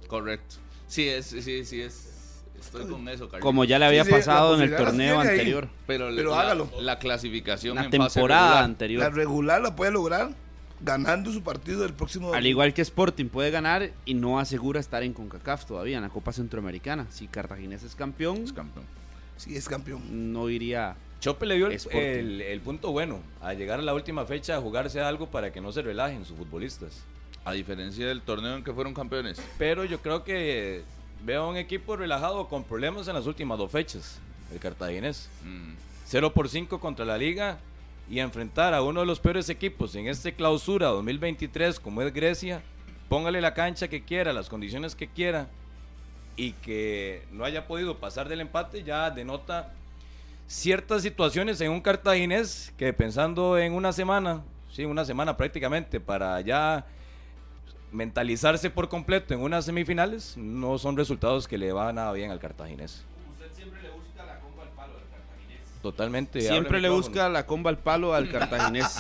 Correcto. 0.08 0.56
Sí, 0.88 1.08
es, 1.08 1.26
sí, 1.28 1.64
sí, 1.64 1.82
es. 1.82 2.12
Estoy 2.65 2.86
con 2.91 3.08
eso, 3.10 3.25
Carlitos. 3.30 3.41
Como 3.41 3.63
ya 3.63 3.80
le 3.80 3.86
había 3.86 4.04
Sí, 4.04 4.08
sí, 4.08 4.12
la 4.12 4.17
pasado 4.19 4.56
en 4.56 4.62
el 4.62 4.75
torneo 4.75 5.19
ahí. 5.19 5.28
anterior. 5.30 5.67
Pero, 5.88 6.10
Pero 6.15 6.32
la, 6.32 6.41
hágalo. 6.41 6.69
La 6.80 6.99
clasificación 6.99 7.75
La 7.75 7.86
en 7.86 7.91
temporada 7.91 8.63
anterior. 8.63 9.01
La 9.04 9.10
regular 9.10 9.62
la 9.62 9.75
puede 9.75 9.91
lograr 9.91 10.30
ganando 10.82 11.32
su 11.32 11.41
partido 11.41 11.82
del 11.82 11.93
próximo. 11.93 12.34
Al 12.34 12.45
igual 12.45 12.73
que 12.73 12.82
Sporting 12.82 13.25
puede 13.30 13.49
ganar 13.51 13.91
y 14.06 14.13
no 14.13 14.39
asegura 14.39 14.80
estar 14.80 15.04
en 15.04 15.13
CONCACAF 15.13 15.65
todavía 15.65 15.97
en 15.97 16.04
la 16.04 16.10
Copa 16.10 16.34
Centroamericana. 16.34 17.08
Si 17.10 17.28
Cartaginés 17.28 17.84
es 17.84 17.95
campeón, 17.95 18.43
Es 18.43 18.54
campeón. 18.54 18.86
Sí, 19.38 19.56
es 19.56 19.67
campeón. 19.67 20.34
no 20.34 20.49
iría. 20.49 20.95
Chope 21.21 21.45
le 21.45 21.56
dio 21.56 21.67
el- 21.67 22.41
el 22.41 22.62
punto 22.62 22.91
bueno 22.91 23.19
a 23.41 23.54
llegar 23.54 23.80
a 23.80 23.82
la 23.82 23.93
última 23.93 24.25
fecha 24.25 24.58
a 24.58 24.62
jugarse 24.62 25.01
algo 25.01 25.28
para 25.28 25.51
que 25.51 25.62
no 25.62 25.71
se 25.71 25.82
relajen 25.82 26.23
sus 26.25 26.38
futbolistas. 26.38 27.04
A 27.45 27.54
diferencia 27.54 28.06
del 28.08 28.21
torneo 28.21 28.56
en 28.58 28.63
que 28.63 28.73
fueron 28.73 28.93
campeones. 28.93 29.39
Pero 29.58 29.86
yo 29.86 30.01
creo 30.01 30.23
que 30.23 30.84
veo 31.23 31.49
un 31.49 31.58
equipo 31.58 31.95
relajado 31.95 32.47
con 32.47 32.63
problemas 32.63 33.08
en 33.08 33.15
las 33.15 33.25
últimas 33.25 33.58
dos 33.58 33.71
fechas, 33.71 34.19
el 34.51 34.60
cartaginés. 34.60 35.30
Mm. 35.43 35.73
0 36.08 36.34
por 36.34 36.49
5 36.49 36.80
contra 36.80 37.04
la 37.04 37.17
liga 37.17 37.58
y 38.10 38.19
enfrentar 38.19 38.73
a 38.73 38.84
uno 38.84 38.99
de 38.99 39.06
los 39.08 39.19
peores 39.19 39.49
equipos 39.49 39.95
en 39.95 40.08
este 40.08 40.34
clausura 40.34 40.88
2023 40.88 41.80
como 41.80 42.01
es 42.04 42.13
Grecia, 42.13 42.62
póngale 43.10 43.41
la 43.41 43.54
cancha 43.54 43.88
que 43.88 44.04
quiera, 44.04 44.32
las 44.32 44.47
condiciones 44.47 44.95
que 44.95 45.08
quiera 45.08 45.47
y 46.38 46.51
que 46.51 47.23
no 47.32 47.43
haya 47.43 47.67
podido 47.67 47.97
pasar 47.97 48.30
del 48.30 48.41
empate 48.41 48.84
ya 48.84 49.10
denota 49.10 49.73
ciertas 50.47 51.01
situaciones 51.01 51.60
en 51.62 51.71
un 51.71 51.82
cartaginés 51.82 52.71
que 52.78 52.93
pensando 52.93 53.58
en 53.58 53.73
una 53.73 53.91
semana, 53.91 54.43
sí, 54.71 54.86
una 54.86 55.06
semana 55.06 55.36
prácticamente 55.38 55.99
para 55.99 56.39
ya 56.41 56.86
mentalizarse 57.95 58.69
por 58.69 58.89
completo 58.89 59.34
en 59.34 59.41
unas 59.41 59.65
semifinales, 59.65 60.36
no 60.38 60.77
son 60.77 60.97
resultados 60.97 61.47
que 61.47 61.58
le 61.58 61.71
van 61.71 61.95
nada 61.95 62.12
bien 62.12 62.29
al 62.31 62.39
cartaginés. 62.39 63.05
Usted 63.31 63.51
siempre 63.55 63.81
le 63.81 63.89
busca 63.89 64.25
la 64.25 64.39
comba 64.39 64.63
al 64.63 64.69
palo 64.69 64.93
al 64.97 65.10
cartaginés. 65.10 65.81
Totalmente. 65.81 66.41
Siempre 66.41 66.81
le 66.81 66.89
busca 66.89 67.29
la 67.29 67.45
comba 67.45 67.69
al 67.69 67.77
palo 67.79 68.13
al 68.13 68.29
cartaginés. 68.31 68.97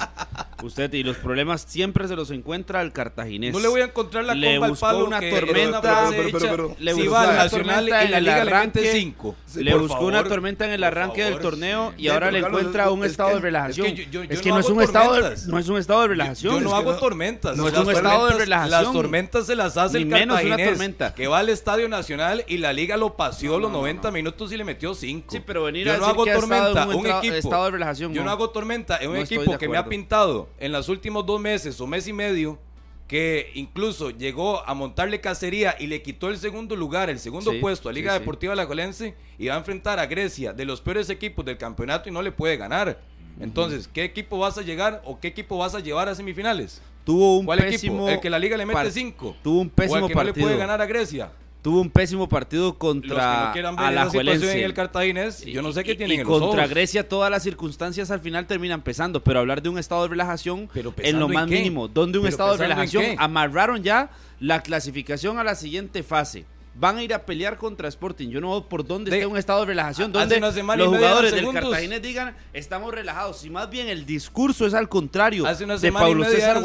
Usted 0.65 0.91
y 0.93 1.03
los 1.03 1.17
problemas 1.17 1.63
siempre 1.67 2.07
se 2.07 2.15
los 2.15 2.31
encuentra 2.31 2.79
al 2.79 2.91
cartaginés. 2.91 3.53
No 3.53 3.59
le 3.59 3.67
voy 3.67 3.81
a 3.81 3.85
encontrar 3.85 4.25
la 4.25 4.33
Le 4.33 4.55
comba 4.55 4.67
al 4.67 4.77
palo 4.77 5.05
una 5.05 5.19
que 5.19 5.29
tormenta. 5.31 6.09
Pero, 6.31 6.75
le 6.79 6.93
si 6.93 6.99
buscó 7.01 7.13
va 7.13 7.21
al 7.21 7.29
una 7.29 7.43
Nacional 7.43 7.75
tormenta 7.85 8.03
y 8.03 8.07
la 8.09 8.17
en 8.17 8.23
Liga 8.23 8.33
el 8.39 8.45
le 8.45 8.51
mete 8.51 8.57
arranque. 8.57 8.91
5. 8.91 9.35
Sí, 9.45 9.63
le 9.63 9.73
buscó 9.75 9.87
favor. 9.95 10.07
una 10.11 10.23
tormenta 10.23 10.65
en 10.65 10.71
el 10.71 10.83
arranque 10.83 11.23
del 11.23 11.39
torneo 11.39 11.89
sí. 11.91 11.95
y 11.97 12.01
Sí, 12.03 12.07
ahora 12.09 12.31
le 12.31 12.39
encuentra 12.39 12.85
es- 12.85 12.89
un 12.91 13.03
es 13.05 13.11
estado 13.11 13.29
que- 13.29 13.35
de 13.35 13.41
relajación. 13.41 13.87
es 13.87 13.93
que 13.93 14.05
yo- 14.05 14.11
yo- 14.11 14.23
yo 14.23 14.41
que 14.41 14.49
no 14.49 14.55
no 14.55 14.61
es 14.61 14.69
un 14.69 14.81
estado 14.81 15.19
no 15.47 15.59
es 15.59 15.69
un 15.69 15.77
estado 15.77 16.01
de 16.01 16.07
relajación. 16.07 16.53
Yo 16.55 16.59
no 16.61 16.75
hago 16.75 16.95
tormentas. 16.95 17.55
no 17.57 17.67
es 17.67 17.73
Las 17.73 17.83
un 17.85 17.91
estado 17.93 18.09
de 18.25 18.31
tormentas- 18.31 18.39
relajación. 18.39 18.83
Las 18.83 18.91
tormentas 18.93 19.45
se 19.45 19.55
las 19.55 19.77
hace 19.77 19.97
Ni 19.97 20.03
el 20.03 20.09
menos 20.09 20.33
una 20.39 20.49
cartaginés, 20.49 20.69
tormenta. 20.69 21.13
que 21.13 21.27
va 21.27 21.39
al 21.39 21.49
Estadio 21.49 21.87
Nacional 21.89 22.43
y 22.47 22.57
la 22.57 22.73
Liga 22.73 22.97
lo 22.97 23.15
paseó 23.15 23.59
los 23.59 23.69
no, 23.69 23.77
no, 23.77 23.81
90 23.81 24.07
no. 24.09 24.13
minutos 24.13 24.51
y 24.51 24.57
le 24.57 24.63
metió 24.63 24.93
5. 24.95 25.27
Sí, 25.31 25.39
pero 25.45 25.63
venir 25.63 25.85
yo 25.85 25.93
a 25.93 25.97
no 25.97 25.99
decir 25.99 26.13
hago 26.15 26.23
que 26.23 26.31
ha 26.31 26.33
estado 26.37 26.73
tormenta, 26.73 26.83
en 26.83 27.29
un 27.29 27.35
estado 27.37 27.65
de 27.65 27.71
relajación, 27.71 28.13
Yo 28.13 28.23
no 28.23 28.31
hago 28.31 28.49
tormenta 28.49 28.97
en 28.97 29.09
un 29.11 29.17
equipo 29.17 29.57
que 29.57 29.69
me 29.69 29.77
ha 29.77 29.85
pintado 29.85 30.49
en 30.59 30.71
los 30.71 30.89
últimos 30.89 31.25
dos 31.25 31.39
meses 31.39 31.79
o 31.81 31.87
mes 31.87 32.07
y 32.07 32.13
medio 32.13 32.59
que 33.07 33.51
incluso 33.53 34.09
llegó 34.09 34.67
a 34.67 34.73
montarle 34.73 35.21
cacería 35.21 35.75
y 35.79 35.85
le 35.87 36.01
quitó 36.01 36.29
el 36.29 36.37
segundo 36.37 36.75
lugar, 36.75 37.09
el 37.09 37.19
segundo 37.19 37.51
Sí, 37.51 37.59
puesto 37.59 37.87
a 37.89 37.91
sí, 37.93 37.99
Liga 37.99 38.13
sí. 38.13 38.19
Deportiva 38.19 38.53
Alajuelense 38.53 39.13
y 39.37 39.47
va 39.47 39.55
a 39.55 39.57
enfrentar 39.59 39.99
a 39.99 40.07
Grecia, 40.07 40.53
de 40.53 40.65
los 40.65 40.81
peores 40.81 41.09
equipos 41.11 41.45
del 41.45 41.57
campeonato 41.57 42.09
y 42.09 42.11
no 42.11 42.21
le 42.23 42.31
puede 42.31 42.57
ganar. 42.57 42.99
Entonces, 43.39 43.87
¿qué 43.87 44.05
equipo 44.05 44.39
vas 44.39 44.57
a 44.57 44.61
llegar 44.61 45.01
o 45.05 45.19
qué 45.19 45.27
equipo 45.27 45.57
vas 45.57 45.75
a 45.75 45.81
llevar 45.81 46.07
a 46.09 46.15
semifinales? 46.15 46.81
Tuvo 47.03 47.37
un 47.39 47.45
¿Cuál 47.45 47.59
pésimo 47.59 47.97
equipo? 47.97 48.09
¿El 48.09 48.19
que 48.21 48.29
la 48.29 48.39
liga 48.39 48.57
le 48.57 48.65
mete 48.65 48.89
5? 48.89 49.35
Tuvo 49.43 49.61
un 49.61 49.67
¿O 49.67 49.71
pésimo 49.71 49.97
el 49.97 50.07
que 50.07 50.15
no 50.15 50.23
le 50.23 50.29
partido. 50.29 50.47
puede 50.47 50.57
ganar 50.57 50.81
a 50.81 50.85
Grecia? 50.87 51.31
Tuvo 51.65 51.81
un 51.81 51.89
pésimo 51.89 52.29
partido 52.29 52.65
Los 52.65 52.73
que 52.73 52.77
contra 52.77 53.51
no 53.55 53.75
ver 53.75 53.85
Alajuelense. 53.87 54.59
en 54.59 54.65
el 54.65 54.73
Cartaginés, 54.75 55.43
yo 55.45 55.63
no 55.63 55.71
sé 55.71 55.83
qué 55.83 55.93
Y- 55.93 55.95
tienen 55.97 56.17
y 56.19 56.21
en 56.21 56.27
los 56.27 56.39
contra 56.39 56.59
ojos. 56.61 56.69
Grecia 56.69 57.09
todas 57.09 57.31
las 57.31 57.41
circunstancias 57.41 58.11
al 58.11 58.19
final 58.19 58.45
terminan 58.45 58.83
pesando, 58.83 59.23
pero 59.23 59.39
hablar 59.39 59.63
de 59.63 59.69
un 59.69 59.79
estado 59.79 60.03
de 60.03 60.09
relajación 60.09 60.69
Pero 60.71 60.89
en 60.89 60.95
¿pesando 60.95 61.19
lo 61.21 61.29
más 61.29 61.47
mínimo, 61.47 61.87
donde 61.87 62.19
un 62.19 62.25
Pero 62.25 62.29
estado 62.29 62.51
de 62.51 62.57
¿pesando 62.59 62.71
en 62.83 62.91
relajación 62.91 63.15
amarraron 63.17 63.81
ya 63.81 64.11
la 64.39 64.61
clasificación 64.61 65.39
a 65.39 65.43
la 65.43 65.55
siguiente 65.55 66.03
fase. 66.03 66.45
Van 66.77 66.97
a 66.97 67.03
ir 67.03 67.13
a 67.13 67.25
pelear 67.25 67.57
contra 67.57 67.87
Sporting. 67.87 68.27
Yo 68.29 68.41
no 68.41 68.51
veo 68.51 68.67
por 68.67 68.85
dónde 68.85 69.09
De- 69.09 69.17
está 69.17 69.27
un 69.29 69.37
estado 69.37 69.61
de 69.61 69.67
relajación, 69.67 70.11
hace 70.11 70.19
donde 70.19 70.37
una 70.37 70.51
semana 70.51 70.81
y 70.81 70.85
los 70.85 70.93
media 70.93 71.07
jugadores 71.07 71.31
del. 71.33 71.53
Cartaginés 71.53 72.01
digan 72.01 72.35
estamos 72.53 72.93
relajados. 72.93 73.37
Si 73.39 73.49
más 73.49 73.69
bien 73.69 73.87
el 73.87 74.05
discurso 74.05 74.65
es 74.65 74.73
al 74.73 74.89
contrario 74.89 75.47
Hace 75.47 75.63
una 75.63 75.75
de 75.75 75.79
semana 75.79 76.05
y 76.05 76.09
Paulo 76.09 76.23
media 76.25 76.35
César. 76.35 76.61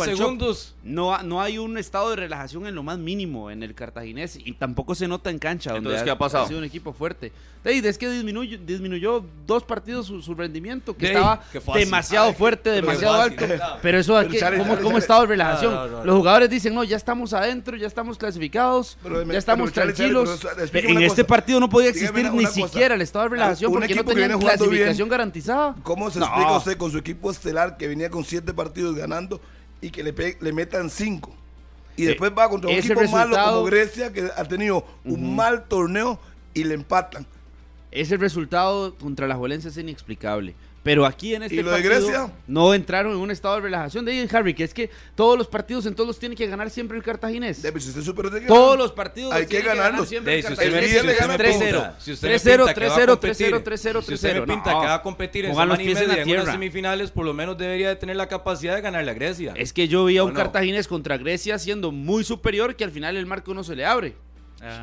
No, 0.82 1.14
ha- 1.14 1.22
no 1.22 1.40
hay 1.40 1.58
un 1.58 1.78
estado 1.78 2.10
de 2.10 2.16
relajación 2.16 2.66
en 2.66 2.74
lo 2.74 2.82
más 2.82 2.98
mínimo 2.98 3.50
en 3.50 3.62
el 3.62 3.74
cartaginés 3.74 4.36
y 4.42 4.52
tampoco 4.54 4.94
se 4.94 5.06
nota 5.06 5.30
en 5.30 5.38
cancha. 5.38 5.70
Donde 5.72 5.90
Entonces, 5.90 6.04
¿qué 6.04 6.10
ha 6.10 6.18
pasado? 6.18 6.46
sido 6.46 6.58
un 6.58 6.64
equipo 6.64 6.92
fuerte. 6.92 7.32
David, 7.62 7.84
es 7.84 7.98
que 7.98 8.08
disminuyó, 8.08 8.56
disminuyó 8.58 9.22
dos 9.46 9.62
partidos 9.64 10.06
su, 10.06 10.22
su 10.22 10.34
rendimiento, 10.34 10.96
que 10.96 11.08
estaba 11.08 11.42
demasiado 11.74 12.28
Ay, 12.28 12.34
fuerte, 12.34 12.70
demasiado 12.70 13.18
fácil, 13.18 13.32
alto. 13.38 13.54
claro. 13.54 13.78
Pero 13.82 13.98
eso, 13.98 14.14
Pero 14.14 14.28
aquí, 14.28 14.38
chale, 14.38 14.56
¿cómo, 14.58 14.76
cómo 14.78 14.96
estado 14.96 15.20
de 15.22 15.26
relajación? 15.26 15.74
No, 15.74 15.86
no, 15.86 15.98
no, 15.98 16.04
Los 16.04 16.16
jugadores 16.16 16.48
dicen, 16.48 16.74
no, 16.74 16.84
ya 16.84 16.96
estamos 16.96 17.34
adentro, 17.34 17.76
ya 17.76 17.86
estamos 17.86 18.16
clasificados, 18.16 18.96
Pero 19.02 19.22
ya 19.30 19.38
estamos 19.38 19.72
chale, 19.74 19.92
tranquilos. 20.00 20.44
en 20.74 21.02
este 21.02 21.24
partido 21.24 21.60
no 21.60 21.68
podía 21.68 21.90
existir 21.90 22.10
una- 22.20 22.30
ni 22.30 22.38
una 22.40 22.48
cosa. 22.48 22.66
siquiera 22.68 22.94
el 22.94 23.02
estado 23.02 23.24
de 23.24 23.28
relajación 23.30 23.72
porque 23.72 23.94
no 23.94 24.04
tenían 24.04 24.38
clasificación 24.38 24.96
bien. 24.96 25.08
garantizada. 25.08 25.74
¿Cómo 25.82 26.10
se 26.10 26.18
No. 26.18 26.26
explica 26.26 26.52
usted 26.56 26.76
con 26.76 26.90
su 26.90 26.98
equipo 26.98 27.30
estelar 27.30 27.76
que 27.76 27.88
venía 27.88 28.10
con 28.10 28.24
siete 28.24 28.52
partidos 28.54 28.94
ganando 28.96 29.40
y 29.80 29.90
que 29.90 30.02
le, 30.02 30.36
le 30.40 30.52
metan 30.52 30.90
cinco? 30.90 31.34
Y 31.96 32.04
Eh, 32.04 32.08
después 32.08 32.32
va 32.36 32.48
contra 32.48 32.70
un 32.70 32.76
equipo 32.76 33.02
malo 33.08 33.36
como 33.36 33.64
Grecia 33.64 34.12
que 34.12 34.30
ha 34.36 34.44
tenido 34.44 34.84
un 35.04 35.34
mal 35.36 35.64
torneo 35.64 36.18
y 36.54 36.64
le 36.64 36.74
empatan. 36.74 37.26
Ese 37.90 38.16
resultado 38.16 38.94
contra 38.94 39.26
la 39.26 39.34
Juelense 39.34 39.68
es 39.68 39.76
inexplicable. 39.76 40.54
Pero 40.82 41.04
aquí 41.04 41.34
en 41.34 41.42
este 41.42 41.56
¿Y 41.56 41.62
lo 41.62 41.70
de 41.72 41.82
partido 41.82 42.06
Grecia? 42.08 42.32
no 42.46 42.72
entraron 42.72 43.12
en 43.12 43.18
un 43.18 43.30
estado 43.30 43.56
de 43.56 43.60
relajación. 43.60 44.02
De 44.04 44.12
ahí, 44.12 44.26
Harry, 44.32 44.54
que 44.54 44.64
es 44.64 44.72
que 44.72 44.88
todos 45.14 45.36
los 45.36 45.46
partidos 45.46 45.84
en 45.84 45.94
todos 45.94 46.06
los 46.06 46.18
tiene 46.18 46.34
que 46.34 46.46
ganar 46.46 46.70
siempre 46.70 46.96
el 46.96 47.02
cartaginés. 47.02 47.60
Debe, 47.60 47.78
si 47.80 47.90
usted 47.90 48.14
de 48.30 48.40
que 48.40 48.46
Todos 48.46 48.78
los 48.78 48.90
partidos 48.92 49.34
Hay 49.34 49.44
que 49.46 49.60
ganarlos. 49.60 50.08
siempre 50.08 50.36
el 50.36 50.42
si 50.42 50.48
cartaginés. 50.48 50.90
si 50.90 50.96
usted 50.96 51.26
me 51.28 51.34
3-0, 51.36 51.58
pinta- 51.58 51.96
si 52.00 52.12
usted 52.12 52.28
me 52.28 52.34
3-0, 52.34 52.42
pinta 52.66 52.74
que 52.74 52.80
va 52.88 52.94
a 52.94 52.98
3-0, 52.98 53.06
competir, 53.10 53.46
3-0, 53.52 53.62
3-0, 53.62 54.02
si 54.02 54.14
usted 54.14 54.28
me 54.34 54.40
3-0. 54.40 54.46
pinta 54.46 54.72
No. 54.72 54.80
que 54.80 54.86
va 54.86 54.94
a 54.94 55.02
competir 55.02 55.44
en 55.44 55.52
semana 55.52 55.82
y 55.82 56.32
unas 56.32 56.50
semifinales, 56.50 57.10
por 57.10 57.26
lo 57.26 57.34
menos 57.34 57.58
debería 57.58 57.88
de 57.90 57.96
tener 57.96 58.16
la 58.16 58.28
capacidad 58.28 58.74
de 58.74 58.80
ganarle 58.80 59.10
a 59.10 59.14
Grecia. 59.14 59.52
Es 59.56 59.74
que 59.74 59.86
yo 59.86 60.06
vi 60.06 60.16
a 60.16 60.22
¿O 60.24 60.26
un 60.28 60.32
no? 60.32 60.38
cartaginés 60.38 60.88
contra 60.88 61.18
Grecia 61.18 61.58
siendo 61.58 61.92
muy 61.92 62.24
superior 62.24 62.74
que 62.74 62.84
al 62.84 62.90
final 62.90 63.16
el 63.18 63.26
marco 63.26 63.52
no 63.52 63.64
se 63.64 63.76
le 63.76 63.84
abre. 63.84 64.14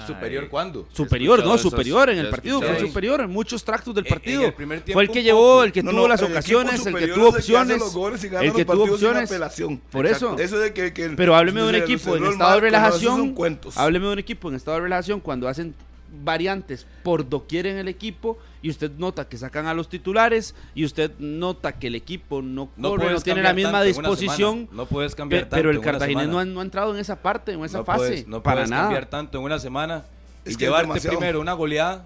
¿Superior 0.08 0.50
cuándo? 0.50 0.88
Superior, 0.92 1.46
no, 1.46 1.58
superior 1.58 2.10
en 2.10 2.18
el 2.18 2.30
partido, 2.30 2.60
fue 2.62 2.80
superior 2.80 3.22
en 3.22 3.30
muchos 3.30 3.63
tractos 3.63 3.94
del 3.94 4.06
En- 4.06 4.08
en 4.08 4.13
partido. 4.16 4.46
el 4.46 4.54
primer 4.54 4.82
tiempo 4.82 4.98
fue 4.98 5.04
el 5.04 5.12
que 5.12 5.22
llevó, 5.24 5.63
el 5.63 5.72
que 5.72 5.84
No, 5.84 5.92
tuvo 5.92 6.02
no, 6.02 6.08
las 6.08 6.22
el 6.22 6.32
ocasiones, 6.32 6.86
el 6.86 6.96
que 6.96 7.08
tuvo 7.10 7.32
que 7.32 7.38
opciones, 7.38 7.80
los 7.80 7.94
goles 7.94 8.24
y 8.24 8.28
gana 8.30 8.42
el 8.42 8.48
los 8.48 8.56
que 8.58 8.66
tuvo 8.66 8.84
opciones. 8.94 9.30
apelación. 9.30 9.78
Por 9.92 10.06
eso. 10.08 10.36
Eso 10.40 10.58
de 10.58 10.74
que, 10.74 10.94
que- 10.94 11.10
Pero 11.10 11.36
hábleme 11.36 11.62
de 11.62 11.70
un 11.70 11.76
equipo 11.76 12.16
en 12.16 12.26
estado 12.26 12.56
de 12.56 12.62
relajación. 12.62 13.36
Hábleme 13.76 14.06
de 14.08 14.13
un 14.13 14.20
equipo 14.20 14.50
en 14.50 14.56
estado 14.56 14.78
de 14.78 14.84
relajación 14.84 15.20
cuando 15.20 15.48
hacen 15.48 15.76
variantes 16.24 16.88
por 17.04 17.28
doquier 17.28 17.67
en 17.67 17.78
el 17.78 17.88
equipo 17.88 18.38
y 18.62 18.70
usted 18.70 18.91
nota 18.98 19.28
que 19.28 19.38
sacan 19.38 19.67
a 19.67 19.74
los 19.74 19.89
titulares 19.89 20.56
y 20.76 20.86
usted 20.86 21.12
nota 21.20 21.74
que 21.80 21.88
el 21.88 21.96
equipo 21.96 22.41
no 22.41 22.67
corre, 22.67 22.82
no, 22.82 22.96
puedes 22.96 23.24
tiene 23.24 23.41
la 23.41 23.50
cambiar 23.50 23.67
misma 23.67 23.84
disposición. 23.84 24.67
No 24.72 24.86
puedes 24.86 25.15
cambiar 25.15 25.43
tanto 25.43 25.56
pero 25.56 25.70
el 25.70 25.78
en 25.78 25.82
una 25.82 25.91
cartaginés 25.91 26.28
no 26.28 26.39
ha, 26.39 26.46
no 26.46 26.60
ha 26.60 26.63
entrado 26.63 26.93
en 26.93 27.00
esa 27.00 27.22
parte, 27.22 27.54
en 27.54 27.63
esa 27.63 27.80
no 27.80 27.86
fase. 27.86 28.00
puedes, 28.00 28.28
no 28.28 28.41
para 28.43 28.56
puedes 28.58 28.70
nada. 28.70 28.84
cambiar 28.84 29.06
tanto 29.08 29.38
en 29.38 29.43
una 29.43 29.60
semana 29.60 30.06
Es 30.46 30.54
y 30.54 30.58
que 30.58 30.65
llevarte 30.65 30.88
demasiado. 30.88 31.17
primero 31.17 31.39
una 31.41 31.54
goleada 31.54 32.06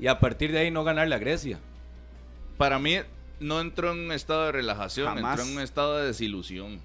y 0.00 0.06
a 0.06 0.18
partir 0.20 0.52
de 0.52 0.58
ahí 0.60 0.70
no 0.70 0.84
ganarle 0.84 1.14
a 1.14 1.18
Grecia. 1.18 1.58
Para 2.56 2.78
mí 2.78 2.96
no 3.40 3.60
entró 3.60 3.92
en 3.92 3.98
un 3.98 4.12
estado 4.12 4.46
de 4.46 4.52
relajación, 4.52 5.06
Jamás. 5.06 5.38
entró 5.38 5.50
en 5.50 5.56
un 5.56 5.62
estado 5.62 5.98
de 5.98 6.06
desilusión. 6.06 6.80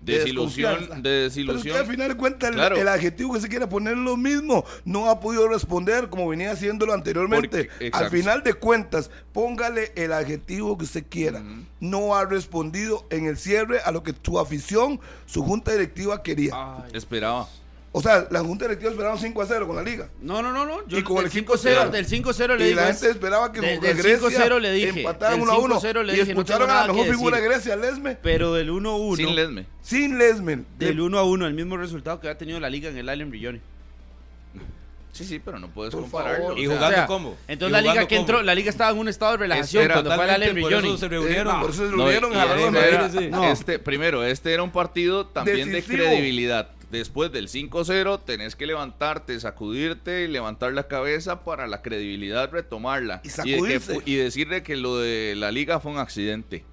De 0.00 0.18
Desilusión, 0.18 0.72
de 0.72 0.86
Pero 0.86 0.94
usted 0.94 0.96
al 0.96 1.02
desilusión. 1.02 1.86
final 1.86 2.08
de 2.08 2.16
cuentas 2.16 2.48
el, 2.48 2.54
Claro. 2.56 2.76
el 2.76 2.88
adjetivo 2.88 3.34
que 3.34 3.40
se 3.40 3.48
quiere 3.50 3.66
poner 3.66 3.98
lo 3.98 4.16
mismo. 4.16 4.64
No 4.86 5.10
ha 5.10 5.20
podido 5.20 5.46
responder 5.46 6.08
como 6.08 6.26
venía 6.26 6.52
haciéndolo 6.52 6.94
anteriormente. 6.94 7.64
Porque- 7.64 7.90
al 7.92 8.08
final 8.10 8.42
de 8.42 8.54
cuentas, 8.54 9.10
póngale 9.34 9.92
el 9.96 10.12
adjetivo 10.14 10.78
que 10.78 10.84
usted 10.84 11.04
quiera. 11.08 11.42
No 11.80 12.16
ha 12.16 12.24
respondido 12.24 13.06
en 13.10 13.26
el 13.26 13.36
cierre 13.36 13.80
a 13.84 13.90
lo 13.92 14.02
que 14.02 14.14
su 14.22 14.38
afición, 14.38 15.00
su 15.26 15.42
junta 15.42 15.72
directiva 15.72 16.22
quería. 16.22 16.52
Ay. 16.54 16.90
Esperaba. 16.94 17.46
O 17.92 18.00
sea, 18.00 18.28
la 18.30 18.38
junta 18.40 18.66
directiva 18.66 18.92
esperaba 18.92 19.14
un 19.16 19.20
5 19.20 19.42
a 19.42 19.46
0 19.46 19.66
con 19.66 19.74
la 19.74 19.82
liga. 19.82 20.08
No, 20.20 20.40
no, 20.42 20.52
no, 20.52 20.64
no. 20.64 20.86
Yo 20.86 20.96
Y 20.98 21.02
con 21.02 21.18
el 21.18 21.26
equipo 21.26 21.54
5-0, 21.54 21.56
estelar. 21.56 21.90
del 21.90 22.06
5-0 22.06 22.56
le 22.56 22.64
y 22.64 22.68
digo. 22.68 22.80
la 22.80 22.86
gente 22.86 23.10
esperaba 23.10 23.50
que 23.52 23.60
del 23.60 23.80
Grecia 23.80 24.28
5-0 24.28 24.58
le 24.60 24.70
dije. 24.72 25.00
empataran 25.00 25.32
del 25.40 25.42
1 25.48 25.52
a 25.52 25.58
1. 25.58 25.80
5-0 25.80 26.02
le 26.04 26.12
y 26.12 26.16
dije, 26.20 26.34
no 26.34 26.40
escucharon 26.40 26.70
a 26.70 26.86
la 26.86 26.92
mejor 26.92 27.06
figura 27.10 27.38
de. 27.38 27.42
Grecia, 27.48 27.74
Lesme, 27.74 28.16
Pero 28.22 28.54
del 28.54 28.70
1-1. 28.70 29.16
Sin 29.16 29.34
Lesme. 29.34 29.66
sin 29.82 30.18
Lesme. 30.18 30.62
Del 30.78 31.00
1 31.00 31.18
a 31.18 31.24
1, 31.24 31.46
el 31.48 31.54
mismo 31.54 31.76
resultado 31.76 32.20
que 32.20 32.28
ha 32.28 32.38
tenido 32.38 32.60
la 32.60 32.70
liga 32.70 32.90
en 32.90 32.96
el 32.96 33.08
Allen 33.08 33.28
Brilloni. 33.28 33.60
Sí, 35.12 35.24
sí, 35.24 35.40
pero 35.40 35.58
no 35.58 35.66
puedes 35.68 35.92
Por 35.92 36.02
compararlo. 36.02 36.44
favor. 36.50 36.58
Y 36.60 36.68
o 36.68 36.70
sea, 36.70 36.78
jugando 36.78 37.06
cómo. 37.08 37.36
Entonces 37.48 37.70
¿Y 37.70 37.72
la 37.72 37.92
liga 37.92 38.06
que 38.06 38.14
cómo? 38.14 38.20
entró, 38.20 38.42
la 38.44 38.54
liga 38.54 38.70
estaba 38.70 38.92
en 38.92 38.98
un 38.98 39.08
estado 39.08 39.32
de 39.32 39.38
relajación 39.38 39.88
cuando 39.90 40.14
fue 40.14 40.24
el 40.24 40.30
Allen 40.30 40.60
por 40.60 40.72
eso 40.72 40.96
se 40.96 41.08
reunieron. 41.08 41.56
Eh, 41.56 41.60
por 41.60 41.70
eso 41.70 41.84
se 41.86 41.90
reunieron 41.96 42.32
y 42.32 42.34
la 42.36 42.44
este 42.44 42.56
Loma. 42.64 42.78
era- 42.86 43.10
sí. 43.10 43.28
No. 43.28 43.44
este, 43.50 43.78
primero, 43.80 44.22
este 44.24 44.52
era 44.52 44.62
un 44.62 44.70
partido 44.70 45.26
también 45.26 45.72
Decisivo. 45.72 46.04
de 46.04 46.08
credibilidad. 46.10 46.70
Después 46.90 47.30
del 47.30 47.46
5-0 47.48 48.20
tenés 48.24 48.56
que 48.56 48.66
levantarte, 48.66 49.38
sacudirte 49.38 50.24
y 50.24 50.28
levantar 50.28 50.72
la 50.72 50.88
cabeza 50.88 51.44
para 51.44 51.66
la 51.68 51.82
credibilidad 51.82 52.50
retomarla. 52.50 53.20
Y 53.46 53.52
de 53.52 53.58
que 54.02 54.10
y 54.10 54.16
decirle 54.16 54.62
que 54.64 54.76
lo 54.76 54.98
de 54.98 55.34
la 55.36 55.52
liga 55.52 55.78
fue 55.78 55.92
un 55.92 55.98
accidente. 55.98 56.64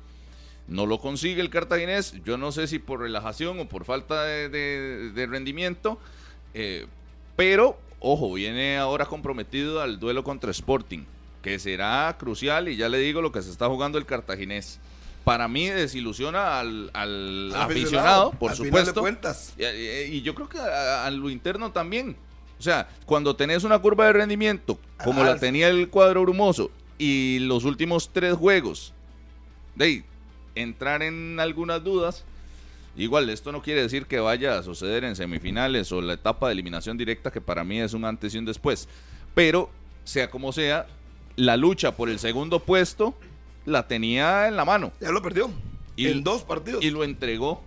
No 0.67 0.85
lo 0.85 0.99
consigue 0.99 1.39
el 1.41 1.49
cartaginés, 1.49 2.15
yo 2.25 2.37
no 2.37 2.51
sé 2.51 2.67
si 2.67 2.79
por 2.79 2.99
relajación 2.99 3.59
o 3.59 3.69
por 3.69 3.85
falta 3.85 4.23
de, 4.25 4.49
de- 4.49 5.11
de 5.11 5.25
rendimiento, 5.27 5.97
eh, 6.53 6.87
pero 7.37 7.79
ojo, 7.99 8.33
viene 8.33 8.77
ahora 8.77 9.05
comprometido 9.05 9.81
al 9.81 9.99
duelo 9.99 10.23
contra 10.23 10.51
Sporting, 10.51 11.05
que 11.41 11.57
será 11.59 12.13
crucial 12.19 12.67
y 12.67 12.75
ya 12.75 12.89
le 12.89 12.97
digo 12.97 13.21
lo 13.21 13.31
que 13.31 13.41
se 13.43 13.49
está 13.51 13.67
jugando 13.67 13.97
el 13.97 14.05
cartaginés. 14.05 14.79
Para 15.27 15.49
mí 15.49 15.67
desilusiona 15.67 16.57
al, 16.57 16.89
al 16.93 17.51
aficionado, 17.53 18.31
por 18.31 18.51
al 18.51 18.55
supuesto. 18.57 19.01
cuentas. 19.01 19.53
Y, 19.57 19.65
y- 20.15 20.21
yo 20.21 20.33
creo 20.33 20.47
que 20.47 20.57
a, 20.57 21.05
a 21.05 21.11
lo 21.11 21.29
interno 21.29 21.69
también. 21.73 22.15
O 22.57 22.61
sea, 22.61 22.87
cuando 23.05 23.35
tenés 23.35 23.65
una 23.65 23.77
curva 23.79 24.05
de 24.05 24.13
rendimiento 24.13 24.79
como 25.03 25.25
la 25.25 25.31
alza. 25.33 25.41
tenía 25.41 25.67
el 25.67 25.89
cuadro 25.89 26.21
brumoso 26.21 26.71
y 26.97 27.39
los 27.39 27.65
últimos 27.65 28.09
tres 28.13 28.35
juegos, 28.35 28.93
de 29.75 30.05
entrar 30.55 31.03
en 31.03 31.41
algunas 31.41 31.83
dudas, 31.83 32.23
igual 32.95 33.29
esto 33.29 33.51
no 33.51 33.61
quiere 33.61 33.81
decir 33.81 34.05
que 34.05 34.19
vaya 34.19 34.57
a 34.57 34.63
suceder 34.63 35.03
en 35.03 35.17
semifinales 35.17 35.91
o 35.91 35.99
la 36.01 36.13
etapa 36.13 36.47
de 36.47 36.53
eliminación 36.53 36.97
directa, 36.97 37.31
que 37.31 37.41
para 37.41 37.65
mí 37.65 37.81
es 37.81 37.91
un 37.93 38.05
antes 38.05 38.33
y 38.33 38.37
un 38.37 38.45
después. 38.45 38.87
Pero, 39.35 39.69
sea 40.05 40.29
como 40.29 40.53
sea, 40.53 40.87
la 41.35 41.57
lucha 41.57 41.91
por 41.97 42.07
el 42.09 42.17
segundo 42.17 42.59
puesto 42.59 43.13
la 43.67 43.85
tenía 43.87 44.47
en 44.47 44.55
la 44.55 44.63
mano 44.65 44.91
Ya 45.01 45.11
lo 45.11 45.21
perdió. 45.21 45.51
Y- 45.95 46.07
en 46.07 46.23
dos 46.23 46.43
partidos. 46.43 46.83
y 46.83 46.89
lo 46.89 47.03
entregó. 47.03 47.61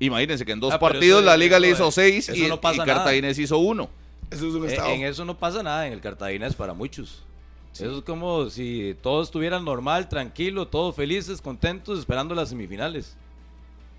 Imagínense 0.00 0.44
que 0.44 0.52
en 0.52 0.60
dos 0.60 0.72
Ah, 0.72 0.78
partidos 0.78 1.24
la 1.24 1.36
liga 1.36 1.58
le 1.58 1.70
hizo 1.70 1.90
seis 1.90 2.28
eso 2.28 2.44
y, 2.44 2.48
no 2.48 2.60
pasa 2.60 2.82
y. 2.84 2.86
Cartaginés 2.86 3.38
hizo 3.38 3.58
uno. 3.58 3.88
Eso 4.30 4.46
es 4.48 4.54
un 4.54 4.64
Eh, 4.64 4.68
estado. 4.68 4.90
En 4.90 5.02
eso 5.02 5.24
no 5.24 5.36
pasa 5.36 5.62
nada, 5.62 5.86
en 5.86 5.92
el 5.92 6.00
Cartagena 6.00 6.46
es 6.46 6.54
para 6.54 6.72
muchos. 6.72 7.24
Eso 7.74 7.98
es 7.98 8.04
como 8.04 8.48
si 8.50 8.96
todo 9.02 9.22
estuviera 9.22 9.58
normal, 9.60 10.08
tranquilo, 10.08 10.68
todos 10.68 10.94
felices, 10.94 11.40
contentos, 11.40 11.98
esperando 11.98 12.34
las 12.34 12.48
semifinales. 12.50 13.16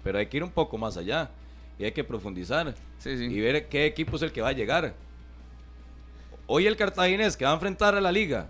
Pero 0.03 0.19
hay 0.19 0.27
que 0.27 0.37
ir 0.37 0.43
un 0.43 0.51
poco 0.51 0.77
más 0.77 0.95
allá 0.97 1.29
y 1.77 1.83
hay 1.85 1.91
que 1.91 2.03
profundizar 2.03 2.75
Sí, 2.99 3.17
sí. 3.17 3.25
y 3.25 3.39
ver 3.41 3.67
qué 3.67 3.85
equipo 3.85 4.15
es 4.15 4.21
el 4.21 4.31
que 4.31 4.41
va 4.41 4.49
a 4.49 4.53
llegar. 4.53 4.93
Hoy 6.47 6.65
el 6.67 6.77
Cartaginés 6.77 7.35
que 7.35 7.43
va 7.45 7.51
a 7.51 7.55
enfrentar 7.55 7.95
a 7.95 8.01
la 8.01 8.11
liga 8.11 8.47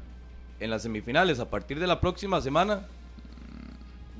en 0.59 0.69
las 0.69 0.81
semifinales 0.83 1.39
a 1.39 1.49
partir 1.49 1.79
de 1.79 1.87
la 1.87 1.99
próxima 1.99 2.41
semana 2.41 2.85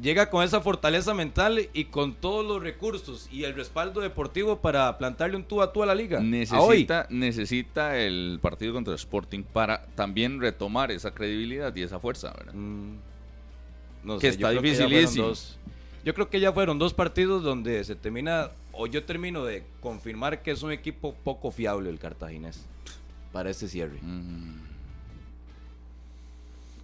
llega 0.01 0.29
con 0.29 0.43
esa 0.45 0.61
fortaleza 0.61 1.13
mental 1.13 1.67
y 1.73 1.85
con 1.85 2.13
todos 2.13 2.45
los 2.45 2.61
recursos 2.63 3.27
y 3.31 3.43
el 3.43 3.53
respaldo 3.53 3.99
deportivo 3.99 4.59
para 4.59 4.97
plantarle 4.97 5.35
un 5.35 5.43
tú 5.43 5.61
a 5.61 5.73
tú 5.73 5.83
a 5.83 5.85
la 5.85 5.93
liga. 5.95 6.21
Necesita, 6.21 7.05
necesita 7.09 7.97
el 7.97 8.39
partido 8.41 8.73
contra 8.73 8.95
Sporting 8.95 9.43
para 9.43 9.85
también 9.95 10.39
retomar 10.39 10.91
esa 10.91 11.11
credibilidad 11.11 11.75
y 11.75 11.81
esa 11.81 11.99
fuerza, 11.99 12.33
¿verdad? 12.37 12.53
Mm, 12.53 12.95
no 14.05 14.19
Que 14.19 14.31
sé, 14.31 14.37
yo 14.37 14.47
está 14.47 14.59
creo 14.59 14.61
ya 14.71 14.77
fueron 14.77 14.89
dificilísimo. 14.91 15.27
dos- 15.27 15.57
yo 16.05 16.13
creo 16.13 16.29
que 16.29 16.39
ya 16.39 16.53
fueron 16.53 16.79
dos 16.79 16.93
partidos 16.93 17.43
donde 17.43 17.83
se 17.83 17.93
termina, 17.97 18.51
o 18.71 18.87
yo 18.87 19.03
termino 19.03 19.43
de 19.43 19.65
confirmar 19.81 20.41
que 20.41 20.51
es 20.51 20.63
un 20.63 20.71
equipo 20.71 21.13
poco 21.25 21.51
fiable 21.51 21.89
el 21.89 21.99
cartaginés 21.99 22.65
para 23.33 23.49
este 23.49 23.67
cierre. 23.67 23.99
Mm. 24.01 24.68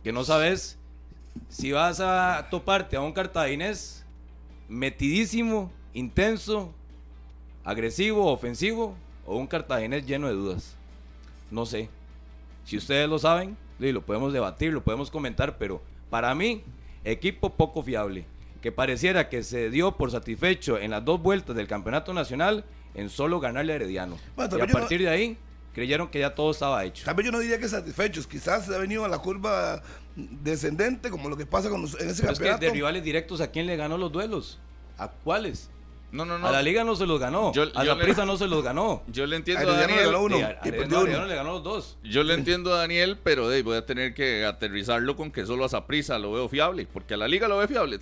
Que 0.05 0.13
no 0.13 0.23
sabes 0.23 0.77
si 1.49 1.71
vas 1.71 1.99
a 1.99 2.47
toparte 2.51 2.95
a 2.95 3.01
un 3.01 3.11
cartaginés 3.11 4.05
metidísimo, 4.69 5.71
intenso, 5.95 6.71
agresivo, 7.63 8.31
ofensivo, 8.31 8.95
o 9.25 9.35
un 9.35 9.47
cartaginés 9.47 10.05
lleno 10.05 10.27
de 10.27 10.33
dudas. 10.35 10.75
No 11.49 11.65
sé. 11.65 11.89
Si 12.65 12.77
ustedes 12.77 13.09
lo 13.09 13.17
saben, 13.17 13.57
lo 13.79 14.05
podemos 14.05 14.31
debatir, 14.31 14.73
lo 14.73 14.83
podemos 14.83 15.09
comentar, 15.09 15.57
pero 15.57 15.81
para 16.11 16.35
mí, 16.35 16.61
equipo 17.03 17.49
poco 17.55 17.81
fiable, 17.81 18.25
que 18.61 18.71
pareciera 18.71 19.27
que 19.27 19.41
se 19.41 19.71
dio 19.71 19.93
por 19.97 20.11
satisfecho 20.11 20.77
en 20.77 20.91
las 20.91 21.03
dos 21.03 21.19
vueltas 21.19 21.55
del 21.55 21.65
campeonato 21.65 22.13
nacional 22.13 22.63
en 22.93 23.09
solo 23.09 23.39
ganarle 23.39 23.73
a 23.73 23.77
Herediano. 23.77 24.19
Bueno, 24.35 24.55
y 24.55 24.61
a 24.61 24.67
no- 24.67 24.71
partir 24.73 25.01
de 25.01 25.09
ahí, 25.09 25.37
creyeron 25.75 26.07
que 26.07 26.19
ya 26.19 26.33
todo 26.33 26.49
estaba 26.51 26.83
hecho. 26.85 27.05
Tal 27.05 27.13
vez 27.13 27.25
yo 27.25 27.31
no 27.31 27.39
diría 27.39 27.59
que 27.59 27.67
satisfechos. 27.67 28.25
Quizás 28.25 28.65
se 28.65 28.73
ha 28.73 28.77
venido 28.79 29.05
a 29.05 29.07
la 29.09 29.19
curva 29.19 29.83
descendente, 30.15 31.09
como 31.11 31.29
lo 31.29 31.37
que 31.37 31.45
pasa 31.45 31.69
con 31.69 31.81
los- 31.81 31.99
en 31.99 32.09
ese 32.09 32.21
Pero 32.21 32.33
es 32.33 32.39
que 32.39 32.45
campeonato. 32.45 32.65
de 32.65 32.71
rivales 32.71 33.03
directos, 33.03 33.41
¿a 33.41 33.51
quién 33.51 33.67
le 33.67 33.75
ganó 33.75 33.97
los 33.97 34.11
duelos? 34.11 34.59
¿A 34.97 35.09
cuáles? 35.09 35.69
No, 36.11 36.23
no, 36.23 36.39
no. 36.39 36.47
A 36.47 36.51
la 36.51 36.61
liga 36.61 36.85
no 36.85 36.95
se 36.95 37.05
los 37.05 37.19
ganó. 37.19 37.51
Yo- 37.51 37.63
a 37.75 37.83
yo 37.83 37.83
la 37.83 37.95
le- 37.95 38.03
prisa 38.05 38.25
no 38.25 38.37
se 38.37 38.47
los 38.47 38.63
ganó. 38.63 39.03
Yo 39.07 39.25
le 39.25 39.35
entiendo 39.35 39.69
a 39.69 39.75
Daniel. 39.77 40.05
ganó 40.05 40.21
uno 40.23 40.39
Y 40.39 40.41
a- 40.43 40.59
no, 40.87 41.01
uno. 41.01 41.25
Le 41.25 41.35
ganó 41.35 41.51
los 41.53 41.63
dos. 41.63 41.97
Yo 42.03 42.23
le 42.23 42.35
entiendo 42.35 42.73
a 42.73 42.77
Daniel, 42.77 43.17
pero 43.21 43.49
ahí 43.49 43.61
voy 43.61 43.75
a 43.75 43.85
tener 43.85 44.13
que 44.13 44.45
aterrizarlo 44.45 45.17
con 45.17 45.29
que 45.31 45.45
solo 45.45 45.65
a 45.65 45.69
Saprissa 45.69 46.17
lo 46.17 46.31
veo 46.31 46.47
fiable, 46.47 46.87
porque 46.91 47.15
a 47.15 47.17
la 47.17 47.27
liga 47.27 47.49
lo 47.49 47.57
ve 47.57 47.67
fiable. 47.67 47.99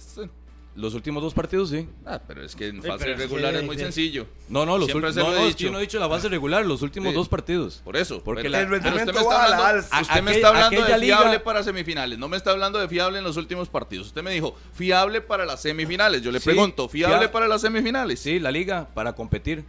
Los 0.75 0.95
últimos 0.95 1.21
dos 1.21 1.35
partidos, 1.35 1.69
sí. 1.69 1.87
Ah, 2.03 2.19
pero 2.27 2.43
es 2.43 2.55
que 2.55 2.67
en 2.69 2.81
Sí, 2.81 2.87
fase 2.87 3.13
regular 3.13 3.53
es 3.53 3.63
muy 3.63 3.77
sencillo. 3.77 4.25
No, 4.49 4.65
no, 4.65 4.79
los 4.79 4.89
últimos. 4.91 5.15
No, 5.15 5.21
he 5.21 5.25
no, 5.25 5.31
es 5.33 5.39
que 5.41 5.47
dicho. 5.49 5.63
yo 5.65 5.71
no 5.71 5.77
he 5.77 5.81
dicho 5.81 5.99
la 5.99 6.07
base 6.07 6.29
regular, 6.29 6.65
los 6.65 6.81
últimos 6.81 7.09
Sí. 7.11 7.15
dos 7.15 7.29
partidos. 7.29 7.81
Por 7.83 7.95
eso. 7.95 8.23
Porque 8.23 8.41
pero- 8.41 8.51
la- 8.53 8.61
El 8.61 8.69
rendimiento 8.69 9.11
pero 9.13 9.23
usted 9.27 9.29
me 9.29 9.35
a 9.35 9.45
está 9.45 9.49
la 9.49 9.67
hablando, 9.69 10.01
usted 10.01 10.21
me 10.23 10.31
está 10.31 10.47
hablando 10.47 10.81
de 10.83 10.97
liga- 10.97 11.17
fiable 11.19 11.39
para 11.41 11.61
semifinales, 11.61 12.17
no 12.17 12.27
me 12.27 12.37
está 12.37 12.49
hablando 12.49 12.79
de 12.79 12.87
fiable 12.87 13.19
en 13.19 13.23
los 13.23 13.37
últimos 13.37 13.69
partidos. 13.69 14.07
Usted 14.07 14.23
me 14.23 14.31
dijo 14.31 14.55
fiable 14.73 15.21
para 15.21 15.45
las 15.45 15.61
semifinales. 15.61 16.23
Yo 16.23 16.31
le 16.31 16.39
Sí, 16.39 16.45
pregunto, 16.45 16.89
¿fiable 16.89 17.19
fia- 17.27 17.31
para 17.31 17.47
las 17.47 17.61
semifinales? 17.61 18.19
Sí, 18.19 18.39
la 18.39 18.49
liga 18.49 18.87
para 18.95 19.13
competir. 19.13 19.63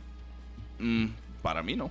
Mm, 0.79 1.09
para 1.43 1.63
mí 1.63 1.77
no. 1.77 1.91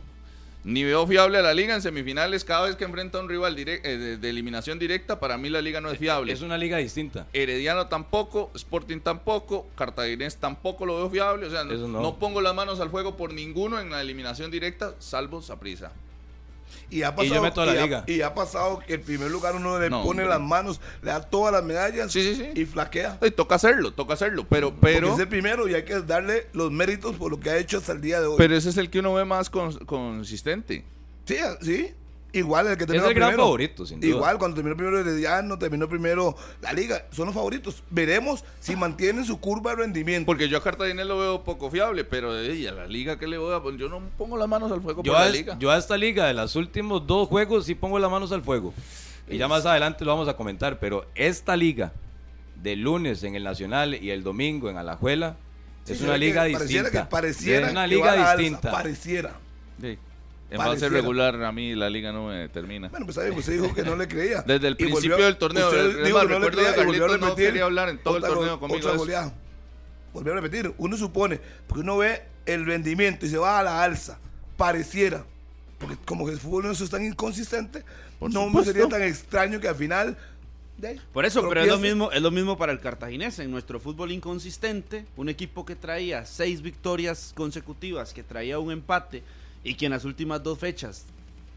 Ni 0.66 0.84
veo 0.86 1.06
fiable 1.06 1.38
a 1.38 1.42
la 1.42 1.54
liga 1.54 1.76
en 1.76 1.82
semifinales 1.82 2.46
cada 2.46 2.66
vez 2.68 2.78
que 2.78 2.86
enfrenta 2.86 3.18
a 3.18 3.22
un 3.22 3.28
rival 3.28 3.56
direc- 3.58 3.82
eh, 3.84 3.98
de, 3.98 4.18
de 4.18 4.30
eliminación 4.30 4.80
directa. 4.80 5.20
Para 5.20 5.38
mí 5.38 5.50
la 5.50 5.62
liga 5.62 5.82
no 5.82 5.92
es 5.92 5.98
fiable. 6.00 6.32
Es 6.32 6.42
una 6.42 6.58
liga 6.58 6.78
distinta. 6.78 7.28
Herediano 7.34 7.88
tampoco, 7.88 8.50
Sporting 8.56 9.00
tampoco, 9.02 9.68
Cartaginés 9.76 10.38
tampoco 10.38 10.86
lo 10.86 10.96
veo 10.98 11.10
fiable. 11.10 11.48
O 11.48 11.50
sea, 11.52 11.66
no, 11.66 11.74
Eso 11.74 11.88
no. 11.90 12.02
no 12.02 12.18
pongo 12.18 12.40
las 12.40 12.56
manos 12.56 12.80
al 12.80 12.90
fuego 12.90 13.18
por 13.18 13.34
ninguno 13.34 13.80
en 13.80 13.90
la 13.92 14.00
eliminación 14.02 14.52
directa, 14.52 14.94
salvo 15.00 15.42
Saprisa. 15.42 15.92
Y 16.94 17.02
ha 17.02 17.10
Y 17.10 17.12
pasado, 17.12 17.36
yo 17.36 17.42
meto 17.42 17.62
a 17.62 17.66
la 17.66 17.74
y 17.74 17.78
ha- 17.94 18.04
y 18.08 18.36
pasado 18.36 18.80
que 18.86 18.94
el 18.94 19.02
primer 19.02 19.32
lugar 19.32 19.56
uno 19.56 19.80
le 19.80 19.90
No, 19.90 20.04
pone 20.04 20.22
hombre. 20.22 20.28
las 20.28 20.40
manos, 20.42 20.80
le 21.02 21.10
da 21.10 21.22
todas 21.22 21.52
las 21.52 21.64
medallas 21.64 22.12
Sí, 22.12 22.22
sí, 22.22 22.36
sí. 22.54 22.62
y 22.62 22.66
flaquea. 22.66 23.20
toca 23.36 23.56
hacerlo, 23.56 23.94
toca 23.94 24.14
hacerlo, 24.14 24.46
pero, 24.48 24.70
Porque 24.70 24.82
pero, 24.94 25.14
es 25.14 25.20
el 25.20 25.28
primero 25.28 25.68
y 25.68 25.74
hay 25.74 25.84
que 25.86 26.00
darle 26.02 26.48
los 26.54 26.72
méritos 26.72 27.16
por 27.16 27.32
lo 27.32 27.40
que 27.40 27.50
ha 27.50 27.58
hecho 27.58 27.80
hasta 27.80 27.94
el 27.94 28.02
día 28.02 28.22
de 28.22 28.28
hoy. 28.28 28.36
pero 28.38 28.56
ese 28.56 28.70
es 28.70 28.78
el 28.78 28.90
que 28.92 29.00
uno 29.00 29.14
ve 29.16 29.26
más 29.26 29.52
cons- 29.52 29.84
consistente. 29.86 30.84
sí, 31.26 31.38
sí. 31.62 31.94
Igual 32.36 32.66
el 32.68 32.78
que 32.78 32.84
Es 32.86 32.88
terminó 32.88 33.08
el 33.10 33.14
gran 33.14 33.28
primero. 33.30 33.44
favorito, 33.44 33.86
sin 33.86 34.00
duda. 34.00 34.10
Igual 34.10 34.40
cuando 34.40 34.56
terminó 34.56 34.76
primero 34.76 35.00
Herediano, 35.00 35.60
terminó 35.60 35.88
primero 35.88 36.36
la 36.62 36.74
liga. 36.74 37.06
Son 37.12 37.28
los 37.28 37.36
favoritos. 37.36 37.84
Veremos 37.92 38.44
si 38.60 38.76
mantienen 38.76 39.24
su 39.24 39.40
curva 39.40 39.72
de 39.72 39.78
rendimiento. 39.84 40.26
Porque 40.26 40.50
yo 40.50 40.58
a 40.58 40.64
Cartaginés 40.64 41.06
lo 41.06 41.20
veo 41.20 41.44
poco 41.44 41.70
fiable, 41.70 42.04
pero 42.04 42.36
ey, 42.36 42.66
a 42.66 42.72
la 42.72 42.88
liga 42.88 43.20
que 43.20 43.28
le 43.28 43.38
voy 43.38 43.54
a 43.54 43.60
poner, 43.62 43.80
yo 43.80 43.88
no 43.88 44.02
pongo 44.18 44.36
las 44.36 44.48
manos 44.48 44.72
al 44.72 44.82
fuego 44.82 45.04
Yo 45.04 45.12
por 45.14 45.22
a, 45.22 45.26
la 45.26 45.28
es- 45.30 45.34
liga. 45.34 45.58
yo 45.60 45.70
a 45.70 45.78
esta 45.78 45.96
liga 45.96 46.26
de 46.26 46.34
los 46.34 46.56
últimos 46.56 47.06
dos 47.06 47.28
juegos 47.28 47.66
sí 47.68 47.76
pongo 47.76 48.00
las 48.00 48.10
manos 48.10 48.32
al 48.32 48.42
fuego. 48.42 48.74
Y 49.30 49.38
ya 49.38 49.48
más 49.48 49.66
adelante 49.68 50.04
lo 50.04 50.12
vamos 50.12 50.28
a 50.28 50.36
comentar. 50.36 50.80
Pero 50.80 51.06
esta 51.14 51.56
liga 51.56 51.94
de 52.64 52.76
lunes 52.76 53.24
en 53.24 53.36
el 53.36 53.44
Nacional 53.44 53.94
y 53.94 54.10
el 54.10 54.24
domingo 54.24 54.70
en 54.72 54.78
Alajuela 54.78 55.36
Sí, 55.86 55.94
es 55.94 56.02
una 56.02 56.18
liga 56.18 56.42
pareciera 56.44 56.66
distinta. 56.66 56.92
Que 56.92 57.10
pareciera 57.12 57.66
es 57.68 57.72
una 57.74 57.86
liga 57.86 58.14
alza, 58.14 58.36
distinta. 58.38 58.72
pareciera. 58.72 59.34
Sí. 59.82 59.98
En 60.54 60.60
base 60.60 60.70
Pareciera. 60.70 60.94
regular 60.94 61.44
a 61.44 61.52
mí 61.52 61.74
la 61.76 61.90
liga 61.90 62.12
no 62.12 62.28
me 62.28 62.48
termina. 62.50 62.88
Bueno, 62.90 63.06
pues 63.08 63.16
sabe, 63.16 63.32
usted 63.32 63.54
dijo 63.62 63.74
que 63.74 63.82
no 63.84 63.96
le 63.96 64.08
creía. 64.08 64.42
Desde 64.48 64.68
el 64.68 64.74
Y 64.78 64.84
volvió- 64.86 64.94
principio 65.00 65.26
del 65.26 65.38
torneo, 65.38 65.68
usted 65.68 66.06
dijo 66.06 66.20
que 66.22 66.28
no 66.28 66.40
le 66.40 66.48
creía 66.52 66.74
que 66.76 66.82
y 66.82 66.86
volvió 66.86 67.06
a 67.06 67.08
Carlitos 67.08 67.20
no 67.20 67.26
repetir 67.28 67.46
quería 67.48 67.64
hablar 67.66 67.90
en 67.90 67.98
todo 68.04 68.18
el 68.18 68.24
otra- 68.24 68.36
torneo 68.36 68.60
conmigo 68.60 68.80
otra 68.88 68.98
goleada. 68.98 69.34
Volvió 70.14 70.32
a 70.34 70.36
repetir. 70.36 70.74
Uno 70.78 70.96
supone, 70.96 71.40
porque 71.68 71.82
uno 71.82 71.98
ve 71.98 72.22
el 72.46 72.66
rendimiento 72.68 73.26
y 73.26 73.30
se 73.30 73.38
va 73.38 73.60
a 73.60 73.64
la 73.64 73.84
alza. 73.84 74.20
Pareciera. 74.58 75.26
Porque 75.80 75.98
como 76.06 76.26
que 76.28 76.34
el 76.34 76.40
fútbol 76.40 76.66
nuestro 76.66 76.86
es 76.86 76.92
tan 76.92 77.04
inconsistente, 77.04 77.84
Por 78.20 78.32
no 78.32 78.42
me 78.42 78.48
supuesto. 78.50 78.72
sería 78.74 78.88
tan 78.88 79.02
extraño 79.02 79.60
que 79.60 79.68
al 79.68 79.76
final. 79.76 80.16
Por 81.14 81.24
eso, 81.26 81.48
pero 81.48 81.62
es 81.62 81.68
lo 81.68 81.78
mismo, 81.80 82.12
es 82.12 82.22
lo 82.22 82.30
mismo 82.30 82.58
para 82.58 82.72
el 82.74 82.80
cartaginés. 82.80 83.40
En 83.40 83.50
nuestro 83.52 83.80
fútbol 83.80 84.12
inconsistente, 84.12 85.06
un 85.16 85.30
equipo 85.30 85.66
que 85.66 85.76
traía 85.76 86.26
seis 86.26 86.62
victorias 86.62 87.32
consecutivas, 87.36 88.14
que 88.14 88.22
traía 88.22 88.60
un 88.60 88.72
empate 88.72 89.24
y 89.64 89.76
que 89.76 89.86
en 89.86 89.92
las 89.92 90.06
últimas 90.06 90.42
dos 90.44 90.60
fechas 90.60 91.06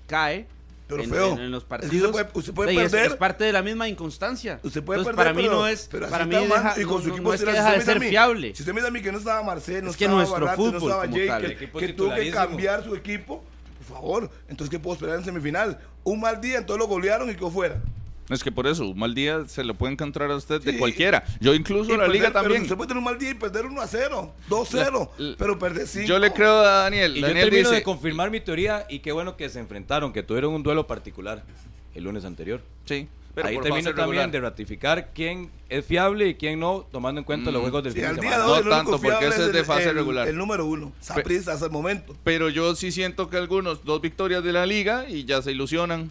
cae 0.07 0.47
Pero 0.89 1.03
en, 1.03 1.11
feo. 1.11 1.33
en- 1.33 1.41
en 1.41 1.51
los 1.51 1.65
partidos. 1.65 1.95
usted 1.95 2.11
puede- 2.13 2.29
usted 2.35 2.55
puede 2.55 2.73
de 2.73 2.79
ahí 2.99 3.07
es- 3.07 3.15
parte 3.17 3.45
de 3.45 3.53
la 3.53 3.63
misma 3.63 3.89
inconstancia. 3.89 4.61
Usted 4.63 4.83
puede 4.85 5.01
Entonces, 5.01 5.17
perder, 5.17 5.35
para 5.35 5.35
mí 5.35 5.43
pero- 5.49 5.61
no 5.61 5.67
es, 5.67 5.89
pero 5.91 6.09
para 6.09 6.25
mí 6.27 6.35
deja- 6.37 6.75
y 6.81 6.85
con 6.85 6.97
no- 6.99 7.03
su 7.03 7.09
equipo 7.09 7.23
no 7.29 7.35
es 7.35 7.41
que 7.41 7.47
deja 7.51 7.65
si 7.65 7.71
de 7.73 7.79
usted 7.79 7.85
ser 7.93 7.99
me 7.99 8.07
dice 8.07 8.19
a 8.19 8.27
mí- 8.27 8.33
fiable. 8.35 8.55
Si 8.55 8.63
usted 8.63 8.73
me 8.73 8.81
dice 8.81 8.89
a 8.89 8.91
mí 8.93 9.03
que 9.03 9.13
no 9.13 9.19
estaba 9.19 9.43
Marcelo, 9.43 9.83
no 9.83 9.91
Es 9.91 9.97
que 9.97 10.05
estaba 10.05 10.19
nuestro 10.21 10.45
Barrate, 10.47 10.63
no 10.63 10.79
estaba 10.79 11.07
Jake, 11.07 11.27
tal. 11.27 11.43
que- 11.57 11.71
que 11.87 11.93
tuvo 11.93 12.15
que 12.15 12.31
cambiar 12.31 12.85
su 12.85 12.95
equipo, 12.95 13.45
por 13.79 13.97
favor. 13.97 14.31
Entonces, 14.49 14.71
¿qué 14.71 14.79
puedo 14.79 14.95
esperar 14.95 15.19
en 15.19 15.25
semifinal? 15.25 15.79
Un 16.05 16.21
mal 16.21 16.41
día, 16.41 16.59
entonces 16.59 16.79
lo 16.79 16.87
golearon 16.87 17.29
y 17.31 17.35
quedó 17.35 17.51
fuera. 17.51 17.83
Es 18.29 18.43
que 18.43 18.51
por 18.51 18.67
eso, 18.67 18.89
un 18.89 18.99
mal 18.99 19.15
día 19.15 19.45
se 19.47 19.63
lo 19.63 19.75
puede 19.75 19.93
encontrar 19.93 20.31
a 20.31 20.37
usted 20.37 20.61
de 20.61 20.73
Sí. 20.73 20.79
cualquiera. 20.79 21.25
Yo 21.41 21.55
incluso 21.55 21.95
Y 21.95 21.97
la 21.97 22.09
liga 22.09 22.29
perder- 22.29 22.33
pero 22.33 22.43
también. 22.43 22.63
Usted 22.63 22.77
puede 22.77 22.89
tener 22.89 22.99
un 22.99 23.05
mal 23.05 23.19
día 23.19 23.31
y 23.31 23.35
perder 23.35 23.67
1 23.67 23.81
a 23.81 23.87
0, 23.87 24.33
2 24.49 24.75
a 24.75 24.85
0, 24.85 25.13
La- 25.19 25.29
la- 25.31 25.37
pero 25.37 25.59
perder 25.59 25.87
5. 25.87 26.09
Yo 26.09 26.19
le 26.19 26.33
creo 26.33 26.59
a 26.59 26.83
Daniel. 26.83 27.17
Y 27.17 27.21
yo 27.21 27.27
Daniel 27.29 27.47
termino 27.47 27.69
dice, 27.69 27.77
de 27.81 27.83
confirmar 27.85 28.31
mi 28.31 28.41
teoría 28.41 28.85
y 28.89 28.99
qué 28.99 29.13
bueno 29.13 29.37
que 29.37 29.49
se 29.49 29.61
enfrentaron, 29.61 30.13
que 30.13 30.23
tuvieron 30.25 30.53
un 30.55 30.63
duelo 30.63 30.87
particular 30.87 31.45
el 31.95 32.05
lunes 32.05 32.25
anterior. 32.25 32.61
sí, 32.85 33.09
pero 33.35 33.49
Ahí 33.49 33.55
termino 33.57 33.91
también 33.91 33.97
regular. 33.97 34.31
de 34.31 34.41
ratificar 34.41 35.11
quién 35.15 35.51
es 35.69 35.85
fiable 35.85 36.27
y 36.29 36.35
quién 36.37 36.59
no, 36.59 36.87
tomando 36.91 37.21
en 37.21 37.25
cuenta 37.27 37.51
los 37.51 37.61
Mm, 37.61 37.65
juegos 37.65 37.85
del 37.85 37.93
Sí, 37.93 38.01
fin 38.01 38.09
de 38.09 38.15
semana. 38.23 38.37
de 38.39 38.43
hoy, 38.51 38.65
No 38.65 38.71
tanto, 38.71 38.99
porque 39.01 39.27
ese 39.29 39.45
es 39.45 39.53
de 39.53 39.63
fase 39.65 39.91
el- 39.91 39.95
regular. 39.95 40.27
El 40.27 40.37
número 40.39 40.65
uno, 40.65 40.91
Saprissa 41.01 41.53
hasta 41.53 41.67
el 41.67 41.71
momento. 41.73 42.17
Pero 42.25 42.49
yo 42.49 42.75
sí 42.75 42.91
siento 42.91 43.29
que 43.31 43.37
algunos, 43.37 43.85
dos 43.85 44.01
victorias 44.01 44.43
de 44.43 44.53
la 44.53 44.65
liga 44.67 45.07
y 45.09 45.25
ya 45.27 45.43
se 45.43 45.53
ilusionan. 45.53 46.11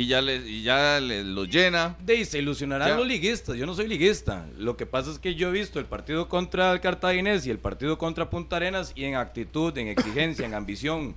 Y 0.00 0.06
ya 0.06 0.22
les, 0.22 0.46
y 0.46 0.62
ya 0.62 0.98
les 0.98 1.26
los 1.26 1.46
llena. 1.50 1.94
De 2.02 2.14
ahí 2.14 2.24
se 2.24 2.38
ilusionarán 2.38 2.88
Ya. 2.88 2.96
los 2.96 3.06
liguistas. 3.06 3.54
Yo 3.56 3.66
no 3.66 3.74
soy 3.74 3.86
liguista. 3.86 4.46
Lo 4.56 4.74
que 4.76 4.86
pasa 4.86 5.10
es 5.10 5.18
que 5.18 5.34
yo 5.34 5.48
he 5.48 5.52
visto 5.52 5.78
el 5.78 5.84
partido 5.84 6.26
contra 6.26 6.72
el 6.72 6.80
Cartaginés 6.80 7.46
y 7.46 7.50
el 7.50 7.58
partido 7.58 7.98
contra 7.98 8.30
Punta 8.30 8.56
Arenas 8.56 8.92
y 8.94 9.04
en 9.04 9.16
actitud, 9.16 9.76
en 9.76 9.88
exigencia, 9.88 10.46
en 10.46 10.54
ambición 10.54 11.14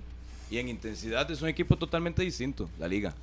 y 0.52 0.58
en 0.58 0.68
intensidad 0.68 1.32
es 1.32 1.42
un 1.42 1.48
equipo 1.48 1.78
totalmente 1.78 2.22
distinto, 2.24 2.70
la 2.78 2.90
liga. 2.90 3.14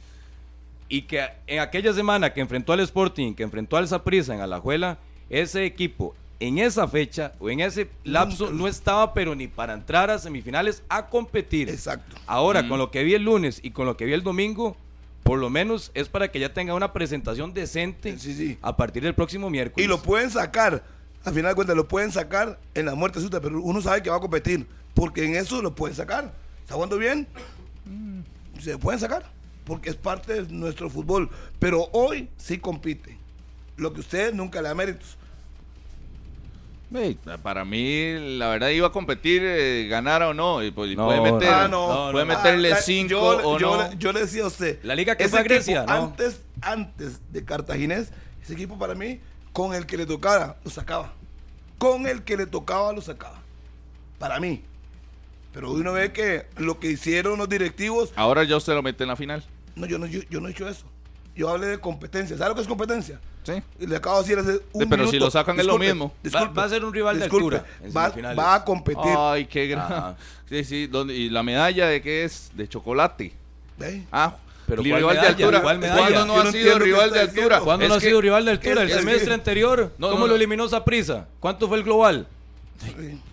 Y 0.89 1.03
que 1.03 1.25
en 1.47 1.61
aquella 1.61 1.93
semana 1.93 2.33
que 2.33 2.41
enfrentó 2.41 2.73
al 2.73 2.81
Sporting, 2.81 3.35
que 3.35 3.43
enfrentó 3.43 3.77
al 3.77 3.87
Saprissa 3.87 4.35
en 4.35 4.41
Alajuela, 4.41 4.97
ese 5.29 5.67
equipo 5.67 6.15
en 6.41 6.59
esa 6.59 6.89
fecha 6.89 7.35
o 7.39 7.51
en 7.51 7.61
ese 7.61 7.87
lapso 8.03 8.51
no 8.51 8.67
estaba 8.67 9.13
pero 9.13 9.35
ni 9.35 9.47
para 9.47 9.75
entrar 9.75 10.11
a 10.11 10.19
semifinales 10.19 10.83
a 10.89 11.07
competir. 11.07 11.69
Exacto. 11.69 12.17
Ahora, 12.27 12.67
con 12.67 12.79
lo 12.79 12.91
que 12.91 13.05
vi 13.05 13.13
el 13.13 13.25
lunes 13.25 13.61
y 13.63 13.73
con 13.73 13.85
lo 13.85 13.99
que 13.99 14.07
vi 14.07 14.15
el 14.15 14.23
domingo, 14.23 14.75
por 15.23 15.39
lo 15.39 15.51
menos 15.51 15.91
es 15.95 16.09
para 16.09 16.31
que 16.31 16.41
ya 16.41 16.53
tenga 16.53 16.75
una 16.75 16.93
presentación 16.93 17.53
decente 17.55 18.19
Sí, 18.19 18.35
sí. 18.35 18.59
a 18.63 18.77
partir 18.77 19.03
del 19.03 19.15
próximo 19.15 19.51
miércoles. 19.51 19.85
Y 19.85 19.89
lo 19.89 20.03
pueden 20.03 20.31
sacar, 20.31 20.83
al 21.25 21.35
final 21.35 21.51
de 21.53 21.55
cuentas, 21.55 21.77
lo 21.77 21.87
pueden 21.89 22.11
sacar 22.13 22.59
en 22.75 22.87
la 22.87 22.95
muerte 22.95 23.21
súbita, 23.21 23.41
pero 23.41 23.61
uno 23.63 23.81
sabe 23.83 24.03
que 24.03 24.11
va 24.11 24.17
a 24.17 24.21
competir, 24.21 24.67
porque 24.95 25.25
en 25.25 25.37
eso 25.37 25.61
lo 25.63 25.75
pueden 25.75 25.97
sacar. 25.97 26.33
¿Está 26.63 26.75
jugando 26.75 26.99
bien? 26.99 27.27
Se 28.61 28.77
pueden 28.79 29.01
sacar, 29.01 29.25
porque 29.65 29.91
es 29.91 29.97
parte 29.97 30.43
de 30.43 30.53
nuestro 30.53 30.91
fútbol. 30.91 31.31
Pero 31.59 31.89
hoy 31.93 32.29
sí 32.37 32.59
compite. 32.59 33.19
Lo 33.77 33.93
que 33.93 34.01
ustedes 34.01 34.35
nunca 34.35 34.61
le 34.61 34.69
da 34.69 34.75
méritos. 34.75 35.17
Para 37.43 37.65
mí, 37.65 38.37
la 38.37 38.49
verdad, 38.49 38.69
iba 38.71 38.89
a 38.89 38.93
competir, 38.93 39.43
eh, 39.45 39.87
ganara 39.89 40.29
o 40.29 40.35
no. 40.35 40.63
Y 40.63 40.71
pues, 40.73 40.97
No, 40.97 41.07
puede 41.07 41.21
meter, 41.21 41.49
Ah, 41.49 41.69
no. 41.69 42.09
puede 42.11 42.25
meterle 42.25 42.73
yo, 43.09 43.21
o 43.23 43.59
yo 43.59 43.77
no. 43.77 43.89
le- 43.91 43.97
yo 43.99 44.13
le 44.13 44.21
decía 44.21 44.43
a 44.45 44.47
usted. 44.49 44.81
La 44.83 44.95
liga 44.97 45.17
que 45.17 45.29
fue 45.29 45.39
a 45.39 45.43
Grecia, 45.43 45.83
equipo 45.83 45.93
¿no? 45.97 46.05
Antes, 46.07 46.41
antes 46.63 47.21
de 47.33 47.45
Cartaginés, 47.45 48.11
ese 48.43 48.55
equipo 48.55 48.77
para 48.79 48.95
mí, 48.95 49.21
con 49.53 49.75
el 49.75 49.87
que 49.87 49.97
le 49.97 50.07
tocara, 50.07 50.57
lo 50.65 50.71
sacaba. 50.71 51.13
Con 51.79 52.07
el 52.07 52.23
que 52.25 52.37
le 52.37 52.47
tocaba, 52.47 52.93
lo 52.93 53.01
sacaba. 53.01 53.41
Para 54.19 54.41
mí. 54.41 54.63
Pero 55.53 55.73
uno 55.73 55.93
ve 55.93 56.13
que 56.13 56.47
lo 56.57 56.79
que 56.79 56.91
hicieron 56.91 57.39
los 57.39 57.49
directivos. 57.49 58.13
Ahora 58.17 58.45
ya 58.45 58.57
usted 58.57 58.75
lo 58.75 58.83
mete 58.83 59.05
en 59.05 59.09
la 59.09 59.17
final. 59.17 59.45
No, 59.77 59.87
yo 59.87 59.99
no, 59.99 60.07
yo, 60.07 60.21
yo 60.29 60.41
no 60.41 60.49
he 60.49 60.51
hecho 60.53 60.69
eso. 60.69 60.85
Yo 61.35 61.49
hablé 61.49 61.67
de 61.69 61.79
competencia. 61.79 62.37
¿Sabe 62.37 62.51
lo 62.51 62.55
que 62.57 62.61
es 62.63 62.69
competencia? 62.69 63.21
Sí. 63.43 63.53
Y 63.81 63.87
le 63.87 63.97
acabo 63.97 64.17
de 64.17 64.23
decir 64.23 64.39
hace 64.39 64.63
un 64.73 64.89
pero 64.89 65.05
si 65.07 65.13
minuto. 65.13 65.25
lo 65.27 65.31
sacan 65.31 65.59
es 65.59 65.65
lo 65.67 65.73
Disculpe, 65.73 65.87
mismo. 65.95 66.13
disculpe, 66.23 66.49
Va- 66.49 66.53
va 66.61 66.65
a 66.65 66.69
ser 66.69 66.85
un 66.85 66.93
rival 66.93 67.17
de 67.19 67.23
disculpe. 67.25 67.57
altura 67.57 67.71
en 67.83 67.97
Va, 67.97 68.35
va 68.35 68.55
a 68.57 68.65
competir. 68.65 69.13
Ay, 69.17 69.47
qué 69.47 69.67
gran. 69.67 69.85
Ajá. 69.93 70.17
Sí, 70.51 70.65
sí. 70.65 70.87
¿dónde- 70.89 71.15
¿Y 71.15 71.31
la 71.31 71.43
medalla 71.45 71.87
de 71.87 72.03
qué 72.03 72.25
es? 72.25 72.51
De 72.55 72.69
chocolate. 72.69 73.33
¿Ve? 73.79 74.03
Ah, 74.13 74.37
Pero 74.67 74.83
rival 74.83 75.03
¿cuál 75.03 75.15
de 75.17 75.23
medalla? 75.23 75.37
altura. 75.45 75.63
¿Cuál 75.63 75.79
medalla? 75.79 76.01
¿Cuándo 76.01 76.27
no 76.27 76.41
ha 76.41 76.53
sido 76.53 76.79
rival 76.79 77.11
de 77.13 77.21
altura? 77.21 77.61
¿Cuándo 77.61 77.85
Es 77.85 77.89
no 77.89 77.95
ha 77.95 78.01
que- 78.01 78.07
sido 78.07 78.21
rival 78.21 78.45
de 78.45 78.51
altura? 78.51 78.75
es 78.75 78.81
el 78.81 78.89
que- 78.89 78.95
semestre 78.95 79.33
anterior. 79.35 79.93
No, 79.97 80.09
¿Cómo 80.11 80.21
no, 80.23 80.27
lo 80.29 80.35
eliminó 80.37 80.69
Saprisa? 80.69 81.29
¿Cuánto 81.39 81.67
fue 81.69 81.79
el 81.79 81.85
global? 81.85 82.27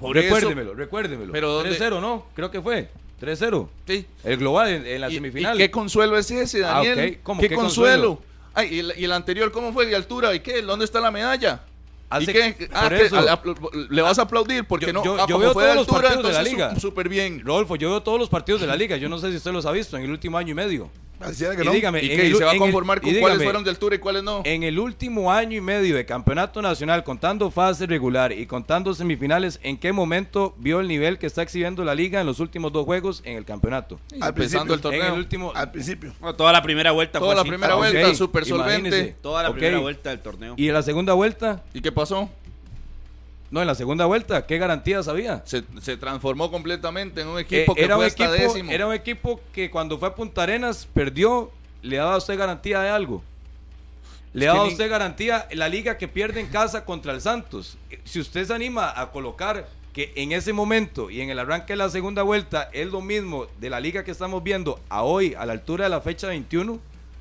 Recuérdemelo, 0.01 0.73
recuérdemelo. 0.73 1.31
Pero 1.31 1.51
¿dónde- 1.51 1.69
3-0, 1.77 1.99
¿no? 2.01 2.25
Creo 2.35 2.51
que 2.51 2.61
fue. 2.61 2.89
3-0. 3.19 3.67
Sí. 3.87 4.05
El 4.23 4.37
global 4.37 4.67
en, 4.69 4.85
en 4.85 5.01
la 5.01 5.09
¿Y- 5.09 5.15
semifinal. 5.15 5.55
¿Y 5.55 5.59
qué 5.59 5.71
consuelo 5.71 6.17
es 6.17 6.29
ese, 6.29 6.63
Ah, 6.63 6.83
Daniel? 6.83 7.19
¿Cómo? 7.23 7.41
¿Qué, 7.41 7.49
¿Qué 7.49 7.55
consuelo? 7.55 8.17
consuelo? 8.17 8.27
Ay, 8.57 8.73
¿y, 8.73 8.79
el, 8.79 8.93
y 8.97 9.03
el 9.05 9.11
anterior 9.11 9.51
cómo 9.51 9.71
fue 9.71 9.85
de 9.85 9.95
altura? 9.95 10.33
¿Y 10.33 10.39
qué? 10.39 10.63
¿Dónde 10.63 10.83
está 10.83 10.99
la 10.99 11.11
medalla? 11.11 11.61
¿Y 12.09 12.23
Hace- 12.23 12.33
qué? 12.33 12.69
Ah, 12.73 12.89
que 12.89 13.09
apl- 13.09 13.87
le 13.89 14.01
vas 14.01 14.17
a 14.17 14.23
aplaudir 14.23 14.65
porque 14.65 14.87
Yo- 14.87 14.93
no. 14.93 15.03
yo- 15.05 15.17
ah, 15.19 15.25
yo 15.29 15.37
veo 15.37 15.53
fue 15.53 15.63
de 15.65 15.73
todos 15.73 15.87
los 15.87 15.87
altura, 15.95 16.09
partidos 16.09 16.31
de 16.31 16.33
la 16.33 16.43
liga. 16.43 16.79
súper 16.79 17.07
bien. 17.07 17.41
Rodolfo, 17.45 17.75
yo 17.75 17.89
veo 17.91 18.01
todos 18.01 18.17
los 18.17 18.29
partidos 18.29 18.61
de 18.61 18.67
la 18.67 18.75
liga. 18.75 18.97
Yo 18.97 19.09
no 19.09 19.19
sé 19.19 19.29
si 19.29 19.37
usted 19.37 19.51
los 19.51 19.65
ha 19.67 19.71
visto 19.71 19.95
en 19.97 20.03
el 20.05 20.09
último 20.11 20.37
año 20.39 20.51
y 20.51 20.55
medio. 20.55 20.89
Así 21.19 21.43
que 21.55 21.61
Y 21.63 21.65
no. 21.65 21.71
dígame, 21.71 22.03
¿Y 22.03 22.11
en 22.11 22.17
qué? 22.17 22.23
¿Y 22.27 22.31
el- 22.31 22.35
se 22.37 22.43
va 22.43 22.51
a 22.51 22.53
en 22.53 22.57
el- 22.57 22.61
conformar 22.61 23.01
con 23.01 23.09
y 23.09 23.13
cuáles 23.19 23.37
dígame, 23.39 23.43
fueron 23.45 23.63
de 23.63 23.69
altura 23.71 23.95
y 23.95 23.99
cuáles 23.99 24.23
no? 24.23 24.41
En 24.45 24.63
el 24.63 24.77
último 24.79 25.31
año 25.31 25.57
y 25.57 25.61
medio 25.61 25.95
de 25.95 26.05
campeonato 26.05 26.61
nacional, 26.61 27.03
contando 27.03 27.49
fase 27.49 27.85
regular 27.87 28.31
y 28.31 28.45
contando 28.45 28.93
semifinales, 28.93 29.59
¿en 29.63 29.77
qué 29.77 29.91
momento 29.93 30.53
vio 30.57 30.79
el 30.79 30.87
nivel 30.87 31.17
que 31.17 31.25
está 31.25 31.41
exhibiendo 31.41 31.83
la 31.83 31.95
liga 31.95 32.21
en 32.21 32.27
los 32.27 32.39
últimos 32.39 32.71
dos 32.71 32.85
juegos 32.85 33.21
en 33.25 33.37
el 33.37 33.45
campeonato? 33.45 33.99
Al 34.21 34.29
Empezando 34.29 34.73
el 34.73 34.79
principio. 34.79 34.81
torneo. 34.81 35.05
En 35.07 35.13
el 35.13 35.19
último. 35.19 35.51
Al 35.55 35.71
principio. 35.71 36.13
Bueno, 36.19 36.35
toda 36.35 36.51
la 36.51 36.61
primera 36.61 36.91
vuelta 36.91 37.19
Toda 37.19 37.29
fue 37.29 37.35
la 37.35 37.41
así. 37.41 37.49
primera 37.49 37.73
Ah, 37.73 37.77
vuelta, 37.77 38.07
ok, 38.09 38.13
súper 38.15 38.45
solvente. 38.45 39.15
Toda 39.21 39.43
la 39.43 39.49
Ok. 39.49 39.55
primera 39.57 39.79
vuelta 39.79 40.09
del 40.11 40.19
torneo. 40.19 40.53
Y 40.57 40.67
en 40.67 40.73
la 40.73 40.83
segunda 40.83 41.13
vuelta, 41.13 41.63
¿Y 41.73 41.81
qué 41.81 41.91
pasó? 41.91 42.29
No, 43.49 43.61
en 43.61 43.67
la 43.67 43.75
segunda 43.75 44.05
vuelta, 44.05 44.45
¿qué 44.45 44.57
garantías 44.57 45.07
había? 45.07 45.41
Se, 45.45 45.63
se 45.81 45.95
transformó 45.97 46.51
completamente 46.51 47.21
en 47.21 47.27
un 47.27 47.37
Eh, 47.37 47.41
equipo 47.41 47.75
que 47.75 47.83
era, 47.83 47.95
fue 47.95 48.05
un 48.05 48.11
hasta 48.11 48.25
equipo, 48.35 48.43
décimo. 48.53 48.71
era 48.71 48.87
un 48.87 48.93
equipo 48.93 49.39
que 49.53 49.69
cuando 49.71 49.97
fue 49.97 50.09
a 50.09 50.15
Punta 50.15 50.43
Arenas 50.43 50.87
perdió, 50.93 51.51
le 51.81 51.97
daba 51.97 52.15
a 52.15 52.17
usted 52.17 52.37
garantía 52.37 52.81
de 52.81 52.89
algo. 52.89 53.23
Le 54.33 54.45
daba 54.45 54.61
a 54.61 54.65
ni- 54.65 54.71
usted 54.71 54.89
garantía 54.89 55.47
la 55.53 55.69
liga 55.69 55.97
que 55.97 56.07
pierde 56.07 56.39
en 56.41 56.47
casa 56.47 56.83
contra 56.85 57.13
el 57.13 57.21
Santos. 57.21 57.77
Si 58.03 58.19
usted 58.19 58.45
se 58.45 58.53
anima 58.53 58.91
a 58.99 59.11
colocar 59.11 59.67
que 59.93 60.11
en 60.15 60.31
ese 60.31 60.53
momento 60.53 61.09
y 61.09 61.21
en 61.21 61.29
el 61.31 61.39
arranque 61.39 61.73
de 61.73 61.77
la 61.77 61.89
segunda 61.89 62.21
vuelta 62.23 62.69
es 62.73 62.87
lo 62.87 63.01
mismo 63.01 63.47
de 63.59 63.69
la 63.69 63.79
liga 63.79 64.03
que 64.03 64.11
estamos 64.11 64.43
viendo 64.43 64.79
a 64.89 65.01
hoy, 65.03 65.33
a 65.35 65.45
la 65.45 65.53
altura 65.53 65.85
de 65.85 65.89
la 65.89 66.01
fecha 66.01 66.27
21, 66.27 66.79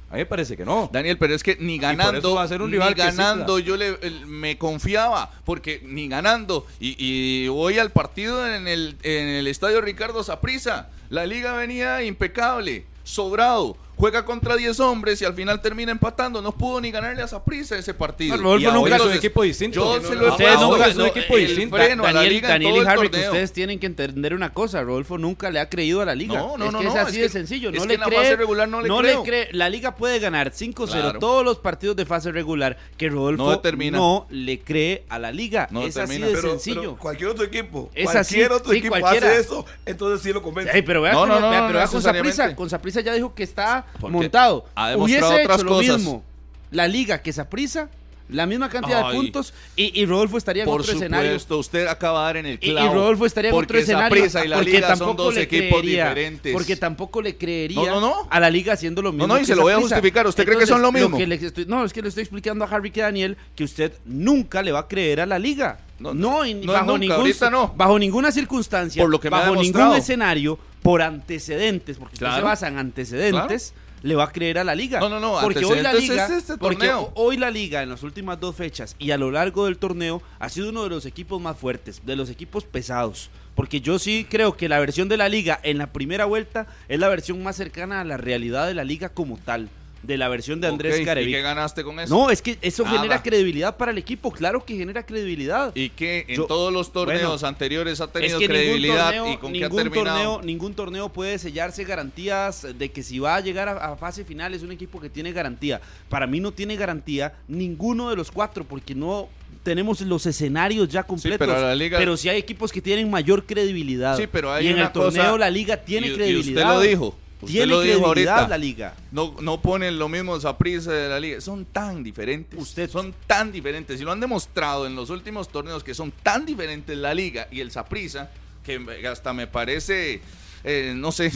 a 0.08 0.14
mí 0.14 0.20
me 0.20 0.26
parece 0.26 0.56
que 0.56 0.64
no. 0.64 0.88
Daniel, 0.92 1.18
pero 1.18 1.34
es 1.34 1.42
que 1.42 1.56
ni 1.58 1.78
ganando, 1.78 2.34
va 2.34 2.42
a 2.42 2.48
ser 2.48 2.62
un 2.62 2.70
ni 2.70 2.76
rival 2.76 2.94
que 2.94 3.02
ganando 3.02 3.58
yo 3.58 3.76
le, 3.76 3.98
me 4.26 4.56
confiaba, 4.56 5.32
porque 5.44 5.80
ni 5.84 6.08
ganando, 6.08 6.66
y, 6.78 6.96
y 6.98 7.48
voy 7.48 7.78
al 7.78 7.90
partido 7.90 8.46
en 8.46 8.68
el, 8.68 8.96
en 9.02 9.28
el 9.28 9.46
estadio 9.48 9.80
Ricardo 9.80 10.22
Saprisa, 10.22 10.90
la 11.10 11.26
liga 11.26 11.54
venía 11.54 12.02
impecable, 12.04 12.86
sobrado, 13.02 13.76
juega 13.96 14.24
contra 14.24 14.56
10 14.56 14.78
hombres 14.80 15.20
y 15.22 15.24
al 15.24 15.34
final 15.34 15.60
termina 15.62 15.90
empatando, 15.92 16.42
no 16.42 16.52
pudo 16.52 16.80
ni 16.80 16.90
ganarle 16.90 17.22
a 17.22 17.28
Saprisa 17.28 17.76
ese 17.78 17.94
partido. 17.94 18.36
No, 18.36 18.42
Rodolfo 18.42 18.70
nunca- 18.72 18.96
es 18.96 19.02
un 19.02 19.12
equipo 19.12 19.42
distinto. 19.42 19.76
Yo 19.80 19.96
No, 20.00 20.08
se 20.08 20.14
no, 20.14 20.20
lo 20.20 20.20
he 20.20 20.28
no, 20.28 20.32
Ustedes 20.32 20.50
puesto, 20.50 20.66
nunca- 20.70 20.84
no, 20.84 20.90
es 20.90 20.96
un 20.96 21.06
equipo 21.06 21.36
el 21.38 21.46
distinto. 21.46 21.76
freno 21.76 22.04
a 22.04 22.12
la 22.12 22.20
Daniel, 22.20 22.42
Daniel 22.42 22.72
todo 22.74 22.82
y 22.82 22.86
que 22.86 23.08
torneo. 23.10 23.30
ustedes 23.30 23.52
tienen 23.52 23.78
que 23.78 23.86
entender 23.86 24.34
una 24.34 24.52
cosa. 24.52 24.82
Rodolfo 24.82 25.16
nunca 25.18 25.50
le 25.50 25.60
ha 25.60 25.68
creído 25.70 26.02
a 26.02 26.04
la 26.04 26.14
liga. 26.14 26.34
No, 26.38 26.56
no, 26.58 26.66
es 26.66 26.72
no, 26.72 26.78
que 26.80 26.84
no, 26.84 26.90
es 26.90 26.96
así 26.96 27.08
es 27.08 27.14
de 27.16 27.22
que- 27.22 27.28
sencillo. 27.30 27.70
es 27.70 27.76
No 27.76 27.82
que 27.82 27.88
le 27.88 27.94
en 27.94 28.00
la 28.00 28.06
cree, 28.06 28.18
fase 28.18 28.36
regular 28.36 28.68
no 28.68 28.80
le 28.82 28.88
creo. 28.88 29.22
cree. 29.22 29.48
La 29.52 29.68
liga 29.70 29.96
puede 29.96 30.18
ganar 30.18 30.52
5-0 30.52 31.00
Claro. 31.02 31.18
todos 31.18 31.44
los 31.44 31.58
partidos 31.58 31.96
de 31.96 32.04
fase 32.06 32.32
regular 32.32 32.76
que 32.98 33.08
Rodolfo 33.08 33.44
No 33.62 33.90
no 33.92 34.26
le 34.30 34.58
cree 34.60 35.04
a 35.08 35.18
la 35.18 35.32
liga. 35.32 35.68
No 35.70 35.82
es 35.82 35.96
así 35.96 36.18
de 36.18 36.26
Pero, 36.34 36.50
sencillo. 36.50 36.80
pero 36.80 36.96
cualquier 36.98 37.30
otro 37.30 37.44
equipo, 37.44 37.90
Es 37.94 38.04
cualquier 38.04 38.46
así, 38.46 38.54
otro 38.54 38.72
sí, 38.72 38.78
equipo 38.78 38.90
cualquiera. 38.98 39.30
hace 39.30 39.40
eso, 39.40 39.64
entonces 39.86 40.20
sí 40.22 40.32
lo 40.32 40.42
convence. 40.42 40.74
Ey, 40.76 40.82
pero 40.82 41.00
vea, 41.02 41.12
No, 41.12 41.26
no, 41.26 41.40
no, 41.40 41.50
no 41.50 41.66
pero 41.68 41.88
con. 41.88 42.02
Saprissa, 42.02 42.54
con 42.54 42.68
Saprissa 42.70 43.00
ya 43.00 43.14
dijo 43.14 43.34
que 43.34 43.42
está 43.42 43.85
Porque 44.00 44.12
montado. 44.12 44.64
ha 44.74 44.90
demostrado 44.90 45.26
Hubiese 45.28 45.42
otras 45.44 45.60
hecho 45.60 45.68
lo 45.68 45.78
mismo 45.80 46.24
la 46.70 46.88
liga 46.88 47.22
que 47.22 47.32
Saprissa, 47.32 47.88
la 48.28 48.44
misma 48.44 48.68
cantidad 48.68 49.04
Ay. 49.06 49.12
de 49.12 49.16
puntos 49.22 49.54
y, 49.76 50.00
y 50.00 50.04
Rodolfo 50.04 50.36
estaría 50.36 50.64
en 50.64 50.68
Por 50.68 50.80
otro 50.80 50.92
escenario. 50.94 51.30
supuesto, 51.30 51.58
usted 51.58 51.86
acaba 51.86 52.18
de 52.20 52.24
dar 52.26 52.36
en 52.38 52.46
el 52.46 52.58
Y, 52.60 52.70
y 52.70 52.70
clavo. 52.72 52.94
Rodolfo 52.94 53.24
estaría 53.24 53.50
en 53.50 53.56
otro 53.56 53.78
escenario. 53.78 54.24
Y 54.26 54.48
la 54.48 54.56
porque 54.56 54.70
Liga 54.72 54.88
tampoco 54.88 55.10
son 55.10 55.16
dos 55.16 55.34
le 55.36 55.42
equipos 55.42 55.78
creería, 55.80 56.02
diferentes. 56.08 56.52
Porque 56.52 56.74
tampoco 56.76 57.22
le 57.22 57.36
creería 57.36 57.76
No, 57.76 58.00
no, 58.00 58.00
no. 58.00 58.14
a 58.28 58.40
la 58.40 58.50
liga 58.50 58.72
haciendo 58.72 59.00
lo 59.00 59.12
mismo. 59.12 59.28
no, 59.28 59.36
y 59.36 59.40
que 59.42 59.46
se 59.46 59.54
lo 59.54 59.62
voy 59.62 59.74
a 59.74 59.76
justificar. 59.78 60.26
¿Usted 60.26 60.44
cree 60.44 60.58
que 60.58 60.66
son 60.66 60.82
lo 60.82 60.90
mismo? 60.90 61.16
estoy- 61.16 61.66
no, 61.66 61.84
es 61.84 61.92
que 61.92 62.02
le 62.02 62.08
estoy 62.08 62.22
explicando 62.22 62.64
a 62.64 62.68
Harry 62.68 62.90
que 62.90 63.00
Daniel 63.02 63.36
que 63.54 63.62
usted 63.62 63.92
nunca 64.04 64.60
le 64.60 64.72
va 64.72 64.80
a 64.80 64.88
creer 64.88 65.20
a 65.20 65.26
la 65.26 65.38
liga. 65.38 65.78
No, 66.00 66.12
No, 66.12 66.38
no, 66.38 66.46
y 66.46 66.52
no, 66.54 66.72
bajo, 66.72 66.84
nunca, 66.86 66.98
ningún, 66.98 67.16
ahorita 67.16 67.48
no. 67.48 67.72
bajo 67.76 67.96
ninguna 67.98 68.30
circunstancia, 68.32 69.00
Por 69.02 69.10
lo 69.10 69.18
que 69.20 69.30
bajo 69.30 69.54
ningún 69.54 69.94
escenario, 69.94 70.58
por 70.86 71.02
antecedentes, 71.02 71.96
porque 71.98 72.14
usted 72.14 72.26
Claro. 72.26 72.36
se 72.36 72.42
basa 72.44 72.68
en 72.68 72.78
antecedentes, 72.78 73.74
le 74.02 74.14
va 74.14 74.24
a 74.24 74.32
creer 74.32 74.58
a 74.58 74.64
la 74.64 74.74
liga. 74.76 75.00
No, 75.00 75.08
no, 75.08 75.18
no, 75.18 75.38
Porque 75.42 75.64
hoy 75.64 75.80
la 75.80 75.92
liga, 75.92 76.26
es 76.26 76.30
este 76.30 76.56
porque 76.58 76.92
hoy 77.14 77.36
la 77.36 77.50
liga 77.50 77.82
en 77.82 77.88
las 77.88 78.04
últimas 78.04 78.38
dos 78.38 78.54
fechas 78.54 78.94
y 79.00 79.10
a 79.10 79.18
lo 79.18 79.32
largo 79.32 79.64
del 79.64 79.78
torneo 79.78 80.22
ha 80.38 80.48
sido 80.48 80.68
uno 80.68 80.84
de 80.84 80.90
los 80.90 81.04
equipos 81.04 81.42
más 81.42 81.56
fuertes, 81.58 82.02
de 82.06 82.14
los 82.14 82.30
equipos 82.30 82.62
pesados. 82.64 83.30
Porque 83.56 83.80
yo 83.80 83.98
sí 83.98 84.26
creo 84.30 84.56
que 84.56 84.68
la 84.68 84.78
versión 84.78 85.08
de 85.08 85.16
la 85.16 85.28
liga 85.28 85.58
en 85.64 85.78
la 85.78 85.88
primera 85.92 86.24
vuelta 86.24 86.66
es 86.88 87.00
la 87.00 87.08
versión 87.08 87.42
más 87.42 87.56
cercana 87.56 88.00
a 88.00 88.04
la 88.04 88.16
realidad 88.16 88.66
de 88.68 88.74
la 88.74 88.84
liga 88.84 89.08
como 89.08 89.38
tal, 89.38 89.68
de 90.06 90.16
la 90.16 90.28
versión 90.28 90.60
de 90.60 90.68
Andrés 90.68 90.94
Ok, 91.00 91.16
¿Y 91.22 91.30
qué 91.32 91.42
ganaste 91.42 91.82
con 91.82 91.98
eso? 91.98 92.14
No, 92.14 92.30
es 92.30 92.40
que 92.42 92.58
eso 92.62 92.84
Nada. 92.84 92.96
genera 92.98 93.22
credibilidad 93.22 93.76
para 93.76 93.90
el 93.90 93.98
equipo, 93.98 94.30
claro 94.30 94.64
que 94.64 94.76
genera 94.76 95.04
credibilidad. 95.04 95.72
Y 95.74 95.90
que 95.90 96.24
en 96.28 96.36
Yo- 96.36 96.46
todos 96.46 96.72
los 96.72 96.92
torneos 96.92 97.32
bueno, 97.40 97.46
anteriores 97.48 98.00
ha 98.00 98.04
Es 98.04 98.12
tenido 98.12 98.38
que 98.38 98.46
credibilidad 98.46 99.06
torneo, 99.14 99.32
y 99.32 99.36
con 99.38 99.52
qué 99.52 99.64
ha 99.64 99.68
terminado. 99.70 100.04
torneo, 100.34 100.42
ningún 100.42 100.74
torneo 100.74 101.08
puede 101.08 101.38
sellarse 101.38 101.84
garantías 101.84 102.66
de 102.78 102.90
que 102.90 103.02
si 103.02 103.18
va 103.18 103.36
a 103.36 103.40
llegar 103.40 103.68
a, 103.68 103.92
a 103.92 103.96
fase 103.96 104.24
final 104.24 104.54
es 104.54 104.62
un 104.62 104.72
equipo 104.72 105.00
que 105.00 105.10
tiene 105.10 105.32
garantía. 105.32 105.80
Para 106.08 106.26
mí 106.26 106.38
no 106.40 106.52
tiene 106.52 106.76
garantía 106.76 107.34
ninguno 107.48 108.10
de 108.10 108.16
los 108.16 108.30
cuatro 108.30 108.64
porque 108.64 108.94
no 108.94 109.28
tenemos 109.62 110.00
los 110.02 110.24
escenarios 110.26 110.88
ya 110.88 111.02
completos. 111.02 111.38
pero 111.46 111.60
la 111.60 111.74
liga- 111.74 111.98
Pero 111.98 112.16
sí 112.16 112.28
hay 112.28 112.38
equipos 112.38 112.70
que 112.70 112.80
tienen 112.80 113.10
mayor 113.10 113.44
credibilidad. 113.44 114.16
Sí, 114.16 114.26
pero 114.30 114.52
hay 114.52 114.66
y 114.66 114.68
en 114.68 114.74
una 114.74 114.84
el 114.86 114.92
torneo 114.92 115.24
cosa- 115.24 115.38
la 115.38 115.50
liga 115.50 115.76
tiene 115.78 116.06
y- 116.06 116.10
y 116.10 116.14
credibilidad. 116.14 116.62
usted 116.64 116.74
lo 116.76 116.80
dijo. 116.80 117.18
Usted 117.46 117.52
tiene 117.58 117.66
lo 117.66 117.80
dijo 117.80 117.98
credibilidad 118.00 118.34
ahorita. 118.38 118.48
la 118.48 118.58
liga. 118.58 118.94
No, 119.10 119.34
no 119.40 119.60
ponen 119.62 119.98
lo 119.98 120.08
mismo 120.08 120.38
Saprissa 120.38 120.92
de 120.92 121.08
la 121.08 121.18
liga. 121.20 121.40
Son 121.40 121.64
tan 121.64 122.02
diferentes. 122.04 122.60
Usted- 122.60 122.90
Son 122.90 123.14
tan 123.26 123.50
diferentes. 123.52 124.00
Y 124.00 124.04
lo 124.04 124.12
han 124.12 124.20
demostrado 124.20 124.86
en 124.86 124.94
los 124.94 125.10
últimos 125.10 125.48
torneos 125.48 125.82
que 125.82 125.94
son 125.94 126.12
tan 126.22 126.44
diferentes 126.46 126.96
la 126.96 127.14
liga 127.14 127.48
y 127.50 127.60
el 127.60 127.70
Saprissa 127.70 128.30
que 128.64 129.06
hasta 129.08 129.32
me 129.32 129.46
parece, 129.46 130.20
eh, 130.64 130.92
no 130.96 131.12
sé, 131.12 131.32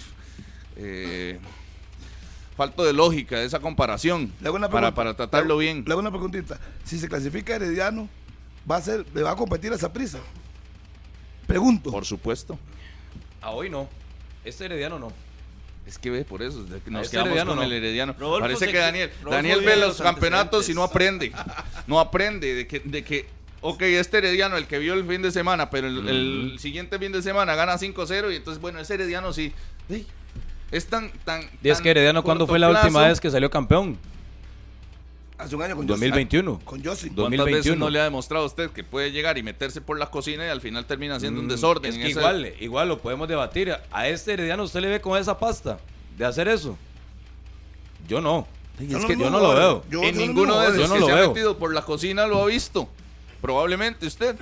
eh, 0.76 1.38
falto 2.56 2.84
de 2.84 2.92
lógica 2.92 3.40
esa 3.42 3.61
comparación 3.61 4.32
Le 4.40 4.48
hago 4.48 4.56
una 4.56 4.68
para, 4.68 4.92
pregunta. 4.92 4.96
para 4.96 5.14
tratarlo 5.16 5.58
Le- 5.58 5.64
bien. 5.64 5.84
Le 5.86 5.92
hago 5.92 6.00
una 6.00 6.11
preguntita. 6.11 6.58
Si 6.84 6.98
se 6.98 7.08
clasifica 7.08 7.54
Herediano, 7.54 8.08
va 8.70 8.76
a 8.76 8.80
ser, 8.82 9.06
le 9.14 9.22
va 9.22 9.30
a 9.30 9.36
competir 9.36 9.72
a 9.72 9.76
esa 9.76 9.92
prisa. 9.92 10.18
Pregunto. 11.46 11.90
Por 11.90 12.04
supuesto. 12.04 12.58
A 13.40 13.50
hoy 13.50 13.70
no. 13.70 13.88
Este 14.44 14.64
Herediano 14.66 14.98
no. 14.98 15.12
Es 15.87 15.99
que 15.99 16.11
ve 16.11 16.24
por 16.24 16.43
eso, 16.43 16.59
nos 16.59 16.70
este 16.70 17.11
quedamos 17.16 17.28
Herediano 17.28 17.51
con 17.51 17.59
no. 17.59 17.62
el 17.64 17.72
Herediano. 17.72 18.14
Rodolfo 18.18 18.41
Parece 18.41 18.70
que 18.70 18.78
Daniel, 18.78 19.11
Rodolfo 19.22 19.31
Daniel 19.37 19.61
ve 19.64 19.76
los 19.76 19.89
los 19.99 20.01
campeonatos 20.03 20.68
y 20.68 20.74
no 20.74 20.83
aprende. 20.85 21.33
No 21.87 21.99
aprende 21.99 22.55
de 22.55 22.66
que, 22.66 22.81
de 22.81 23.03
que 23.03 23.26
ok, 23.61 23.83
este 23.83 24.18
Herediano, 24.18 24.57
el 24.57 24.66
que 24.66 24.78
vio 24.78 24.95
el 24.95 25.05
fin 25.05 25.22
de 25.22 25.31
semana, 25.33 25.68
pero 25.70 25.89
el, 25.89 26.09
el 26.09 26.59
siguiente 26.61 26.99
fin 26.99 27.11
de 27.12 27.22
semana 27.22 27.55
gana 27.57 27.74
5-0 27.76 28.33
y 28.33 28.37
entonces, 28.37 28.61
bueno, 28.61 28.78
ese 28.78 28.95
Herediano 28.95 29.33
sí. 29.33 29.53
Ey, 29.89 30.07
Es 30.70 30.87
tan, 30.87 31.11
tan. 31.24 31.43
Y 31.62 31.68
es 31.68 31.78
tan 31.78 31.83
que 31.85 31.91
Herediano, 31.91 32.22
¿cuándo 32.22 32.47
fue 32.47 32.59
la 32.61 32.68
plazo. 32.70 32.87
última 32.87 33.09
vez 33.09 33.20
que 33.20 33.31
salió 33.31 33.51
campeón? 33.51 33.99
Hace 35.41 35.57
un 35.57 35.62
año 35.62 35.76
con 35.76 35.86
2021. 35.86 36.61
Yossi. 36.82 37.09
Con. 37.09 37.16
Do- 37.16 37.22
¿Cuántas 37.22 37.47
veces 37.47 37.64
2021? 37.64 37.76
no 37.84 37.91
le 37.91 38.01
ha 38.01 38.05
demostrado 38.05 38.45
a 38.45 38.47
usted 38.47 38.70
que 38.70 38.84
puede 38.84 39.11
llegar 39.12 39.38
y 39.38 39.43
meterse 39.43 39.80
por 39.80 39.99
la 39.99 40.11
cocina 40.11 40.45
y 40.45 40.49
al 40.49 40.61
final 40.61 40.84
termina 40.86 41.16
haciendo 41.16 41.41
un 41.41 41.47
Mm, 41.47 41.51
desorden? 41.51 41.91
Es 41.93 41.97
que 41.99 42.03
ese- 42.09 42.18
igual, 42.20 42.53
igual 42.61 42.88
lo 42.88 42.99
podemos 42.99 43.28
debatir. 43.28 43.74
A 43.91 44.09
este 44.09 44.34
Herediano 44.34 44.62
usted 44.64 44.80
le 44.80 44.88
ve 44.88 45.01
con 45.01 45.18
esa 45.18 45.38
pasta 45.38 45.78
de 46.18 46.24
hacer 46.24 46.49
eso. 46.49 46.76
Yo 48.09 48.20
no. 48.20 48.47
Yo 48.78 48.97
es 48.97 49.03
no 49.03 49.09
que 49.09 49.16
yo 49.16 49.30
no 49.30 49.41
lo 49.41 49.55
veo. 49.55 49.84
Yo- 49.91 50.03
en 50.03 50.14
yo 50.14 50.20
no 50.20 50.26
ninguno 50.26 50.57
me 50.59 50.62
de 50.62 50.68
esos 50.68 50.80
Yo 50.82 50.88
no 50.88 50.95
que 50.95 51.01
lo 51.01 51.07
se 51.07 51.12
ha 51.12 51.28
metido 51.28 51.59
por 51.59 51.72
la 51.74 51.82
cocina 51.82 52.26
lo 52.26 52.43
ha 52.43 52.47
visto. 52.47 52.88
Probablemente 53.41 54.07
usted. 54.07 54.36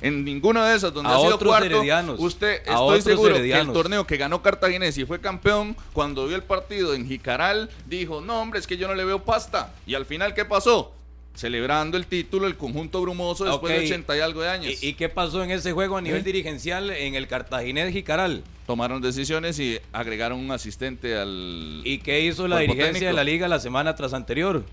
En 0.00 0.24
ninguno 0.24 0.64
de 0.64 0.76
esos 0.76 0.92
donde 0.92 1.10
A 1.10 1.16
ha 1.16 1.20
sido 1.20 1.38
cuarto, 1.38 1.66
heredianos. 1.66 2.20
usted 2.20 2.62
estoy 2.66 3.00
seguro 3.02 3.30
que 3.34 3.40
el 3.40 3.44
heredianos. 3.46 3.72
torneo 3.74 4.06
que 4.06 4.16
ganó 4.16 4.42
Cartaginés 4.42 4.96
y 4.98 5.04
fue 5.04 5.20
campeón, 5.20 5.76
cuando 5.92 6.26
vio 6.26 6.36
el 6.36 6.42
partido 6.42 6.94
en 6.94 7.06
Jicaral, 7.08 7.70
dijo, 7.86 8.20
no 8.20 8.40
hombre, 8.40 8.60
es 8.60 8.66
que 8.66 8.76
yo 8.76 8.86
no 8.88 8.94
le 8.94 9.04
veo 9.04 9.22
pasta. 9.24 9.72
Y 9.86 9.94
al 9.94 10.04
final, 10.06 10.34
¿qué 10.34 10.44
pasó? 10.44 10.92
Celebrando 11.34 11.96
el 11.96 12.06
título, 12.06 12.46
el 12.46 12.56
conjunto 12.56 13.00
brumoso 13.00 13.44
después 13.44 13.72
de 13.80 13.86
80 13.86 14.16
y 14.16 14.20
algo 14.20 14.42
de 14.42 14.48
años. 14.50 14.82
¿Y, 14.82 14.88
y 14.90 14.94
qué 14.94 15.08
pasó 15.08 15.42
en 15.42 15.50
ese 15.50 15.72
juego 15.72 15.96
a 15.96 16.00
nivel 16.00 16.20
¿Eh? 16.20 16.24
dirigencial 16.24 16.90
en 16.90 17.16
el 17.16 17.26
Cartaginés 17.26 17.92
Jicaral? 17.92 18.44
Tomaron 18.68 19.02
decisiones 19.02 19.58
y 19.58 19.80
agregaron 19.92 20.38
un 20.38 20.52
asistente 20.52 21.16
al... 21.16 21.82
¿Y 21.84 21.98
qué 21.98 22.20
hizo 22.20 22.46
la 22.46 22.58
dirigencia 22.58 22.92
técnico. 22.92 23.06
de 23.08 23.12
la 23.14 23.24
liga 23.24 23.48
la 23.48 23.58
semana 23.58 23.96
tras 23.96 24.12
anterior? 24.14 24.64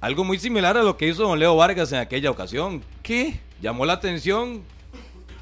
Algo 0.00 0.22
muy 0.22 0.38
similar 0.38 0.76
a 0.76 0.82
lo 0.82 0.96
que 0.96 1.08
hizo 1.08 1.22
don 1.22 1.38
Leo 1.38 1.56
Vargas 1.56 1.90
en 1.92 1.98
aquella 1.98 2.30
ocasión. 2.30 2.82
¿Qué? 3.02 3.40
Llamó 3.64 3.86
la 3.86 3.94
atención, 3.94 4.62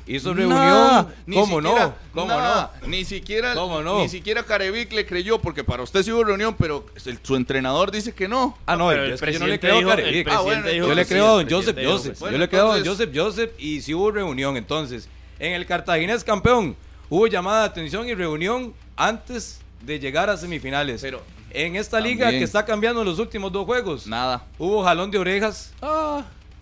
hizo 0.06 0.32
reunión. 0.32 1.08
ni 1.26 1.34
¿Cómo 1.34 1.56
siquiera- 1.60 1.86
no? 1.86 1.94
¿Cómo 2.14 2.28
nada, 2.28 2.72
Ni 2.86 3.04
siquiera, 3.04 3.52
¿Cómo 3.54 3.82
no? 3.82 3.98
ni 3.98 4.08
siquiera 4.08 4.44
Carevic 4.44 4.92
le 4.92 5.04
creyó, 5.04 5.40
porque 5.40 5.64
para 5.64 5.82
usted 5.82 6.04
sí 6.04 6.12
hubo 6.12 6.22
reunión, 6.22 6.54
pero 6.56 6.86
el- 7.04 7.18
su 7.20 7.34
entrenador 7.34 7.90
dice 7.90 8.12
que 8.14 8.28
no. 8.28 8.56
Ah, 8.64 8.76
no, 8.76 8.90
Pero 8.90 9.06
el 9.06 9.12
es 9.14 9.20
que 9.20 9.32
yo 9.32 9.40
no 9.40 9.46
le 9.48 9.58
creo 9.58 9.74
a 9.74 9.78
dijo- 9.78 9.90
el 9.90 9.96
Carevic. 9.96 10.28
Ah, 10.30 10.40
bueno, 10.40 10.70
Yo 10.70 10.94
le 10.94 11.04
sí, 11.04 11.08
creo 11.08 11.26
a 11.26 11.30
don 11.42 11.50
Joseph 11.50 11.76
Joseph. 11.84 12.18
Bueno, 12.20 12.32
yo 12.34 12.38
le 12.38 12.48
creo 12.48 12.70
a 12.70 12.76
don 12.78 12.86
Joseph 12.86 13.10
Joseph 13.12 13.50
y 13.58 13.80
sí 13.80 13.92
hubo 13.92 14.12
reunión 14.12 14.56
entonces. 14.56 15.08
En 15.40 15.54
el 15.54 15.66
Cartaginés 15.66 16.22
campeón 16.22 16.76
hubo 17.10 17.26
llamada 17.26 17.62
de 17.62 17.66
atención 17.70 18.06
y 18.08 18.14
reunión 18.14 18.72
antes 18.96 19.60
de 19.80 19.98
llegar 19.98 20.30
a 20.30 20.36
semifinales. 20.36 21.00
Pero 21.00 21.20
en 21.50 21.74
esta 21.74 21.98
liga 21.98 22.30
que 22.30 22.44
está 22.44 22.64
cambiando 22.64 23.00
en 23.00 23.08
los 23.08 23.18
últimos 23.18 23.50
dos 23.50 23.66
juegos, 23.66 24.06
Nada. 24.06 24.44
hubo 24.60 24.84
jalón 24.84 25.10
de 25.10 25.18
orejas. 25.18 25.72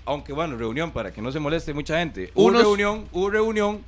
Aunque 0.05 0.32
bueno, 0.32 0.57
reunión 0.57 0.90
para 0.90 1.12
que 1.12 1.20
no 1.22 1.30
se 1.32 1.38
moleste 1.38 1.72
mucha 1.74 1.98
gente. 1.98 2.30
Hubo 2.34 2.46
Unos- 2.46 2.62
reunión, 2.62 3.07
hubo 3.12 3.30
reunión 3.30 3.80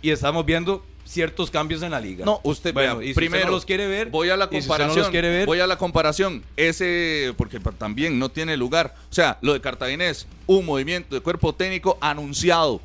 y 0.00 0.10
estamos 0.10 0.44
viendo 0.46 0.84
ciertos 1.04 1.50
cambios 1.50 1.82
en 1.82 1.90
la 1.90 2.00
liga. 2.00 2.24
No, 2.24 2.40
usted 2.44 2.72
bueno, 2.74 2.98
vea, 2.98 3.06
y 3.06 3.08
si 3.08 3.14
primero 3.14 3.40
usted 3.40 3.46
no 3.50 3.56
los 3.56 3.64
quiere 3.64 3.86
ver, 3.88 4.10
Voy 4.10 4.28
a 4.30 4.36
la 4.36 4.46
si 4.48 4.58
comparación. 4.58 4.96
no 4.96 5.02
los 5.02 5.10
quiere 5.10 5.28
ver, 5.30 5.46
Voy 5.46 5.60
a 5.60 5.66
la 5.66 5.76
comparación. 5.78 6.42
Ese, 6.56 7.32
porque 7.36 7.58
también 7.60 8.18
no 8.18 8.28
tiene 8.28 8.56
lugar. 8.56 8.94
O 9.10 9.14
sea, 9.14 9.38
lo 9.40 9.54
de 9.54 9.60
Cartaginés, 9.60 10.26
un 10.46 10.66
movimiento 10.66 11.14
de 11.14 11.20
cuerpo 11.22 11.54
técnico 11.54 11.96
anunciado, 12.00 12.80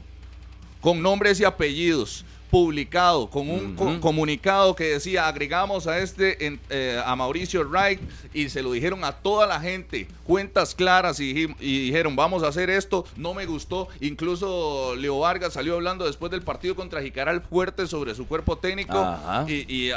con 0.81 1.01
nombres 1.01 1.39
y 1.39 1.43
apellidos, 1.45 2.25
publicado, 2.53 3.31
con 3.31 3.49
un 3.49 3.73
co- 3.75 3.99
comunicado 3.99 4.75
que 4.75 4.83
decía 4.83 5.27
agregamos 5.27 5.87
a 5.87 5.97
este 5.97 6.45
en- 6.45 6.59
eh, 6.69 7.01
a 7.03 7.15
Mauricio 7.15 7.63
Wright 7.67 7.99
y 8.31 8.49
se 8.49 8.61
lo 8.61 8.71
dijeron 8.73 9.03
a 9.03 9.11
toda 9.11 9.47
la 9.47 9.59
gente, 9.59 10.07
cuentas 10.23 10.75
claras 10.75 11.19
y, 11.19 11.33
dij- 11.33 11.55
y 11.59 11.85
dijeron 11.85 12.15
vamos 12.15 12.43
a 12.43 12.49
hacer 12.49 12.69
esto, 12.69 13.05
no 13.15 13.33
me 13.33 13.47
gustó, 13.47 13.87
incluso 14.01 14.95
Leo 14.95 15.17
Vargas 15.17 15.53
salió 15.53 15.73
hablando 15.73 16.05
después 16.05 16.31
del 16.31 16.43
partido 16.43 16.75
contra 16.75 17.01
Jicaral 17.01 17.41
fuerte 17.41 17.87
sobre 17.87 18.13
su 18.13 18.27
cuerpo 18.27 18.55
técnico 18.59 18.99
Ajá. 18.99 19.45
y, 19.49 19.65
y, 19.67 19.91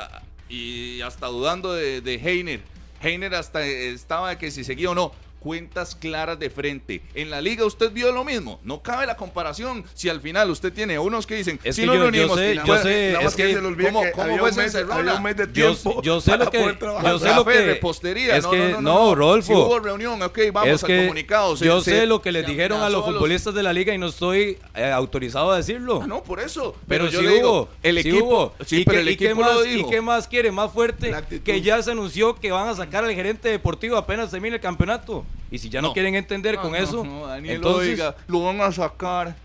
y 0.49 1.03
hasta 1.03 1.27
dudando 1.27 1.75
de, 1.75 2.01
de 2.01 2.15
Heiner. 2.15 2.63
Heiner 3.03 3.35
hasta 3.35 3.67
estaba 3.67 4.31
de 4.31 4.39
que 4.39 4.51
si 4.51 4.65
seguía 4.65 4.91
o 4.91 4.95
no. 4.95 5.13
Cuentas 5.51 5.95
claras 5.95 6.41
de 6.41 6.51
frente. 6.51 7.03
En 7.15 7.31
la 7.31 7.41
liga 7.41 7.65
usted 7.65 7.93
vio 7.93 8.11
lo 8.11 8.25
mismo. 8.25 8.59
No 8.65 8.83
cabe 8.83 9.07
la 9.07 9.17
comparación. 9.17 9.85
Si 9.95 10.09
al 10.09 10.21
final 10.21 10.51
usted 10.51 10.73
tiene 10.73 10.99
unos 10.99 11.25
que 11.25 11.37
dicen, 11.37 11.61
Es 11.63 11.77
si 11.77 11.83
que 11.83 11.87
nos 11.87 11.95
yo- 11.95 12.03
yo 12.03 12.11
reunimos, 12.11 12.37
sé- 12.37 12.55
yo 12.67 12.79
sé- 12.83 13.09
Nada 13.13 13.25
más 13.25 13.33
es 13.33 13.37
que, 13.37 13.43
que- 13.45 13.55
se 13.55 13.61
¿cómo- 13.61 13.77
que 13.77 14.11
cómo 14.11 14.25
había, 14.25 14.39
fue 14.41 14.51
un 14.51 14.57
mes, 14.57 14.75
había 14.75 15.15
un 15.15 15.23
mes 15.23 15.37
de 15.37 15.47
Yo, 15.47 15.53
tiempo 15.77 16.03
yo 16.03 16.21
sé 16.21 16.31
para 16.33 16.45
lo 16.47 16.51
que 16.51 16.59
yo 16.59 17.19
sé 17.21 17.33
lo 17.37 17.45
que 17.45 17.61
repostería. 17.65 18.37
es 18.37 18.43
no, 18.43 18.51
que 18.51 18.59
no, 18.59 18.65
no, 18.65 18.81
no, 18.81 19.05
no. 19.07 19.15
Rodolfo 19.15 19.47
Si 19.47 19.53
hubo 19.57 19.79
reunión, 19.79 20.21
ok, 20.21 20.37
vamos 20.53 20.69
es 20.75 20.83
al 20.83 20.87
que 20.89 20.99
comunicado. 21.03 21.57
Se- 21.57 21.65
yo 21.65 21.81
se- 21.81 21.91
sé 21.93 22.07
lo 22.07 22.21
que 22.21 22.33
les 22.33 22.45
dijeron 22.45 22.83
a 22.83 22.89
los 22.91 23.05
futbolistas 23.05 23.55
de 23.55 23.63
la 23.63 23.73
liga 23.73 23.95
y 23.95 23.99
no 23.99 24.09
estoy 24.09 24.59
eh, 24.75 24.91
autorizado 24.91 25.53
a 25.53 25.59
decirlo. 25.59 26.01
Ah, 26.03 26.09
no, 26.09 26.25
por 26.25 26.41
eso. 26.41 26.75
Pero, 26.89 27.05
Pero, 27.05 27.07
yo 27.09 27.21
sí 27.21 27.25
le 27.27 27.33
digo, 27.35 27.51
hubo, 27.53 27.69
el 27.85 28.03
sí 28.03 28.09
equipo, 28.09 28.25
hubo. 28.27 28.55
sí, 28.67 28.81
¿Y, 28.81 28.85
pero 28.85 28.97
qué, 28.97 29.01
el 29.03 29.09
y 29.11 29.17
qué 29.17 29.27
equipo 29.27 29.41
más, 29.43 29.65
¿Y 29.65 29.85
qué 29.85 30.01
más 30.01 30.27
quiere? 30.27 30.51
Más 30.51 30.73
fuerte 30.73 31.15
que 31.45 31.61
ya 31.63 31.81
se 31.85 31.93
anunció 31.93 32.35
que 32.35 32.51
van 32.51 32.67
a 32.67 32.75
sacar 32.75 33.05
al 33.05 33.15
gerente 33.15 33.49
deportivo 33.49 33.97
apenas 33.97 34.33
termine 34.33 34.57
el 34.57 34.61
campeonato. 34.61 35.25
Y 35.51 35.59
si 35.59 35.69
ya 35.69 35.81
no, 35.81 35.89
No. 35.89 35.95
quieren 35.95 36.15
entender 36.15 36.57
No, 36.57 36.63
con 36.63 36.73
no, 36.73 36.77
eso, 36.79 37.05
no, 37.05 37.27
Daniel, 37.27 37.57
entonces 37.57 37.91
oiga, 37.91 38.15
lo 38.27 38.45
van 38.45 38.61
a 38.61 38.73
sacar. 38.73 39.37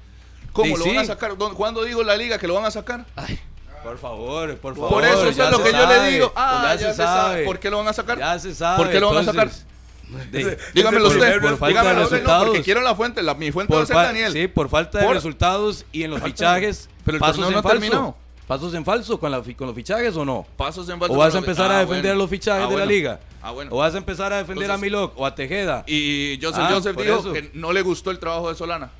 ¿Cómo 0.51 0.75
Sí, 0.75 0.83
lo 0.83 0.85
van 0.87 0.97
a 0.99 1.05
sacar? 1.05 1.37
¿Dónde- 1.37 1.55
¿Cuándo 1.55 1.83
dijo 1.83 2.03
la 2.03 2.17
liga 2.17 2.37
que 2.37 2.47
lo 2.47 2.55
van 2.55 2.65
a 2.65 2.71
sacar? 2.71 3.05
por 3.83 3.97
favor, 3.97 4.57
por 4.57 4.75
favor. 4.75 4.89
Por 4.89 5.05
eso 5.05 5.27
es 5.27 5.37
lo 5.37 5.63
que 5.63 5.71
yo 5.71 5.87
le 5.87 6.11
digo. 6.11 6.33
Ah, 6.35 6.75
ya, 6.79 6.89
se 6.91 6.95
sabe. 6.95 7.45
¿Por 7.45 7.59
qué 7.59 7.69
lo 7.69 7.77
van 7.77 7.87
a 7.87 7.93
sacar? 7.93 8.17
Ya 8.19 8.37
se 8.39 8.53
sabe. 8.53 8.77
¿Por 8.83 8.91
qué 8.91 8.99
lo 8.99 9.09
van 9.13 9.17
a 9.19 9.23
sacar? 9.23 9.49
de- 10.29 10.57
Dígamelo 10.73 11.05
por- 11.07 11.15
usted. 11.17 11.39
por 11.41 11.49
falta 11.57 11.67
dígamelo 11.67 11.95
de 11.95 12.03
no, 12.03 12.09
resultados. 12.09 12.45
porque 12.47 12.63
quiero 12.63 12.81
la 12.81 12.95
fuente. 12.95 13.23
La, 13.23 13.33
mi 13.33 13.49
fuente 13.51 13.71
va 13.73 13.79
a 13.79 13.81
por, 13.83 13.87
ser 13.87 13.95
fa- 13.95 14.03
Daniel. 14.03 14.33
sí, 14.33 14.47
por 14.49 14.67
falta 14.67 14.97
de 14.99 15.05
Por- 15.05 15.13
resultados 15.15 15.85
y 15.93 16.03
en 16.03 16.11
los 16.11 16.21
fichajes. 16.21 16.89
pero 17.05 17.15
el 17.17 17.23
torneo 17.23 17.49
no 17.51 17.59
ha 17.59 17.61
terminado. 17.61 18.17
¿Pasos 18.51 18.73
en 18.73 18.83
falso 18.83 19.17
con, 19.17 19.31
la, 19.31 19.41
fi- 19.41 19.55
con 19.55 19.65
los 19.67 19.73
fichajes 19.73 20.13
o 20.17 20.25
no? 20.25 20.45
Pasos 20.57 20.89
en 20.89 20.99
falso, 20.99 21.13
¿O 21.13 21.17
vas 21.17 21.33
a 21.33 21.37
empezar 21.37 21.71
ah, 21.71 21.77
a 21.77 21.79
defender 21.79 22.01
bueno. 22.01 22.15
a 22.15 22.15
los 22.23 22.29
fichajes 22.29 22.65
Ah, 22.67 22.69
de 22.69 22.77
la 22.77 22.85
liga? 22.85 23.19
Ah, 23.41 23.51
bueno. 23.51 23.71
¿O 23.73 23.77
vas 23.77 23.95
a 23.95 23.97
empezar 23.97 24.33
a 24.33 24.39
defender 24.39 24.65
Entonces- 24.65 24.81
a 24.81 24.85
Milok 24.85 25.13
o 25.17 25.25
a 25.25 25.33
Tejeda? 25.33 25.85
Y 25.87 26.37
Joseph 26.41 26.59
Ah, 26.61 26.69
Joseph 26.73 26.97
dijo 26.97 27.19
eso. 27.19 27.31
que 27.31 27.49
no 27.53 27.71
le 27.71 27.81
gustó 27.81 28.11
el 28.11 28.19
trabajo 28.19 28.49
de 28.49 28.55
Solana. 28.55 28.91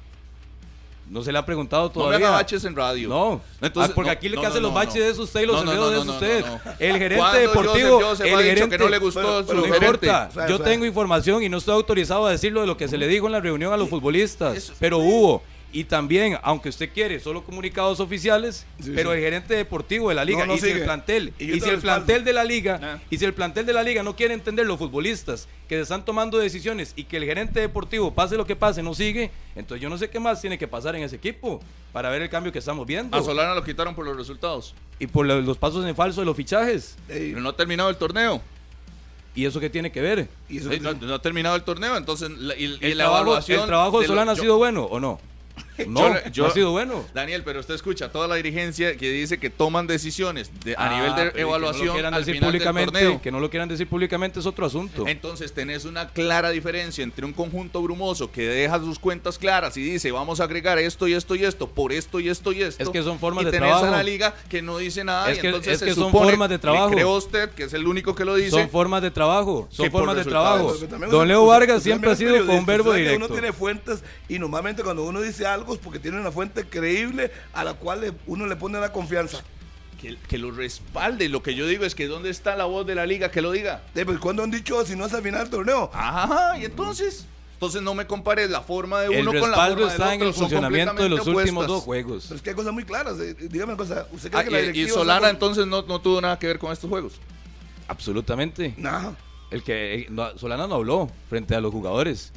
No 1.10 1.22
se 1.22 1.34
le 1.34 1.38
ha 1.40 1.46
preguntado 1.46 1.82
No 1.84 1.90
me 1.90 1.94
todavía. 1.94 2.28
haga 2.28 2.38
baches 2.38 2.64
en 2.64 2.74
radio. 2.74 3.10
No, 3.10 3.42
Entonces, 3.60 3.92
Ah, 3.92 3.94
porque 3.94 4.08
no, 4.10 4.14
aquí 4.14 4.30
le 4.30 4.36
no, 4.38 4.42
que 4.42 4.48
hace 4.48 4.56
no, 4.56 4.62
los 4.62 4.72
no, 4.72 4.76
baches 4.76 4.96
no. 4.96 5.02
de 5.02 5.10
eso 5.10 5.24
usted 5.24 5.42
y 5.42 5.46
los 5.46 5.56
No, 5.58 5.64
no, 5.66 5.72
enredos 5.74 5.94
no, 5.94 6.00
de 6.00 6.06
no, 6.08 6.14
usted. 6.14 6.46
no, 6.46 6.52
no. 6.64 6.72
El 6.80 6.92
gerente 6.94 7.16
¿Cuándo 7.18 7.40
deportivo, 7.40 7.90
Joseph 7.96 8.08
Joseph 8.08 8.28
el 8.28 8.44
gerente, 8.46 8.70
que 8.70 8.78
no 8.86 8.90
le 8.90 8.98
gustó 9.00 9.20
Pero- 9.22 9.40
su 9.42 9.48
pero 9.48 9.58
no 9.60 9.64
gerente? 9.74 10.08
importa, 10.08 10.48
yo 10.48 10.60
tengo 10.62 10.86
información 10.86 11.44
y 11.44 11.50
no 11.50 11.58
estoy 11.58 11.74
autorizado 11.76 12.26
a 12.26 12.32
decirlo 12.32 12.62
de 12.62 12.68
lo 12.68 12.78
que 12.78 12.88
se 12.88 12.98
le 12.98 13.08
dijo 13.10 13.26
en 13.26 13.34
la 13.34 13.42
reunión 13.42 13.74
a 13.74 13.76
los 13.78 13.90
futbolistas, 13.90 14.56
Eso- 14.56 14.74
pero 14.80 15.00
hubo. 15.00 15.44
Y 15.74 15.86
también, 15.86 16.38
aunque 16.44 16.68
usted 16.68 16.90
quiere, 16.94 17.20
solo 17.22 17.46
comunicados 17.46 18.02
oficiales, 18.02 18.66
Sí, 18.82 18.92
pero 18.94 19.12
sí. 19.12 19.18
el 19.18 19.24
gerente 19.24 19.54
deportivo 19.56 20.10
de 20.10 20.16
la 20.16 20.26
liga, 20.26 20.40
No, 20.42 20.48
no 20.48 20.56
y 20.56 20.60
si 20.60 20.70
el 20.70 20.84
plantel, 20.84 21.34
Y 21.40 21.62
si 21.62 21.70
el 21.70 21.80
plantel 21.80 22.26
de 22.26 22.34
la 22.34 22.44
liga, 22.44 22.80
Ah. 22.84 23.00
y 23.10 23.18
si 23.18 23.24
el 23.24 23.34
plantel 23.34 23.66
de 23.66 23.72
la 23.72 23.82
liga 23.82 24.04
no 24.04 24.16
quiere 24.16 24.34
entender 24.34 24.66
los 24.68 24.78
futbolistas 24.78 25.48
que 25.70 25.76
se 25.76 25.82
están 25.84 26.04
tomando 26.04 26.38
decisiones 26.40 26.92
y 26.98 27.06
que 27.06 27.16
el 27.18 27.24
gerente 27.24 27.62
deportivo, 27.62 28.14
pase 28.14 28.36
lo 28.36 28.46
que 28.46 28.58
pase, 28.58 28.84
no 28.84 28.94
sigue, 28.94 29.32
entonces 29.56 29.82
yo 29.82 29.90
no 29.90 29.98
sé 29.98 30.10
qué 30.10 30.20
más 30.20 30.42
tiene 30.42 30.58
que 30.58 30.68
pasar 30.68 30.96
en 30.98 31.04
ese 31.04 31.16
equipo 31.16 31.62
para 31.94 32.10
ver 32.10 32.22
el 32.22 32.30
cambio 32.30 32.52
que 32.52 32.60
estamos 32.60 32.86
viendo. 32.86 33.16
A 33.16 33.24
Solana 33.24 33.56
lo 33.56 33.64
quitaron 33.64 33.96
por 33.96 34.04
los 34.06 34.18
resultados. 34.18 34.76
Y 35.00 35.08
por 35.08 35.26
lo- 35.26 35.40
los 35.42 35.58
pasos 35.58 35.86
en 35.86 35.96
falso 35.96 36.20
de 36.20 36.26
los 36.26 36.36
fichajes. 36.36 36.98
Ey, 37.08 37.30
Pero 37.30 37.40
no 37.42 37.50
ha 37.50 37.56
terminado 37.56 37.90
el 37.90 37.96
torneo. 37.96 38.42
¿Y 39.34 39.46
eso 39.46 39.62
qué 39.62 39.70
tiene 39.70 39.90
que 39.94 40.02
ver? 40.02 40.28
y 40.50 40.58
eso 40.58 40.70
Sí, 40.70 40.76
que- 40.76 40.82
no, 40.82 40.92
no 40.94 41.14
ha 41.16 41.22
terminado 41.22 41.56
el 41.56 41.64
torneo, 41.64 41.96
entonces 41.96 42.30
la, 42.32 42.54
y, 42.58 42.66
y 42.66 42.78
¿El, 42.82 42.98
la 42.98 43.06
trabajo, 43.06 43.22
evaluación 43.24 43.62
el 43.62 43.66
trabajo 43.68 44.02
de 44.02 44.08
lo- 44.08 44.12
Solana 44.14 44.32
ha 44.34 44.36
sido 44.36 44.58
bueno 44.58 44.84
o 44.84 45.00
no? 45.00 45.22
No, 45.88 46.14
yo- 46.32 46.44
no 46.44 46.50
ha 46.50 46.54
sido 46.54 46.72
bueno. 46.72 47.04
Daniel, 47.14 47.44
pero 47.44 47.60
usted 47.60 47.74
escucha 47.76 48.12
toda 48.12 48.28
la 48.28 48.36
dirigencia 48.36 48.96
que 48.98 49.10
dice 49.12 49.40
que 49.40 49.50
toman 49.50 49.88
decisiones 49.88 50.52
de- 50.64 50.74
a 50.76 50.86
Ah, 50.86 50.90
nivel 50.96 51.16
de 51.16 51.22
y 51.22 51.26
que 51.26 51.32
no 51.32 51.34
lo 51.34 51.40
evaluación 51.56 51.94
quieran 51.94 52.14
al 52.14 52.22
decir 52.22 52.36
final 52.36 52.52
del 52.52 52.62
públicamente, 52.62 53.00
torneo. 53.00 53.22
que 53.22 53.32
no 53.32 53.40
lo 53.40 53.50
quieran 53.50 53.70
decir 53.70 53.88
públicamente 53.88 54.40
es 54.40 54.46
otro 54.46 54.66
asunto. 54.66 55.08
Entonces 55.08 55.54
tenés 55.54 55.86
una 55.86 56.10
clara 56.10 56.50
diferencia 56.52 57.04
entre 57.04 57.26
un 57.26 57.34
conjunto 57.34 57.82
brumoso 57.82 58.32
que 58.32 58.48
deja 58.48 58.80
sus 58.80 59.00
cuentas 59.00 59.38
claras 59.38 59.76
y 59.78 59.82
dice 59.84 60.12
vamos 60.12 60.40
a 60.40 60.44
agregar 60.46 60.78
esto 60.80 61.08
y 61.08 61.14
esto 61.14 61.36
y 61.36 61.44
esto 61.46 61.68
por 61.68 61.92
esto 61.94 62.20
y 62.20 62.30
esto 62.30 62.52
y 62.52 62.62
esto. 62.64 62.84
Es 62.84 62.90
que 62.90 63.02
son 63.04 63.20
formas 63.20 63.44
y 63.44 63.46
de 63.46 63.52
tenés 63.52 63.70
trabajo. 63.70 63.86
a 63.88 63.92
la 63.98 64.04
liga 64.04 64.34
que 64.50 64.62
no 64.62 64.78
dice 64.78 65.04
nada 65.04 65.32
Es 65.32 65.38
y 65.38 65.42
que- 65.42 65.48
entonces 65.48 65.74
es 65.74 65.80
se 65.80 65.86
que 65.86 65.96
son 65.96 66.12
supone- 66.12 66.30
formas 66.32 66.50
de 66.50 66.60
trabajo. 66.60 66.92
creo 66.92 67.16
usted 67.16 67.50
que 67.52 67.64
es 67.64 67.74
el 67.74 67.88
único 67.88 68.14
que 68.16 68.26
lo 68.26 68.36
dice. 68.36 68.52
son 68.52 68.70
formas 68.70 69.02
de 69.02 69.12
trabajo, 69.12 69.68
son 69.72 69.90
formas 69.92 70.16
de 70.16 70.26
trabajo. 70.26 70.76
Don 71.10 71.28
Leo 71.28 71.46
Vargas 71.46 71.84
siempre 71.84 72.12
ha 72.12 72.16
sido 72.16 72.46
con 72.46 72.66
verbo 72.66 72.94
directo. 72.94 73.26
Uno 73.26 73.28
tiene 73.34 73.54
fuentes 73.54 74.04
y 74.30 74.40
normalmente 74.40 74.84
cuando 74.84 75.04
uno 75.04 75.22
dice 75.22 75.46
algo 75.46 75.61
es 75.70 75.78
porque 75.80 76.00
tiene 76.00 76.20
una 76.20 76.32
fuente 76.32 76.66
creíble 76.66 77.32
a 77.54 77.64
la 77.64 77.74
cual 77.76 78.14
uno 78.28 78.46
le 78.48 78.56
pone 78.56 78.80
la 78.80 78.92
confianza. 78.92 79.42
que, 80.02 80.18
que 80.28 80.38
lo 80.40 80.50
respalde. 80.52 81.30
Lo 81.30 81.44
que 81.44 81.54
yo 81.56 81.68
digo 81.68 81.86
es 81.86 81.94
que 81.96 82.08
¿dónde 82.08 82.30
está 82.32 82.56
la 82.56 82.66
voz 82.66 82.88
de 82.88 82.96
la 82.96 83.06
liga 83.06 83.30
que 83.32 83.42
lo 83.42 83.52
diga? 83.52 83.84
Eh, 83.94 84.04
pues, 84.06 84.18
¿Cuándo 84.20 84.42
han 84.44 84.50
dicho 84.52 84.84
si 84.86 84.96
no 84.96 85.06
es 85.06 85.14
al 85.14 85.22
final 85.22 85.42
del 85.42 85.50
torneo? 85.52 85.92
Ajá, 85.94 86.58
y 86.58 86.66
entonces. 86.66 87.26
Entonces 87.54 87.84
no 87.84 87.94
me 87.94 88.08
compares 88.08 88.50
la 88.50 88.62
forma 88.62 89.02
de 89.02 89.14
El 89.20 89.28
uno 89.28 89.40
con 89.40 89.52
la 89.52 89.58
forma 89.58 89.76
del 89.76 89.88
está 89.90 90.16
en 90.16 90.22
otro, 90.22 90.28
el 90.30 90.34
son 90.34 90.42
funcionamiento 90.46 91.04
de 91.04 91.10
los 91.10 91.20
completamente 91.20 91.42
últimos 91.52 91.68
dos 91.68 91.84
opuestas. 91.84 92.06
juegos. 92.06 92.24
Pero 92.28 92.36
es 92.38 92.42
que 92.42 92.50
hay 92.50 92.56
cosas 92.56 92.74
muy 92.74 92.84
claras. 92.86 93.20
eh, 93.20 93.36
dígame 93.40 93.74
una 93.74 93.78
cosa. 93.78 94.08
¿Usted 94.12 94.32
cree 94.32 94.42
Ah, 94.42 94.44
que 94.46 94.50
la 94.50 94.62
y- 94.76 94.82
y. 94.82 94.88
Solana 94.90 95.20
por- 95.20 95.30
entonces 95.30 95.68
no, 95.68 95.84
no 95.84 96.02
tuvo 96.02 96.20
nada 96.20 96.40
que 96.40 96.48
ver 96.48 96.58
con 96.58 96.72
estos 96.72 96.90
juegos. 96.90 97.14
Absolutamente. 97.88 98.74
Nada. 98.78 99.16
El 99.52 99.62
que 99.64 99.94
eh, 99.94 100.08
no, 100.10 100.36
Solana 100.40 100.66
no 100.66 100.74
habló 100.76 101.12
frente 101.30 101.54
a 101.54 101.62
los 101.62 101.72
jugadores. 101.72 102.32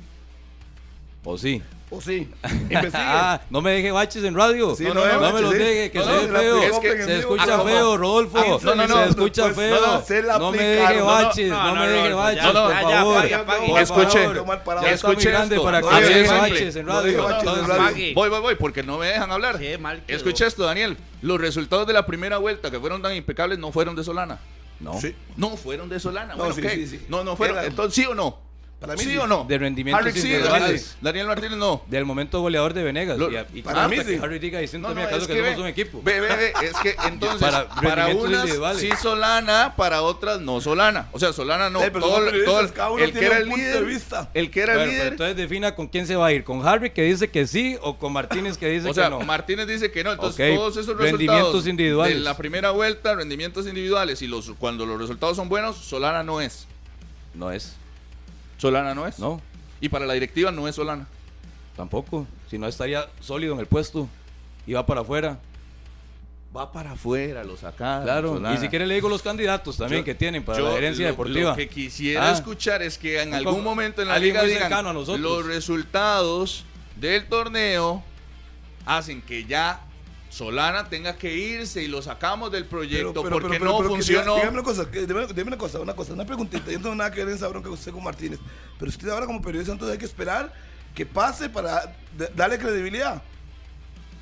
¿O 1.25 1.39
sí? 1.39 1.63
¿O 1.97 2.01
sí? 2.01 2.29
Investigue. 2.43 2.91
Ah, 2.97 3.41
no 3.51 3.61
me 3.61 3.73
deje 3.73 3.93
baches 3.93 4.25
en 4.25 4.35
radio. 4.35 4.75
Sí, 4.75 4.85
no, 4.85 4.95
no, 4.95 5.07
no, 5.07 5.21
no, 5.21 5.33
me 5.33 5.41
los 5.41 5.53
deje, 5.53 5.91
que 5.91 5.99
No, 5.99 6.05
se 6.05 6.27
ve 6.27 6.39
feo. 6.39 6.63
Es 6.63 6.79
que 6.79 7.05
se 7.05 7.19
escucha 7.19 7.61
feo, 7.61 7.97
Rodolfo. 7.97 8.61
No, 8.63 8.75
no, 8.75 8.87
no, 8.87 9.05
se 9.05 9.11
escucha 9.11 9.43
pues, 9.45 9.57
feo. 9.57 9.81
no, 9.87 10.03
se 10.03 10.23
la 10.23 10.39
no 10.39 10.51
me 10.51 10.63
deje 10.63 11.01
baches, 11.01 11.51
No, 11.51 11.63
no, 11.63 11.75
no, 11.75 11.81
me 11.81 11.89
deje 11.89 12.11
no, 12.11 12.17
baches, 12.17 12.47
por 12.53 12.73
favor. 12.73 13.27
Escuche. 13.79 14.29
escuche 14.93 15.31
grande 15.31 15.55
esto. 15.57 15.65
para 15.65 15.81
No, 15.81 15.89
que 15.91 16.05
deje 16.05 16.29
baches 16.29 16.77
en 16.77 16.87
radio. 16.87 17.23
Voy, 18.15 18.29
voy, 18.29 18.41
voy, 18.41 18.55
porque 18.57 18.83
no 18.83 18.99
me 18.99 19.07
dejan 19.07 19.31
hablar. 19.31 19.61
Escucha 20.09 20.47
esto, 20.47 20.65
Daniel. 20.65 20.97
Los 21.23 21.41
resultados 21.41 21.87
de 21.87 21.93
la 21.93 22.05
primera 22.07 22.39
vuelta 22.39 22.71
que 22.71 22.79
fueron 22.79 23.01
tan 23.01 23.15
impecables 23.15 23.59
no 23.59 23.73
fueron 23.73 23.97
de 23.97 24.05
Solana. 24.05 24.39
No. 24.81 25.01
Sí. 25.01 25.15
No 25.37 25.57
fueron 25.57 25.89
de 25.89 25.99
Solana. 26.01 26.35
No, 26.35 26.39
bueno, 26.41 26.55
sí, 26.55 26.61
¿qué? 26.61 26.71
sí, 26.71 26.87
sí. 26.87 27.07
No, 27.09 27.25
no 27.25 27.37
fueron. 27.37 27.59
Era- 27.59 27.67
Entonces, 27.67 27.95
¿sí 27.95 28.05
o 28.07 28.15
no? 28.15 28.39
Para 28.81 28.97
mí 28.97 29.03
¿Sí, 29.03 29.11
sí. 29.13 29.17
o 29.17 29.27
no? 29.27 29.45
De 29.49 29.57
rendimientos 29.57 30.05
Harry 30.07 30.13
sí, 30.13 30.27
individuales. 30.27 30.61
Daniel, 30.61 30.85
Daniel 31.01 31.27
Martínez 31.29 31.57
no. 31.57 31.83
Del 31.87 32.05
momento 32.05 32.41
goleador 32.43 32.75
de 32.75 32.83
Venegas. 32.83 33.17
Lo- 33.17 33.33
y, 33.33 33.37
y 33.55 33.63
para 33.63 33.89
mí 33.89 33.97
que 33.99 34.19
Harry 34.23 34.39
diga 34.39 34.59
diciendo 34.59 34.89
No, 34.89 34.95
no, 34.95 35.01
acaso 35.01 35.23
es 35.23 35.27
que, 35.27 35.33
que 35.33 35.39
somos 35.39 35.57
ve, 35.57 35.63
un 35.63 35.69
equipo. 35.69 36.03
Ve, 36.03 36.21
ve, 36.21 36.37
ve, 36.37 36.53
es 36.67 36.75
que 36.83 36.95
entonces 37.07 37.41
Para 37.41 37.67
para, 37.69 37.95
rendimientos 38.07 38.29
unas 38.29 38.41
individuales. 38.43 38.81
sí 38.83 38.91
Solana, 39.01 39.73
para 39.75 40.03
otras 40.03 40.41
no 40.43 40.61
Solana. 40.61 41.09
O 41.13 41.19
sea, 41.19 41.33
Solana 41.33 41.71
no. 41.71 41.79
Todo, 41.79 41.87
el- 41.87 41.93
todo 42.03 42.19
el, 42.19 42.25
periodistas, 42.27 42.73
cada 42.73 42.91
uno 42.91 43.03
el 43.05 43.13
que 43.13 43.19
tiene 43.21 43.27
era 43.29 43.37
el 43.39 43.45
punto 43.45 43.57
líder, 43.57 43.75
de 43.81 43.85
vista. 43.87 44.31
el 44.35 44.51
que 44.51 44.61
era 44.61 44.75
Bueno, 44.75 44.91
el 44.91 44.91
líder. 44.99 45.13
entonces 45.13 45.37
defina 45.37 45.75
con 45.75 45.87
quién 45.89 46.07
se 46.07 46.17
va 46.17 46.27
a 46.27 46.33
ir. 46.33 46.45
¿Con 46.45 46.67
Harry 46.69 46.91
que 46.91 47.03
dice 47.05 47.31
que 47.31 47.47
sí 47.47 47.79
o 47.81 47.97
con 47.97 48.13
Martínez 48.13 48.59
que 48.59 48.69
dice 48.69 48.91
O 48.91 48.93
sea, 48.93 49.05
que 49.05 49.11
no? 49.11 49.21
Martínez 49.21 49.67
dice 49.67 49.91
que 49.93 50.05
no, 50.05 50.13
entonces 50.13 50.55
todos 50.57 50.77
esos 50.77 50.95
rendimientos 50.95 51.37
resultados 51.39 51.67
individuales. 51.69 52.17
de 52.19 52.21
la 52.23 52.37
primera 52.37 52.71
vuelta, 52.73 53.15
rendimientos 53.15 53.67
individuales 53.67 54.21
y 54.21 54.27
los 54.27 54.51
cuando 54.59 54.85
los 54.85 55.01
resultados 55.01 55.37
son 55.37 55.49
buenos, 55.49 55.77
Solana 55.79 56.23
no 56.23 56.43
es. 56.43 56.67
No 57.33 57.51
es. 57.51 57.77
Solana 58.57 58.95
no 58.95 59.07
es. 59.07 59.19
No, 59.19 59.41
Y 59.81 59.89
para 59.89 60.07
la 60.07 60.15
directiva 60.15 60.51
no 60.51 60.67
es 60.69 60.75
Solana. 60.77 61.07
tampoco. 61.77 62.27
Si 62.51 62.57
no 62.59 62.67
estaría 62.69 63.07
sólido 63.21 63.55
en 63.55 63.61
el 63.61 63.67
puesto 63.67 64.09
y 64.67 64.73
va 64.75 64.87
para 64.87 65.01
afuera. 65.03 65.39
Va 66.57 66.71
para 66.71 66.93
afuera, 66.93 67.43
lo 67.43 67.57
sacaron. 67.57 68.05
Claro. 68.05 68.35
Solana. 68.35 68.55
Y 68.55 68.59
si 68.59 68.69
quiere 68.69 68.87
le 68.87 68.95
digo 68.95 69.09
los 69.09 69.23
candidatos 69.23 69.77
también 69.77 70.03
Yo- 70.03 70.05
que 70.05 70.15
tienen 70.15 70.45
para 70.45 70.59
yo 70.59 70.69
la 70.69 70.75
gerencia 70.75 71.05
lo- 71.07 71.11
deportiva. 71.11 71.51
Lo 71.51 71.57
que 71.57 71.69
quisiera 71.69 72.29
Ah. 72.31 72.33
escuchar 72.33 72.81
es 72.83 72.97
que 72.97 73.21
en 73.21 73.35
algún 73.35 73.65
momento 73.65 74.01
en 74.03 74.09
la 74.09 74.19
liga 74.21 74.45
digan 74.45 74.73
a 74.87 74.93
los 74.93 75.47
resultados 75.47 76.65
del 76.97 77.27
torneo 77.27 78.05
hacen 78.87 79.21
que 79.21 79.45
ya 79.47 79.81
Solana 80.35 80.89
tenga 80.89 81.17
que 81.17 81.33
irse 81.33 81.81
y 81.85 81.87
lo 81.87 82.03
sacamos 82.03 82.51
del 82.51 82.65
proyecto 82.65 83.23
porque 83.23 83.61
no 83.61 83.81
funcionó. 83.85 84.35
Dígame 84.35 84.55
una 84.55 84.63
cosa, 84.65 84.85
dígame, 84.85 85.43
una 85.43 85.57
cosa, 85.57 85.79
una 85.79 85.95
cosa, 85.95 86.13
una 86.13 86.27
preguntita. 86.27 86.73
Yo 86.73 86.79
no 86.79 86.83
tengo 86.83 86.97
nada 86.97 87.13
que 87.13 87.21
ver 87.21 87.29
en 87.29 87.37
esa 87.37 87.47
bronca 87.47 87.69
con 87.69 87.79
usted 87.79 87.93
con 87.93 88.03
Martínez. 88.03 88.41
Pero 88.77 88.89
usted 88.89 89.09
ahora 89.11 89.27
como 89.27 89.41
periodista 89.41 89.73
entonces 89.73 89.93
hay 89.93 89.99
que 89.99 90.07
esperar 90.07 90.53
que 90.93 91.07
pase 91.07 91.49
para 91.49 91.97
darle 92.35 92.59
credibilidad. 92.59 93.23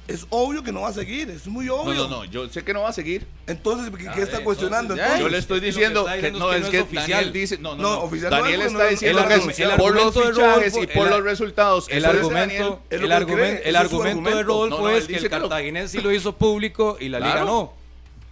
Es 0.09 0.27
obvio 0.31 0.65
que 0.65 0.73
no 0.73 0.81
va 0.81 0.89
a 0.89 0.93
seguir, 0.93 1.31
es 1.31 1.47
muy 1.47 1.67
No, 1.67 1.77
obvio. 1.77 1.95
no, 1.95 2.09
no, 2.09 2.25
yo 2.25 2.49
sé 2.49 2.65
que 2.65 2.75
no 2.75 2.83
va 2.83 2.89
a 2.89 2.93
seguir. 2.93 3.25
Entonces, 3.47 3.89
¿qué, 3.97 4.09
qué 4.13 4.23
está 4.23 4.43
cuestionando? 4.43 4.95
entonces? 4.95 5.21
Yo 5.21 5.29
le 5.29 5.39
estoy 5.39 5.61
que 5.61 5.67
diciendo 5.67 6.05
que 6.05 6.15
diciendo 6.17 6.39
no 6.41 6.53
es 6.53 6.69
que 6.69 6.79
es 6.79 6.85
no 6.85 6.91
que 6.91 6.97
es. 6.99 7.09
Daniel 7.09 7.33
dice, 7.33 7.59
no, 7.59 7.77
no, 7.77 7.83
No, 7.83 7.91
no. 7.91 8.01
oficial 8.03 8.31
no 8.33 8.37
Daniel 8.41 8.61
es, 8.63 8.67
está 8.67 8.79
no, 8.79 8.85
no, 8.85 8.91
diciendo 8.91 9.21
el 9.23 9.29
que 9.29 9.77
por 9.77 9.95
los 9.95 10.15
fichajes 10.15 10.77
y 10.77 10.87
por 10.89 11.07
el- 11.07 11.11
los 11.15 11.23
resultados. 11.23 11.87
El 11.89 12.05
argumento, 12.05 12.81
el 12.91 13.07
que 13.07 13.13
argumento, 13.13 13.63
el 13.65 13.77
argumento 13.77 14.31
de. 14.31 14.43
Rodolfo 14.43 14.77
No, 14.79 14.83
no, 14.83 14.91
es 14.91 15.07
que 15.07 15.15
el 15.17 15.23
que 15.23 15.31
cartaginés 15.31 15.91
sí 15.93 16.01
lo 16.01 16.11
hizo 16.13 16.37
público 16.37 16.97
y 16.99 17.09
la 17.09 17.21
liga 17.21 17.45
no. 17.45 17.73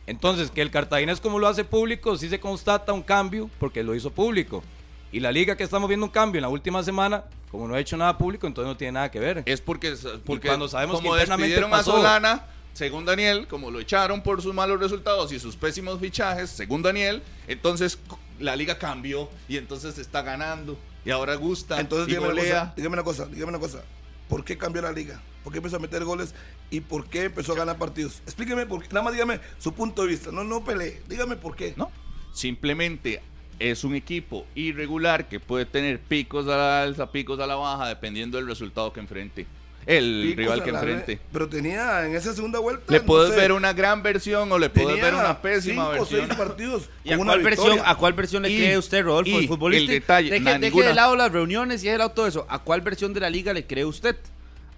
Entonces, 0.06 0.50
que 0.50 0.62
el 0.62 0.72
cartaginés 0.72 1.20
como 1.20 1.38
lo 1.38 1.46
hace 1.46 1.64
público, 1.64 2.16
sí 2.18 2.28
se 2.28 2.40
constata 2.40 2.92
un 2.92 3.02
cambio 3.02 3.48
porque 3.60 3.84
lo 3.84 3.94
hizo 3.94 4.10
público. 4.10 4.64
Y 5.12 5.20
la 5.20 5.30
liga 5.30 5.56
que 5.56 5.62
estamos 5.62 5.88
viendo 5.88 6.06
un 6.06 6.10
cambio 6.12 6.38
en 6.40 6.42
la 6.42 6.48
última 6.48 6.82
semana, 6.82 7.24
como 7.50 7.66
no 7.66 7.74
ha 7.74 7.80
hecho 7.80 7.96
nada 7.96 8.16
público, 8.16 8.46
entonces 8.46 8.68
no 8.68 8.76
tiene 8.76 8.92
nada 8.92 9.10
que 9.10 9.18
ver. 9.18 9.42
Es 9.46 9.60
porque, 9.60 9.94
porque 10.24 10.48
cuando 10.48 10.68
sabemos 10.68 10.96
como 10.96 11.14
que 11.14 11.20
internamente 11.20 11.48
despidieron 11.48 11.74
a 11.74 11.78
pasó. 11.78 11.96
Solana, 11.96 12.46
según 12.72 13.04
Daniel, 13.04 13.48
como 13.48 13.70
lo 13.70 13.80
echaron 13.80 14.22
por 14.22 14.40
sus 14.40 14.54
malos 14.54 14.78
resultados 14.78 15.32
y 15.32 15.40
sus 15.40 15.56
pésimos 15.56 15.98
fichajes, 15.98 16.50
según 16.50 16.82
Daniel, 16.82 17.22
entonces 17.48 17.98
la 18.38 18.54
liga 18.56 18.78
cambió 18.78 19.28
y 19.48 19.56
entonces 19.56 19.98
está 19.98 20.22
ganando 20.22 20.78
y 21.04 21.10
ahora 21.10 21.34
gusta 21.34 21.80
Entonces, 21.80 22.08
y 22.08 22.10
dígame 22.12 22.28
una, 22.28 22.42
cosa, 22.42 22.72
dígame 22.76 22.94
una 22.94 23.02
cosa, 23.02 23.26
dígame 23.26 23.50
una 23.50 23.58
cosa. 23.58 23.82
¿Por 24.28 24.44
qué 24.44 24.56
cambió 24.56 24.80
la 24.82 24.92
liga? 24.92 25.20
¿Por 25.42 25.52
qué 25.52 25.58
empezó 25.58 25.76
a 25.76 25.80
meter 25.80 26.04
goles? 26.04 26.34
¿Y 26.70 26.80
por 26.80 27.08
qué 27.08 27.24
empezó 27.24 27.52
a 27.52 27.56
ganar 27.56 27.78
partidos? 27.78 28.22
Explíqueme, 28.26 28.66
por 28.66 28.82
qué. 28.82 28.88
nada 28.90 29.02
más 29.02 29.12
dígame 29.12 29.40
su 29.58 29.72
punto 29.72 30.02
de 30.02 30.08
vista. 30.08 30.30
No, 30.30 30.44
no 30.44 30.62
pelee. 30.62 31.02
Dígame 31.08 31.36
por 31.36 31.56
qué. 31.56 31.74
No, 31.76 31.90
simplemente 32.32 33.22
es 33.60 33.84
un 33.84 33.94
equipo 33.94 34.46
irregular 34.54 35.28
que 35.28 35.38
puede 35.38 35.66
tener 35.66 36.00
picos 36.00 36.46
a 36.48 36.56
la 36.56 36.82
alza, 36.82 37.12
picos 37.12 37.38
a 37.38 37.46
la 37.46 37.54
baja, 37.54 37.86
dependiendo 37.88 38.38
del 38.38 38.46
resultado 38.48 38.92
que 38.92 39.00
enfrente. 39.00 39.46
El 39.86 40.34
Picos 40.36 40.36
rival 40.36 40.62
que 40.62 40.70
enfrente. 40.70 41.18
Pero 41.32 41.48
tenía 41.48 42.06
en 42.06 42.14
esa 42.14 42.34
segunda 42.34 42.58
vuelta. 42.58 42.84
Le 42.92 42.98
no 43.00 43.04
puedes 43.06 43.30
sé, 43.30 43.36
ver 43.36 43.52
una 43.52 43.72
gran 43.72 44.02
versión 44.02 44.50
o 44.52 44.58
le 44.58 44.68
puedes 44.68 45.00
ver 45.00 45.14
una 45.14 45.40
pésima 45.40 45.84
cinco 45.84 45.90
versión. 45.92 46.26
seis 46.26 46.38
partidos. 46.38 46.90
¿Y 47.02 47.12
a 47.12 47.16
cuál, 47.18 47.42
versión. 47.42 47.78
¿A 47.84 47.94
cuál 47.96 48.12
versión 48.12 48.42
le 48.42 48.50
Y- 48.50 48.56
cree 48.58 48.78
usted, 48.78 49.02
Rodolfo, 49.02 49.30
y 49.30 49.36
el 49.36 49.48
futbolista? 49.48 49.92
el 49.92 50.00
detalle, 50.00 50.30
deje, 50.30 50.44
nada, 50.44 50.58
deje 50.58 50.66
ninguna. 50.70 50.86
de 50.88 50.94
lado 50.94 51.16
las 51.16 51.32
reuniones 51.32 51.80
y 51.80 51.84
deje 51.84 51.92
de 51.92 51.98
lado 51.98 52.10
todo 52.10 52.26
eso. 52.26 52.46
¿A 52.50 52.58
cuál 52.58 52.82
versión 52.82 53.14
de 53.14 53.20
la 53.20 53.30
liga 53.30 53.52
le 53.54 53.66
cree 53.66 53.84
usted? 53.86 54.16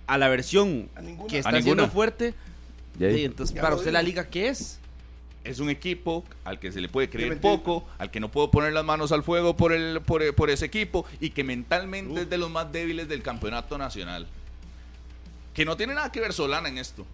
¿A 0.06 0.18
la 0.18 0.28
versión 0.28 0.88
A 0.94 1.26
que 1.26 1.38
está 1.38 1.60
siendo 1.62 1.88
fuerte? 1.88 2.34
Sí, 2.98 3.24
entonces, 3.24 3.54
Ya 3.56 3.62
para 3.62 3.74
usted 3.74 3.86
digo. 3.86 3.94
la 3.94 4.02
liga, 4.02 4.28
¿qué 4.28 4.48
es? 4.48 4.78
Es 5.44 5.58
un 5.60 5.70
equipo 5.70 6.24
al 6.44 6.58
que 6.58 6.70
se 6.72 6.80
le 6.80 6.88
puede 6.88 7.10
creer 7.10 7.40
poco, 7.40 7.86
al 7.98 8.10
que 8.10 8.20
no 8.20 8.30
puedo 8.30 8.50
poner 8.50 8.72
las 8.72 8.84
manos 8.84 9.12
al 9.12 9.22
fuego 9.22 9.56
por, 9.56 9.72
el, 9.72 10.00
por, 10.00 10.34
por 10.34 10.50
ese 10.50 10.66
equipo 10.66 11.04
y 11.20 11.30
que 11.30 11.44
mentalmente 11.44 12.22
es 12.22 12.30
de 12.30 12.38
los 12.38 12.50
más 12.50 12.70
débiles 12.72 13.08
del 13.08 13.22
campeonato 13.22 13.76
nacional. 13.78 14.26
Que 15.54 15.64
no 15.64 15.76
tiene 15.76 15.94
nada 15.94 16.10
que 16.12 16.20
ver 16.20 16.32
Solana 16.32 16.68
en 16.68 16.78
esto. 16.78 17.04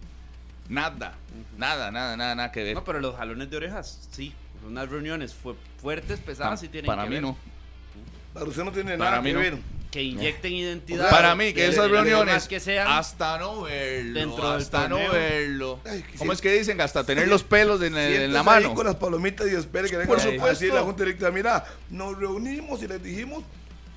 Nada, 0.69 1.15
nada, 1.57 1.91
nada, 1.91 2.15
nada, 2.15 2.35
nada 2.35 2.51
que 2.51 2.63
ver. 2.63 2.75
No, 2.75 2.83
pero 2.83 2.99
los 2.99 3.15
jalones 3.15 3.49
de 3.49 3.57
orejas, 3.57 4.07
sí. 4.11 4.33
Unas 4.65 4.89
reuniones 4.89 5.33
fue, 5.33 5.55
fuertes, 5.81 6.19
pesadas, 6.19 6.59
sí 6.59 6.67
tienen 6.69 6.85
para 6.87 7.03
que 7.03 7.09
mí 7.09 7.15
ver. 7.15 7.23
no. 7.23 7.37
Para 8.33 8.45
usted 8.45 8.63
no 8.63 8.71
tiene 8.71 8.97
Para 8.97 9.11
nada 9.11 9.21
mí 9.21 9.29
que 9.29 9.33
no. 9.33 9.39
ver. 9.39 9.57
Que 9.91 10.03
inyecten 10.03 10.53
identidad. 10.53 11.09
Para 11.09 11.33
mí, 11.35 11.51
que 11.51 11.61
de- 11.63 11.69
esas 11.69 11.89
reuniones, 11.89 12.47
que 12.47 12.59
sean, 12.59 12.87
hasta 12.87 13.39
no 13.39 13.63
verlo, 13.63 14.19
dentro 14.19 14.51
del 14.51 14.61
hasta 14.61 14.87
no 14.87 14.97
torneo. 14.97 15.11
verlo. 15.11 15.79
Ay, 15.83 16.03
que 16.03 16.17
¿Cómo 16.19 16.31
sí. 16.31 16.35
es 16.35 16.41
que 16.41 16.53
dicen? 16.53 16.79
Hasta 16.79 17.03
tener 17.03 17.27
los 17.27 17.43
pelos 17.43 17.81
en, 17.81 17.97
el- 17.97 18.21
en 18.23 18.33
la 18.33 18.43
mano. 18.43 18.75
con 18.75 18.85
las 18.85 18.95
palomitas 18.97 19.47
y 19.51 19.55
espere 19.55 19.89
que 19.89 19.97
venga 19.97 20.07
Por 20.07 20.19
a 20.19 20.21
supuesto. 20.21 20.47
decir 20.47 20.73
la 20.73 20.81
Junta 20.83 21.03
Directiva. 21.03 21.31
Mira, 21.31 21.65
nos 21.89 22.15
reunimos 22.19 22.83
y 22.83 22.87
les 22.87 23.01
dijimos 23.01 23.43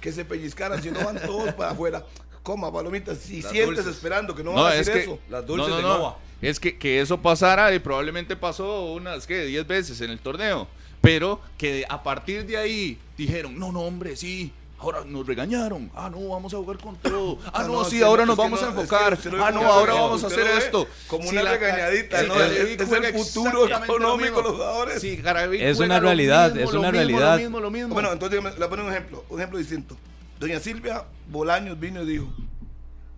que 0.00 0.12
se 0.12 0.24
pellizcaran, 0.24 0.82
si 0.82 0.90
no 0.90 1.04
van 1.04 1.20
todos 1.20 1.52
para 1.54 1.72
afuera. 1.72 2.04
Coma 2.42 2.72
palomitas, 2.72 3.18
si 3.18 3.42
Las 3.42 3.52
sientes 3.52 3.76
dulces. 3.84 3.94
esperando 3.94 4.34
que 4.34 4.42
no, 4.42 4.52
No, 4.54 4.62
van 4.64 4.72
a 4.72 4.76
es 4.76 4.86
decir 4.86 4.94
que, 4.94 5.00
eso. 5.02 5.18
Las 5.30 5.46
dulces 5.46 5.68
no, 5.68 5.74
no, 5.74 5.76
de 5.76 5.82
no. 5.82 5.98
Nova. 5.98 6.18
Es 6.40 6.58
que, 6.58 6.76
que 6.78 7.00
eso 7.00 7.20
pasara 7.20 7.72
y 7.74 7.78
probablemente 7.78 8.34
pasó 8.34 8.92
unas, 8.94 9.26
¿qué? 9.28 9.44
10 9.44 9.64
veces 9.66 10.00
en 10.00 10.10
el 10.10 10.18
torneo. 10.18 10.66
Pero 11.02 11.40
que 11.58 11.84
a 11.88 12.02
partir 12.02 12.46
de 12.46 12.56
ahí 12.56 12.98
dijeron, 13.16 13.58
no, 13.58 13.70
no, 13.70 13.82
hombre, 13.82 14.16
sí. 14.16 14.52
Ahora 14.82 15.04
nos 15.06 15.26
regañaron. 15.26 15.90
Ah, 15.94 16.10
no, 16.10 16.28
vamos 16.28 16.52
a 16.52 16.56
jugar 16.56 16.76
con 16.78 16.96
todo. 16.96 17.38
Ah, 17.46 17.50
Ah, 17.54 17.62
no, 17.62 17.68
no, 17.74 17.84
sí, 17.84 18.02
ahora 18.02 18.22
no, 18.26 18.34
nos 18.34 18.36
que 18.36 18.42
vamos 18.42 18.60
a 18.60 18.64
no, 18.64 18.68
es 18.70 18.74
que 18.76 18.80
enfocar. 18.82 19.18
Ah, 19.40 19.50
no, 19.52 19.60
ahora 19.72 19.94
vamos 19.94 20.24
a 20.24 20.26
hacer 20.26 20.46
esto. 20.58 20.86
como 21.06 21.28
una 21.28 21.42
la- 21.44 21.52
regañadita, 21.52 22.20
el 22.20 22.28
¿no? 22.28 22.34
Es 22.40 22.90
el 22.92 23.14
futuro 23.14 23.66
económico 23.68 24.36
de 24.38 24.42
los 24.42 24.52
jugadores. 24.52 25.04
Es 25.04 25.78
una 25.78 26.00
realidad, 26.00 26.50
mismo, 26.52 26.68
es 26.68 26.72
lo 26.74 26.80
una 26.80 26.90
mismo, 26.90 26.98
realidad. 27.08 27.32
Lo 27.36 27.40
mismo, 27.42 27.60
lo 27.60 27.70
mismo. 27.70 27.94
Bueno, 27.94 28.12
entonces 28.12 28.42
le 28.42 28.50
voy 28.50 28.62
a 28.64 28.68
poner 28.68 28.84
un 28.84 28.90
ejemplo, 28.92 29.24
un 29.28 29.38
ejemplo 29.38 29.58
distinto. 29.58 29.96
Doña 30.40 30.58
Silvia 30.58 31.04
Bolaños 31.30 31.78
vino 31.78 32.02
y 32.02 32.06
dijo, 32.06 32.28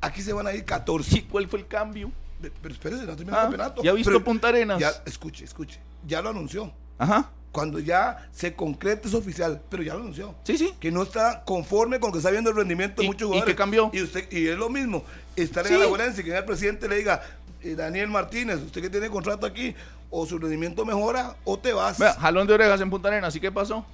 aquí 0.03 0.21
se 0.21 0.33
van 0.35 0.47
a 0.47 0.53
ir 0.53 0.65
14. 0.65 1.11
Sí, 1.11 1.23
¿cuál 1.23 1.49
fue 1.49 1.61
el 1.61 1.67
cambio? 1.67 2.13
Pero 2.61 2.75
espérese, 2.75 3.05
no 3.07 3.17
termina 3.17 3.39
Ah, 3.39 3.41
el 3.41 3.47
campeonato. 3.47 3.83
¿ya 3.83 3.91
ha 3.91 3.95
visto 3.95 4.11
Pero- 4.11 4.23
Punta 4.23 4.49
Arenas? 4.49 4.79
Ya, 4.79 4.93
escuche, 5.07 5.45
escuche. 5.45 5.81
Ya 6.07 6.21
lo 6.21 6.29
anunció. 6.31 6.71
Ajá. 6.99 7.31
Cuando 7.55 7.79
ya 7.79 8.29
se 8.33 8.53
concrete 8.57 9.07
es 9.07 9.15
oficial, 9.15 9.63
pero 9.71 9.85
ya 9.85 9.95
lo 9.95 10.01
anunció. 10.01 10.35
Sí, 10.43 10.59
sí. 10.59 10.75
Que 10.81 10.91
no 10.91 11.05
está 11.05 11.45
conforme 11.45 12.01
con 12.01 12.09
lo 12.09 12.13
que 12.13 12.19
está 12.19 12.33
viendo 12.33 12.51
el 12.51 12.57
rendimiento 12.57 13.01
de 13.01 13.05
¿Y- 13.05 13.07
muchos 13.09 13.21
y 13.23 13.25
jugadores. 13.27 13.55
qué 13.55 13.57
cambió? 13.57 13.91
Y 13.93 14.03
usted 14.03 14.27
y 14.33 14.49
es 14.49 14.59
lo 14.59 14.69
mismo. 14.69 15.05
Estar 15.37 15.65
Sí. 15.65 15.73
en 15.73 15.79
la 15.81 15.87
y 15.87 16.23
que 16.25 16.37
el 16.37 16.45
presidente 16.45 16.89
le 16.89 16.97
diga, 16.97 17.23
eh, 17.63 17.77
Daniel 17.77 18.09
Martínez, 18.09 18.57
usted 18.61 18.83
que 18.83 18.91
tiene 18.91 19.09
contrato 19.09 19.47
aquí, 19.47 19.73
o 20.11 20.27
su 20.27 20.37
rendimiento 20.41 20.85
mejora 20.85 21.37
o 21.45 21.57
te 21.57 21.73
vas. 21.73 21.97
Vea, 21.97 22.15
jalón 22.15 22.49
de 22.49 22.55
orejas 22.55 22.81
en 22.81 22.91
Punta 22.91 23.07
Arenas, 23.07 23.37
¿y 23.37 23.39
qué 23.41 23.53
pasó? 23.53 23.87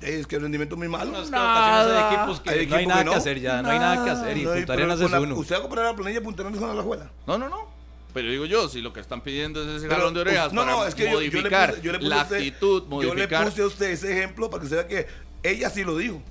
Es 0.00 0.28
que 0.28 0.36
el 0.36 0.42
rendimiento 0.42 0.76
es 0.76 0.78
muy 0.78 0.88
malo. 0.88 1.10
No, 1.10 1.22
es 1.22 1.28
que 1.30 1.36
hay 1.36 2.14
equipos 2.14 2.40
que 2.40 2.50
Hay 2.50 2.66
no 2.68 2.76
hay 2.76 2.82
equipos 2.84 2.86
nada 2.86 3.04
que 3.04 3.14
hacer 3.16 3.40
ya, 3.40 3.62
no 3.62 3.68
hay 3.68 3.78
nada 3.80 4.04
que 4.04 4.10
hacer 4.10 4.36
y 4.36 4.44
No, 4.44 4.52
Punta 4.52 4.72
Arenas 4.74 5.00
es 5.00 5.10
la- 5.10 5.20
uno. 5.20 5.34
¿Usted 5.36 5.54
va 5.56 5.58
a 5.58 5.62
comprar 5.62 5.84
la 5.86 5.94
planilla 5.96 6.20
de 6.20 6.24
Punta 6.24 6.42
Arenas 6.42 6.60
con 6.60 6.76
la 6.76 6.82
juela? 6.84 7.10
No, 7.26 7.36
no, 7.36 7.48
no. 7.48 7.71
Pero 8.14 8.30
digo 8.30 8.44
yo, 8.46 8.68
si 8.68 8.80
lo 8.82 8.92
que 8.92 9.00
están 9.00 9.22
pidiendo 9.22 9.62
es 9.62 9.68
ese 9.76 9.86
Pero, 9.88 10.00
jalón 10.00 10.14
de 10.14 10.20
orejas 10.20 10.44
pues, 10.44 10.52
no, 10.54 10.62
para 10.62 10.72
no, 10.72 10.86
es 10.86 10.94
que 10.94 11.04
yo, 11.04 11.10
yo 11.12 11.20
le 11.20 11.30
modificar 11.30 11.70
puse, 11.70 11.82
yo 11.82 11.92
le 11.92 11.98
puse 11.98 12.10
la 12.10 12.20
a 12.20 12.22
usted- 12.24 12.36
actitud, 12.36 12.82
Yo 12.82 12.88
modificar. 12.88 13.44
le 13.44 13.50
puse 13.50 13.62
a 13.62 13.66
usted 13.66 13.86
ese 13.90 14.12
ejemplo 14.18 14.50
para 14.50 14.62
que 14.62 14.68
se 14.68 14.74
vea 14.76 14.86
que 14.86 15.06
ella 15.42 15.70
sí 15.70 15.82
lo 15.84 15.96
dijo. 15.96 16.22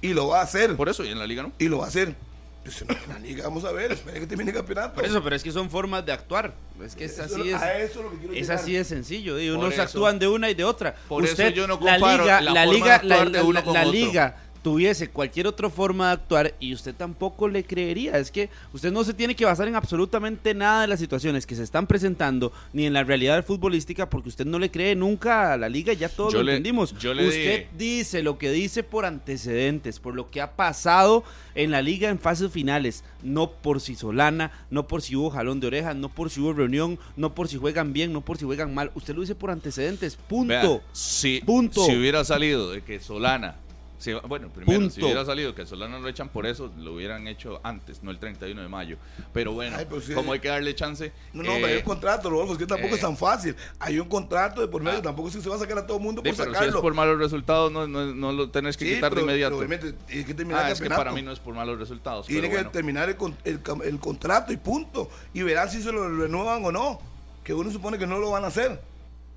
Y 0.00 0.14
lo 0.14 0.28
va 0.28 0.40
a 0.40 0.42
hacer. 0.44 0.76
Por 0.76 0.88
eso, 0.88 1.04
y 1.04 1.08
en 1.08 1.18
la 1.18 1.26
liga 1.26 1.42
no. 1.42 1.52
Y 1.58 1.68
lo 1.68 1.78
va 1.78 1.84
a 1.84 1.88
hacer. 1.88 2.14
Pues, 2.62 2.82
en 2.82 2.88
la 3.08 3.18
liga, 3.18 3.44
vamos 3.44 3.64
a 3.64 3.72
ver, 3.72 3.92
espere 3.92 4.20
que 4.20 4.26
termine 4.26 4.50
el 4.50 4.56
campeonato. 4.56 4.94
Por 4.94 5.04
eso, 5.04 5.22
pero 5.22 5.34
es 5.36 5.42
que 5.42 5.50
son 5.52 5.70
formas 5.70 6.04
de 6.06 6.12
actuar. 6.12 6.54
Es 6.84 6.94
que 6.94 7.04
es 7.06 7.12
Eso 7.18 7.22
así 7.40 7.48
es- 7.50 7.62
eso 7.62 8.00
es 8.00 8.04
lo 8.04 8.10
que 8.30 8.38
Es 8.40 8.50
así 8.50 8.72
de 8.74 8.84
sencillo. 8.84 9.38
y 9.40 9.48
unos 9.50 9.72
eso. 9.72 9.82
actúan 9.82 10.18
de 10.18 10.28
una 10.28 10.50
y 10.50 10.54
de 10.54 10.64
otra. 10.64 10.94
Por 11.08 11.24
eso 11.24 11.32
Usted, 11.32 11.52
yo 11.54 11.66
no 11.66 11.74
la 11.74 11.80
comparo 11.98 12.22
liga, 12.24 12.40
la 12.40 12.52
la 12.52 12.60
forma 12.64 12.72
de 12.72 12.72
liga, 12.78 12.94
actuar 12.96 13.26
la, 13.30 13.38
de 13.38 13.44
uno 13.44 13.52
la- 13.52 13.64
con 13.64 13.74
la 13.74 13.80
otro. 13.80 13.92
liga 13.92 14.36
tuviese 14.62 15.08
cualquier 15.10 15.46
otra 15.46 15.70
forma 15.70 16.06
de 16.08 16.12
actuar 16.14 16.54
y 16.60 16.74
usted 16.74 16.94
tampoco 16.94 17.48
le 17.48 17.64
creería. 17.64 18.18
Es 18.18 18.30
que 18.30 18.50
usted 18.72 18.92
no 18.92 19.04
se 19.04 19.14
tiene 19.14 19.34
que 19.36 19.44
basar 19.44 19.68
en 19.68 19.74
absolutamente 19.76 20.54
nada 20.54 20.82
de 20.82 20.88
las 20.88 21.00
situaciones 21.00 21.46
que 21.46 21.54
se 21.54 21.62
están 21.62 21.86
presentando 21.86 22.52
ni 22.72 22.86
en 22.86 22.92
la 22.92 23.04
realidad 23.04 23.44
futbolística 23.44 24.08
porque 24.10 24.28
usted 24.28 24.46
no 24.46 24.58
le 24.58 24.70
cree 24.70 24.94
nunca 24.96 25.52
a 25.52 25.56
la 25.56 25.68
liga, 25.68 25.92
ya 25.92 26.08
todos 26.08 26.32
Yo 26.32 26.38
lo 26.40 26.44
le- 26.44 26.52
entendimos. 26.52 26.96
yo 26.98 27.14
le 27.14 27.26
usted 27.28 27.66
dice 27.76 28.22
lo 28.22 28.38
que 28.38 28.50
dice 28.50 28.82
por 28.82 29.04
antecedentes, 29.04 30.00
por 30.00 30.14
lo 30.14 30.30
que 30.30 30.40
ha 30.40 30.56
pasado 30.56 31.24
en 31.54 31.70
la 31.70 31.82
liga 31.82 32.08
en 32.08 32.18
fases 32.18 32.50
finales, 32.50 33.04
no 33.22 33.50
por 33.50 33.80
si 33.80 33.94
Solana, 33.94 34.50
no 34.70 34.86
por 34.86 35.02
si 35.02 35.16
hubo 35.16 35.30
jalón 35.30 35.60
de 35.60 35.66
orejas, 35.68 35.96
no 35.96 36.08
por 36.08 36.30
si 36.30 36.40
hubo 36.40 36.52
reunión, 36.52 36.98
no 37.16 37.34
por 37.34 37.48
si 37.48 37.56
juegan 37.56 37.92
bien, 37.92 38.12
no 38.12 38.20
por 38.20 38.38
si 38.38 38.44
juegan 38.44 38.74
mal. 38.74 38.90
Usted 38.94 39.14
lo 39.14 39.20
dice 39.22 39.34
por 39.34 39.50
antecedentes, 39.50 40.16
punto. 40.16 40.82
Si, 40.92 41.40
Punto. 41.44 41.84
si 41.86 41.96
hubiera 41.96 42.24
salido 42.24 42.70
de 42.70 42.82
que 42.82 43.00
Solana. 43.00 43.56
Si- 43.98 44.12
bueno, 44.26 44.48
primero, 44.48 44.88
si 44.90 45.02
hubiera 45.02 45.24
salido 45.24 45.54
que 45.54 45.66
Solana 45.66 45.98
lo 45.98 46.08
echan 46.08 46.28
por 46.28 46.46
eso, 46.46 46.72
lo 46.78 46.94
hubieran 46.94 47.26
hecho 47.28 47.60
antes, 47.62 48.02
no 48.02 48.10
el 48.10 48.18
31 48.18 48.62
de 48.62 48.68
mayo. 48.68 48.96
Pero 49.32 49.52
bueno, 49.52 49.76
Ay, 49.78 49.86
sí. 50.00 50.14
como 50.14 50.32
hay 50.32 50.40
que 50.40 50.48
darle 50.48 50.74
chance. 50.74 51.12
No, 51.32 51.42
no, 51.42 51.50
eh, 51.52 51.54
pero 51.56 51.66
hay 51.66 51.76
un 51.78 51.82
contrato, 51.82 52.30
Rodolfo, 52.30 52.52
es 52.52 52.58
que 52.58 52.66
tampoco 52.66 52.92
eh, 52.92 52.96
es 52.96 53.00
tan 53.02 53.16
fácil. 53.16 53.54
Hay 53.80 53.98
un 53.98 54.08
contrato 54.08 54.60
de 54.60 54.68
por 54.68 54.82
medio, 54.82 54.98
Ah. 54.98 55.02
tampoco 55.02 55.28
es 55.28 55.36
que 55.36 55.42
se 55.42 55.48
va 55.50 55.56
a 55.56 55.58
sacar 55.58 55.78
a 55.78 55.86
todo 55.86 55.98
el 55.98 56.02
mundo 56.02 56.22
sí, 56.24 56.28
por 56.30 56.36
pero 56.36 56.50
si 56.50 56.54
sacarlo. 56.54 56.76
es 56.78 56.82
por 56.82 56.94
malos 56.94 57.18
resultados, 57.18 57.70
no, 57.72 57.86
no, 57.86 58.06
no 58.14 58.32
lo 58.32 58.50
tenés 58.50 58.76
que 58.76 58.84
Sí, 58.86 58.94
quitar 58.94 59.10
pero- 59.10 59.22
de 59.22 59.32
inmediato. 59.32 59.56
obviamente 59.58 59.92
tiene 59.92 60.24
que 60.24 60.34
terminar 60.34 60.62
Ah, 60.64 60.66
el 60.68 60.72
es 60.74 60.80
que 60.80 60.88
para 60.88 61.12
mí 61.12 61.22
no 61.22 61.32
es 61.32 61.38
por 61.40 61.54
malos 61.54 61.78
resultados. 61.78 62.26
Tiene 62.26 62.48
que 62.48 62.54
bueno. 62.56 62.70
terminar 62.70 63.08
el, 63.08 63.16
con- 63.16 63.36
el 63.44 63.60
el 63.84 63.98
contrato 63.98 64.52
y 64.52 64.56
punto. 64.56 65.10
Y 65.34 65.42
verán 65.42 65.68
si 65.70 65.82
se 65.82 65.92
lo 65.92 66.08
renuevan 66.08 66.64
o 66.64 66.72
no. 66.72 67.00
Que 67.44 67.54
uno 67.54 67.70
supone 67.70 67.96
que 67.98 68.06
no 68.06 68.18
lo 68.18 68.30
van 68.30 68.44
a 68.44 68.48
hacer. 68.48 68.80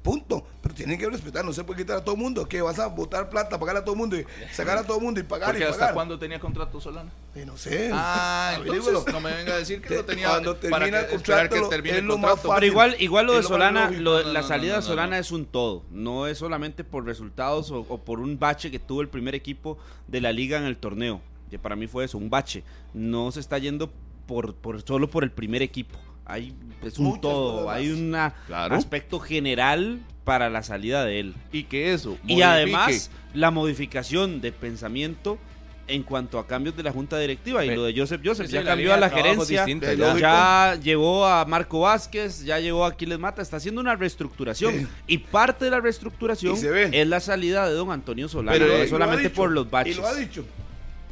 Punto. 0.04 0.44
Pero 0.64 0.74
tienen 0.74 0.98
que 0.98 1.08
respetar, 1.10 1.46
no 1.46 1.54
se 1.54 1.64
puede 1.64 1.82
quitar 1.82 1.98
a 1.98 2.04
todo 2.04 2.16
el 2.16 2.22
mundo. 2.22 2.48
Que 2.48 2.62
vas 2.62 2.80
a 2.80 2.88
botar 2.88 3.30
plata, 3.30 3.60
pagar 3.60 3.78
a 3.78 3.84
todo 3.84 3.94
el 3.94 4.00
mundo 4.00 4.18
y 4.20 4.26
sacar 4.52 4.78
a 4.78 4.84
todo 4.84 4.98
el 4.98 5.04
mundo 5.04 5.20
y 5.20 5.24
pagar 5.24 5.50
Porque 5.50 5.62
y 5.64 5.68
hasta 5.68 5.80
pagar. 5.80 5.94
cuándo 5.94 6.18
tenía 6.18 6.40
contrato 6.40 6.82
Solana. 6.82 7.12
Y 7.36 7.46
no 7.46 7.56
sé. 7.56 7.92
Ah, 7.94 8.56
entonces 8.66 9.14
no 9.14 9.20
me 9.22 9.32
venga 9.34 9.54
a 9.54 9.58
decir 9.58 9.80
que 9.82 9.94
lo 9.96 10.04
tenía 10.06 10.30
cuando 10.30 10.56
para 10.58 10.86
termina 10.86 11.06
que, 11.06 11.14
el 11.14 11.16
esperar 11.18 11.50
contrato, 11.50 11.70
que 11.70 11.76
termine 11.76 11.96
es 11.98 12.02
el 12.02 12.08
lo 12.08 12.18
más 12.18 12.32
contrato. 12.32 12.48
fácil. 12.50 12.60
Pero 12.62 12.66
igual, 12.72 12.96
igual 13.00 13.26
lo 13.28 13.34
de 13.34 13.44
Solana, 13.44 13.92
lo 13.92 14.18
de- 14.18 14.24
No, 14.26 14.32
la 14.34 14.42
no, 14.42 14.48
salida 14.48 14.74
no, 14.74 14.80
de 14.80 14.82
no, 14.82 14.88
Solana 14.88 15.16
no. 15.18 15.22
es 15.22 15.32
un 15.32 15.46
todo. 15.46 15.84
No 15.92 16.26
es 16.28 16.38
solamente 16.40 16.84
por 16.84 17.06
resultados 17.06 17.70
o, 17.72 17.86
o 17.88 17.98
por 18.00 18.20
un 18.20 18.40
bache 18.40 18.72
que 18.72 18.80
tuvo 18.80 19.02
el 19.02 19.08
primer 19.10 19.36
equipo 19.36 19.78
de 20.08 20.20
la 20.22 20.32
liga 20.32 20.58
en 20.58 20.66
el 20.66 20.78
torneo. 20.78 21.22
Que 21.52 21.60
para 21.60 21.76
mí 21.76 21.86
fue 21.88 22.06
eso, 22.06 22.18
un 22.18 22.30
bache. 22.30 22.64
No 22.94 23.32
se 23.32 23.40
está 23.40 23.58
yendo 23.60 23.92
por, 24.26 24.56
por 24.56 24.82
solo 24.82 25.10
por 25.10 25.24
el 25.24 25.32
primer 25.32 25.62
equipo. 25.62 25.98
Hay, 26.32 26.54
es 26.84 26.98
un 26.98 27.06
Muchas 27.06 27.22
todo. 27.22 27.70
Hay 27.70 27.90
un 27.92 28.16
Claro. 28.48 28.76
aspecto 28.76 29.20
general 29.20 30.00
para 30.24 30.50
la 30.50 30.64
salida 30.64 31.04
de 31.04 31.20
él. 31.20 31.36
Y 31.52 31.64
que 31.64 31.94
eso. 31.94 32.18
Y 32.26 32.42
además, 32.42 33.12
la 33.34 33.52
modificación 33.52 34.40
de 34.42 34.52
pensamiento 34.52 35.38
en 35.88 36.04
cuanto 36.04 36.40
a 36.40 36.48
cambios 36.48 36.78
de 36.78 36.84
la 36.84 36.92
junta 36.92 37.18
directiva. 37.20 37.66
Y 37.66 37.76
lo 37.76 37.84
de 37.84 37.94
Joseph 37.94 38.22
Joseph 38.24 38.48
ya 38.50 38.64
cambió 38.64 38.94
a 38.94 38.98
la 38.98 39.10
gerencia. 39.10 39.66
distinta, 39.66 39.94
ya. 39.94 40.18
Ya 40.18 40.80
llevó 40.82 41.26
a 41.26 41.44
Marco 41.46 41.82
Vázquez, 41.82 42.46
ya 42.46 42.60
llevó 42.60 42.86
a 42.86 42.90
Aquiles 42.90 43.20
Mata, 43.20 43.42
está 43.42 43.58
haciendo 43.58 43.82
una 43.82 43.96
reestructuración. 43.96 44.74
Sí. 44.74 44.88
Y 45.08 45.18
parte 45.18 45.66
de 45.66 45.72
la 45.72 45.82
reestructuración 45.82 46.56
es 46.94 47.08
la 47.08 47.20
salida 47.20 47.68
de 47.68 47.74
don 47.74 47.92
Antonio 47.92 48.30
Solano, 48.30 48.58
Pero, 48.58 48.72
eh, 48.74 48.88
solamente 48.88 49.30
por 49.30 49.52
los 49.52 49.70
baches. 49.70 49.98
Y 49.98 50.00
lo 50.00 50.08
ha 50.08 50.16
dicho. 50.16 50.46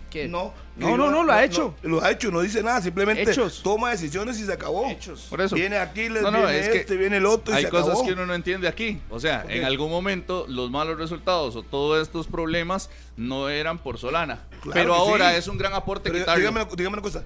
¿Qué? 0.09 0.27
No, 0.27 0.53
No, 0.75 0.97
no, 0.97 1.11
no, 1.11 1.23
lo 1.23 1.31
ha 1.33 1.43
hecho. 1.43 1.75
lo 1.83 2.03
ha 2.03 2.09
hecho, 2.11 2.31
no 2.31 2.41
dice 2.41 2.63
nada, 2.63 2.81
simplemente 2.81 3.23
Hechos. 3.29 3.61
toma 3.63 3.91
decisiones 3.91 4.39
y 4.39 4.45
se 4.45 4.53
acabó. 4.53 4.89
Hechos. 4.89 5.27
Por 5.29 5.39
eso. 5.41 5.55
Viene 5.55 5.77
Aquiles, 5.77 6.21
No, 6.23 6.31
no, 6.31 6.39
viene 6.39 6.59
es 6.59 6.69
que 6.69 6.77
este, 6.79 6.97
viene 6.97 7.17
el 7.17 7.25
otro 7.25 7.53
y 7.53 7.57
Hay 7.57 7.63
se 7.65 7.69
cosas 7.69 7.89
acabó. 7.89 8.05
que 8.05 8.13
uno 8.13 8.25
no 8.25 8.33
entiende 8.33 8.67
aquí. 8.67 8.99
O 9.09 9.19
sea, 9.19 9.45
en 9.47 9.65
algún 9.65 9.91
momento 9.91 10.45
los 10.47 10.71
malos 10.71 10.97
resultados 10.97 11.55
o 11.55 11.63
todos 11.63 12.01
estos 12.01 12.27
problemas 12.27 12.89
no 13.17 13.49
eran 13.49 13.77
por 13.77 13.97
Solana. 13.99 14.45
Claro 14.61 14.71
pero 14.73 14.93
ahora 14.95 15.31
sí. 15.31 15.37
es 15.37 15.47
un 15.47 15.57
gran 15.57 15.73
aporte 15.73 16.09
Pero 16.09 16.19
quitarlo. 16.23 16.39
dígame, 16.39 16.65
dígame 16.75 16.93
una 16.95 17.01
cosa, 17.03 17.23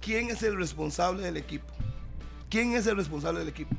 ¿quién 0.00 0.30
es 0.30 0.42
el 0.42 0.56
responsable 0.56 1.22
del 1.22 1.36
equipo? 1.36 1.66
¿Quién 2.48 2.72
es 2.74 2.86
el 2.86 2.96
responsable 2.96 3.40
del 3.40 3.48
equipo? 3.48 3.74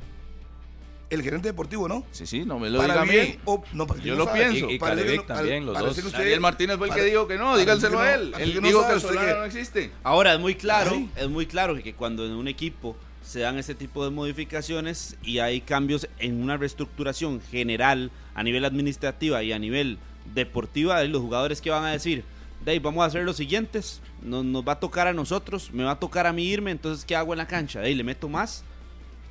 El 1.13 1.21
gerente 1.21 1.47
deportivo, 1.49 1.87
¿no? 1.87 2.03
Sí, 2.11 2.25
sí, 2.25 2.43
no 2.45 2.57
me 2.59 2.69
lo 2.69 2.79
para 2.79 3.03
diga 3.03 3.21
a 3.21 3.25
mí. 3.25 3.35
o 3.45 3.63
no, 3.73 3.85
para 3.87 4.01
Yo 4.01 4.15
lo 4.15 4.31
pienso. 4.31 4.69
Y- 4.69 4.75
y 4.75 4.79
también, 4.79 5.65
los 5.65 5.73
parece 5.75 5.85
dos. 5.87 5.95
que 6.01 6.07
usted- 6.07 6.19
Daniel 6.19 6.39
Martínez 6.39 6.77
fue 6.77 6.87
el 6.89 6.93
que 6.93 7.03
dijo 7.03 7.27
que 7.27 7.37
no, 7.37 7.57
díganselo 7.57 7.99
a 7.99 8.13
él. 8.15 8.33
Él 8.39 8.53
que 8.53 8.61
no 8.61 8.67
dijo 8.67 8.81
que 8.87 9.07
que- 9.07 9.33
no 9.33 9.45
existe. 9.45 9.91
Ahora, 10.03 10.33
es 10.33 10.39
muy 10.39 10.55
claro, 10.55 11.07
es 11.15 11.29
muy 11.29 11.45
claro 11.45 11.75
que 11.81 11.93
cuando 11.93 12.25
en 12.25 12.31
un 12.33 12.47
equipo 12.47 12.95
se 13.21 13.39
dan 13.41 13.57
este 13.57 13.75
tipo 13.75 14.03
de 14.03 14.11
modificaciones 14.11 15.15
y 15.23 15.39
hay 15.39 15.61
cambios 15.61 16.07
en 16.19 16.41
una 16.41 16.57
reestructuración 16.57 17.41
general 17.41 18.11
a 18.35 18.43
nivel 18.43 18.65
administrativa 18.65 19.41
y 19.43 19.53
a 19.53 19.59
nivel 19.59 19.97
deportiva, 20.33 21.03
los 21.03 21.21
jugadores 21.21 21.61
que 21.61 21.69
van 21.69 21.83
a 21.85 21.91
decir, 21.91 22.23
Dave, 22.65 22.79
vamos 22.79 23.03
a 23.03 23.07
hacer 23.07 23.23
los 23.23 23.35
siguientes, 23.37 24.01
nos, 24.21 24.43
nos 24.45 24.65
va 24.67 24.73
a 24.73 24.79
tocar 24.79 25.07
a 25.07 25.13
nosotros, 25.13 25.69
me 25.73 25.83
va 25.83 25.91
a 25.91 25.99
tocar 25.99 26.25
a 26.27 26.33
mí 26.33 26.45
irme, 26.45 26.71
entonces 26.71 27.05
¿qué 27.05 27.15
hago 27.15 27.33
en 27.33 27.37
la 27.37 27.47
cancha? 27.47 27.79
Dave, 27.79 27.93
le 27.95 28.03
meto 28.03 28.29
más 28.29 28.63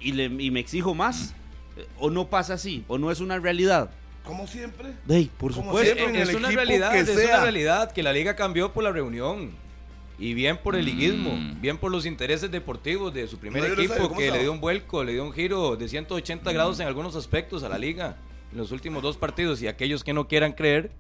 y, 0.01 0.13
le, 0.13 0.25
y 0.25 0.51
me 0.51 0.61
exijo 0.61 0.95
más, 0.95 1.35
o 1.99 2.11
no 2.11 2.29
pasa 2.29 2.55
así, 2.55 2.85
o 2.89 2.99
no 2.99 3.11
es 3.11 3.21
una 3.21 3.39
realidad. 3.39 3.91
Como 4.25 4.47
siempre. 4.47 4.93
Dave, 5.07 5.31
por 5.37 5.53
Como 5.53 5.67
supuesto. 5.71 5.95
siempre. 5.97 6.23
es 6.23 6.35
una 6.35 6.51
realidad, 6.51 6.93
que 6.93 7.01
es 7.01 7.09
sea. 7.09 7.35
una 7.37 7.43
realidad 7.43 7.93
que 7.93 8.03
la 8.03 8.13
liga 8.13 8.37
cambió 8.37 8.73
por 8.73 8.85
la 8.85 8.93
reunión. 8.93 9.51
Y 10.19 10.35
bien 10.35 10.59
por 10.59 10.77
el 10.77 10.85
liguismo, 10.85 11.35
Mm. 11.35 11.61
bien 11.61 11.79
por 11.79 11.91
los 11.91 12.07
intereses 12.07 12.49
deportivos 12.51 13.13
de 13.13 13.27
su 13.27 13.39
primer 13.39 13.63
No, 13.67 13.75
equipo 13.75 13.95
sé, 13.95 14.01
¿cómo 14.01 14.17
que 14.17 14.25
estaba? 14.25 14.37
le 14.37 14.43
dio 14.45 14.53
un 14.53 14.61
vuelco, 14.61 15.03
le 15.03 15.13
dio 15.15 15.25
un 15.25 15.33
giro 15.33 15.75
de 15.75 15.89
180 15.89 16.53
grados 16.53 16.79
en 16.79 16.87
algunos 16.87 17.17
aspectos 17.17 17.65
a 17.65 17.69
la 17.69 17.79
liga 17.79 18.17
en 18.53 18.59
los 18.59 18.71
últimos 18.71 19.03
dos 19.03 19.17
partidos 19.17 19.61
y 19.63 19.67
aquellos 19.67 20.05
que 20.05 20.13
no 20.13 20.29
quieran 20.29 20.53
creer, 20.53 20.93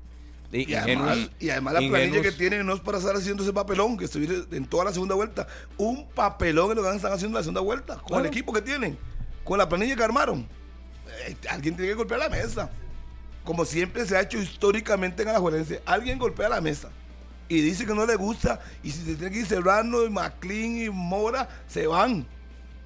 de 0.51 0.63
Y 0.63 0.75
además, 0.75 1.17
ingenuos- 1.19 1.31
y 1.39 1.51
además 1.51 1.75
la 1.75 1.79
planilla 1.81 2.05
ingenuos- 2.07 2.23
que 2.23 2.33
tienen 2.33 2.67
no 2.67 2.75
es 2.75 2.81
para 2.81 2.99
estar 2.99 3.15
haciendo 3.15 3.45
ese 3.45 3.53
papelón 3.53 3.97
que 3.97 4.07
estuvieron 4.07 4.49
en 4.51 4.67
toda 4.67 4.87
la 4.87 4.93
segunda 4.93 5.15
vuelta. 5.15 5.47
Un 5.77 6.09
papelón 6.09 6.71
es 6.71 6.77
lo 6.77 6.83
que 6.83 6.97
están 6.97 7.13
haciendo 7.13 7.37
en 7.39 7.41
la 7.41 7.45
segunda 7.45 7.61
vuelta. 7.61 7.97
Con 7.99 8.07
Claro. 8.09 8.25
el 8.25 8.27
equipo 8.29 8.53
que 8.53 8.63
tienen. 8.63 8.99
Con 9.45 9.59
la 9.59 9.69
planilla 9.69 9.95
que 9.95 10.03
armaron. 10.03 10.49
Alguien 11.51 11.77
tiene 11.77 11.91
que 11.91 11.95
golpear 11.95 12.21
la 12.21 12.29
mesa. 12.29 12.71
Como 13.45 13.65
siempre 13.65 14.07
se 14.07 14.17
ha 14.17 14.21
hecho 14.21 14.39
históricamente 14.39 15.23
en 15.23 15.29
Alajuelense. 15.29 15.83
Alguien 15.85 16.19
golpea 16.19 16.49
la 16.49 16.61
mesa. 16.61 16.91
Y 17.49 17.61
dice 17.61 17.85
que 17.85 17.95
no 17.95 18.07
le 18.07 18.17
gusta. 18.17 18.61
Y 18.83 18.91
si 18.91 19.05
se 19.05 19.15
tiene 19.17 19.31
que 19.31 19.41
ir 19.41 19.47
Serrano, 19.47 20.05
y 20.05 20.11
McLean 20.11 20.79
y 20.79 20.91
Mora, 20.91 21.49
se 21.67 21.87
van. 21.87 22.27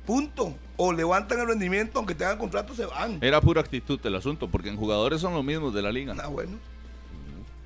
Punto. 0.07 0.57
O 0.77 0.93
levantan 0.93 1.41
el 1.41 1.47
rendimiento, 1.47 1.99
aunque 1.99 2.15
tengan 2.15 2.39
contrato, 2.39 2.75
se 2.75 2.87
van. 2.87 3.19
Era 3.23 3.41
pura 3.41 3.61
actitud 3.61 4.01
el 4.05 4.15
asunto, 4.15 4.49
porque 4.49 4.69
en 4.69 4.77
jugadores 4.77 5.21
son 5.21 5.35
los 5.35 5.45
mismos 5.45 5.75
de 5.75 5.83
la 5.83 5.93
liga. 5.93 6.15
Ah, 6.23 6.29
bueno. 6.29 6.59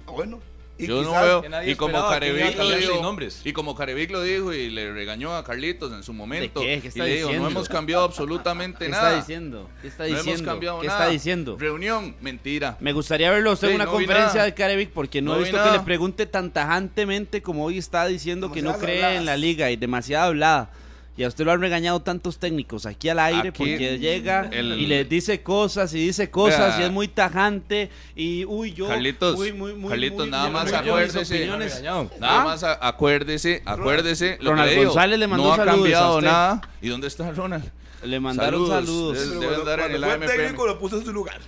Ah, 0.06 0.10
bueno. 0.10 0.40
Y 0.80 0.86
Yo 0.86 1.02
no 1.02 1.12
veo. 1.12 1.42
Y 1.66 1.74
como 1.74 2.08
Carevic 2.08 2.56
lo 2.56 2.70
dijo. 2.70 3.16
Y 3.44 3.52
como 3.52 3.74
Carevic 3.74 4.10
lo 4.10 4.22
dijo 4.22 4.52
y 4.52 4.70
le 4.70 4.92
regañó 4.92 5.34
a 5.36 5.44
Carlitos 5.44 5.92
en 5.92 6.02
su 6.02 6.12
momento. 6.12 6.60
qué? 6.60 6.80
¿Qué 6.80 6.86
y 6.86 6.88
está 6.88 7.04
le 7.04 7.10
dijo, 7.10 7.26
no 7.26 7.32
diciendo? 7.32 7.48
hemos 7.50 7.68
cambiado 7.68 8.04
absolutamente 8.04 8.84
¿Qué 8.86 8.90
nada. 8.90 9.08
está 9.10 9.16
diciendo? 9.20 9.70
¿Qué 9.82 9.88
está 9.88 10.02
No 10.04 10.08
hemos 10.10 10.24
diciendo? 10.24 10.50
cambiado 10.50 10.80
¿Qué 10.80 10.86
nada. 10.86 10.98
está 11.00 11.10
diciendo? 11.12 11.56
Reunión, 11.58 12.16
mentira. 12.20 12.76
Me 12.80 12.92
gustaría 12.92 13.30
verlo 13.30 13.50
a 13.50 13.52
usted 13.54 13.68
Sí, 13.68 13.72
en 13.74 13.76
una 13.76 13.84
no 13.86 13.92
conferencia 13.92 14.42
de 14.44 14.54
Carevic 14.54 14.90
porque 14.90 15.20
no, 15.22 15.32
No 15.32 15.36
he 15.36 15.38
vi 15.40 15.44
visto 15.50 15.62
que 15.64 15.70
le 15.70 15.80
pregunte 15.80 16.26
tan 16.26 16.50
tajantemente 16.50 17.42
como 17.42 17.64
hoy 17.64 17.78
está 17.78 18.06
diciendo 18.06 18.50
que 18.52 18.62
no 18.62 18.78
cree 18.78 19.16
en 19.16 19.26
la 19.26 19.36
liga 19.36 19.70
y 19.70 19.76
demasiada 19.76 20.26
hablada. 20.26 20.70
Y 21.16 21.24
a 21.24 21.28
usted 21.28 21.44
lo 21.44 21.52
han 21.52 21.60
regañado 21.60 22.00
tantos 22.00 22.38
técnicos 22.38 22.86
aquí 22.86 23.08
al 23.10 23.18
aire 23.18 23.48
Aquí, 23.50 23.58
porque 23.58 23.98
llega 23.98 24.48
el- 24.52 24.80
y 24.80 24.86
les 24.86 25.06
dice 25.06 25.42
cosas 25.42 25.92
y 25.92 25.98
dice 26.06 26.30
cosas 26.30 26.76
Vea. 26.76 26.80
y 26.80 26.82
es 26.84 26.90
muy 26.92 27.08
tajante 27.08 27.90
y 28.16 28.44
uy 28.46 28.72
yo 28.72 28.88
Carlitos, 28.88 29.36
muy, 29.36 29.52
muy, 29.52 29.74
muy, 29.74 29.90
Carlitos, 29.90 30.18
muy- 30.20 30.30
nada 30.30 30.44
muy- 30.44 30.52
más 30.52 30.72
acuérdese. 30.72 31.46
Nada 31.46 32.08
¿Ah? 32.22 32.44
más 32.44 32.62
a- 32.64 32.78
acuérdese, 32.88 33.60
acuérdese. 33.66 34.38
Lo 34.40 34.52
Ronald 34.52 34.68
que 34.70 34.74
le 34.74 34.80
digo, 34.80 34.92
González 34.92 35.18
le 35.18 35.26
mandó 35.26 35.44
no 35.44 35.52
ha 35.52 35.56
saludos 35.56 35.74
a 35.74 35.76
cambiado 35.82 36.14
usted. 36.16 36.28
nada. 36.28 36.60
¿Y 36.80 36.88
dónde 36.88 37.06
está 37.08 37.30
Ronald? 37.32 37.70
Le 38.02 38.20
mandaron 38.20 38.66
saludos. 38.68 39.18
Debe- 39.18 39.26
Pero 39.28 39.40
debe 39.40 39.46
cuando, 39.46 39.60
andar 39.72 39.80
en 39.80 40.00
cuando 40.00 40.24
el 40.24 40.30
fue 40.30 40.38
técnico 40.38 40.66
lo 40.66 40.78
puso 40.78 40.96
en 40.98 41.04
su 41.04 41.12
lugar. 41.12 41.38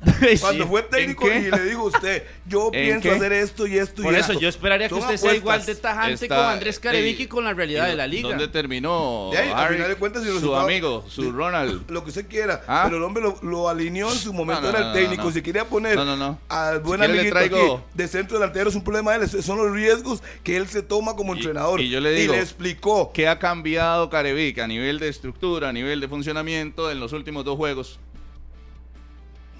Cuando 0.40 0.66
fue 0.66 0.82
técnico 0.82 1.26
y 1.28 1.50
le 1.50 1.64
dijo 1.64 1.82
a 1.82 1.84
usted, 1.84 2.24
yo 2.46 2.70
¿En 2.72 2.84
pienso 2.84 3.08
qué? 3.10 3.14
hacer 3.16 3.32
esto 3.34 3.66
y 3.66 3.76
esto 3.78 4.02
Por 4.02 4.14
y 4.14 4.16
eso 4.16 4.32
esto. 4.32 4.40
yo 4.40 4.48
esperaría 4.48 4.88
que 4.88 4.94
Son 4.94 5.02
usted 5.02 5.16
sea 5.18 5.34
igual 5.34 5.64
de 5.66 5.74
tajante 5.74 6.24
Está- 6.24 6.36
con 6.36 6.44
Andrés 6.46 6.78
Carevic 6.80 7.20
y 7.20 7.26
con 7.26 7.44
la 7.44 7.52
realidad 7.52 7.86
de 7.86 7.96
la 7.96 8.06
liga. 8.06 8.28
¿Dónde 8.30 8.48
terminó 8.48 9.28
De 9.30 9.38
ahí, 9.38 9.48
al 9.50 9.58
Harry? 9.58 9.74
final 9.76 9.88
de 9.90 9.96
cuentas, 9.96 10.22
y 10.22 10.26
el 10.26 10.30
su 10.32 10.36
resultado- 10.38 10.64
amigo, 10.64 11.04
su 11.08 11.24
de- 11.24 11.32
Ronald? 11.32 11.82
Lo 11.90 12.02
que 12.02 12.08
usted 12.10 12.26
quiera. 12.28 12.62
¿Ah? 12.66 12.82
Pero 12.84 12.96
el 12.96 13.02
hombre 13.02 13.22
lo, 13.22 13.38
lo 13.42 13.68
alineó 13.68 14.10
en 14.10 14.18
su 14.18 14.32
momento, 14.32 14.62
No, 14.62 14.72
no, 14.72 14.78
era 14.78 14.86
el 14.88 14.94
técnico. 14.94 15.22
no, 15.24 15.28
no. 15.28 15.34
Si 15.34 15.42
quería 15.42 15.64
poner 15.66 15.96
No, 15.96 16.04
no, 16.06 16.16
no. 16.16 16.38
al 16.48 16.80
buen 16.80 17.00
Si 17.00 17.06
le 17.06 17.12
amiguito 17.12 17.34
traigo- 17.36 17.74
aquí 17.76 17.84
de 17.94 18.08
centro 18.08 18.38
delantero 18.38 18.70
es 18.70 18.74
un 18.76 18.82
problema 18.84 19.18
de 19.18 19.24
él. 19.26 19.42
Son 19.42 19.58
los 19.58 19.70
riesgos 19.70 20.22
que 20.42 20.56
él 20.56 20.66
se 20.68 20.82
toma 20.82 21.14
como 21.14 21.34
Y- 21.34 21.38
entrenador. 21.38 21.80
y 21.80 21.90
yo 21.90 22.00
le 22.00 22.12
digo- 22.12 22.32
explicó. 22.34 23.10
¿Qué 23.12 23.28
ha 23.28 23.38
cambiado 23.38 24.08
Carevic 24.08 24.58
a 24.60 24.66
nivel 24.66 24.98
de 24.98 25.08
estructura, 25.08 25.68
a 25.68 25.72
nivel 25.74 26.00
de 26.00 26.08
funcionamiento 26.08 26.90
en 26.90 27.00
los 27.00 27.12
últimos 27.12 27.44
dos 27.44 27.56
juegos? 27.58 27.98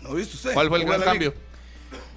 ¿No 0.03 0.15
viste 0.15 0.37
usted? 0.37 0.55
¿Cuál 0.55 0.69
fue 0.69 0.79
el 0.79 0.85
¿Cómo 0.85 0.95
gran 0.99 1.05
cambio? 1.09 1.35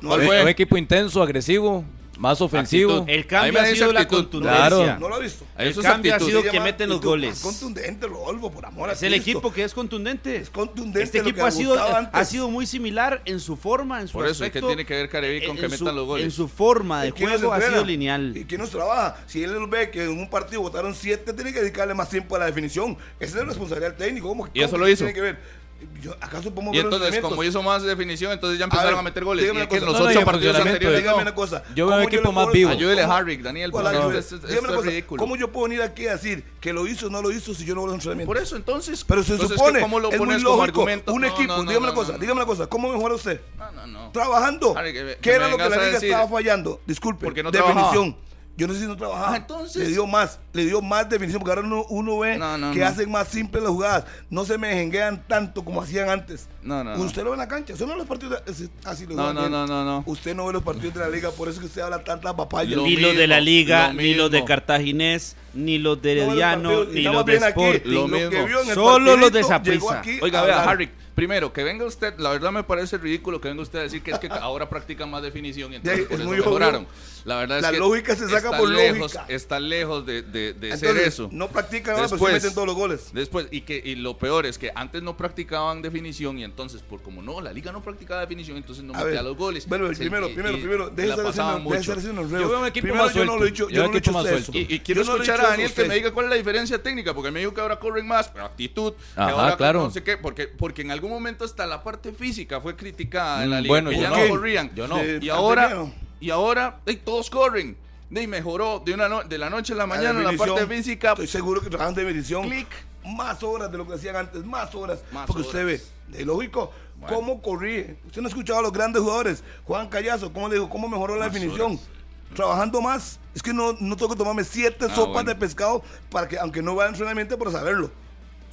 No, 0.01 0.09
¿Cuál 0.09 0.23
fue? 0.25 0.41
Un 0.43 0.47
equipo 0.49 0.77
intenso, 0.77 1.21
agresivo, 1.23 1.83
más 2.19 2.39
ofensivo. 2.41 2.97
Actitud. 2.99 3.09
El 3.09 3.25
cambio 3.25 3.59
ha 3.61 3.65
sido 3.65 3.91
la 3.91 4.07
contundencia. 4.07 4.67
Claro. 4.67 4.99
No 4.99 5.09
lo 5.09 5.15
ha 5.15 5.19
visto. 5.19 5.45
El 5.57 5.69
Eso 5.69 5.79
es 5.81 5.87
cambio 5.87 6.13
ha 6.15 6.19
sido 6.19 6.43
que 6.43 6.59
meten 6.59 6.89
los 6.89 7.01
goles. 7.01 7.29
Más 7.31 7.41
contundente, 7.41 8.05
Rodolfo, 8.05 8.51
por 8.51 8.65
amor 8.65 8.89
a 8.89 8.93
Es 8.93 9.01
el 9.03 9.13
equipo 9.15 9.51
que 9.51 9.63
es 9.63 9.73
contundente. 9.73 10.35
Es 10.35 10.49
contundente 10.49 11.01
Este 11.01 11.23
lo 11.23 11.29
equipo 11.29 11.45
ha 11.45 11.51
sido, 11.51 11.81
antes. 11.95 12.13
ha 12.13 12.25
sido 12.25 12.49
muy 12.49 12.67
similar 12.67 13.21
en 13.25 13.39
su 13.39 13.55
forma, 13.55 14.01
en 14.01 14.07
su 14.07 14.13
Por 14.13 14.27
eso, 14.27 14.43
¿y 14.45 14.51
qué 14.51 14.59
aspecto, 14.59 14.67
tiene 14.67 14.85
que 14.85 14.93
ver 14.95 15.09
Carevi 15.09 15.45
con 15.47 15.55
que 15.57 15.69
su- 15.69 15.83
metan 15.83 15.95
los 15.95 16.05
goles? 16.05 16.25
En 16.25 16.31
su 16.31 16.47
forma 16.47 17.01
de 17.01 17.09
¿Y 17.09 17.11
quién 17.13 17.29
los 17.31 17.39
juego 17.39 17.53
ha 17.53 17.61
sido 17.61 17.83
lineal. 17.83 18.37
¿Y 18.37 18.45
quién 18.45 18.61
nos 18.61 18.69
trabaja? 18.69 19.17
Si 19.25 19.43
él 19.43 19.55
ve 19.67 19.89
que 19.89 20.03
en 20.03 20.09
un 20.11 20.29
partido 20.29 20.61
votaron 20.61 20.93
siete, 20.93 21.33
tiene 21.33 21.51
que 21.51 21.61
dedicarle 21.61 21.93
más 21.95 22.09
tiempo 22.09 22.35
a 22.35 22.39
la 22.39 22.45
definición. 22.45 22.95
Esa 23.19 23.29
es 23.31 23.35
la 23.35 23.45
responsabilidad 23.45 23.89
del 23.91 23.97
técnico. 23.97 24.27
¿Cómo, 24.27 24.47
¿Y 24.53 24.61
eso 24.61 24.77
lo 24.77 24.87
hizo? 24.87 24.99
Tiene 25.05 25.13
que 25.13 25.21
ver? 25.21 25.62
Yo- 26.01 26.15
¿Acaso 26.21 26.53
podemos 26.53 26.73
Y 26.73 26.77
ver 26.77 26.85
los 26.85 26.93
entonces, 26.93 27.07
elementos? 27.07 27.29
como 27.31 27.43
hizo 27.43 27.63
más 27.63 27.83
definición, 27.83 28.31
entonces 28.31 28.57
ya 28.59 28.65
empezaron 28.65 28.91
ver, 28.93 28.99
a, 28.99 29.03
meter 29.03 29.23
goles. 29.23 29.43
Y 29.43 29.45
dígame 29.47 29.61
es 29.63 29.67
que 29.69 29.75
en 29.77 29.83
una 29.83 29.91
los 29.91 29.99
cosa. 29.99 30.03
No, 30.03 30.05
no, 30.05 30.11
y 30.11 30.13
ocho 30.13 30.19
en 30.19 30.25
partidos 30.25 30.43
funcionamiento, 30.55 30.75
anteriores 30.75 30.99
Dígame 31.01 31.17
no. 31.17 31.21
una 31.21 31.35
cosa. 31.35 31.63
Yo 31.75 31.85
veo 31.85 31.85
¿cómo 31.85 31.95
un 32.07 32.13
equipo 32.13 32.31
más 32.31 32.51
vivo. 32.51 32.69
Ayúdele 32.71 33.01
a 33.01 33.05
¿Cómo- 33.05 33.17
Harvick, 33.17 33.41
Daniel, 33.41 33.71
¿Cuál 33.71 33.83
porque 33.85 33.97
ayuda? 33.97 34.19
esto 34.19 34.35
es- 34.35 34.41
Dígame 34.41 34.53
esto 34.55 34.63
una 34.65 34.71
es 34.73 34.77
cosa, 34.77 34.89
ridículo. 34.89 35.19
¿Cómo 35.19 35.35
yo 35.35 35.51
puedo 35.51 35.63
venir 35.67 35.81
aquí 35.81 36.07
a 36.07 36.11
decir 36.13 36.43
que 36.59 36.73
lo 36.73 36.87
hizo 36.87 37.07
o 37.07 37.09
no 37.09 37.21
lo 37.21 37.31
hizo 37.31 37.53
si 37.53 37.65
yo 37.65 37.75
no 37.75 37.81
voy 37.81 37.89
a 37.89 37.93
un 37.93 37.95
entrenamiento? 37.99 38.27
Por 38.33 38.37
eso, 38.41 38.55
entonces. 38.55 39.03
Pero 39.07 39.23
se 39.23 39.33
entonces, 39.33 39.57
supone, 39.57 39.79
¿cómo 39.79 39.99
lo 39.99 40.09
es 40.11 40.17
muy 40.17 40.27
pones 40.27 40.43
como 40.43 40.57
lógico, 40.57 40.81
argumento? 40.81 41.13
un 41.13 41.21
No, 41.21 41.27
equipo, 41.27 41.47
no, 41.47 41.57
no, 41.57 41.61
dígame 41.63 41.79
no, 41.87 41.91
una 41.91 41.93
cosa, 41.93 42.11
no. 42.13 42.17
dígame 42.19 42.37
una 42.41 42.45
cosa, 42.45 42.67
¿cómo 42.67 42.91
mejora 42.91 43.15
usted? 43.15 43.41
No, 43.57 43.71
no, 43.71 43.87
no. 43.87 44.11
Trabajando. 44.11 44.73
Que- 44.75 44.93
¿Qué 44.93 45.17
que 45.21 45.31
era 45.31 45.47
lo 45.47 45.57
que 45.57 45.69
la 45.69 45.85
liga 45.85 45.97
estaba 45.97 46.27
fallando? 46.27 46.81
Disculpe, 46.85 47.25
Porque 47.25 47.43
no 47.43 47.51
definición. 47.51 48.17
Yo 48.55 48.67
no 48.67 48.73
sé 48.73 48.81
si 48.81 48.85
no 48.85 48.95
trabajaba. 48.95 49.33
Ah, 49.33 49.37
entonces. 49.37 49.81
Le 49.81 49.87
dio 49.89 50.05
más, 50.05 50.39
le 50.53 50.65
dio 50.65 50.79
más 50.81 51.09
definición, 51.09 51.39
porque 51.39 51.51
ahora 51.55 51.65
uno, 51.67 51.85
uno 51.89 52.19
ve 52.19 52.37
No, 52.37 52.55
no, 52.57 52.71
que 52.71 52.79
no. 52.81 52.85
hacen 52.85 53.09
más 53.09 53.27
simples 53.27 53.63
las 53.63 53.71
jugadas. 53.71 54.05
No 54.29 54.45
se 54.45 54.59
mejenguean 54.59 55.23
tanto 55.27 55.65
como 55.65 55.81
hacían 55.81 56.09
antes. 56.09 56.47
No, 56.61 56.83
no, 56.83 56.95
no. 56.95 57.03
Usted 57.03 57.23
lo 57.23 57.31
ve 57.31 57.35
en 57.35 57.39
la 57.39 57.47
cancha, 57.47 57.73
eso 57.73 57.85
no 57.87 57.93
ve 57.93 57.97
los 57.99 58.07
partidos 58.07 58.43
de, 58.45 58.69
así 58.85 59.07
lo 59.07 59.15
No, 59.15 59.33
no, 59.33 59.49
no, 59.49 59.65
no, 59.65 59.83
no. 59.83 60.03
Usted 60.05 60.35
no 60.35 60.45
ve 60.45 60.53
los 60.53 60.61
partidos 60.63 60.93
de 60.93 60.99
la 60.99 61.09
liga, 61.09 61.31
por 61.31 61.47
eso 61.49 61.55
es 61.55 61.61
que 61.61 61.65
usted 61.65 61.81
habla 61.81 62.03
tanta 62.03 62.35
papaya. 62.35 62.75
Lo 62.75 62.83
ni 62.83 62.95
los 62.95 63.15
de 63.15 63.27
la 63.27 63.39
Liga, 63.39 63.87
lo 63.87 64.01
ni 64.01 64.13
los 64.13 64.29
de. 64.29 64.45
Cartaginés, 64.45 65.35
ni 65.55 65.79
los 65.79 65.99
de 66.01 66.11
Herediano, 66.11 66.85
ni 66.85 67.01
los 67.01 67.25
de 67.25 67.37
aquí. 67.37 67.59
Sporting. 67.61 67.89
Lo 67.91 68.05
que 68.05 68.29
mismo. 68.29 68.45
vio 68.45 68.61
en 68.61 68.69
el 68.69 68.75
Solo 68.75 69.17
los 69.17 69.31
de 69.31 69.41
aquí 69.49 70.19
Oiga, 70.21 70.41
a 70.41 70.45
vea. 70.45 70.63
Harry, 70.63 70.89
primero, 71.15 71.51
que 71.51 71.63
venga 71.63 71.85
usted, 71.85 72.13
la 72.19 72.29
verdad 72.29 72.51
me 72.51 72.63
parece 72.63 72.97
ridículo 72.97 73.41
que 73.41 73.47
venga 73.47 73.63
usted 73.63 73.79
a 73.79 73.83
decir 73.83 74.03
que 74.03 74.11
es 74.11 74.19
que 74.19 74.27
ahora 74.27 74.69
practican 74.69 75.09
más 75.09 75.23
definición 75.23 75.73
y 75.73 75.77
entonces 75.77 76.05
es 76.09 76.19
eso 76.19 76.23
muy 76.23 76.39
obvio. 76.39 76.85
La 77.25 77.37
verdad 77.37 77.57
es 77.59 77.61
La 77.63 77.71
que 77.71 77.77
lógica 77.77 78.15
se 78.15 78.25
saca 78.25 78.37
está 78.37 78.57
por 78.57 78.69
lejos, 78.69 79.13
lógica. 79.13 79.25
Está 79.29 79.59
lejos 79.59 80.05
de, 80.05 80.21
de- 80.23 80.53
de 80.53 80.77
ser 80.77 80.97
eso. 80.97 81.29
no 81.31 81.47
practican 81.49 81.95
ahora, 81.95 82.07
pero 82.07 82.17
Después- 82.17 82.33
se 82.33 82.39
meten 82.39 82.53
todos 82.53 82.67
los 82.67 82.75
goles. 82.75 83.09
Después, 83.13 83.47
y 83.51 83.61
que 83.61 83.81
y 83.83 83.95
lo 83.95 84.17
peor 84.17 84.45
es 84.45 84.57
que 84.57 84.71
antes 84.75 85.01
no 85.03 85.15
practicaban 85.15 85.81
definición 85.81 86.37
y 86.39 86.43
entonces, 86.43 86.81
por 86.81 87.01
como 87.01 87.21
no, 87.21 87.39
la 87.41 87.53
liga 87.53 87.71
no 87.71 87.81
practicaba 87.81 88.21
definición, 88.21 88.57
entonces 88.57 88.83
no 88.83 88.93
A 88.93 88.97
metía 88.97 89.13
ver, 89.13 89.23
los 89.23 89.37
goles. 89.37 89.67
Bueno, 89.67 89.87
Se- 89.89 89.95
primero, 89.95 90.29
y- 90.29 90.33
primero, 90.33 90.57
y 90.57 90.61
primero, 90.61 90.87
estar 90.89 91.27
haciendo, 91.27 92.21
los 92.23 92.31
Yo 92.31 92.49
veo 92.49 92.59
un 92.59 92.65
equipo 92.67 92.83
Primero, 92.87 93.05
más 93.05 93.13
yo 93.13 93.25
no 93.25 93.37
lo 93.37 93.43
he 93.45 93.51
dicho, 93.51 93.69
Yo 93.69 93.69
yo 93.69 93.75
veo 93.75 93.83
no 93.83 93.89
lo 93.91 93.95
he 93.95 93.99
equipo 93.99 94.11
dicho 94.11 94.11
más 94.11 94.23
usted 94.25 94.43
suelto. 94.43 94.51
eso. 94.59 94.71
Y, 94.71 94.75
y 94.75 94.79
quiero 94.79 95.03
no 95.03 95.11
escuchar 95.13 95.39
a 95.39 95.47
Daniel 95.49 95.71
que 95.73 95.85
me 95.85 95.95
diga 95.95 96.11
cuál 96.11 96.25
es 96.25 96.29
la 96.31 96.35
diferencia 96.37 96.81
técnica, 96.83 97.13
porque 97.13 97.31
me 97.31 97.39
dijo 97.39 97.53
que 97.53 97.61
ahora 97.61 97.79
corren 97.79 98.05
más, 98.07 98.27
pero 98.29 98.45
actitud, 98.45 98.93
que 98.93 99.21
Ajá, 99.21 99.31
ahora 99.31 99.57
claro. 99.57 99.83
no 99.83 99.91
sé 99.91 100.03
qué, 100.03 100.17
porque, 100.17 100.47
porque 100.47 100.81
en 100.81 100.91
algún 100.91 101.09
momento 101.11 101.45
hasta 101.45 101.65
la 101.67 101.83
parte 101.83 102.11
física 102.11 102.59
fue 102.59 102.75
criticada 102.75 103.43
en 103.43 103.49
la 103.49 103.59
Mm, 103.59 103.63
liga, 103.63 103.71
bueno, 103.71 103.89
que 103.91 103.95
yo 103.95 104.01
ya 104.01 104.09
no. 104.09 104.27
corrían. 104.27 104.71
Yo 104.75 104.87
no. 104.87 104.99
Y 105.03 105.29
ah, 105.29 105.35
ahora, 105.35 105.67
primero. 105.67 105.93
Y 106.23 106.29
ahora, 106.31 106.79
ey, 106.85 106.97
todos 106.97 107.29
corren. 107.29 107.75
Y 108.09 108.27
mejoró 108.27 108.79
de, 108.85 108.93
una 108.93 109.09
no- 109.09 109.23
de 109.23 109.37
la 109.39 109.49
noche 109.49 109.73
a 109.73 109.75
la 109.75 109.87
mañana 109.87 110.13
la, 110.13 110.29
definición, 110.31 110.55
parte 110.57 110.67
física. 110.75 111.09
Estoy 111.11 111.27
seguro 111.27 111.61
que 111.61 111.69
trabajan 111.69 111.95
de 111.95 112.03
definición. 112.03 112.43
Clic. 112.43 112.67
Más 113.05 113.43
horas 113.43 113.69
de 113.71 113.77
lo 113.77 113.85
que 113.87 113.95
hacían 113.95 114.15
antes, 114.15 114.45
más 114.45 114.73
horas. 114.75 114.99
Más 115.11 115.25
porque 115.27 115.41
usted 115.41 115.65
ve, 115.65 115.73
horas. 115.73 116.19
es 116.19 116.25
lógico, 116.25 116.71
Bueno. 116.97 117.15
cómo 117.15 117.41
corrí. 117.41 117.97
Usted 118.05 118.21
no 118.21 118.27
ha 118.27 118.29
escuchado 118.29 118.59
a 118.59 118.61
los 118.61 118.71
grandes 118.71 119.01
jugadores. 119.01 119.43
Juan 119.65 119.89
Callazo, 119.89 120.31
¿cómo 120.31 120.47
le 120.47 120.55
dijo? 120.55 120.69
¿Cómo 120.69 120.87
mejoró 120.87 121.15
la 121.17 121.25
Más 121.25 121.33
definición? 121.33 121.71
horas. 121.73 121.87
Trabajando 122.35 122.79
más. 122.81 123.19
Es 123.35 123.41
que 123.43 123.53
no, 123.53 123.73
no 123.79 123.95
tengo 123.97 124.11
que 124.11 124.17
tomarme 124.17 124.43
siete 124.43 124.85
Ah, 124.89 124.95
sopas 124.95 125.13
bueno. 125.13 125.29
de 125.29 125.35
pescado 125.35 125.83
para 126.09 126.27
que, 126.27 126.37
aunque 126.39 126.61
no 126.61 126.75
vaya 126.75 126.89
entrenamiento, 126.89 127.37
para 127.37 127.51
saberlo. 127.51 127.91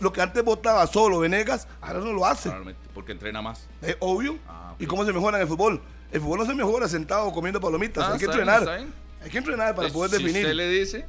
Lo 0.01 0.13
que 0.13 0.21
antes 0.23 0.43
votaba 0.43 0.87
solo 0.87 1.19
Venegas, 1.21 1.69
ahora 1.81 2.01
no 2.01 2.13
lo 2.13 2.25
hace. 2.27 2.51
Porque 2.95 3.13
entrena 3.13 3.41
más. 3.43 3.69
Es 3.83 3.97
obvio. 4.01 4.39
Ah, 4.49 4.71
ok. 4.75 4.81
¿Y 4.83 4.87
cómo 4.87 5.05
se 5.05 5.13
mejora 5.13 5.37
en 5.37 5.43
el 5.43 5.49
fútbol? 5.49 5.81
El 6.13 6.21
fútbol 6.21 6.39
no 6.41 6.47
se 6.47 6.55
mejora 6.55 6.89
sentado 6.89 7.31
comiendo 7.33 7.61
palomitas. 7.61 8.05
Ah, 8.05 8.13
hay 8.13 8.19
que 8.19 8.25
está 8.25 8.37
bien, 8.37 8.49
entrenar. 8.49 8.63
está 8.63 8.77
bien. 8.77 8.95
Hay 9.23 9.31
que 9.31 9.39
entrenar 9.39 9.75
para 9.75 9.89
Pues, 9.89 9.93
poder 9.93 10.11
si 10.11 10.17
definir. 10.25 10.43
usted 10.45 10.55
le 10.55 10.69
dice, 10.69 11.05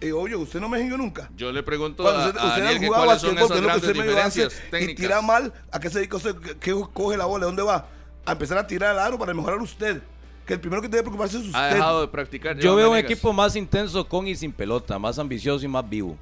Eh, 0.00 0.12
obvio, 0.12 0.38
usted 0.40 0.60
no 0.60 0.68
me 0.68 0.78
engañó 0.78 0.96
nunca. 0.98 1.30
yo 1.36 1.50
le 1.52 1.62
pregunto 1.62 2.02
Cuando 2.02 2.20
a, 2.22 2.26
usted, 2.28 2.40
a 2.40 2.46
usted 2.48 2.62
Daniel 2.62 2.80
que 2.80 2.86
jugaba 2.86 3.04
cuáles 3.06 3.22
son 3.22 3.30
esas 3.36 3.42
es 3.44 3.48
lo 3.50 3.54
que 3.56 3.60
grandes 3.62 3.88
usted 3.88 3.98
medio 4.00 4.18
hace, 4.18 4.40
diferencias 4.44 4.90
y 4.90 4.94
tira 4.94 5.22
mal, 5.22 5.52
¿a 5.70 5.80
qué 5.80 5.88
se 5.90 5.98
dedica 5.98 6.16
usted? 6.16 6.36
¿Qué- 6.36 6.56
¿Qué 6.58 6.84
coge 6.92 7.16
la 7.16 7.24
bola? 7.26 7.44
¿De 7.44 7.46
dónde 7.46 7.62
va? 7.62 7.86
A 8.26 8.32
empezar 8.32 8.58
a 8.58 8.66
tirar 8.66 8.90
al 8.90 8.98
aro 8.98 9.18
para 9.18 9.32
mejorar 9.34 9.58
usted. 9.60 10.02
Que 10.46 10.54
el 10.54 10.60
primero 10.60 10.82
que 10.82 10.88
debe 10.88 11.02
preocuparse 11.04 11.38
es 11.38 11.44
usted. 11.46 11.58
Ha 11.58 11.66
dejado 11.74 12.00
de 12.02 12.08
practicar. 12.08 12.58
Yo 12.58 12.74
veo 12.76 12.90
un 12.90 12.98
equipo 12.98 13.32
más 13.32 13.56
intenso 13.56 14.06
con 14.06 14.26
y 14.26 14.34
sin 14.36 14.52
pelota, 14.52 14.98
más 14.98 15.18
ambicioso 15.18 15.64
y 15.64 15.68
más 15.68 15.88
vivo. 15.88 16.16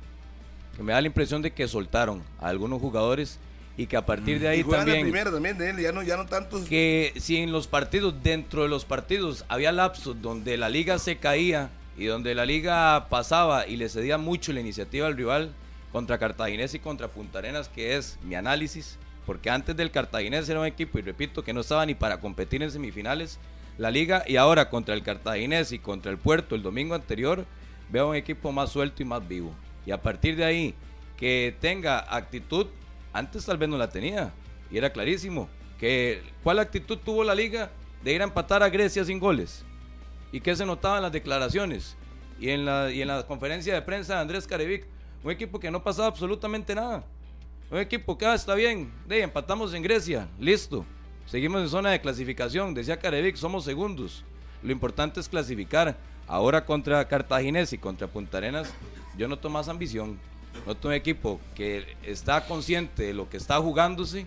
Que 0.77 0.83
me 0.83 0.93
da 0.93 1.01
la 1.01 1.07
impresión 1.09 1.43
de 1.43 1.51
que 1.51 1.67
soltaron 1.67 2.23
a 2.41 2.47
algunos 2.49 2.81
jugadores 2.81 3.39
y 3.77 3.87
que 3.87 3.97
a 3.97 4.05
partir 4.05 4.39
de 4.39 4.47
y 4.47 4.49
ahí 4.49 4.63
la 4.63 4.79
también 4.79 5.03
primera 5.03 5.31
también 5.31 5.57
de 5.57 5.71
él, 5.71 5.79
ya 5.79 5.93
no, 5.93 6.03
ya 6.03 6.17
no 6.17 6.27
tantos. 6.27 6.63
que 6.69 7.13
si 7.17 7.39
en 7.39 7.53
los 7.53 7.67
partidos, 7.67 8.15
dentro 8.23 8.63
de 8.63 8.69
los 8.69 8.85
partidos, 8.85 9.45
había 9.49 9.73
lapsos 9.73 10.21
donde 10.21 10.57
la 10.57 10.69
liga 10.69 10.99
se 10.99 11.17
caía 11.17 11.71
y 11.97 12.07
donde 12.07 12.35
la 12.35 12.45
liga 12.45 13.09
pasaba 13.09 13.67
y 13.67 13.77
le 13.77 13.89
cedía 13.89 14.19
mucho 14.19 14.53
la 14.53 14.61
iniciativa 14.61 15.07
al 15.07 15.17
rival 15.17 15.53
contra 15.91 16.19
Cartaginés 16.19 16.75
y 16.75 16.79
contra 16.79 17.09
Punta 17.09 17.39
Arenas, 17.39 17.69
que 17.69 17.97
es 17.97 18.19
mi 18.25 18.35
análisis, 18.35 18.99
porque 19.27 19.51
antes 19.51 19.77
del 19.77 19.91
Cartaginés 19.91 20.49
era 20.49 20.61
un 20.61 20.67
equipo, 20.67 20.99
y 20.99 21.03
repito, 21.03 21.45
que 21.45 21.53
no 21.53 21.61
estaba 21.61 21.85
ni 21.85 21.95
para 21.95 22.19
competir 22.21 22.63
en 22.63 22.71
semifinales, 22.71 23.39
la 23.79 23.91
liga, 23.91 24.25
y 24.27 24.37
ahora 24.37 24.71
contra 24.71 24.95
el 24.95 25.03
Cartaginés 25.03 25.73
y 25.73 25.79
contra 25.79 26.11
el 26.11 26.19
Puerto 26.19 26.55
el 26.55 26.63
domingo 26.63 26.95
anterior, 26.95 27.45
veo 27.91 28.09
un 28.09 28.17
equipo 28.17 28.53
más 28.53 28.71
suelto 28.71 29.03
y 29.03 29.07
más 29.07 29.27
vivo. 29.27 29.53
Y 29.85 29.91
a 29.91 30.01
partir 30.01 30.37
de 30.37 30.45
ahí, 30.45 30.75
que 31.19 31.55
tenga 31.61 31.99
actitud, 32.15 32.67
antes 33.13 33.45
tal 33.45 33.59
vez 33.59 33.69
no 33.69 33.79
la 33.79 33.89
tenía, 33.89 34.33
y 34.71 34.79
era 34.79 34.93
clarísimo. 34.93 35.49
Que, 35.79 36.23
¿Cuál 36.43 36.59
actitud 36.59 36.99
tuvo 36.99 37.25
la 37.25 37.35
liga 37.35 37.71
de 38.03 38.13
ir 38.13 38.21
a 38.21 38.25
empatar 38.25 38.63
a 38.63 38.69
Grecia 38.69 39.05
sin 39.05 39.19
goles? 39.19 39.65
¿Y 40.31 40.41
qué 40.41 40.57
se 40.57 40.65
notaba 40.65 40.97
en 40.97 41.03
las 41.03 41.13
declaraciones? 41.13 41.97
Y 42.41 42.51
en 42.51 42.65
la, 42.65 42.91
y 42.91 43.03
en 43.03 43.09
la 43.09 43.27
conferencia 43.27 43.75
de 43.75 43.83
prensa 43.83 44.15
de 44.15 44.21
Andrés 44.21 44.47
Carevic, 44.47 44.87
un 45.23 45.31
equipo 45.31 45.61
que 45.61 45.71
no 45.71 45.83
pasaba 45.83 46.09
absolutamente 46.09 46.75
nada. 46.75 47.05
Un 47.71 47.79
equipo 47.79 48.19
que 48.19 48.27
ah, 48.27 48.35
está 48.35 48.55
bien, 48.55 48.93
de, 49.07 49.23
empatamos 49.23 49.73
en 49.75 49.83
Grecia, 49.83 50.29
listo. 50.39 50.85
Seguimos 51.27 51.63
en 51.63 51.69
zona 51.69 51.91
de 51.91 52.01
clasificación, 52.01 52.75
decía 52.75 52.99
Carevic, 52.99 53.37
somos 53.37 53.65
segundos. 53.65 54.25
Lo 54.63 54.73
importante 54.73 55.21
es 55.21 55.29
clasificar. 55.29 55.97
Ahora 56.27 56.65
contra 56.65 57.07
Cartaginés 57.07 57.73
y 57.73 57.79
contra 57.79 58.07
Punta 58.07 58.39
Arenas, 58.39 58.73
yo 59.17 59.29
noto 59.29 59.51
más 59.51 59.69
ambición. 59.69 60.19
Noto 60.67 60.89
un 60.89 60.95
equipo 60.95 61.41
que 61.55 61.97
está 62.03 62.45
consciente 62.47 63.05
de 63.05 63.15
lo 63.15 63.29
que 63.29 63.37
está 63.37 63.59
jugándose 63.59 64.27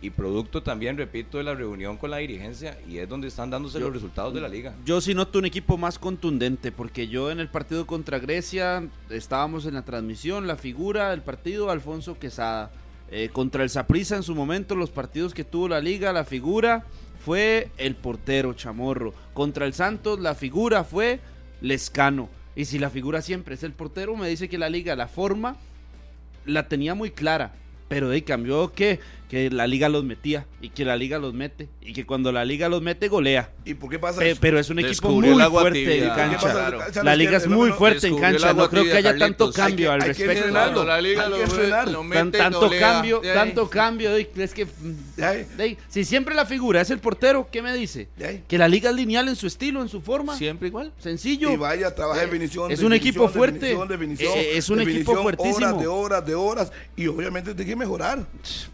y 0.00 0.10
producto 0.10 0.62
también, 0.62 0.96
repito, 0.96 1.38
de 1.38 1.44
la 1.44 1.54
reunión 1.54 1.96
con 1.96 2.10
la 2.10 2.18
dirigencia 2.18 2.78
y 2.86 2.98
es 2.98 3.08
donde 3.08 3.28
están 3.28 3.50
dándose 3.50 3.80
los 3.80 3.92
resultados 3.92 4.34
de 4.34 4.40
la 4.40 4.48
liga. 4.48 4.74
Yo 4.84 5.00
sí 5.00 5.14
noto 5.14 5.38
un 5.38 5.46
equipo 5.46 5.78
más 5.78 5.98
contundente, 5.98 6.72
porque 6.72 7.08
yo 7.08 7.30
en 7.30 7.40
el 7.40 7.48
partido 7.48 7.86
contra 7.86 8.18
Grecia 8.18 8.86
estábamos 9.08 9.66
en 9.66 9.74
la 9.74 9.82
transmisión, 9.82 10.46
la 10.46 10.56
figura 10.56 11.10
del 11.10 11.22
partido, 11.22 11.70
Alfonso 11.70 12.18
Quesada. 12.18 12.70
Eh, 13.10 13.28
contra 13.32 13.62
el 13.62 13.70
Saprissa 13.70 14.16
en 14.16 14.22
su 14.22 14.34
momento, 14.34 14.74
los 14.74 14.90
partidos 14.90 15.34
que 15.34 15.44
tuvo 15.44 15.68
la 15.68 15.80
liga, 15.80 16.12
la 16.12 16.24
figura 16.24 16.84
fue 17.24 17.70
el 17.76 17.94
portero 17.96 18.54
Chamorro. 18.54 19.14
Contra 19.32 19.66
el 19.66 19.72
Santos, 19.72 20.20
la 20.20 20.34
figura 20.34 20.84
fue 20.84 21.20
Lescano. 21.60 22.28
Y 22.56 22.66
si 22.66 22.78
la 22.78 22.90
figura 22.90 23.22
siempre 23.22 23.54
es 23.54 23.62
el 23.62 23.72
portero, 23.72 24.16
me 24.16 24.28
dice 24.28 24.48
que 24.48 24.58
la 24.58 24.68
liga, 24.68 24.94
la 24.96 25.08
forma, 25.08 25.56
la 26.46 26.68
tenía 26.68 26.94
muy 26.94 27.10
clara. 27.10 27.52
Pero 27.88 28.08
de 28.08 28.22
cambió 28.24 28.72
que, 28.72 29.00
que 29.28 29.50
la 29.50 29.66
liga 29.66 29.88
los 29.88 30.04
metía 30.04 30.46
y 30.60 30.68
que 30.68 30.84
la 30.84 30.96
liga 30.96 31.18
los 31.18 31.32
mete 31.34 31.68
y 31.80 31.92
que 31.92 32.04
cuando 32.06 32.30
la 32.30 32.44
liga 32.44 32.68
los 32.68 32.82
mete 32.82 33.08
golea. 33.08 33.50
¿Y 33.64 33.74
por 33.74 33.90
qué 33.90 33.98
pasa 33.98 34.20
Pe- 34.20 34.32
eso? 34.32 34.40
pero 34.40 34.58
es 34.58 34.70
un 34.70 34.78
equipo 34.78 34.90
Descubrió 35.08 35.32
muy 35.34 35.42
fuerte 35.50 35.98
en 35.98 36.02
¿Qué 36.02 36.08
cancha. 36.14 37.02
La 37.02 37.16
liga 37.16 37.36
es 37.38 37.46
muy 37.48 37.70
fuerte 37.72 38.06
en 38.06 38.12
descubrió 38.14 38.30
cancha. 38.38 38.52
No 38.52 38.68
creo 38.70 38.84
que 38.84 38.92
haya 38.92 39.16
tanto. 39.16 39.46
Hay 39.46 39.52
cambio 39.52 39.88
que- 39.88 39.92
al 39.94 40.00
respecto. 40.02 40.42
frenarlo. 40.42 40.84
La 40.84 41.00
liga 41.00 41.24
Hay 41.24 41.30
lo, 41.30 41.36
que 41.38 41.46
frenarlo. 41.46 42.02
lo 42.04 42.08
Tan- 42.10 42.26
mete, 42.26 42.38
tanto 42.38 42.60
golea. 42.60 42.80
cambio, 42.80 43.20
De 43.20 43.30
ahí. 43.30 43.36
tanto 43.36 43.70
cambio. 43.70 44.16
Es 44.16 44.54
que, 44.54 44.66
De 45.16 45.76
si 45.88 46.04
siempre 46.04 46.34
la 46.34 46.46
figura 46.46 46.80
es 46.80 46.90
el 46.90 46.98
portero, 46.98 47.48
¿qué 47.50 47.62
me 47.62 47.72
dice? 47.74 48.08
Que 48.46 48.58
la 48.58 48.68
liga 48.68 48.90
es 48.90 48.96
lineal 48.96 49.28
en 49.28 49.36
su 49.36 49.46
estilo, 49.46 49.82
en 49.82 49.88
su 49.88 50.00
forma. 50.00 50.36
Siempre 50.36 50.68
igual. 50.68 50.92
Sencillo. 50.98 51.50
Y 51.50 51.56
vaya, 51.56 51.94
trabaja 51.94 52.22
Eh, 52.22 52.26
definición. 52.26 52.70
es 52.70 52.80
un 52.80 52.90
definición, 52.90 52.94
equipo 53.24 53.28
fuerte. 53.28 53.58
definición, 53.58 53.88
definición, 53.88 54.32
Eh, 54.36 54.56
es 54.58 54.68
un 54.68 54.80
equipo 54.80 55.16
fuertísimo. 55.22 55.56
Horas 55.66 55.80
de 55.80 55.86
horas 55.86 56.26
de 56.26 56.34
horas. 56.34 56.72
Y 56.96 57.06
obviamente 57.06 57.54
tiene 57.54 57.70
que 57.70 57.76
mejorar. 57.76 58.26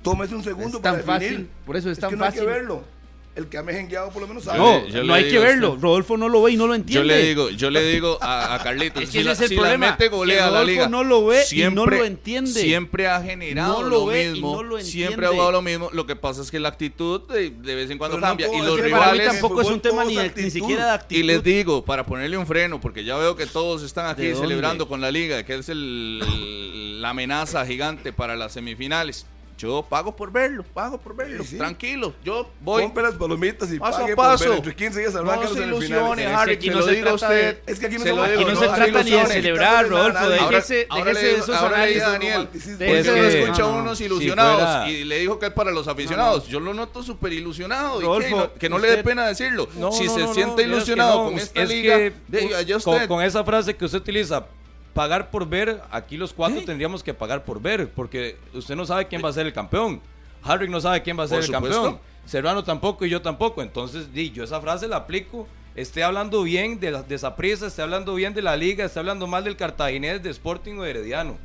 Tómese 0.02 0.34
un 0.34 0.39
segundo 0.44 0.78
Es 0.78 0.82
para 0.82 0.96
tan 0.98 1.04
fácil, 1.06 1.48
por 1.66 1.76
eso 1.76 1.90
es 1.90 1.98
tan 1.98 2.10
que 2.10 2.16
no 2.16 2.24
hay 2.24 2.30
que 2.32 2.38
fácil. 2.38 2.52
verlo. 2.52 3.00
el 3.36 3.46
que 3.46 3.56
ha 3.58 3.62
mejengueado 3.62 4.10
por 4.10 4.20
lo 4.22 4.28
menos 4.28 4.42
sabe. 4.44 4.58
No, 4.58 4.86
yo 4.88 5.04
no 5.04 5.14
hay 5.14 5.30
que 5.30 5.38
verlo. 5.38 5.70
usted. 5.70 5.82
Rodolfo 5.84 6.16
no 6.16 6.28
lo 6.28 6.42
ve 6.42 6.50
y 6.50 6.56
no 6.56 6.66
lo 6.66 6.74
entiende. 6.74 7.08
Yo 7.08 7.14
le 7.16 7.22
digo, 7.24 7.48
yo 7.50 7.70
le 7.70 7.82
digo 7.84 8.18
a, 8.20 8.56
a 8.56 8.62
Carlitos, 8.62 9.04
Es 9.04 9.08
que 9.08 9.12
si, 9.12 9.18
ese 9.18 9.26
la, 9.28 9.32
es 9.32 9.40
el 9.42 9.48
si 9.48 9.54
la 9.54 9.60
problema, 9.62 9.90
mete 9.92 10.08
golea 10.08 10.36
que 10.36 10.42
a 10.42 10.44
la 10.46 10.50
Rodolfo 10.50 10.70
liga. 10.72 10.88
no 10.88 11.04
lo 11.04 11.24
ve 11.26 11.42
y 11.52 11.62
no 11.70 11.86
lo 11.86 12.04
entiende. 12.04 12.60
Siempre 12.60 13.06
ha 13.06 13.22
generado 13.22 13.74
No 13.74 13.82
lo 13.84 13.88
lo, 14.00 14.06
ve 14.06 14.24
y 14.26 14.32
mismo. 14.32 14.56
no 14.56 14.62
lo 14.64 14.80
siempre 14.80 15.26
ha 15.26 15.30
jugado 15.30 15.52
lo 15.52 15.62
mismo. 15.62 15.90
Lo 15.92 16.06
que 16.06 16.16
pasa 16.16 16.42
es 16.42 16.50
que 16.50 16.58
la 16.58 16.70
actitud 16.70 17.20
de, 17.28 17.50
de 17.50 17.74
vez 17.76 17.88
en 17.88 17.98
cuando 17.98 18.16
Pero 18.16 18.26
no 18.26 18.30
cambia. 18.30 18.48
y 18.52 18.60
los 18.66 18.76
que 18.76 18.90
Para 18.90 19.12
mí 19.12 19.18
rivales. 19.20 19.26
tampoco 19.40 19.60
es 19.62 19.68
un 19.68 19.80
tema 19.80 20.04
ni, 20.04 20.16
de- 20.16 20.32
ni 20.36 20.50
siquiera 20.50 20.86
de 20.86 20.90
actitud. 20.92 21.20
Y 21.20 21.22
les 21.22 21.42
digo, 21.42 21.84
para 21.84 22.04
ponerle 22.04 22.36
un 22.36 22.48
freno, 22.48 22.80
porque 22.80 23.04
ya 23.04 23.16
veo 23.16 23.36
que 23.36 23.46
todos 23.46 23.84
están 23.84 24.06
aquí 24.06 24.34
celebrando 24.34 24.88
con 24.88 25.00
la 25.00 25.10
liga, 25.12 25.44
que 25.44 25.54
es 25.54 25.68
el- 25.68 27.00
la 27.00 27.10
amenaza 27.10 27.64
gigante 27.64 28.12
para 28.12 28.34
las 28.36 28.52
semifinales. 28.52 29.24
Yo 29.60 29.84
pago 29.88 30.16
por 30.16 30.32
verlo, 30.32 30.64
pago 30.72 30.98
por 30.98 31.14
verlo. 31.14 31.44
Sí, 31.44 31.50
sí. 31.50 31.56
Tranquilo, 31.58 32.14
yo 32.24 32.48
voy 32.60 32.82
Compre 32.84 33.02
las 33.02 33.14
palomitas 33.14 33.70
y 33.72 33.78
paso 33.78 33.98
pague 34.00 34.12
a 34.12 34.16
por 34.16 34.24
paso. 34.24 34.44
ver. 34.48 34.56
Entre 34.56 34.74
15 34.74 35.00
días 35.00 35.12
no 35.12 35.20
se 35.20 35.26
semifinales. 35.48 35.66
ilusione, 35.68 36.22
Es 36.22 36.28
que 36.28 36.34
Harry, 36.34 36.52
aquí 36.54 36.66
se 36.68 36.74
no 36.74 36.82
se 36.82 36.90
digo 36.92 37.08
a 37.10 37.16
trata 37.16 37.26
usted. 37.26 37.58
es 37.66 37.78
que 37.78 37.86
aquí 37.86 37.98
no 37.98 38.02
se 38.04 38.12
lo 38.14 38.24
digo, 38.24 38.40
no 38.50 38.60
se 38.60 38.66
trata 38.68 39.02
ni 39.02 39.10
de 39.10 39.26
celebrar, 39.26 39.88
Rodolfo. 39.88 40.28
Déjese, 40.30 40.88
déjese 40.94 41.24
de 41.26 41.32
esos 41.34 41.50
análisis. 41.56 42.02
Daniel. 42.02 42.48
¿por 42.48 42.56
Es 42.56 42.64
se 42.64 42.76
lo 43.04 43.14
que- 43.14 43.42
escucha 43.42 43.62
a 43.62 43.66
no, 43.66 43.72
no, 43.76 43.82
unos 43.82 43.98
si 43.98 44.04
ilusionados? 44.04 44.88
Y 44.88 45.04
le 45.04 45.18
dijo 45.18 45.38
que 45.38 45.46
es 45.46 45.52
para 45.52 45.70
los 45.70 45.86
aficionados. 45.88 46.46
Yo 46.48 46.58
lo 46.60 46.72
noto 46.74 47.02
súper 47.02 47.32
ilusionado. 47.32 47.98
y 48.00 48.22
que 48.22 48.30
no, 48.30 48.54
que 48.54 48.68
le 48.86 48.96
dé 48.96 49.04
pena 49.04 49.26
decirlo. 49.26 49.68
Si 49.92 50.08
se 50.08 50.26
siente 50.32 50.62
que 50.62 50.68
ilusionado 50.68 51.24
con 51.26 51.34
esta 51.38 51.62
es 51.62 51.68
liga, 51.68 51.96
que, 51.96 52.54
allá 52.56 52.76
usted. 52.78 53.08
con 53.08 53.22
esa 53.22 53.44
frase 53.44 53.76
que 53.76 53.84
usted 53.84 53.98
utiliza, 53.98 54.46
pagar 54.94 55.30
por 55.30 55.48
ver, 55.48 55.80
aquí 55.90 56.16
los 56.16 56.32
cuatro 56.32 56.58
tendríamos 56.66 57.02
que 57.02 57.14
pagar 57.14 57.44
por 57.44 57.60
ver, 57.60 57.90
porque 57.90 58.36
usted 58.54 58.74
no 58.76 58.84
sabe 58.86 59.06
quién 59.08 59.22
va 59.24 59.28
a 59.28 59.32
ser 59.32 59.46
el 59.46 59.52
campeón. 59.52 60.00
Harry 60.42 60.68
no 60.68 60.80
sabe 60.80 61.02
quién 61.02 61.18
va 61.18 61.24
a 61.24 61.28
ser 61.28 61.38
el 61.38 61.50
campeón. 61.52 62.00
Serrano 62.26 62.64
tampoco 62.64 63.04
y 63.04 63.10
yo 63.10 63.20
tampoco. 63.22 63.62
Entonces, 63.62 64.12
di, 64.12 64.30
yo 64.30 64.44
esa 64.44 64.60
frase 64.60 64.88
la 64.88 64.96
aplico. 64.96 65.46
Esté 65.76 66.02
hablando 66.02 66.42
bien 66.42 66.80
de, 66.80 66.90
la- 66.90 67.02
de 67.02 67.16
Saprissa, 67.18 67.66
esté 67.68 67.82
hablando 67.82 68.14
bien 68.14 68.34
de 68.34 68.42
la 68.42 68.56
liga, 68.56 68.84
esté 68.84 68.98
hablando 68.98 69.26
mal 69.26 69.44
del 69.44 69.56
cartaginés, 69.56 70.22
de 70.22 70.30
Sporting 70.30 70.74
o 70.78 70.82
de 70.82 70.90
Herediano. 70.90 71.36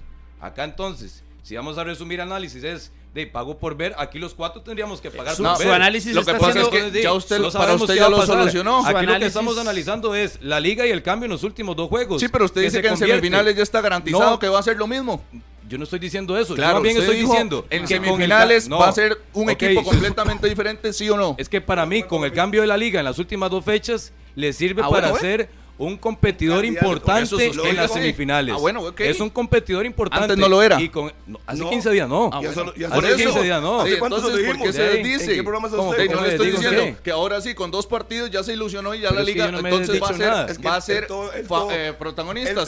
Acá 0.41 0.63
entonces, 0.63 1.23
si 1.43 1.55
vamos 1.55 1.77
a 1.77 1.83
resumir 1.83 2.19
análisis, 2.21 2.63
es 2.63 2.91
de 3.15 3.25
pago 3.25 3.57
por 3.57 3.77
ver, 3.77 3.95
aquí 3.97 4.19
los 4.19 4.33
cuatro 4.33 4.61
tendríamos 4.61 4.99
que 4.99 5.09
pagar 5.09 5.35
Su- 5.35 5.43
por 5.43 5.55
su 5.55 5.59
ver. 5.63 5.71
análisis 5.71 6.13
Lo 6.13 6.25
que 6.25 6.31
está 6.31 6.45
pasa 6.45 6.59
es 6.61 6.67
que 6.67 7.01
ya 7.01 7.13
usted, 7.13 7.41
para 7.53 7.73
usted 7.75 7.95
ya 7.95 8.09
lo 8.09 8.23
solucionó. 8.25 8.81
Su 8.81 8.87
Aquí 8.89 9.05
lo 9.05 9.17
que 9.17 9.25
estamos 9.25 9.57
analizando 9.57 10.13
es 10.13 10.37
la 10.41 10.59
liga 10.59 10.85
y 10.85 10.91
el 10.91 11.01
cambio 11.01 11.25
en 11.25 11.31
los 11.31 11.43
últimos 11.43 11.77
dos 11.77 11.87
juegos. 11.87 12.21
Sí, 12.21 12.27
pero 12.27 12.43
usted 12.43 12.61
dice 12.61 12.75
se 12.77 12.81
que 12.81 12.89
en 12.89 12.97
semifinales 12.97 13.55
ya 13.55 13.63
está 13.63 13.79
garantizado 13.79 14.31
No. 14.31 14.39
que 14.39 14.49
va 14.49 14.59
a 14.59 14.63
ser 14.63 14.75
lo 14.75 14.85
mismo. 14.85 15.23
Yo 15.67 15.77
no 15.77 15.85
estoy 15.85 15.97
diciendo 15.99 16.37
eso. 16.37 16.55
Claro, 16.55 16.73
yo 16.73 16.75
más 16.75 16.83
bien 16.83 16.97
estoy 16.97 17.15
diciendo 17.21 17.65
en 17.69 17.85
que 17.85 17.95
con 17.95 18.03
el 18.03 18.05
semifinales 18.11 18.67
no. 18.67 18.79
va 18.79 18.89
a 18.89 18.91
ser 18.91 19.17
un 19.33 19.49
equipo 19.49 19.81
completamente 19.81 20.47
diferente, 20.49 20.91
¿sí 20.91 21.09
o 21.09 21.15
no? 21.15 21.35
Es 21.39 21.47
que 21.47 21.61
para 21.61 21.85
mí, 21.85 22.03
con 22.03 22.25
el 22.25 22.33
cambio 22.33 22.59
de 22.61 22.67
la 22.67 22.75
liga 22.75 22.99
en 22.99 23.05
las 23.05 23.17
últimas 23.17 23.49
dos 23.49 23.63
fechas, 23.63 24.11
le 24.35 24.51
sirve 24.51 24.81
Ah, 24.83 24.89
para 24.89 25.09
bueno, 25.11 25.21
ser 25.21 25.49
un 25.77 25.97
competidor 25.97 26.61
Candidato, 26.61 26.85
importante 26.87 27.23
eso 27.47 27.65
en 27.65 27.75
las 27.75 27.85
digo. 27.87 27.93
semifinales. 27.95 28.55
Ah, 28.55 28.59
bueno, 28.59 28.81
ok. 28.83 28.99
Es 29.01 29.19
un 29.19 29.29
competidor 29.29 29.85
importante. 29.85 30.23
Antes 30.23 30.37
no 30.37 30.47
lo 30.47 30.61
era. 30.61 30.79
Y 30.81 30.89
con- 30.89 31.11
no, 31.27 31.39
hace 31.45 31.59
No. 31.63 31.69
15 31.69 31.91
días 31.91 32.07
no. 32.07 32.29
Ah, 32.31 32.39
Ya 32.41 32.51
bueno. 32.51 32.53
solo- 32.53 32.71
Hace 32.71 33.15
15 33.23 33.43
días 33.43 33.61
no. 33.61 33.81
¿Hace 33.81 33.91
Sí, 33.91 33.97
cuánto 33.99 34.15
se 34.17 34.21
lo 34.23 34.27
entonces, 34.29 34.57
¿por 34.57 34.65
qué 34.67 34.73
se 34.73 34.97
¿En 34.97 35.03
dice? 35.03 35.35
qué 35.35 35.43
programa 35.43 35.67
está 35.67 35.77
¿Cómo? 35.77 35.89
usted? 35.91 36.05
No 36.05 36.11
¿Cómo 36.13 36.23
le 36.25 36.31
estoy 36.31 36.45
digo 36.47 36.59
diciendo 36.59 36.83
qué? 36.83 36.97
que 37.03 37.11
ahora 37.11 37.41
sí, 37.41 37.53
con 37.55 37.71
dos 37.71 37.87
partidos 37.87 38.31
ya 38.31 38.41
se 38.43 38.53
ilusionó 38.53 38.95
y 38.95 39.01
ya 39.01 39.09
Pero 39.09 39.19
la 39.21 39.25
liga 39.25 39.51
no 39.51 39.59
entonces 39.59 40.01
va 40.01 40.07
a 40.07 40.13
ser, 40.13 40.19
nada. 40.27 40.45
Es 40.49 40.57
que 40.59 40.67
va 40.67 40.73
a 40.73 40.77
el 40.77 40.81
ser 40.83 41.07
todo- 41.07 41.33
el 41.33 41.41
fa- 41.43 41.47
todo- 41.55 41.71
eh, 41.71 41.93
protagonista, 41.93 42.63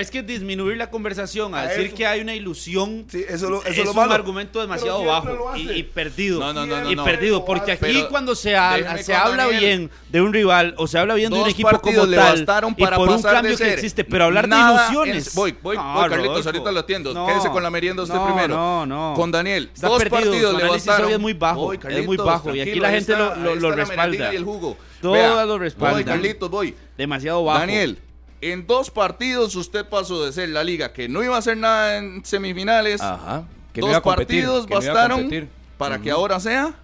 es 0.00 0.10
que 0.10 0.22
disminuir 0.22 0.76
la 0.76 0.90
conversación 0.90 1.54
A 1.54 1.66
decir 1.66 1.86
eso- 1.86 1.94
que 1.96 2.06
hay 2.06 2.20
una 2.20 2.34
ilusión 2.34 3.06
Sí, 3.08 3.24
eso 3.28 3.50
lo- 3.50 3.60
eso 3.64 3.70
es 3.70 3.84
lo 3.84 3.90
un 3.90 3.96
malo. 3.96 4.14
argumento 4.14 4.60
demasiado 4.60 5.04
bajo 5.04 5.56
y, 5.56 5.70
y 5.70 5.82
perdido. 5.84 6.40
No, 6.40 6.52
no, 6.52 6.66
no, 6.66 6.80
no, 6.82 6.90
y 6.90 6.96
perdido, 6.96 7.44
porque 7.44 7.72
aquí 7.72 8.04
cuando 8.10 8.34
se, 8.34 8.56
se 9.02 9.14
habla 9.14 9.46
bien 9.48 9.90
de 10.10 10.20
un 10.20 10.32
rival 10.32 10.74
o 10.76 10.86
se 10.86 10.98
habla 10.98 11.14
bien 11.14 11.30
de 11.32 11.38
un 11.40 11.48
equipo 11.48 11.78
como 11.80 12.04
le 12.06 12.16
bastaron 12.48 12.74
y 12.76 12.82
para 12.82 12.96
por 12.96 13.08
un 13.08 13.16
pasar 13.16 13.30
de 13.30 13.36
cambio 13.50 13.58
que 13.58 13.72
existe, 13.74 14.04
pero 14.04 14.24
hablar 14.24 14.48
nada 14.48 14.70
de 14.88 14.92
ilusiones. 14.92 15.28
en- 15.28 15.34
voy, 15.34 15.56
voy, 15.62 15.76
No, 15.76 15.82
voy, 15.94 16.08
Carlitos, 16.08 16.26
Rodolfo. 16.28 16.48
ahorita 16.48 16.72
lo 16.72 16.80
atiendo. 16.80 17.14
No. 17.14 17.26
Quédese 17.26 17.48
con 17.50 17.62
la 17.62 17.70
merienda 17.70 18.02
usted 18.02 18.14
No, 18.14 18.26
primero. 18.26 18.54
No, 18.56 18.86
no. 18.86 19.14
Con 19.14 19.30
Daniel, 19.30 19.70
Está 19.72 19.88
dos 19.88 19.98
perdido, 19.98 20.20
partidos 20.22 20.54
le 20.62 20.68
bastaron. 20.68 21.10
es 21.12 21.18
muy 21.18 21.32
bajo, 21.34 21.60
Voy, 21.64 21.78
es 21.88 22.06
muy 22.06 22.16
bajo, 22.16 22.54
y 22.54 22.60
aquí 22.60 22.80
la 22.80 22.90
gente 22.90 23.12
está, 23.12 23.36
lo- 23.36 23.54
lo- 23.54 23.72
respalda. 23.72 24.32
y 24.32 24.36
el 24.36 24.44
jugo. 24.44 24.76
Todas 25.02 25.20
Vea, 25.34 25.44
lo 25.44 25.58
respaldan. 25.58 25.94
Voy, 25.96 26.04
Carlitos, 26.04 26.50
voy. 26.50 26.74
Demasiado 26.96 27.44
bajo. 27.44 27.58
Daniel, 27.60 27.98
en 28.40 28.66
dos 28.66 28.90
partidos 28.90 29.54
usted 29.54 29.84
pasó 29.86 30.24
de 30.24 30.32
ser 30.32 30.48
la 30.48 30.64
liga 30.64 30.92
que 30.92 31.08
no 31.08 31.22
iba 31.22 31.36
a 31.36 31.38
hacer 31.38 31.56
nada 31.56 31.98
en 31.98 32.24
semifinales. 32.24 33.00
Ajá. 33.00 33.44
Que 33.72 33.80
dos 33.80 33.90
iba 33.90 33.98
a 33.98 34.00
competir, 34.00 34.44
partidos 34.44 34.66
que 34.66 34.74
no 34.74 34.80
iba 34.82 34.90
a 34.90 34.94
bastaron 34.94 35.48
para 35.76 35.98
que 36.00 36.10
ahora 36.10 36.40
sea. 36.40 36.74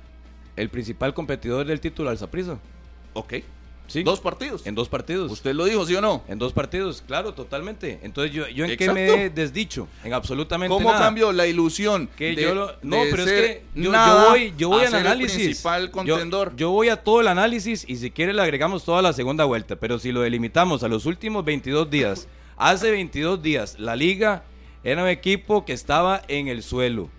El 0.56 0.68
principal 0.68 1.12
competidor 1.14 1.66
del 1.66 1.80
título 1.80 2.10
al 2.10 2.18
Saprissa. 2.18 2.58
Ok. 3.14 3.34
Sí. 3.86 4.02
Dos 4.02 4.18
partidos. 4.20 4.66
En 4.66 4.74
dos 4.74 4.88
partidos. 4.88 5.30
Usted 5.30 5.54
lo 5.54 5.66
dijo, 5.66 5.84
¿sí 5.84 5.94
o 5.94 6.00
no? 6.00 6.22
En 6.26 6.38
dos 6.38 6.52
partidos, 6.54 7.02
claro, 7.06 7.34
totalmente. 7.34 8.00
Entonces, 8.02 8.34
¿yo, 8.34 8.48
yo 8.48 8.64
en 8.64 8.76
qué 8.78 8.90
me 8.90 9.06
he 9.24 9.30
desdicho? 9.30 9.86
En 10.02 10.14
absolutamente 10.14 10.74
¿Cómo 10.74 10.88
nada. 10.90 11.04
cambió 11.04 11.32
la 11.32 11.46
ilusión? 11.46 12.08
Que 12.16 12.34
de- 12.34 12.42
yo 12.42 12.54
lo- 12.54 12.72
no, 12.82 13.04
de 13.04 13.10
pero 13.10 13.22
es 13.24 13.30
que 13.32 13.62
yo, 13.74 13.92
voy, 14.30 14.54
yo 14.56 14.68
voy 14.70 14.84
al 14.86 14.94
análisis. 14.94 15.36
principal 15.36 15.86
Yo- 15.86 15.92
contendor. 15.92 16.56
Yo, 16.56 16.70
voy 16.70 16.88
a 16.88 16.96
todo 16.96 17.20
el 17.20 17.28
análisis 17.28 17.84
y 17.86 17.96
si 17.96 18.10
quiere 18.10 18.32
le 18.32 18.40
agregamos 18.40 18.84
toda 18.84 19.02
la 19.02 19.12
segunda 19.12 19.44
vuelta. 19.44 19.76
Pero 19.76 19.98
si 19.98 20.12
lo 20.12 20.22
delimitamos 20.22 20.82
a 20.82 20.88
los 20.88 21.04
últimos 21.04 21.44
22 21.44 21.90
días, 21.90 22.26
hace 22.56 22.90
22 22.90 23.42
días 23.42 23.78
la 23.78 23.96
liga 23.96 24.44
era 24.82 25.02
un 25.02 25.08
equipo 25.10 25.64
que 25.66 25.74
estaba 25.74 26.22
en 26.28 26.48
el 26.48 26.62
suelo, 26.62 27.10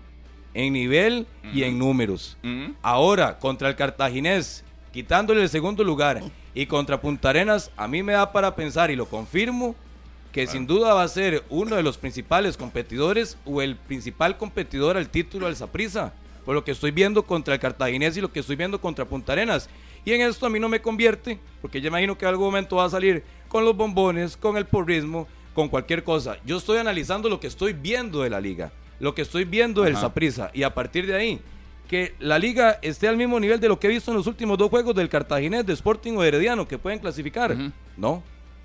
en 0.56 0.74
nivel 0.74 1.28
y 1.54 1.62
en 1.64 1.78
números. 1.78 2.38
Ahora, 2.82 3.38
contra 3.38 3.70
el 3.70 3.76
cartaginés, 3.76 4.64
quitándole 4.92 5.42
el 5.44 5.50
segundo 5.50 5.84
lugar, 5.84 6.22
y 6.56 6.66
contra 6.66 7.02
Punta 7.02 7.30
Arenas, 7.30 7.70
a 7.76 7.88
mí 7.88 8.02
me 8.02 8.14
da 8.14 8.32
para 8.32 8.56
pensar, 8.56 8.90
y 8.90 8.96
lo 8.96 9.08
confirmo, 9.08 9.76
que 10.32 10.48
sin 10.48 10.66
duda 10.66 10.94
va 10.94 11.04
a 11.04 11.08
ser 11.08 11.44
uno 11.50 11.76
de 11.76 11.84
los 11.84 11.98
principales 11.98 12.58
competidores 12.58 13.38
o 13.46 13.62
el 13.62 13.76
principal 13.76 14.38
competidor 14.38 14.98
al 14.98 15.10
título 15.10 15.48
al 15.48 15.56
Saprissa, 15.56 16.14
por 16.46 16.56
lo 16.56 16.64
que 16.64 16.72
estoy 16.72 16.92
viendo 16.92 17.24
contra 17.24 17.54
el 17.54 17.60
cartaginés 17.60 18.16
y 18.16 18.22
lo 18.22 18.32
que 18.32 18.40
estoy 18.40 18.56
viendo 18.56 18.80
contra 18.80 19.06
Punta 19.06 19.34
Arenas. 19.34 19.70
Y 20.06 20.14
en 20.14 20.22
esto 20.22 20.46
a 20.46 20.50
mí 20.50 20.60
no 20.60 20.70
me 20.70 20.82
convierte, 20.82 21.40
porque 21.62 21.82
yo 21.82 21.88
imagino 21.90 22.18
que 22.18 22.26
en 22.26 22.30
algún 22.30 22.48
momento 22.48 22.78
va 22.78 22.86
a 22.86 22.90
salir 22.90 23.24
con 23.50 23.66
los 23.66 23.76
bombones, 23.76 24.38
con 24.38 24.56
el 24.56 24.66
porrismo, 24.66 25.28
con 25.54 25.68
cualquier 25.68 26.04
cosa. 26.04 26.38
Yo 26.46 26.58
estoy 26.58 26.78
analizando 26.78 27.28
lo 27.28 27.40
que 27.40 27.48
estoy 27.48 27.74
viendo 27.74 28.22
de 28.22 28.30
la 28.30 28.40
liga, 28.40 28.72
lo 29.00 29.14
que 29.14 29.24
estoy 29.24 29.44
viendo 29.44 29.82
del 29.82 29.94
Ajá. 29.94 30.08
Saprissa, 30.08 30.52
y 30.54 30.64
a 30.64 30.74
partir 30.74 31.06
de 31.08 31.16
ahí, 31.16 31.42
que 31.86 32.16
la 32.20 32.38
liga 32.40 32.80
esté 32.82 33.08
al 33.08 33.18
mismo 33.18 33.40
nivel 33.40 33.60
de 33.60 33.68
lo 33.68 33.80
que 33.80 33.88
he 33.88 33.90
visto 33.90 34.12
en 34.12 34.18
los 34.18 34.28
últimos 34.28 34.58
dos 34.58 34.70
juegos 34.70 34.96
del 34.96 35.10
Cartaginés, 35.10 35.66
de 35.66 35.74
Sporting 35.74 36.14
o 36.18 36.22
de 36.22 36.28
Herediano, 36.30 36.68
que 36.68 36.78
pueden 36.78 37.00
clasificar. 37.00 37.56
No, 37.98 38.24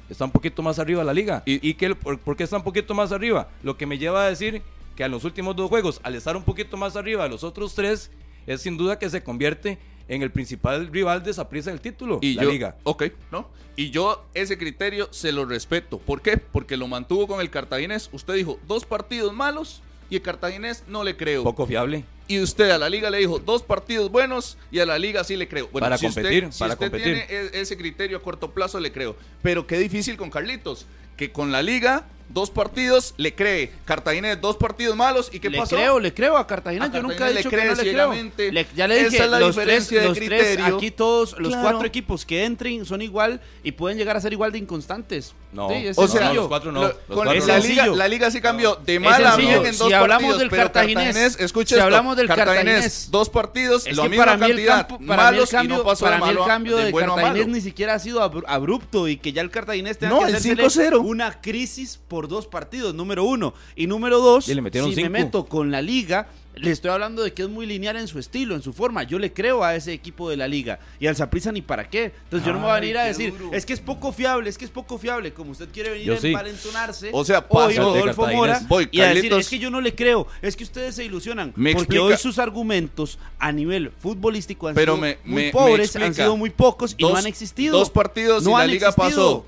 está 0.08 0.24
un 0.24 0.30
poquito 0.30 0.62
más 0.62 0.78
arriba 0.78 1.04
la 1.04 1.12
liga. 1.14 1.42
Y- 1.46 1.66
¿Y, 1.68 1.74
que, 1.74 1.94
por, 1.94 2.18
por 2.18 2.36
qué 2.36 2.44
está 2.44 2.56
un 2.56 2.64
poquito 2.64 2.94
más 2.94 3.12
arriba? 3.12 3.48
Lo 3.62 3.76
que 3.76 3.86
me 3.86 3.98
lleva 3.98 4.24
a 4.24 4.28
decir 4.28 4.62
que 4.96 5.04
en 5.04 5.10
los 5.10 5.24
últimos 5.24 5.54
dos 5.56 5.68
juegos, 5.68 6.00
al 6.02 6.14
estar 6.14 6.36
un 6.36 6.42
poquito 6.44 6.76
más 6.76 6.96
arriba 6.96 7.24
de 7.24 7.30
los 7.30 7.44
otros 7.44 7.74
tres, 7.74 8.10
es 8.46 8.60
sin 8.62 8.76
duda 8.76 8.98
que 8.98 9.08
se 9.10 9.22
convierte 9.22 9.78
en 10.08 10.22
el 10.22 10.30
principal 10.32 10.88
rival 10.88 11.22
de 11.22 11.32
Saprissa 11.32 11.70
del 11.70 11.80
título, 11.80 12.18
Y 12.20 12.34
la 12.34 12.42
yo, 12.42 12.50
liga. 12.50 12.76
Ok, 12.82 13.04
¿no? 13.30 13.48
Y 13.76 13.90
yo 13.90 14.24
ese 14.34 14.58
criterio 14.58 15.06
se 15.12 15.30
lo 15.30 15.44
respeto. 15.44 15.98
¿Por 15.98 16.20
qué? 16.20 16.36
Porque 16.36 16.76
lo 16.76 16.88
mantuvo 16.88 17.28
con 17.28 17.40
el 17.40 17.48
cartaginés. 17.50 18.10
Usted 18.12 18.34
dijo, 18.34 18.58
dos 18.66 18.84
partidos 18.84 19.32
malos 19.32 19.82
y 20.10 20.16
el 20.16 20.22
cartaginés 20.22 20.82
no 20.88 21.04
le 21.04 21.16
creo. 21.16 21.42
Poco 21.44 21.66
fiable. 21.66 22.04
Y 22.28 22.40
usted 22.40 22.70
a 22.70 22.78
la 22.78 22.88
liga 22.88 23.10
le 23.10 23.18
dijo, 23.18 23.38
dos 23.38 23.62
partidos 23.62 24.10
buenos 24.10 24.56
y 24.70 24.78
a 24.80 24.86
la 24.86 24.98
liga 24.98 25.24
sí 25.24 25.36
le 25.36 25.48
creo. 25.48 25.68
Bueno, 25.72 25.86
Para 25.86 25.98
si 25.98 26.06
usted- 26.06 26.22
competir, 26.22 26.52
si 26.52 26.58
para 26.58 26.74
usted 26.74 26.90
competir. 26.90 27.26
tiene 27.26 27.26
e- 27.28 27.60
ese 27.60 27.76
criterio 27.76 28.18
a 28.18 28.22
corto 28.22 28.50
plazo, 28.52 28.78
le 28.78 28.92
creo. 28.92 29.16
Pero 29.42 29.66
qué 29.66 29.78
difícil 29.78 30.16
con 30.16 30.30
Carlitos, 30.30 30.86
que 31.16 31.32
con 31.32 31.50
la 31.50 31.60
liga, 31.62 32.06
dos 32.28 32.48
partidos 32.50 33.14
le 33.16 33.34
cree. 33.34 33.72
Cartaginés, 33.84 34.40
dos 34.40 34.56
partidos 34.56 34.94
malos. 34.96 35.28
¿Y 35.32 35.40
qué 35.40 35.50
le 35.50 35.58
pasó? 35.58 35.74
creo, 35.74 35.98
le 35.98 36.14
creo 36.14 36.36
a 36.36 36.46
Cartagena. 36.46 36.84
A 36.84 36.92
Yo 36.92 37.02
nunca 37.02 37.28
he 37.28 37.34
dicho 37.34 37.50
le 37.50 37.56
que 37.56 37.64
no 37.64 37.74
le 37.74 37.90
creo. 37.90 38.52
Le- 38.52 38.66
ya 38.76 38.86
le 38.86 39.00
Esa 39.00 39.10
dije, 39.10 39.24
es 39.24 39.30
la 39.30 39.40
los, 39.40 39.56
tres, 39.56 39.66
diferencia 39.88 40.00
de 40.00 40.08
los 40.08 40.16
tres, 40.16 40.28
criterio. 40.28 40.76
aquí 40.76 40.90
todos, 40.92 41.32
los 41.36 41.48
Claro. 41.48 41.62
cuatro 41.68 41.86
equipos 41.88 42.24
que 42.24 42.44
entren 42.44 42.84
son 42.86 43.02
igual 43.02 43.40
y 43.64 43.72
pueden 43.72 43.98
llegar 43.98 44.16
a 44.16 44.20
ser 44.20 44.32
igual 44.32 44.52
de 44.52 44.58
inconstantes. 44.58 45.34
No. 45.52 45.68
Sí, 45.68 45.86
es 45.88 45.98
O 45.98 46.06
sea, 46.06 46.32
los 46.32 46.46
cuatro 46.46 46.70
no. 46.70 46.80
Lo- 46.82 46.86
los 46.88 46.96
con 47.08 47.16
cuatro 47.16 47.32
es 47.32 47.46
la, 47.46 47.58
liga, 47.58 47.86
la 47.88 48.06
liga 48.06 48.30
sí 48.30 48.40
cambió 48.40 48.76
de 48.76 49.00
mal 49.00 49.26
a 49.26 49.34
bien 49.36 49.66
en 49.66 49.76
dos 49.76 49.88
Si 49.88 49.92
hablamos 49.92 50.08
partidos. 50.22 50.38
del 50.38 50.50
pero 50.50 50.62
Cartaginés, 50.62 51.16
si 51.36 51.42
esto, 51.44 51.82
hablamos 51.82 52.16
del 52.16 52.28
Cartaginés, 52.28 52.56
Cartaginés, 52.74 53.10
dos 53.10 53.28
partidos, 53.30 53.86
Es 53.86 53.96
la 53.96 54.02
que 54.04 54.08
misma 54.10 54.24
para 54.26 54.36
mí 54.36 54.44
el 54.44 54.50
cantidad, 54.52 54.76
campo, 54.86 54.94
para 54.94 55.06
mí 55.06 55.10
el 55.12 55.16
malos 55.34 55.50
cambio, 55.50 55.74
y 55.74 55.78
no 55.78 55.84
pasó 55.84 56.04
para 56.04 56.16
de 56.18 56.22
mí 56.22 56.28
el 56.30 56.46
cambio 56.46 56.76
de 56.76 56.84
de, 56.84 56.92
bueno 56.92 57.14
Cartaginés 57.16 57.48
ni 57.48 57.60
siquiera 57.60 57.94
ha 57.94 57.98
sido 57.98 58.20
abru- 58.22 58.44
abrupto 58.46 59.08
y 59.08 59.16
que 59.16 59.32
ya 59.32 59.42
el 59.42 59.50
Cartaginés 59.50 59.98
tenga 59.98 60.14
No, 60.14 60.26
que 60.26 60.32
5-0. 60.34 60.98
una 61.00 61.40
crisis 61.40 61.98
por 62.06 62.28
dos 62.28 62.46
partidos, 62.46 62.94
número 62.94 63.24
uno. 63.24 63.52
Y 63.74 63.88
número 63.88 64.20
dos, 64.20 64.48
Y 64.48 64.54
le 64.54 64.62
metieron 64.62 64.94
si 64.94 65.02
me 65.02 65.08
meto 65.10 65.46
con 65.46 65.70
la 65.72 65.82
liga, 65.82 66.28
Le 66.60 66.70
estoy 66.72 66.90
hablando 66.90 67.22
de 67.22 67.32
que 67.32 67.42
es 67.42 67.48
muy 67.48 67.64
lineal 67.66 67.96
en 67.96 68.06
su 68.06 68.18
estilo, 68.18 68.54
en 68.54 68.62
su 68.62 68.72
forma. 68.72 69.02
Yo 69.02 69.18
le 69.18 69.32
creo 69.32 69.64
a 69.64 69.74
ese 69.74 69.92
equipo 69.92 70.28
de 70.28 70.36
la 70.36 70.46
liga. 70.46 70.78
Y 70.98 71.06
al 71.06 71.16
Zaprisa 71.16 71.50
ni 71.52 71.62
para 71.62 71.88
qué. 71.88 72.12
Entonces 72.24 72.46
yo 72.46 72.52
no 72.52 72.58
me 72.60 72.66
voy 72.66 72.76
a 72.76 72.80
venir 72.80 72.98
a 72.98 73.04
decir, 73.04 73.36
duro. 73.36 73.50
es 73.56 73.64
que 73.64 73.72
es 73.72 73.80
poco 73.80 74.12
fiable, 74.12 74.50
es 74.50 74.58
que 74.58 74.64
es 74.66 74.70
poco 74.70 74.98
fiable. 74.98 75.32
Como 75.32 75.52
usted 75.52 75.68
quiere 75.72 75.90
venir 75.90 76.06
Yo 76.06 76.14
a 76.14 76.18
sí. 76.18 76.28
envalentonarse. 76.28 77.10
O 77.12 77.24
sea, 77.24 77.44
hoy. 77.48 77.74
Rodolfo. 77.76 78.26
Mora, 78.26 78.60
Voy, 78.68 78.88
y 78.92 79.00
a 79.00 79.14
decir, 79.14 79.32
es 79.32 79.48
que 79.48 79.58
yo 79.58 79.70
no 79.70 79.80
le 79.80 79.94
creo. 79.94 80.26
Es 80.42 80.54
que 80.56 80.64
ustedes 80.64 80.94
se 80.94 81.04
ilusionan. 81.04 81.52
Me 81.56 81.72
porque 81.72 81.84
explica- 81.96 82.02
hoy 82.02 82.16
sus 82.18 82.38
argumentos 82.38 83.18
a 83.38 83.52
nivel 83.52 83.90
futbolístico 83.98 84.68
han 84.68 84.74
Pero 84.74 84.94
sido 84.96 85.00
me- 85.02 85.18
muy 85.24 85.42
me- 85.44 85.50
pobres, 85.50 85.94
me 85.96 86.04
han 86.04 86.14
sido 86.14 86.36
muy 86.36 86.50
pocos 86.50 86.94
y 86.98 87.02
Dos- 87.02 87.12
no 87.12 87.18
han 87.18 87.26
existido. 87.26 87.78
Dos 87.78 87.90
partidos 87.90 88.44
No 88.44 88.50
y 88.50 88.54
la 88.58 88.66
liga 88.66 88.88
existido. 88.88 89.44
pasó. 89.44 89.46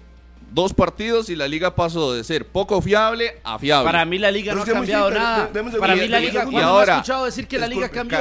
Dos 0.53 0.75
partidos 0.75 1.31
y 1.31 1.37
la 1.37 1.49
liga 1.49 1.75
pasó 1.75 2.13
de 2.13 2.23
ser 2.25 2.47
poco 2.47 2.83
fiable 2.83 3.41
a 3.43 3.59
fiable. 3.59 3.91
Para 3.91 4.05
mí 4.05 4.19
la 4.19 4.31
liga 4.31 4.53
Pero 4.53 4.67
no 4.67 4.71
ha 4.71 4.75
cambiado 4.75 5.11
nada. 5.11 5.51
Para 5.81 5.97
mí 5.97 6.09
la 6.09 6.21
liga. 6.21 6.43
¿cuándo 6.43 6.51
Y 6.53 6.55
me 6.57 6.61
ha 6.63 6.67
ahora, 6.67 6.95
escuchado 6.97 7.25
decir 7.25 7.49
que 7.49 7.59
la 7.59 7.67
liga 7.67 7.89
cambió? 7.89 8.19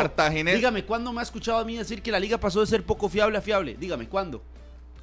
Dígame, 0.56 0.86
¿cuándo 0.86 1.12
me 1.12 1.20
ha 1.20 1.24
escuchado 1.24 1.60
a 1.60 1.66
mí 1.66 1.76
decir 1.76 2.02
que 2.02 2.10
la 2.10 2.20
liga 2.22 2.38
pasó 2.38 2.62
de 2.62 2.68
ser 2.68 2.84
poco 2.84 3.10
fiable 3.10 3.38
a 3.38 3.42
fiable? 3.42 3.76
Dígame, 3.78 4.08
¿cuándo? 4.08 4.42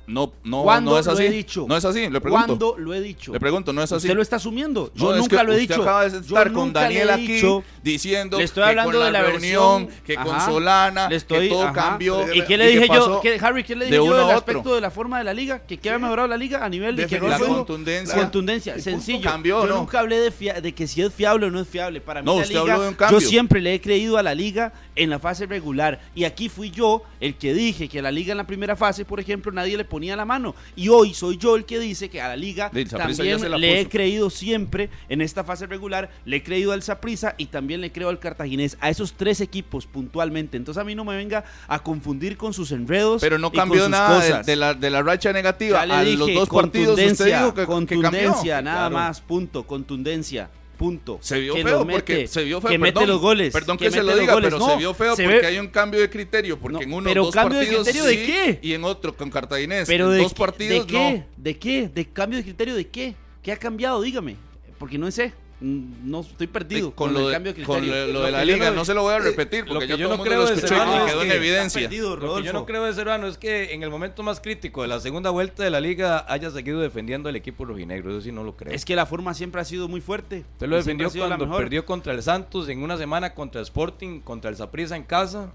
No, 0.08 0.32
no, 0.42 0.62
¿Cuándo 0.62 0.90
no 0.92 0.98
es 0.98 1.06
así. 1.06 1.22
lo 1.22 1.28
he 1.28 1.30
dicho? 1.30 1.66
No 1.68 1.76
es 1.76 1.84
así, 1.84 2.00
le 2.10 2.20
pregunto. 2.20 2.46
¿Cuándo 2.46 2.74
lo 2.78 2.94
he 2.94 3.00
dicho? 3.00 3.32
Le 3.32 3.38
pregunto, 3.38 3.72
no 3.72 3.82
es 3.82 3.92
así. 3.92 4.06
Usted 4.06 4.16
lo 4.16 4.22
está 4.22 4.36
asumiendo. 4.36 4.90
Yo 4.94 5.04
No, 5.06 5.12
es 5.14 5.18
nunca 5.20 5.38
que 5.38 5.44
lo 5.44 5.52
he 5.52 5.56
usted 5.56 5.68
dicho. 5.68 5.82
acaba 5.82 6.04
de 6.04 6.10
Yo 6.10 6.18
estar 6.18 6.52
con 6.52 6.64
le 6.64 6.70
he 6.70 6.72
Daniel 6.82 7.10
aquí 7.10 7.32
dicho. 7.34 7.62
diciendo 7.82 8.38
Le 8.38 8.44
estoy 8.44 8.64
que 8.64 8.68
hablando 8.70 8.92
con 8.92 9.04
de 9.06 9.10
la 9.12 9.22
reunión, 9.22 9.86
versión, 9.86 10.04
que 10.04 10.14
con 10.16 10.34
ajá. 10.34 10.46
Solana, 10.50 11.08
Le 11.08 11.16
estoy- 11.16 11.48
que 11.48 11.54
todo 11.54 11.62
ajá. 11.64 11.72
cambió. 11.72 12.34
¿Y 12.34 12.42
qué 12.42 12.56
le 12.56 12.64
que 12.72 12.80
dije 12.80 12.88
yo? 12.94 13.20
¿Qué, 13.20 13.38
Harry, 13.40 13.62
¿qué 13.64 13.76
le 13.76 13.84
de 13.84 13.90
dije 13.92 13.96
yo 13.98 14.04
uno 14.04 14.16
del 14.16 14.30
a 14.30 14.36
aspecto 14.36 14.60
otro. 14.60 14.74
de 14.74 14.80
la 14.80 14.90
forma 14.90 15.18
de 15.18 15.24
la 15.24 15.34
liga? 15.34 15.60
¿Que, 15.60 15.78
que 15.78 15.90
ha 15.90 15.98
mejorado 15.98 16.26
la 16.28 16.36
liga 16.36 16.64
a 16.64 16.68
nivel 16.68 16.96
de 16.96 17.06
que 17.06 17.16
Definición. 17.16 17.50
La 17.50 17.56
contundencia. 17.56 18.14
Contundencia, 18.16 18.78
sencillo. 18.80 19.20
Cambió, 19.22 19.60
yo 19.62 19.66
¿no? 19.68 19.76
nunca 19.78 20.00
hablé 20.00 20.18
de, 20.20 20.60
de 20.62 20.72
que 20.74 20.86
si 20.86 21.02
es 21.02 21.12
fiable 21.12 21.46
o 21.46 21.50
no 21.50 21.60
es 21.60 21.68
fiable. 21.68 22.00
Para 22.00 22.22
mí 22.22 22.26
No, 22.26 22.40
la 22.40 22.46
liga, 22.46 22.78
de 22.78 22.96
yo 23.10 23.20
siempre 23.20 23.60
le 23.60 23.74
he 23.74 23.80
creído 23.80 24.16
a 24.16 24.22
la 24.22 24.34
liga 24.34 24.72
en 24.98 25.10
la 25.10 25.18
fase 25.18 25.46
regular. 25.46 26.00
Y 26.14 26.24
aquí 26.24 26.48
fui 26.48 26.70
yo 26.70 27.02
el 27.20 27.36
que 27.36 27.54
dije 27.54 27.88
que 27.88 28.00
a 28.00 28.02
la 28.02 28.10
liga 28.10 28.32
en 28.32 28.38
la 28.38 28.46
primera 28.46 28.76
fase, 28.76 29.04
por 29.04 29.20
ejemplo, 29.20 29.52
nadie 29.52 29.76
le 29.76 29.84
ponía 29.84 30.16
la 30.16 30.24
mano. 30.24 30.54
Y 30.76 30.88
hoy 30.88 31.14
soy 31.14 31.38
yo 31.38 31.56
el 31.56 31.64
que 31.64 31.78
dice 31.78 32.10
que 32.10 32.20
a 32.20 32.28
la 32.28 32.36
liga 32.36 32.70
también 32.90 33.38
se 33.38 33.48
la 33.48 33.58
le 33.58 33.80
he 33.80 33.88
creído 33.88 34.30
siempre 34.30 34.90
en 35.08 35.20
esta 35.20 35.44
fase 35.44 35.66
regular. 35.66 36.10
Le 36.24 36.36
he 36.36 36.42
creído 36.42 36.72
al 36.72 36.82
Saprissa 36.82 37.34
y 37.38 37.46
también 37.46 37.80
le 37.80 37.92
creo 37.92 38.08
al 38.08 38.18
Cartaginés. 38.18 38.76
A 38.80 38.90
esos 38.90 39.14
tres 39.14 39.40
equipos 39.40 39.86
puntualmente. 39.86 40.56
Entonces 40.56 40.80
a 40.80 40.84
mí 40.84 40.94
no 40.94 41.04
me 41.04 41.16
venga 41.16 41.44
a 41.66 41.82
confundir 41.82 42.36
con 42.36 42.52
sus 42.52 42.72
enredos. 42.72 43.20
Pero 43.20 43.38
no 43.38 43.50
cambió 43.52 43.88
nada 43.88 44.42
de, 44.42 44.56
la, 44.56 44.74
de 44.74 44.90
la 44.90 45.02
racha 45.02 45.32
negativa. 45.32 45.80
Ya 45.80 45.86
le 45.86 45.94
a 45.94 46.02
dije, 46.02 46.16
los 46.18 46.34
dos 46.34 46.48
partidos 46.48 46.98
usted 46.98 47.06
contundencia, 47.08 47.38
dijo 47.38 47.54
que, 47.54 47.60
que 47.62 47.66
contundencia, 47.66 48.56
cambió. 48.56 48.62
nada 48.62 48.88
Claro. 48.88 48.94
más, 48.94 49.20
punto, 49.20 49.66
contundencia, 49.66 50.50
punto. 50.78 51.18
Se 51.20 51.38
vio 51.40 51.52
Que 51.54 51.62
feo 51.64 51.84
mete, 51.84 51.92
porque 51.98 52.26
se 52.28 52.44
vio 52.44 52.60
feo. 52.62 52.70
que 52.70 52.78
perdón, 52.78 53.00
mete 53.02 53.06
los 53.06 53.20
goles, 53.20 53.52
Perdón 53.52 53.76
que, 53.76 53.84
que 53.86 53.90
se 53.90 54.02
lo 54.02 54.16
diga, 54.16 54.32
goles. 54.32 54.46
pero 54.50 54.58
No, 54.58 54.70
se 54.70 54.76
vio 54.78 54.94
feo 54.94 55.14
se 55.16 55.24
porque 55.24 55.40
ve- 55.40 55.46
hay 55.46 55.58
un 55.58 55.66
cambio 55.68 56.00
de 56.00 56.08
criterio. 56.08 56.58
Porque 56.58 56.78
No, 56.78 56.82
en 56.82 56.92
uno 56.94 57.08
pero 57.10 57.24
dos 57.24 57.34
¿cambio 57.34 57.58
de 57.58 57.66
partidos 57.66 57.86
criterio 57.88 58.08
de 58.08 58.14
sí, 58.16 58.32
qué? 58.32 58.58
y 58.62 58.72
en 58.72 58.84
otro 58.84 59.14
con 59.16 59.28
Cartaginés. 59.30 59.86
Pero 59.86 60.06
en 60.06 60.16
de, 60.18 60.22
dos 60.22 60.32
partidos 60.32 60.86
¿de 60.86 60.92
qué? 60.92 61.12
no. 61.18 61.26
¿De 61.36 61.58
qué? 61.58 61.88
¿De 61.88 62.06
cambio 62.06 62.38
de 62.38 62.44
criterio 62.44 62.74
de 62.76 62.86
qué? 62.88 63.14
¿Qué 63.42 63.52
ha 63.52 63.56
cambiado? 63.58 64.00
Dígame. 64.00 64.36
Porque 64.78 64.96
no 64.96 65.10
sé. 65.10 65.32
Mm, 65.60 66.08
No 66.08 66.20
estoy 66.20 66.46
perdido 66.46 66.92
con, 66.94 67.08
con, 67.08 67.14
lo 67.14 67.20
el 67.20 67.26
de, 67.26 67.32
cambio 67.32 67.52
de 67.52 67.62
con 67.64 67.84
lo, 67.84 68.06
lo 68.06 68.22
de 68.22 68.30
la 68.30 68.40
que 68.40 68.46
liga, 68.46 68.70
no- 68.70 68.76
no 68.76 68.84
se 68.84 68.94
lo 68.94 69.02
voy 69.02 69.14
a 69.14 69.18
repetir 69.18 69.66
lo 69.66 69.74
porque 69.74 69.88
que 69.88 69.96
yo 69.98 70.08
no 70.08 70.22
creo 70.22 70.42
lo 70.42 70.46
de 70.50 70.56
Serrano 70.60 71.04
es 71.04 71.10
quedó 71.12 71.22
en 71.22 71.28
que 71.28 71.34
evidencia. 71.34 71.80
perdido, 71.82 72.10
Lo 72.10 72.14
que 72.16 72.20
yo 72.22 72.28
Rodolfo. 72.28 72.52
no 72.52 72.64
creo 72.66 72.84
de 72.84 72.92
Serrano 72.94 73.26
es 73.26 73.38
que 73.38 73.72
en 73.74 73.82
el 73.82 73.90
momento 73.90 74.22
más 74.22 74.40
crítico 74.40 74.82
de 74.82 74.88
la 74.88 75.00
segunda 75.00 75.30
vuelta 75.30 75.64
de 75.64 75.70
la 75.70 75.80
liga 75.80 76.24
haya 76.28 76.50
seguido 76.52 76.78
defendiendo 76.80 77.28
al 77.28 77.34
equipo 77.34 77.64
rojinegro. 77.64 78.10
Eso 78.12 78.20
sí 78.20 78.30
no 78.30 78.44
lo 78.44 78.56
creo. 78.56 78.72
Es 78.72 78.84
que 78.84 78.94
la 78.94 79.04
forma 79.04 79.34
siempre 79.34 79.60
ha 79.60 79.64
sido 79.64 79.88
muy 79.88 80.00
fuerte. 80.00 80.44
Usted 80.52 80.68
lo 80.68 80.76
defendió 80.76 81.10
cuando 81.10 81.38
mejor. 81.46 81.60
perdió 81.62 81.84
contra 81.84 82.12
el 82.12 82.22
Santos 82.22 82.68
en 82.68 82.80
una 82.82 82.96
semana 82.96 83.34
contra 83.34 83.60
el 83.60 83.64
Sporting, 83.64 84.20
contra 84.20 84.50
el 84.50 84.56
Saprissa 84.56 84.94
en 84.94 85.02
casa, 85.02 85.50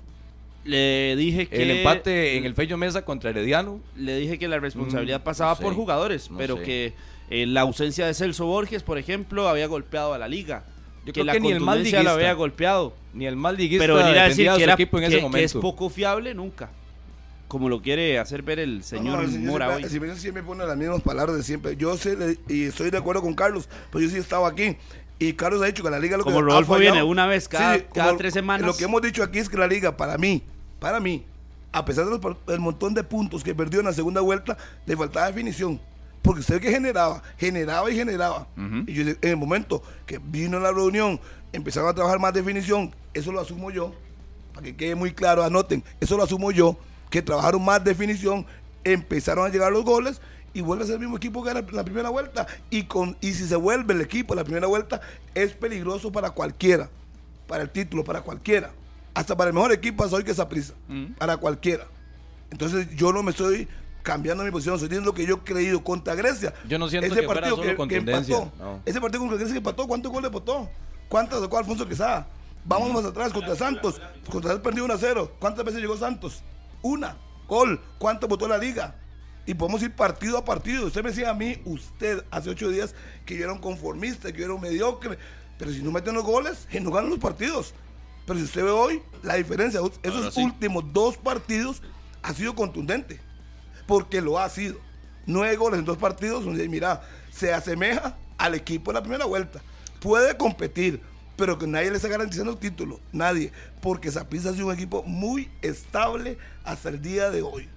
Le 0.65 1.15
dije 1.17 1.47
que 1.47 1.61
el 1.63 1.71
empate 1.71 2.37
en 2.37 2.45
el 2.45 2.55
Fello 2.55 2.77
Mesa 2.77 3.03
contra 3.03 3.29
Herediano. 3.31 3.79
le 3.97 4.15
dije 4.17 4.39
que 4.39 4.47
la 4.47 4.59
responsabilidad 4.59 5.19
Mm, 5.19 5.23
pasaba 5.23 5.51
no 5.51 5.55
sé, 5.57 5.63
por 5.63 5.73
jugadores, 5.75 6.31
no 6.31 6.37
pero 6.37 6.57
sé. 6.57 6.63
que 6.63 6.93
eh, 7.29 7.45
la 7.45 7.61
ausencia 7.61 8.05
de 8.05 8.13
Celso 8.13 8.45
Borges, 8.45 8.83
por 8.83 8.97
ejemplo, 8.97 9.47
había 9.47 9.67
golpeado 9.67 10.13
a 10.13 10.17
la 10.17 10.27
liga. 10.27 10.63
Yo 11.05 11.07
que 11.07 11.13
creo 11.13 11.25
la 11.25 11.33
que 11.33 11.39
ni 11.41 11.51
el 11.51 11.59
mal 11.59 11.83
liguista. 11.83 12.11
había 12.13 12.33
golpeado. 12.33 12.93
Ni 13.13 13.25
el 13.25 13.35
mal 13.35 13.57
Pero 13.57 13.95
venir 13.95 14.17
a 14.19 14.23
decir 14.29 14.49
que, 14.55 14.63
era, 14.63 14.73
equipo 14.73 14.97
en 14.97 15.01
que- 15.03 15.07
ese 15.07 15.15
que 15.17 15.21
momento. 15.21 15.45
es 15.45 15.53
poco 15.53 15.89
fiable, 15.89 16.33
nunca. 16.33 16.69
Como 17.47 17.69
lo 17.69 17.81
quiere 17.81 18.17
hacer 18.17 18.41
ver 18.41 18.59
el 18.59 18.83
señor 18.83 19.17
No, 19.17 19.23
no, 19.23 19.29
señor 19.31 19.51
Mora 19.51 19.65
siempre, 19.67 19.75
hoy. 19.75 19.83
el 19.83 19.89
señor 20.01 20.17
siempre 20.17 20.43
pone 20.43 20.65
las 20.65 20.75
mismas 20.77 21.01
palabras 21.01 21.35
de 21.37 21.43
siempre. 21.43 21.75
Yo 21.77 21.95
sé 21.97 22.15
le- 22.17 22.37
y 22.47 22.63
estoy 22.63 22.89
de 22.89 22.97
acuerdo 22.97 23.21
con 23.21 23.33
Carlos, 23.35 23.69
pero 23.91 24.03
yo 24.03 24.09
sí 24.09 24.15
he 24.15 24.19
estado 24.19 24.45
aquí. 24.45 24.75
Y 25.19 25.33
Carlos 25.33 25.61
ha 25.61 25.65
dicho 25.67 25.83
que 25.83 25.89
la 25.91 25.99
liga 25.99 26.17
lo 26.17 26.23
que 26.23 26.31
Como 26.31 26.39
ha 26.39 26.41
Rodolfo 26.49 26.73
fallado- 26.73 26.93
viene 26.93 27.03
una 27.03 27.27
vez 27.27 27.47
cada- 27.47 27.77
cada 27.89 28.07
como 28.07 28.17
tres 28.17 28.33
semanas. 28.33 28.65
Lo 28.65 28.75
que 28.75 28.85
hemos 28.85 29.01
dicho 29.01 29.21
aquí 29.23 29.37
es 29.39 29.49
que 29.49 29.57
la 29.57 29.67
liga, 29.67 29.95
para 29.95 30.17
mí, 30.17 30.41
para 30.79 30.99
mí, 30.99 31.23
a 31.71 31.85
pesar 31.85 32.05
del 32.07 32.59
montón 32.59 32.93
de 32.95 33.03
puntos 33.03 33.43
que 33.43 33.53
perdió 33.53 33.81
en 33.81 33.85
la 33.85 33.93
segunda 33.93 34.21
vuelta, 34.21 34.57
le 34.87 34.97
faltaba 34.97 35.27
definición. 35.27 35.79
Porque 36.23 36.39
usted 36.39 36.59
que 36.59 36.71
generaba, 36.71 37.21
generaba 37.37 37.91
y 37.91 37.95
generaba. 37.95 38.47
Y 38.87 38.93
yo, 38.93 39.03
en 39.03 39.17
el 39.21 39.37
momento 39.37 39.83
que 40.07 40.19
vino 40.19 40.59
la 40.59 40.71
reunión, 40.71 41.19
empezaron 41.51 41.89
a 41.89 41.93
trabajar 41.93 42.17
más 42.17 42.33
definición, 42.33 42.95
eso 43.13 43.31
lo 43.31 43.41
asumo 43.41 43.69
yo, 43.69 43.93
para 44.53 44.63
que 44.65 44.75
quede 44.75 44.95
muy 44.95 45.13
claro, 45.13 45.43
anoten, 45.43 45.83
eso 45.99 46.17
lo 46.17 46.23
asumo 46.23 46.51
yo, 46.51 46.77
que 47.09 47.21
trabajaron 47.21 47.63
más 47.63 47.83
definición, 47.83 48.45
empezaron 48.83 49.45
a 49.45 49.49
llegar 49.49 49.71
los 49.71 49.83
goles 49.83 50.21
y 50.53 50.61
vuelve 50.61 50.83
a 50.83 50.87
ser 50.87 50.95
el 50.95 51.01
mismo 51.01 51.17
equipo 51.17 51.43
que 51.43 51.51
era 51.51 51.61
la 51.71 51.83
primera 51.83 52.09
vuelta. 52.09 52.47
Y, 52.69 52.83
con, 52.83 53.17
y 53.19 53.33
si 53.33 53.45
se 53.45 53.55
vuelve 53.55 53.93
el 53.93 54.01
equipo 54.01 54.33
la 54.33 54.43
primera 54.43 54.67
vuelta, 54.67 55.01
es 55.35 55.51
peligroso 55.53 56.11
para 56.11 56.31
cualquiera, 56.31 56.89
para 57.47 57.63
el 57.63 57.69
título, 57.69 58.03
para 58.03 58.21
cualquiera. 58.21 58.71
Hasta 59.13 59.35
para 59.35 59.49
el 59.49 59.53
mejor 59.53 59.73
equipo 59.73 60.07
soy 60.07 60.23
que 60.23 60.31
esa 60.31 60.47
prisa, 60.47 60.73
para 61.17 61.37
cualquiera. 61.37 61.85
Entonces 62.49 62.87
yo 62.95 63.11
no 63.11 63.23
me 63.23 63.31
estoy 63.31 63.67
cambiando 64.03 64.43
mi 64.43 64.51
posición, 64.51 64.75
estoy 64.75 64.89
diciendo 64.89 65.09
lo 65.09 65.15
que 65.15 65.25
yo 65.25 65.35
he 65.35 65.39
creído 65.39 65.83
contra 65.83 66.13
Grecia. 66.13 66.53
Yo 66.67 66.77
no 66.77 66.87
siento 66.87 67.15
que 67.15 67.23
fuera 67.23 67.49
solo 67.49 67.75
contundencia, 67.75 68.37
empató, 68.37 68.63
no. 68.63 68.81
ese 68.85 69.01
partido 69.01 69.21
contra 69.21 69.37
Grecia 69.37 69.53
que 69.53 69.57
empató, 69.59 69.87
¿cuántos 69.87 70.11
goles 70.11 70.29
votó? 70.29 70.69
¿Cuántas 71.09 71.41
sacó 71.41 71.57
Alfonso 71.57 71.87
Quesada? 71.87 72.27
Vamos 72.65 72.91
más 72.93 73.05
atrás 73.05 73.33
contra 73.33 73.55
Santos. 73.55 74.01
Contra 74.29 74.53
él 74.53 74.61
perdió 74.61 74.85
1 74.85 74.93
a 74.93 74.97
0. 74.97 75.31
¿Cuántas 75.39 75.65
veces 75.65 75.81
llegó 75.81 75.97
Santos? 75.97 76.43
Una. 76.81 77.17
Gol. 77.47 77.79
¿Cuánto 77.97 78.27
votó 78.27 78.47
la 78.47 78.57
liga? 78.57 78.95
Y 79.45 79.53
podemos 79.53 79.81
ir 79.83 79.93
partido 79.93 80.37
a 80.37 80.45
partido. 80.45 80.87
Usted 80.87 81.03
me 81.03 81.09
decía 81.09 81.29
a 81.29 81.33
mí, 81.33 81.61
usted, 81.65 82.23
hace 82.31 82.49
ocho 82.49 82.69
días, 82.69 82.95
que 83.25 83.35
yo 83.35 83.43
era 83.43 83.53
un 83.53 83.59
conformista, 83.59 84.31
que 84.31 84.39
yo 84.39 84.45
era 84.45 84.53
un 84.53 84.61
mediocre. 84.61 85.17
Pero 85.57 85.71
si 85.71 85.81
no 85.81 85.91
meten 85.91 86.15
los 86.15 86.23
goles, 86.23 86.67
no 86.81 86.91
ganan 86.91 87.09
los 87.09 87.19
partidos. 87.19 87.73
Pero 88.25 88.39
si 88.39 88.45
usted 88.45 88.63
ve 88.63 88.71
hoy, 88.71 89.01
la 89.21 89.35
diferencia, 89.35 89.81
esos 90.01 90.33
sí. 90.33 90.41
últimos 90.41 90.85
dos 90.93 91.17
partidos 91.17 91.81
ha 92.21 92.33
sido 92.33 92.55
contundente. 92.55 93.19
Porque 93.85 94.21
lo 94.21 94.39
ha 94.39 94.49
sido. 94.49 94.79
Nueve 95.25 95.55
goles 95.55 95.79
en 95.79 95.85
dos 95.85 95.97
partidos, 95.97 96.45
mira, 96.45 97.01
se 97.31 97.53
asemeja 97.53 98.17
al 98.37 98.55
equipo 98.55 98.91
de 98.91 98.95
la 98.95 99.01
primera 99.01 99.25
vuelta. 99.25 99.61
Puede 99.99 100.35
competir, 100.35 101.01
pero 101.37 101.57
que 101.57 101.65
nadie 101.65 101.89
le 101.89 101.95
está 101.95 102.09
garantizando 102.09 102.51
el 102.51 102.57
título. 102.57 102.99
Nadie. 103.11 103.51
Porque 103.81 104.11
Zapisa 104.11 104.49
ha 104.49 104.53
sido 104.53 104.67
un 104.67 104.73
equipo 104.73 105.03
muy 105.03 105.49
estable 105.61 106.37
hasta 106.63 106.89
el 106.89 107.01
día 107.01 107.29
de 107.29 107.41
hoy. 107.41 107.69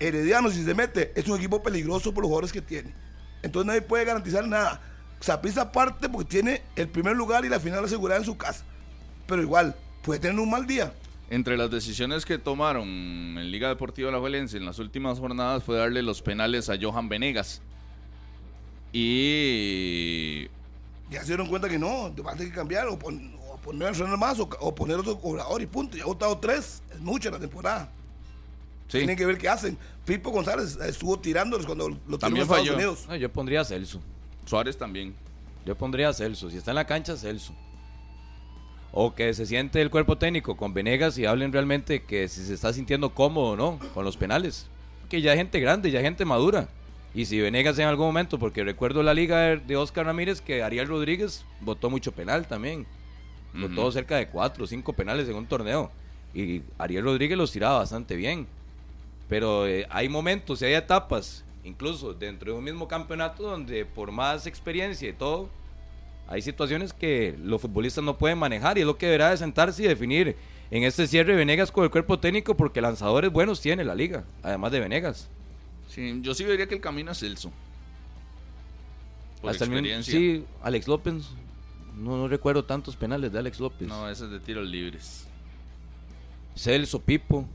Herediano, 0.00 0.50
si 0.50 0.64
se 0.64 0.74
mete, 0.74 1.12
es 1.14 1.28
un 1.28 1.36
equipo 1.36 1.62
peligroso 1.62 2.12
por 2.12 2.22
los 2.22 2.28
jugadores 2.28 2.52
que 2.52 2.62
tiene. 2.62 2.94
Entonces 3.42 3.66
nadie 3.66 3.82
puede 3.82 4.04
garantizar 4.04 4.46
nada. 4.46 4.80
Zapisa 5.22 5.70
parte 5.70 6.08
porque 6.08 6.28
tiene 6.28 6.62
el 6.74 6.88
primer 6.88 7.14
lugar 7.16 7.44
y 7.44 7.48
la 7.48 7.60
final 7.60 7.84
asegurada 7.84 8.18
en 8.18 8.26
su 8.26 8.36
casa. 8.36 8.64
Pero 9.26 9.42
igual, 9.42 9.76
puede 10.02 10.20
tener 10.20 10.40
un 10.40 10.50
mal 10.50 10.66
día. 10.66 10.92
Entre 11.30 11.56
las 11.56 11.70
decisiones 11.70 12.24
que 12.26 12.38
tomaron 12.38 12.88
en 12.88 13.50
Liga 13.52 13.68
Deportiva 13.68 14.10
La 14.10 14.18
Juelense 14.18 14.56
en 14.56 14.64
las 14.66 14.78
últimas 14.80 15.20
jornadas 15.20 15.62
fue 15.62 15.76
darle 15.78 16.02
los 16.02 16.20
penales 16.22 16.68
a 16.68 16.76
Johan 16.80 17.08
Venegas. 17.08 17.62
Y 18.92 20.48
Ya 21.10 21.20
se 21.20 21.26
dieron 21.28 21.48
cuenta 21.48 21.68
que 21.68 21.78
no, 21.78 22.12
te 22.14 22.22
va 22.22 22.32
a 22.32 22.34
tener 22.34 22.48
que 22.50 22.56
cambiar 22.56 22.88
o, 22.88 22.98
pon- 22.98 23.32
o 23.48 23.56
poner 23.58 23.88
a 23.88 23.94
frenar 23.94 24.18
más 24.18 24.38
o, 24.40 24.48
o 24.60 24.74
poner 24.74 24.96
otro 24.96 25.18
cobrador 25.20 25.62
y 25.62 25.66
punto. 25.66 25.96
Ya 25.96 26.02
ha 26.02 26.06
votado 26.06 26.36
tres, 26.38 26.82
es 26.92 27.00
mucho 27.00 27.28
en 27.28 27.34
la 27.34 27.40
temporada. 27.40 27.90
sí, 28.88 28.98
Tienen 28.98 29.16
que 29.16 29.26
ver 29.26 29.38
qué 29.38 29.48
hacen. 29.48 29.78
Pipo 30.04 30.30
González 30.30 30.76
estuvo 30.84 31.18
tirándoles 31.18 31.64
cuando 31.66 31.88
lo 31.90 32.18
tiró 32.18 32.28
en 32.34 32.36
Estados. 32.42 32.68
Unidos. 32.70 33.06
No, 33.08 33.16
yo 33.16 33.32
pondría 33.32 33.60
a 33.60 33.64
Celso. 33.64 34.00
Suárez 34.46 34.76
también. 34.76 35.14
Yo 35.64 35.76
pondría 35.76 36.08
a 36.08 36.12
Celso. 36.12 36.50
Si 36.50 36.56
está 36.56 36.72
en 36.72 36.76
la 36.76 36.86
cancha, 36.86 37.16
Celso. 37.16 37.54
O 38.92 39.14
que 39.14 39.32
se 39.34 39.46
siente 39.46 39.80
el 39.80 39.90
cuerpo 39.90 40.18
técnico 40.18 40.56
con 40.56 40.74
Venegas 40.74 41.16
y 41.18 41.24
hablen 41.26 41.52
realmente 41.52 42.02
que 42.02 42.26
si 42.28 42.44
se 42.44 42.54
está 42.54 42.72
sintiendo 42.72 43.10
cómodo 43.10 43.50
o 43.50 43.56
no 43.56 43.78
con 43.94 44.04
los 44.04 44.16
penales. 44.16 44.68
Que 45.08 45.20
ya 45.22 45.32
hay 45.32 45.38
gente 45.38 45.60
grande, 45.60 45.90
ya 45.90 45.98
hay 46.00 46.04
gente 46.04 46.24
madura. 46.24 46.68
Y 47.14 47.24
si 47.24 47.40
Venegas 47.40 47.78
en 47.78 47.86
algún 47.86 48.06
momento, 48.06 48.38
porque 48.38 48.62
recuerdo 48.64 49.02
la 49.02 49.14
liga 49.14 49.56
de- 49.56 49.76
Oscar 49.76 50.06
Ramírez 50.06 50.40
que 50.40 50.62
Ariel 50.62 50.88
Rodríguez 50.88 51.44
votó 51.60 51.90
mucho 51.90 52.12
penal 52.12 52.46
también. 52.46 52.86
Votó 53.52 53.90
cerca 53.90 54.16
de 54.16 54.28
cuatro 54.28 54.64
o 54.64 54.66
cinco 54.66 54.92
penales 54.92 55.28
en 55.28 55.34
un 55.34 55.46
torneo. 55.46 55.90
Y 56.34 56.62
Ariel 56.78 57.02
Rodríguez 57.04 57.36
los 57.36 57.50
tiraba 57.50 57.78
bastante 57.78 58.14
bien. 58.14 58.46
Pero 59.28 59.66
eh, 59.66 59.86
hay 59.90 60.08
momentos 60.08 60.62
y 60.62 60.66
hay 60.66 60.74
etapas, 60.74 61.44
incluso 61.64 62.14
dentro 62.14 62.52
de 62.52 62.58
un 62.58 62.64
mismo 62.64 62.86
campeonato, 62.88 63.42
donde 63.44 63.84
por 63.84 64.10
más 64.12 64.46
experiencia 64.46 65.08
y 65.08 65.12
todo, 65.12 65.48
Hay 66.30 66.40
situaciones 66.42 66.92
que 66.92 67.36
los 67.42 67.60
futbolistas 67.60 68.02
no 68.04 68.16
pueden 68.16 68.38
manejar 68.38 68.78
y 68.78 68.82
es 68.82 68.86
lo 68.86 68.96
que 68.96 69.06
deberá 69.06 69.30
de 69.30 69.36
sentarse 69.36 69.82
y 69.82 69.86
definir 69.86 70.36
en 70.70 70.84
este 70.84 71.06
cierre 71.06 71.34
Venegas 71.34 71.70
con 71.72 71.84
el 71.84 71.90
cuerpo 71.90 72.18
técnico 72.20 72.56
porque 72.56 72.80
lanzadores 72.80 73.30
buenos 73.32 73.60
tiene 73.60 73.84
la 73.84 73.94
liga, 73.96 74.24
además 74.42 74.70
de 74.72 74.80
Venegas. 74.80 75.28
Sí, 75.88 76.20
yo 76.22 76.32
sí 76.32 76.44
diría 76.44 76.66
que 76.68 76.74
el 76.76 76.80
camino 76.80 77.10
es 77.10 77.18
Celso. 77.18 77.50
Por 79.42 79.50
Hasta 79.50 79.64
el 79.64 79.70
min- 79.70 79.78
experiencia. 79.80 80.12
sí, 80.14 80.44
Alex 80.62 80.86
López. 80.86 81.14
No, 81.96 82.16
no 82.16 82.28
recuerdo 82.28 82.64
tantos 82.64 82.94
penales 82.94 83.32
de 83.32 83.38
Alex 83.40 83.58
López. 83.58 83.88
No, 83.88 84.08
ese 84.08 84.24
es 84.26 84.30
de 84.30 84.38
tiros 84.40 84.66
libres. 84.68 85.26
Celso, 86.54 87.00
Pipo. 87.00 87.48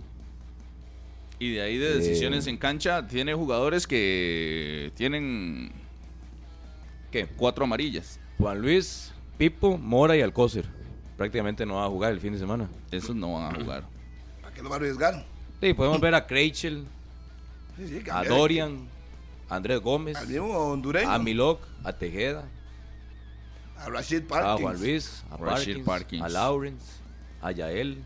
Y 1.40 1.54
de 1.54 1.62
ahí 1.62 1.78
de 1.78 1.96
decisiones 1.98 2.48
en 2.48 2.58
cancha, 2.58 3.08
tiene 3.08 3.34
jugadores 3.34 3.88
que 3.88 4.92
tienen 4.96 5.72
¿Qué? 7.12 7.28
cuatro 7.38 7.64
amarillas. 7.66 8.20
Juan 8.38 8.62
Luis, 8.62 9.12
Pipo, 9.38 9.78
Mora 9.78 10.16
y 10.16 10.22
Alcócer. 10.22 10.66
Prácticamente 11.18 11.66
no 11.66 11.76
va 11.76 11.86
a 11.86 11.90
jugar 11.90 12.12
el 12.12 12.20
fin 12.20 12.34
de 12.34 12.40
semana. 12.40 12.70
Esos 12.92 13.16
no 13.16 13.34
van 13.34 13.56
a 13.56 13.60
jugar. 13.60 13.84
¿Para 14.42 14.54
qué 14.54 14.62
lo 14.62 14.70
va 14.70 14.76
a 14.76 14.80
arriesgar? 14.80 15.26
Sí, 15.62 15.74
podemos 15.74 16.02
ver 16.02 16.14
a 16.16 16.28
Sí, 17.78 17.88
sí, 17.88 18.04
a. 18.12 18.24
Dorian, 18.24 18.88
a 19.50 19.56
Andrés 19.56 19.80
Gómez, 19.80 20.16
Al 20.18 20.28
mismo 20.28 20.48
hondureño. 20.58 21.10
a 21.10 21.18
Milok, 21.20 21.62
a 21.84 21.94
Tejeda, 21.94 22.46
A 23.78 23.90
Rashid 23.90 24.24
Parkins. 24.24 24.50
a 24.54 24.58
Juan 24.62 24.80
Luis, 24.80 25.24
a 25.30 25.38
Rashid 25.38 25.84
Parkins, 25.84 25.86
Parkins. 25.86 26.24
a 26.24 26.30
Lawrence, 26.30 26.86
a 27.42 27.52
Yael, 27.52 28.04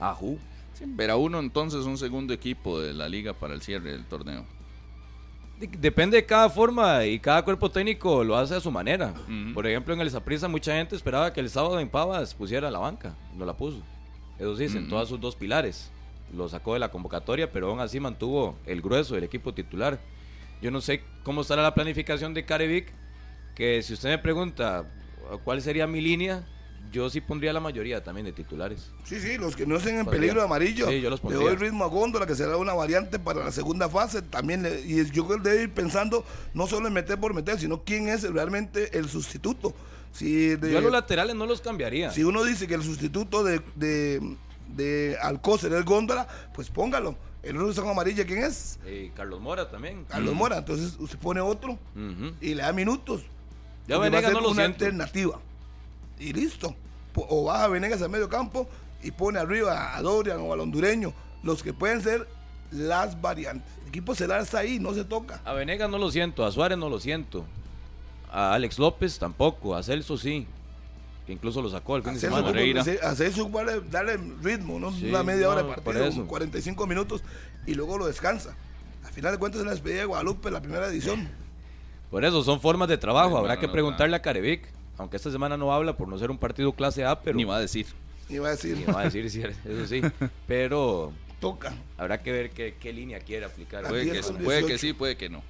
a 0.00 0.14
Ju. 0.14 0.38
Sí, 0.74 0.84
verá 0.86 1.16
uno 1.16 1.38
entonces 1.38 1.84
un 1.86 1.96
segundo 1.98 2.32
equipo 2.34 2.80
de 2.80 2.92
la 2.94 3.08
liga 3.08 3.32
para 3.34 3.54
el 3.54 3.62
cierre 3.62 3.92
del 3.92 4.04
torneo. 4.06 4.44
De- 5.58 5.66
Depende 5.68 6.16
de 6.16 6.26
cada 6.26 6.50
forma 6.50 7.04
y 7.06 7.18
cada 7.18 7.42
cuerpo 7.44 7.70
técnico 7.70 8.24
lo 8.24 8.36
hace 8.36 8.54
a 8.56 8.60
su 8.60 8.70
manera. 8.70 9.14
Ujú. 9.28 9.54
Por 9.54 9.66
ejemplo, 9.66 9.94
en 9.94 10.00
el 10.00 10.10
Saprissa 10.10 10.48
mucha 10.48 10.72
gente 10.74 10.96
esperaba 10.96 11.32
que 11.32 11.40
el 11.40 11.48
sábado 11.50 11.78
en 11.80 11.88
Pavas 11.88 12.34
pusiera 12.34 12.70
la 12.70 12.78
banca. 12.80 13.14
No 13.36 13.44
la 13.46 13.56
puso. 13.56 13.78
Eso 14.38 14.56
sí, 14.56 14.64
en 14.64 14.78
Ujú. 14.78 14.88
todas 14.88 15.08
sus 15.08 15.20
dos 15.20 15.36
pilares. 15.36 15.90
Lo 16.34 16.48
sacó 16.48 16.74
de 16.74 16.80
la 16.80 16.90
convocatoria, 16.90 17.52
pero 17.52 17.68
aún 17.70 17.80
así 17.80 18.00
mantuvo 18.00 18.56
el 18.66 18.80
grueso 18.82 19.14
del 19.14 19.24
equipo 19.24 19.54
titular. 19.54 20.00
Yo 20.60 20.70
no 20.70 20.80
sé 20.80 21.02
cómo 21.22 21.42
estará 21.42 21.62
la 21.62 21.74
planificación 21.74 22.34
de 22.34 22.44
Carevic, 22.44 22.92
que 23.54 23.82
si 23.82 23.92
usted 23.92 24.08
me 24.08 24.18
pregunta 24.18 24.84
cuál 25.44 25.62
sería 25.62 25.86
mi 25.86 26.00
línea, 26.00 26.44
yo 26.94 27.10
sí 27.10 27.20
pondría 27.20 27.52
la 27.52 27.60
mayoría 27.60 28.02
también 28.02 28.24
de 28.24 28.32
titulares. 28.32 28.90
Sí, 29.04 29.18
sí, 29.20 29.36
los 29.36 29.56
que 29.56 29.66
no 29.66 29.76
estén 29.76 29.98
en 29.98 30.06
peligro 30.06 30.40
de 30.40 30.46
amarillo. 30.46 30.88
Sí, 30.88 31.00
yo 31.00 31.10
los 31.10 31.18
le 31.18 31.22
pondría. 31.22 31.48
doy 31.48 31.56
ritmo 31.56 31.84
a 31.84 31.88
Góndola, 31.88 32.26
que 32.26 32.34
será 32.36 32.56
una 32.56 32.72
variante 32.72 33.18
para 33.18 33.44
la 33.44 33.50
segunda 33.52 33.88
fase. 33.88 34.22
También, 34.22 34.62
le- 34.62 34.80
y 34.82 35.04
yo 35.10 35.26
creo 35.26 35.42
que 35.42 35.50
debe 35.50 35.62
ir 35.64 35.72
pensando 35.74 36.24
no 36.54 36.66
solo 36.66 36.86
en 36.88 36.94
meter 36.94 37.18
por 37.18 37.34
meter, 37.34 37.58
sino 37.58 37.82
quién 37.82 38.08
es 38.08 38.22
realmente 38.22 38.96
el 38.96 39.08
sustituto. 39.08 39.74
Si, 40.12 40.54
de- 40.56 40.70
Yo 40.72 40.78
a 40.78 40.80
los 40.80 40.92
laterales 40.92 41.34
no 41.34 41.44
los 41.46 41.60
cambiaría. 41.60 42.10
si 42.12 42.22
uno 42.22 42.44
dice 42.44 42.68
que 42.68 42.74
el 42.74 42.82
sustituto 42.84 43.42
de, 43.42 43.60
de, 43.74 44.36
de 44.76 45.18
Alcócer 45.20 45.72
es 45.72 45.84
Góndola, 45.84 46.28
pues 46.54 46.70
póngalo. 46.70 47.16
El 47.42 47.56
otro 47.58 47.72
son 47.74 47.88
amarilla, 47.88 48.24
¿quién 48.24 48.42
es? 48.44 48.78
Eh, 48.86 49.10
Carlos 49.14 49.38
Mora 49.40 49.68
también. 49.68 50.04
Carlos 50.08 50.34
Mora. 50.34 50.58
Entonces 50.58 50.94
usted 50.98 51.18
pone 51.18 51.40
otro 51.42 51.78
y 52.40 52.54
le 52.54 52.62
da 52.62 52.72
minutos. 52.72 53.22
Ya 53.86 53.98
Venegas 53.98 54.32
no 54.32 54.40
lo 54.40 54.48
una 54.52 54.62
siento. 54.62 54.84
alternativa. 54.84 55.40
Y 56.18 56.32
listo. 56.32 56.74
O 57.16 57.44
baja 57.44 57.68
Venegas 57.68 58.02
al 58.02 58.10
medio 58.10 58.28
campo 58.28 58.68
y 59.02 59.10
pone 59.10 59.38
arriba 59.38 59.96
a 59.96 60.02
Dorian 60.02 60.40
o 60.40 60.52
al 60.52 60.60
hondureño. 60.60 61.12
Los 61.42 61.62
que 61.62 61.72
pueden 61.72 62.02
ser 62.02 62.26
las 62.70 63.20
variantes. 63.20 63.70
El 63.82 63.88
equipo 63.88 64.14
celar 64.14 64.40
está 64.40 64.58
ahí, 64.58 64.78
no 64.78 64.94
se 64.94 65.04
toca. 65.04 65.40
A 65.44 65.52
Venegas 65.52 65.88
no 65.88 65.98
lo 65.98 66.10
siento, 66.10 66.44
a 66.44 66.50
Suárez 66.50 66.78
no 66.78 66.88
lo 66.88 66.98
siento. 66.98 67.44
A 68.30 68.54
Alex 68.54 68.78
López 68.78 69.18
tampoco, 69.18 69.76
a 69.76 69.82
Celso 69.82 70.16
sí. 70.16 70.46
Que 71.26 71.32
incluso 71.32 71.62
lo 71.62 71.70
sacó 71.70 71.96
el 71.96 72.02
fin 72.02 72.12
de 72.12 72.18
Hacer 72.18 72.30
semana. 72.30 72.48
Moreira. 72.48 72.82
hacer 72.82 73.32
su 73.32 73.48
darle, 73.48 73.80
darle 73.90 74.18
ritmo, 74.42 74.78
¿no? 74.78 74.92
Sí, 74.92 75.08
una 75.08 75.22
media 75.22 75.48
hora 75.48 75.62
de 75.62 75.72
partido, 75.72 76.04
eso. 76.04 76.26
45 76.26 76.86
minutos 76.86 77.22
y 77.66 77.74
luego 77.74 77.96
lo 77.96 78.06
descansa. 78.06 78.56
Al 79.04 79.12
final 79.12 79.32
de 79.32 79.38
cuentas 79.38 79.60
es 79.60 79.64
la 79.64 79.72
despedida 79.72 80.00
de 80.00 80.06
Guadalupe, 80.06 80.50
la 80.50 80.60
primera 80.60 80.86
edición. 80.86 81.28
Por 82.10 82.24
eso 82.24 82.42
son 82.42 82.60
formas 82.60 82.88
de 82.88 82.98
trabajo. 82.98 83.38
Habrá 83.38 83.54
no, 83.54 83.60
que 83.60 83.66
no, 83.68 83.72
preguntarle 83.72 84.16
a 84.16 84.22
Carevic. 84.22 84.68
Aunque 84.98 85.16
esta 85.16 85.30
semana 85.30 85.56
no 85.56 85.72
habla 85.72 85.96
por 85.96 86.08
no 86.08 86.18
ser 86.18 86.30
un 86.30 86.38
partido 86.38 86.72
clase 86.72 87.04
A, 87.04 87.20
pero. 87.20 87.36
Ni 87.36 87.44
va 87.44 87.56
a 87.56 87.60
decir. 87.60 87.86
Iba 88.28 88.48
a 88.48 88.50
decir, 88.52 88.76
Ni 88.76 88.84
va 88.84 89.00
a 89.00 89.04
decir, 89.04 89.26
eso 89.26 89.86
sí. 89.86 90.02
Pero 90.46 91.12
toca. 91.40 91.74
habrá 91.98 92.22
que 92.22 92.32
ver 92.32 92.50
qué, 92.50 92.74
qué 92.80 92.92
línea 92.92 93.20
quiere 93.20 93.44
aplicar. 93.44 93.86
Puede 93.86 94.06
que, 94.06 94.12
10 94.12 94.26
con 94.26 94.36
puede 94.38 94.60
que 94.60 94.66
18. 94.68 94.80
sí, 94.80 94.92
puede 94.92 95.16
que 95.16 95.28
no. 95.28 95.42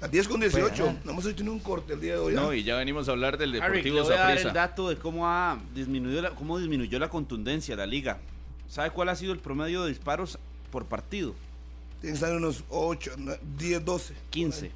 Las 0.00 0.10
10 0.10 0.28
con 0.28 0.40
18. 0.40 0.82
Bueno. 0.82 0.98
No 1.04 1.10
hemos 1.12 1.26
hecho 1.26 1.44
ni 1.44 1.50
un 1.50 1.60
corte 1.60 1.92
el 1.92 2.00
día 2.00 2.14
de 2.14 2.18
hoy. 2.18 2.34
No, 2.34 2.50
¿ah? 2.50 2.56
y 2.56 2.64
ya 2.64 2.76
venimos 2.76 3.08
a 3.08 3.12
hablar 3.12 3.38
del 3.38 3.50
Harry, 3.60 3.82
Deportivo 3.82 4.02
voy 4.02 4.12
a 4.14 4.16
dar 4.16 4.38
el 4.38 4.52
dato 4.52 4.88
de 4.88 4.96
cómo, 4.96 5.28
ha 5.28 5.58
disminuido 5.74 6.22
la, 6.22 6.30
cómo 6.30 6.58
disminuyó 6.58 6.98
la 6.98 7.08
contundencia 7.08 7.76
de 7.76 7.82
la 7.82 7.86
liga. 7.86 8.18
¿Sabe 8.68 8.90
cuál 8.90 9.10
ha 9.10 9.16
sido 9.16 9.32
el 9.32 9.38
promedio 9.38 9.82
de 9.82 9.90
disparos 9.90 10.38
por 10.70 10.86
partido? 10.86 11.34
Tienen 12.00 12.18
que 12.18 12.24
estar 12.24 12.36
unos 12.36 12.64
8, 12.70 13.12
10, 13.58 13.84
12. 13.84 14.14
15. 14.30 14.70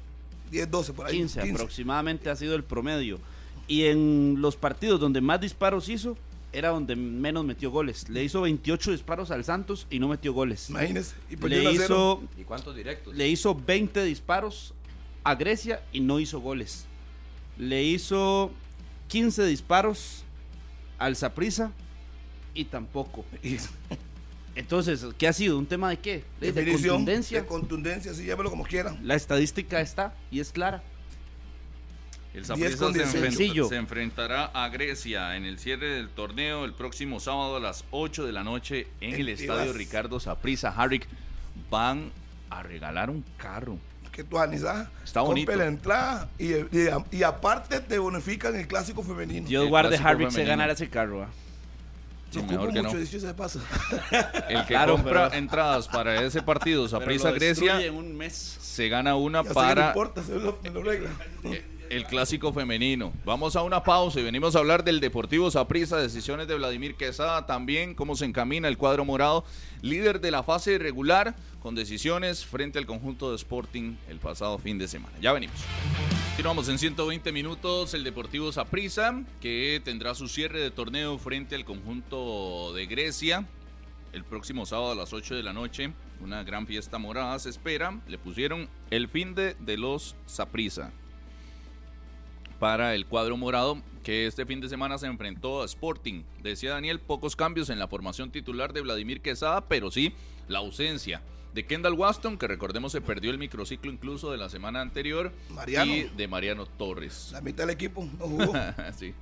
10, 0.51 0.71
12 0.71 0.93
por 0.93 1.07
ahí. 1.07 1.17
15, 1.17 1.41
aproximadamente 1.41 2.29
ha 2.29 2.35
sido 2.35 2.55
el 2.55 2.63
promedio. 2.63 3.19
Y 3.67 3.85
en 3.85 4.35
los 4.39 4.55
partidos 4.55 4.99
donde 4.99 5.21
más 5.21 5.41
disparos 5.41 5.89
hizo, 5.89 6.17
era 6.53 6.69
donde 6.69 6.95
menos 6.95 7.43
metió 7.45 7.69
goles. 7.69 8.07
Le 8.09 8.23
hizo 8.23 8.41
28 8.41 8.91
disparos 8.91 9.31
al 9.31 9.43
Santos 9.43 9.85
y 9.89 9.99
no 9.99 10.07
metió 10.07 10.33
goles. 10.33 10.69
Imagínense. 10.69 11.15
Y 11.29 11.35
Le 11.35 11.71
hizo, 11.71 12.23
¿Y 12.37 12.43
cuántos 12.43 12.75
directos? 12.75 13.13
le 13.15 13.27
hizo 13.27 13.53
20 13.53 14.03
disparos 14.03 14.73
a 15.23 15.35
Grecia 15.35 15.83
y 15.91 15.99
no 15.99 16.19
hizo 16.19 16.39
goles. 16.39 16.85
Le 17.57 17.83
hizo 17.83 18.51
15 19.09 19.45
disparos 19.45 20.23
al 20.97 21.15
Saprissa 21.15 21.71
y 22.53 22.65
tampoco. 22.65 23.25
Entonces, 24.55 25.05
¿qué 25.17 25.27
ha 25.27 25.33
sido? 25.33 25.57
¿Un 25.59 25.67
tema 25.67 25.89
de 25.89 25.99
qué? 25.99 26.23
De, 26.39 26.51
de 26.51 26.71
contundencia. 26.71 27.41
De 27.41 27.47
contundencia, 27.47 28.13
sí, 28.13 28.25
llámelo 28.25 28.49
como 28.49 28.63
quiera. 28.63 28.97
La 29.03 29.15
estadística 29.15 29.81
está 29.81 30.15
y 30.31 30.39
es 30.39 30.51
clara. 30.51 30.81
El 32.37 32.43
10 32.43 32.47
Saprissa 32.47 32.77
con 32.77 32.93
se, 32.93 32.99
18. 32.99 33.17
enfrenta- 33.17 33.37
Sencillo. 33.37 33.67
se 33.69 33.75
enfrentará 33.77 34.45
a 34.53 34.69
Grecia 34.69 35.35
en 35.35 35.45
el 35.45 35.57
cierre 35.59 35.87
del 35.87 36.09
torneo 36.09 36.65
el 36.65 36.73
próximo 36.73 37.19
sábado 37.19 37.55
a 37.57 37.59
las 37.59 37.83
8 37.91 38.25
de 38.25 38.31
la 38.31 38.43
noche 38.43 38.87
en 39.01 39.15
En 39.15 39.21
el 39.21 39.29
estadio. 39.29 39.73
Ricardo 39.73 40.19
Saprissa. 40.19 40.69
Harrick 40.69 41.07
van 41.71 42.11
a 42.49 42.61
regalar 42.63 43.09
un 43.09 43.23
carro. 43.37 43.77
Que 44.11 44.23
tú 44.23 44.37
anizás. 44.39 44.87
Está 45.03 45.21
bonito. 45.21 45.55
La 45.55 45.65
entrada 45.67 46.29
y, 46.39 46.53
y- 46.53 46.89
y 47.11 47.23
aparte 47.23 47.79
te 47.81 47.97
bonifican 47.99 48.55
el 48.55 48.67
clásico 48.67 49.03
femenino. 49.03 49.47
Dios 49.47 49.63
El 49.63 49.69
guarde 49.69 49.97
Harvick 49.97 50.31
se 50.31 50.43
ganara 50.43 50.73
ese 50.73 50.89
carro. 50.89 51.23
¿ah? 51.23 51.29
Sí, 52.31 52.39
mejor 52.41 52.73
que 52.73 52.81
mucho, 52.81 52.93
no. 52.95 52.99
dicho 52.99 53.19
sea 53.19 53.29
de 53.29 53.35
paso. 53.35 53.61
El 54.49 54.61
que 54.61 54.67
Claro, 54.67 54.93
compra 54.95 55.29
pero- 55.29 55.39
entradas 55.39 55.87
para 55.87 56.21
ese 56.23 56.41
partido, 56.41 56.87
Saprissa 56.89 57.31
Grecia, 57.31 57.79
en 57.81 57.93
un 57.95 58.17
mes. 58.17 58.57
se 58.59 58.89
gana 58.89 59.15
una 59.15 59.43
para 59.43 59.87
importa, 59.89 60.21
se 60.23 60.35
lo, 60.35 60.59
me 60.61 60.69
lo 60.71 60.81
arregla. 60.81 61.09
el 61.89 62.05
clásico 62.05 62.53
femenino. 62.53 63.13
Vamos 63.25 63.55
a 63.55 63.63
una 63.63 63.83
pausa 63.83 64.19
y 64.19 64.23
venimos 64.23 64.55
a 64.55 64.59
hablar 64.59 64.83
del 64.83 64.99
Deportivo 64.99 65.49
Saprissa, 65.51 65.97
decisiones 65.97 66.47
de 66.47 66.55
Vladimir 66.55 66.95
Quesada 66.95 67.45
también, 67.45 67.93
cómo 67.95 68.15
se 68.15 68.25
encamina 68.25 68.67
el 68.67 68.77
cuadro 68.77 69.05
morado, 69.05 69.43
líder 69.81 70.19
de 70.19 70.31
la 70.31 70.43
fase 70.43 70.77
regular, 70.77 71.35
con 71.61 71.75
decisiones 71.75 72.45
frente 72.45 72.79
al 72.79 72.85
conjunto 72.85 73.29
de 73.29 73.35
Sporting 73.35 73.95
el 74.09 74.19
pasado 74.19 74.57
fin 74.57 74.77
de 74.77 74.87
semana. 74.87 75.13
Ya 75.21 75.33
venimos. 75.33 75.57
Continuamos 76.29 76.69
en 76.69 76.77
120 76.77 77.31
minutos 77.31 77.93
el 77.93 78.03
Deportivo 78.03 78.51
Saprissa, 78.51 79.23
que 79.41 79.81
tendrá 79.83 80.15
su 80.15 80.27
cierre 80.27 80.59
de 80.59 80.71
torneo 80.71 81.17
frente 81.17 81.55
al 81.55 81.65
conjunto 81.65 82.73
de 82.73 82.85
Grecia 82.85 83.45
el 84.13 84.23
próximo 84.23 84.65
sábado 84.65 84.91
a 84.91 84.95
las 84.95 85.13
8 85.13 85.35
de 85.35 85.43
la 85.43 85.53
noche. 85.53 85.91
Una 86.21 86.43
gran 86.43 86.65
fiesta 86.65 86.97
morada 86.97 87.37
se 87.39 87.49
espera. 87.49 87.99
Le 88.07 88.17
pusieron 88.17 88.69
el 88.89 89.07
fin 89.07 89.35
de, 89.35 89.55
de 89.59 89.77
los 89.77 90.15
Saprissa 90.25 90.91
para 92.59 92.95
el 92.95 93.05
cuadro 93.05 93.37
morado 93.37 93.77
que 94.03 94.25
este 94.27 94.45
fin 94.45 94.61
de 94.61 94.69
semana 94.69 94.97
se 94.97 95.05
enfrentó 95.07 95.61
a 95.61 95.65
Sporting. 95.65 96.23
Decía 96.41 96.71
Daniel, 96.71 96.99
pocos 96.99 97.35
cambios 97.35 97.69
en 97.69 97.77
la 97.79 97.87
formación 97.87 98.31
titular 98.31 98.71
de 98.73 98.81
Vladimir 98.81 99.21
Quesada, 99.21 99.61
pero 99.67 99.91
sí 99.91 100.13
la 100.47 100.59
ausencia 100.59 101.21
de 101.53 101.65
Kendall 101.65 101.93
Waston, 101.93 102.37
que 102.37 102.47
recordemos 102.47 102.91
se 102.91 103.01
perdió 103.01 103.31
el 103.31 103.37
microciclo 103.37 103.91
incluso 103.91 104.31
de 104.31 104.37
la 104.37 104.47
semana 104.49 104.79
anterior, 104.81 105.31
Mariano. 105.49 105.91
y 105.93 106.03
de 106.03 106.27
Mariano 106.27 106.65
Torres. 106.65 107.29
La 107.33 107.41
mitad 107.41 107.63
del 107.63 107.71
equipo 107.71 108.07
no 108.19 108.25
jugó. 108.27 108.53
sí. 108.97 109.13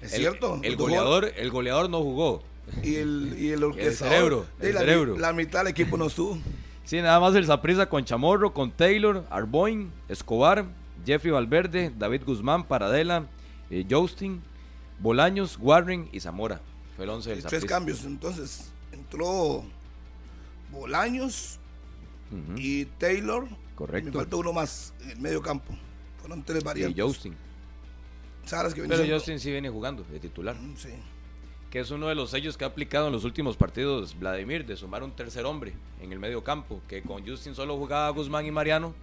Es 0.00 0.12
El- 0.14 0.20
cierto. 0.20 0.60
El, 0.62 0.76
goleador, 0.76 1.32
el 1.36 1.50
goleador 1.50 1.90
no 1.90 2.00
jugó. 2.02 2.42
Y 2.82 2.94
el, 2.96 3.36
y 3.38 3.50
el 3.50 3.62
orquestador. 3.64 4.14
cerebro, 4.14 4.46
el 4.60 4.74
la, 4.74 4.80
cerebro. 4.80 5.18
la 5.18 5.32
mitad 5.34 5.58
del 5.60 5.68
equipo 5.68 5.96
no 5.98 6.06
estuvo. 6.06 6.38
Sí, 6.84 6.96
nada 7.02 7.18
más 7.20 7.34
el 7.34 7.44
Saprissa 7.46 7.86
con 7.88 8.04
Chamorro, 8.04 8.54
con 8.54 8.70
Taylor, 8.70 9.24
Arboin, 9.30 9.90
Escobar, 10.08 10.64
Jeffrey 11.04 11.32
Valverde, 11.32 11.92
David 11.96 12.22
Guzmán, 12.24 12.64
Paradela, 12.64 13.26
eh, 13.70 13.84
Justin, 13.88 14.42
Bolaños, 15.00 15.58
Warren 15.60 16.08
y 16.12 16.20
Zamora. 16.20 16.60
Fue 16.96 17.04
el 17.04 17.10
11 17.10 17.30
del 17.30 17.42
Tres 17.44 17.64
cambios. 17.64 18.04
Entonces, 18.04 18.72
entró 18.92 19.64
Bolaños 20.70 21.58
y 22.56 22.84
Taylor. 22.86 23.46
Correcto. 23.74 24.10
Me 24.10 24.16
falta 24.16 24.36
uno 24.36 24.52
más 24.52 24.92
en 25.02 25.10
el 25.10 25.20
medio 25.20 25.42
campo. 25.42 25.76
Fueron 26.20 26.42
tres 26.42 26.62
Y 26.62 26.64
variantes. 26.64 27.04
Justin. 27.04 27.34
Salas 28.44 28.74
que 28.74 28.82
Pero 28.82 28.96
siendo- 28.96 29.14
Justin 29.16 29.40
sí 29.40 29.50
viene 29.50 29.68
jugando 29.70 30.04
de 30.04 30.18
titular. 30.20 30.56
Mm, 30.56 30.76
Sí. 30.76 30.90
que 31.70 31.80
es 31.80 31.90
uno 31.90 32.06
de 32.06 32.14
los 32.14 32.30
sellos 32.30 32.56
que 32.56 32.62
ha 32.64 32.68
aplicado 32.68 33.08
en 33.08 33.12
los 33.12 33.24
últimos 33.24 33.56
partidos 33.56 34.16
Vladimir, 34.16 34.64
de 34.64 34.76
sumar 34.76 35.02
un 35.02 35.10
tercer 35.10 35.44
hombre 35.44 35.74
en 36.00 36.12
el 36.12 36.20
medio 36.20 36.44
campo, 36.44 36.80
que 36.86 37.02
con 37.02 37.26
Justin 37.26 37.52
solo 37.56 37.76
jugaba 37.76 38.08
Guzmán 38.10 38.46
y 38.46 38.52
Mariano. 38.52 38.94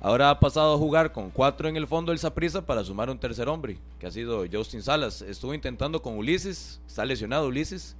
Ahora 0.00 0.30
ha 0.30 0.38
pasado 0.38 0.74
a 0.74 0.78
jugar 0.78 1.12
con 1.12 1.30
cuatro 1.30 1.68
en 1.68 1.76
el 1.76 1.86
fondo 1.88 2.12
del 2.12 2.20
Saprissa 2.20 2.64
para 2.64 2.84
sumar 2.84 3.10
un 3.10 3.18
tercer 3.18 3.48
hombre, 3.48 3.78
que 3.98 4.06
ha 4.06 4.10
sido 4.12 4.44
Justin 4.50 4.82
Salas. 4.82 5.22
Estuvo 5.22 5.54
intentando 5.54 6.00
con 6.00 6.16
Ulises, 6.16 6.80
está 6.86 7.04
lesionado 7.04 7.48
Ulises, 7.48 7.96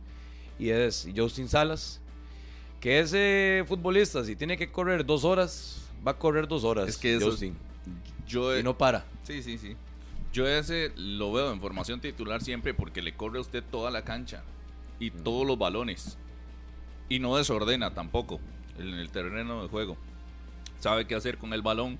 y 0.60 0.70
es 0.70 1.08
Justin 1.16 1.48
Salas. 1.48 2.00
Que 2.78 3.00
ese 3.00 3.64
futbolista, 3.66 4.24
si 4.24 4.36
tiene 4.36 4.56
que 4.56 4.70
correr 4.70 5.04
dos 5.04 5.24
horas, 5.24 5.82
va 6.06 6.12
a 6.12 6.18
correr 6.18 6.46
dos 6.46 6.62
horas. 6.62 6.88
Es 6.88 6.96
que 6.96 7.16
eso- 7.16 7.30
Justin. 7.32 7.56
Yo, 8.28 8.56
Y 8.56 8.62
no 8.62 8.76
para. 8.78 9.04
Sí, 9.24 9.42
sí, 9.42 9.58
sí. 9.58 9.74
Yo 10.32 10.46
ese 10.46 10.92
lo 10.96 11.32
veo 11.32 11.50
en 11.50 11.60
formación 11.60 12.00
titular 12.00 12.42
siempre 12.42 12.74
porque 12.74 13.02
le 13.02 13.14
corre 13.16 13.38
a 13.38 13.40
usted 13.40 13.64
toda 13.70 13.90
la 13.90 14.04
cancha 14.04 14.44
y 15.00 15.10
todos 15.10 15.46
los 15.46 15.58
balones. 15.58 16.16
Y 17.08 17.18
no 17.18 17.36
desordena 17.36 17.94
tampoco 17.94 18.38
en 18.78 18.88
el 18.94 19.10
terreno 19.10 19.62
de 19.62 19.68
juego. 19.68 19.96
Sabe 20.80 21.06
qué 21.06 21.14
hacer 21.14 21.38
con 21.38 21.52
el 21.52 21.62
balón 21.62 21.98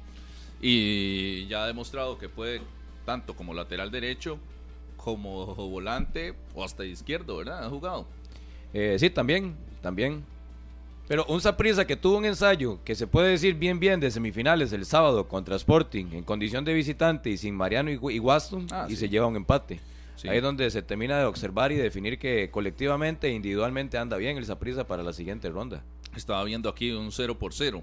y 0.61 1.47
ya 1.47 1.65
ha 1.65 1.67
demostrado 1.67 2.19
que 2.19 2.29
puede 2.29 2.61
tanto 3.05 3.35
como 3.35 3.55
lateral 3.55 3.91
derecho 3.91 4.39
como 4.97 5.55
volante 5.55 6.35
o 6.55 6.65
hasta 6.65 6.85
izquierdo, 6.85 7.39
¿verdad? 7.39 7.65
Ha 7.65 7.69
jugado. 7.71 8.07
Eh, 8.75 8.97
sí, 8.99 9.09
también, 9.11 9.57
también. 9.81 10.25
Pero 11.07 11.25
un 11.27 11.41
Saprissa 11.41 11.87
que 11.87 11.97
tuvo 11.97 12.19
un 12.19 12.27
ensayo 12.27 12.81
que 12.85 12.95
se 12.95 13.07
puede 13.07 13.31
decir 13.31 13.55
bien 13.55 13.81
bien 13.81 13.99
de 13.99 14.11
semifinales 14.11 14.73
el 14.75 14.85
sábado 14.85 15.27
contra 15.27 15.57
Sporting 15.57 16.07
en 16.13 16.23
condición 16.23 16.65
de 16.67 16.75
visitante 16.75 17.31
y 17.31 17.39
sin 17.39 17.55
Mariano 17.55 17.91
y, 17.91 17.97
Waston 18.19 18.67
Ah, 18.71 18.85
y 18.89 18.91
sí. 18.91 18.97
se 18.97 19.09
lleva 19.09 19.27
un 19.27 19.37
empate. 19.37 19.81
Sí. 20.17 20.29
Ahí 20.29 20.39
es 20.39 20.43
donde 20.43 20.71
se 20.71 20.83
termina 20.83 21.19
de 21.19 21.25
observar 21.25 21.73
y 21.73 21.77
definir 21.77 22.19
que 22.19 22.51
colectivamente 22.51 23.29
e 23.29 23.33
individualmente 23.33 23.97
anda 23.97 24.17
bien 24.19 24.37
el 24.37 24.45
Saprissa 24.45 24.87
para 24.87 25.03
la 25.03 25.13
siguiente 25.15 25.49
ronda. 25.49 25.83
Estaba 26.15 26.45
viendo 26.45 26.69
aquí 26.69 26.91
un 26.91 27.11
0 27.11 27.39
por 27.39 27.55
0 27.55 27.83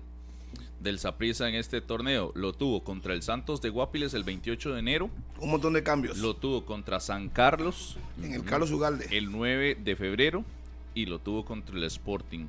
del 0.86 1.00
Saprissa 1.00 1.50
en 1.50 1.56
este 1.56 1.82
torneo. 1.82 2.32
Lo 2.36 2.54
tuvo 2.54 2.82
contra 2.86 3.14
el 3.14 3.22
Santos 3.22 3.62
de 3.62 3.70
Guapiles 3.70 4.14
el 4.14 4.24
28 4.24 4.74
de 4.74 4.80
enero. 4.80 5.10
Un 5.42 5.52
montón 5.52 5.74
de 5.74 5.84
cambios. 5.84 6.18
Lo 6.20 6.34
tuvo 6.38 6.64
contra 6.64 7.02
San 7.02 7.28
Carlos 7.28 7.98
en 8.24 8.34
el 8.34 8.46
Carlos 8.46 8.72
Ugalde. 8.72 9.08
el 9.12 9.30
9 9.32 9.76
de 9.84 9.96
febrero 9.98 10.46
y 10.94 11.08
lo 11.08 11.20
tuvo 11.20 11.44
contra 11.44 11.76
el 11.76 11.84
Sporting. 11.84 12.46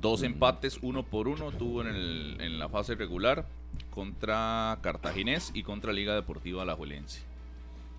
Dos 0.00 0.22
empates, 0.22 0.78
uno 0.82 1.02
por 1.02 1.28
uno, 1.28 1.50
tuvo 1.50 1.82
en, 1.82 1.88
el- 1.88 2.36
en 2.40 2.58
la 2.58 2.68
fase 2.68 2.94
regular 2.94 3.46
contra 3.90 4.78
Cartaginés 4.82 5.50
y 5.54 5.62
contra 5.64 5.92
Liga 5.92 6.14
Deportiva 6.14 6.62
Alajuelense. 6.62 7.20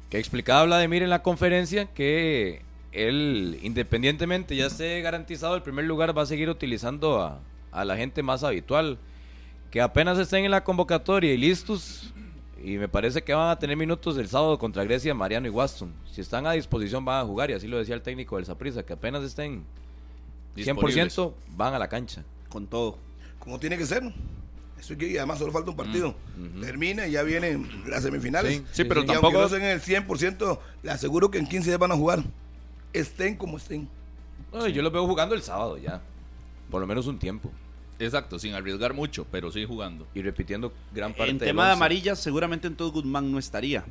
Que 0.09 0.17
explicaba 0.19 0.63
Vladimir 0.65 1.03
en 1.03 1.09
la 1.09 1.21
conferencia 1.21 1.85
que 1.85 2.61
él, 2.91 3.59
independientemente 3.63 4.55
ya 4.55 4.67
esté 4.67 5.01
garantizado 5.01 5.55
el 5.55 5.61
primer 5.63 5.85
lugar, 5.85 6.17
va 6.17 6.23
a 6.23 6.25
seguir 6.27 6.49
utilizando 6.49 7.21
a, 7.21 7.39
a 7.73 7.83
la 7.85 7.97
gente 7.97 8.21
más 8.23 8.43
habitual. 8.43 8.97
Que 9.71 9.81
apenas 9.81 10.17
estén 10.19 10.45
en 10.45 10.51
la 10.51 10.63
convocatoria 10.63 11.33
y 11.33 11.37
listos, 11.37 12.13
y 12.63 12.77
me 12.77 12.87
parece 12.87 13.23
que 13.23 13.33
van 13.33 13.49
a 13.49 13.57
tener 13.57 13.75
minutos 13.75 14.17
el 14.17 14.27
sábado 14.27 14.57
contra 14.59 14.83
Grecia, 14.83 15.13
Mariano 15.15 15.47
y 15.47 15.49
Waston. 15.49 15.91
Si 16.11 16.21
están 16.21 16.45
a 16.45 16.51
disposición 16.51 17.03
van 17.03 17.21
a 17.23 17.25
jugar, 17.25 17.49
y 17.49 17.53
así 17.53 17.67
lo 17.67 17.77
decía 17.77 17.95
el 17.95 18.01
técnico 18.03 18.35
del 18.37 18.45
Saprissa, 18.45 18.83
que 18.83 18.93
apenas 18.93 19.23
estén 19.23 19.63
100% 20.55 21.33
van 21.57 21.73
a 21.73 21.79
la 21.79 21.87
cancha. 21.89 22.23
Con 22.49 22.67
todo. 22.67 22.97
Como 23.39 23.59
tiene 23.59 23.77
que 23.77 23.85
ser. 23.85 24.03
Eso 24.79 24.93
es 24.93 24.99
que 24.99 25.07
y 25.07 25.17
además 25.17 25.39
solo 25.39 25.51
falta 25.51 25.71
un 25.71 25.77
partido. 25.77 26.13
Termina 26.61 27.07
y 27.07 27.11
ya 27.11 27.23
vienen 27.23 27.67
las 27.87 28.03
semifinales. 28.03 28.53
Sí, 28.57 28.65
Sí, 28.71 28.83
pero 28.83 29.01
Y 29.01 29.05
tampoco- 29.05 29.27
aunque 29.27 29.39
no 29.39 29.45
estén 29.45 29.63
en 29.63 29.69
el 29.71 29.81
100%, 29.81 30.59
le 30.83 30.91
aseguro 30.91 31.31
que 31.31 31.37
en 31.39 31.47
15 31.47 31.69
días 31.69 31.79
van 31.79 31.91
a 31.91 31.95
jugar. 31.95 32.23
Estén 32.91 33.35
como 33.37 33.57
estén. 33.57 33.87
No, 34.51 34.67
Yo 34.67 34.81
los 34.83 34.91
veo 34.91 35.07
jugando 35.07 35.33
el 35.35 35.41
sábado 35.41 35.77
ya, 35.77 36.01
por 36.69 36.79
lo 36.81 36.85
menos 36.85 37.07
un 37.07 37.17
tiempo, 37.17 37.49
Exacto, 38.05 38.39
sin 38.39 38.53
arriesgar 38.53 38.93
mucho, 38.93 39.25
pero 39.31 39.51
sí 39.51 39.65
jugando. 39.65 40.05
y 40.13 40.21
repitiendo 40.21 40.71
gran 40.93 41.13
parte 41.13 41.31
En 41.31 41.37
del 41.37 41.47
tema 41.49 41.65
de 41.65 41.71
once. 41.71 41.77
amarillas, 41.77 42.19
seguramente 42.19 42.67
entonces 42.67 42.93
Guzmán 42.93 43.31
no 43.31 43.39
estaría. 43.39 43.83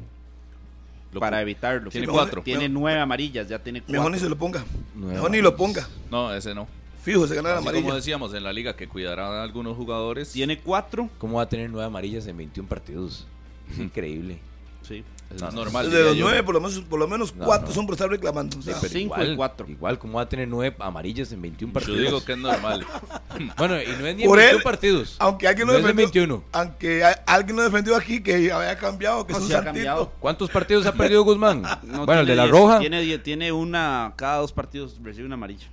Lo 1.12 1.20
para 1.20 1.42
evitarlo. 1.42 1.90
Tiene 1.90 2.06
mejor- 2.06 2.22
cuatro. 2.22 2.42
Tiene 2.42 2.68
nueve 2.68 2.98
amarillas, 3.00 3.48
ya 3.48 3.58
tiene 3.58 3.80
cuatro. 3.80 3.92
Mejor 3.94 4.12
ni 4.12 4.18
se 4.18 4.28
lo 4.28 4.36
ponga. 4.38 4.64
Nueve 4.94 5.14
Mejor 5.14 5.30
ni 5.30 5.40
lo 5.42 5.56
ponga. 5.56 5.86
No, 6.10 6.32
ese 6.34 6.54
no. 6.54 6.66
Fijo, 7.02 7.26
se 7.26 7.34
gana 7.34 7.48
la 7.50 7.56
Así 7.56 7.64
amarilla. 7.64 7.82
como 7.82 7.96
decíamos 7.96 8.32
en 8.32 8.44
la 8.44 8.52
liga 8.52 8.76
que 8.76 8.88
cuidará 8.88 9.26
a 9.40 9.42
algunos 9.42 9.76
jugadores. 9.76 10.32
Tiene 10.32 10.58
cuatro. 10.60 11.10
¿Cómo 11.18 11.36
va 11.38 11.42
a 11.42 11.48
tener 11.48 11.68
nueve 11.68 11.86
amarillas 11.86 12.26
en 12.28 12.36
21 12.36 12.68
partidos? 12.68 13.26
Es 13.70 13.78
increíble. 13.80 14.38
Sí. 14.82 15.04
Es 15.34 15.40
No, 15.40 15.46
no, 15.50 15.64
normal. 15.64 15.90
de 15.90 16.02
los 16.02 16.14
yo. 16.16 16.24
nueve, 16.26 16.42
por 16.42 16.54
lo 16.54 16.60
menos, 16.60 16.78
por 16.80 16.98
lo 16.98 17.08
menos 17.08 17.34
No, 17.34 17.46
cuatro 17.46 17.68
no. 17.68 17.74
son 17.74 17.86
por 17.86 17.94
estar 17.94 18.10
reclamando. 18.10 18.58
O 18.58 18.62
sea, 18.62 18.76
Pero 18.80 18.92
Cinco 18.92 19.14
igual, 19.14 19.32
y 19.32 19.36
cuatro. 19.36 19.66
Igual, 19.68 19.98
¿cómo 19.98 20.14
va 20.18 20.22
a 20.24 20.28
tener 20.28 20.46
nueve 20.46 20.76
amarillas 20.78 21.32
en 21.32 21.40
21 21.40 21.70
Yo 21.70 21.74
partidos? 21.74 21.98
digo 22.00 22.24
que 22.24 22.32
es 22.32 22.38
normal. 22.38 22.84
Bueno, 23.56 23.80
y 23.80 23.86
no 23.86 24.06
es 24.06 24.16
ni 24.16 24.22
en 24.24 24.28
Por 24.28 24.36
21 24.38 24.40
él, 24.58 24.62
partidos. 24.62 25.16
aunque 25.18 25.48
alguien 25.48 25.66
lo 25.66 25.72
no 25.72 25.78
es 25.78 25.84
en 25.86 25.96
defendió, 25.96 26.22
21. 26.22 26.44
aunque 26.52 27.02
alguien 27.26 27.56
lo 27.56 27.62
defendió 27.62 27.96
aquí 27.96 28.22
que 28.22 28.52
había 28.52 28.76
cambiado, 28.76 29.26
que 29.26 29.32
No, 29.32 29.38
es 29.38 29.44
un 29.44 29.48
sí 29.50 29.54
ha 29.54 29.64
cambiado. 29.64 30.12
¿Cuántos 30.20 30.50
partidos 30.50 30.84
ha 30.84 30.92
perdido 30.92 31.22
Guzmán? 31.24 31.62
No, 31.82 32.04
bueno, 32.04 32.20
el 32.20 32.26
de 32.26 32.36
la 32.36 32.44
diez- 32.44 32.50
roja. 32.50 32.78
Tiene, 32.80 33.18
tiene 33.20 33.50
una, 33.52 34.12
cada 34.16 34.36
dos 34.38 34.52
partidos 34.52 34.98
recibe 35.02 35.24
una 35.24 35.34
amarilla. 35.36 35.66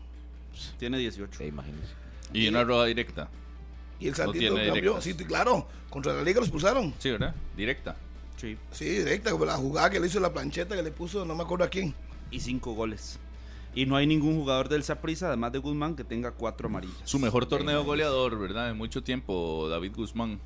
Tiene 0.77 0.98
18. 0.99 1.38
Sí, 1.38 1.44
imagínense. 1.45 1.94
Y 2.31 2.48
una 2.48 2.64
rueda 2.64 2.86
directa. 2.86 3.27
Y 3.99 4.06
el 4.06 4.11
No 4.11 4.18
santito 4.18 4.40
tiene 4.40 4.56
cambió. 4.68 4.73
directas. 4.94 5.03
Sí, 5.03 5.14
claro. 5.15 5.68
Contra 5.90 6.14
la 6.14 6.22
liga 6.23 6.40
lo 6.40 6.45
expulsaron. 6.45 6.94
Sí, 6.99 7.11
¿verdad? 7.11 7.36
Directa. 7.57 7.95
Sí. 8.39 8.57
Sí, 8.71 8.85
directa, 8.85 9.31
como 9.31 9.45
la 9.45 9.57
jugada 9.57 9.89
que 9.89 9.99
le 9.99 10.07
hizo 10.07 10.19
la 10.19 10.31
plancheta 10.31 10.75
que 10.75 10.83
le 10.83 10.91
puso, 10.91 11.25
no 11.25 11.35
me 11.35 11.43
acuerdo 11.43 11.65
a 11.65 11.69
quién. 11.69 11.93
Y 12.31 12.39
cinco 12.39 12.73
goles. 12.73 13.19
Y 13.75 13.85
no 13.85 13.95
hay 13.95 14.07
ningún 14.07 14.35
jugador 14.35 14.69
del 14.69 14.83
Saprissa, 14.83 15.27
además 15.27 15.51
de 15.51 15.59
Guzmán, 15.59 15.95
que 15.95 16.03
tenga 16.03 16.31
cuatro 16.31 16.67
amarillas. 16.67 16.97
Su 17.03 17.19
mejor 17.19 17.45
torneo 17.45 17.83
goleador, 17.83 18.39
¿verdad? 18.39 18.69
En 18.69 18.77
mucho 18.77 19.03
tiempo, 19.03 19.67
David 19.69 19.93
Guzmán. 19.95 20.39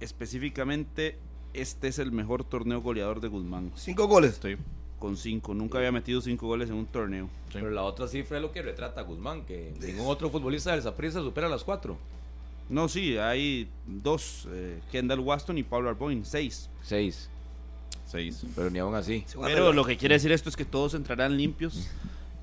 Específicamente, 0.00 1.18
este 1.54 1.88
es 1.88 1.98
el 1.98 2.12
mejor 2.12 2.44
torneo 2.44 2.80
goleador 2.80 3.20
de 3.20 3.28
Guzmán. 3.28 3.72
Cinco 3.74 4.06
goles. 4.06 4.38
Sí. 4.42 4.56
Con 4.98 5.16
cinco. 5.16 5.54
Nunca 5.54 5.78
había 5.78 5.92
metido 5.92 6.20
cinco 6.20 6.46
goles 6.46 6.70
en 6.70 6.76
un 6.76 6.86
torneo. 6.86 7.28
Pero 7.52 7.70
la 7.70 7.82
otra 7.82 8.08
cifra 8.08 8.38
es 8.38 8.42
lo 8.42 8.52
que 8.52 8.62
retrata 8.62 9.02
a 9.02 9.04
Guzmán, 9.04 9.44
que 9.44 9.74
ningún 9.80 10.06
otro 10.06 10.30
futbolista 10.30 10.72
del 10.72 10.82
Saprissa 10.82 11.20
supera 11.20 11.48
las 11.48 11.64
cuatro. 11.64 11.98
No, 12.68 12.88
sí, 12.88 13.16
hay 13.16 13.68
dos. 13.86 14.48
eh, 14.50 14.80
Kendall 14.90 15.20
Waston 15.20 15.58
y 15.58 15.62
Pablo 15.62 15.88
Arboin, 15.88 16.24
seis. 16.24 16.68
Seis. 16.82 17.28
Seis. 18.06 18.44
Pero 18.54 18.70
ni 18.70 18.78
aún 18.78 18.94
así. 18.94 19.24
Pero 19.42 19.72
lo 19.72 19.84
que 19.84 19.96
quiere 19.96 20.14
decir 20.14 20.32
esto 20.32 20.48
es 20.48 20.56
que 20.56 20.64
todos 20.64 20.94
entrarán 20.94 21.36
limpios. 21.36 21.88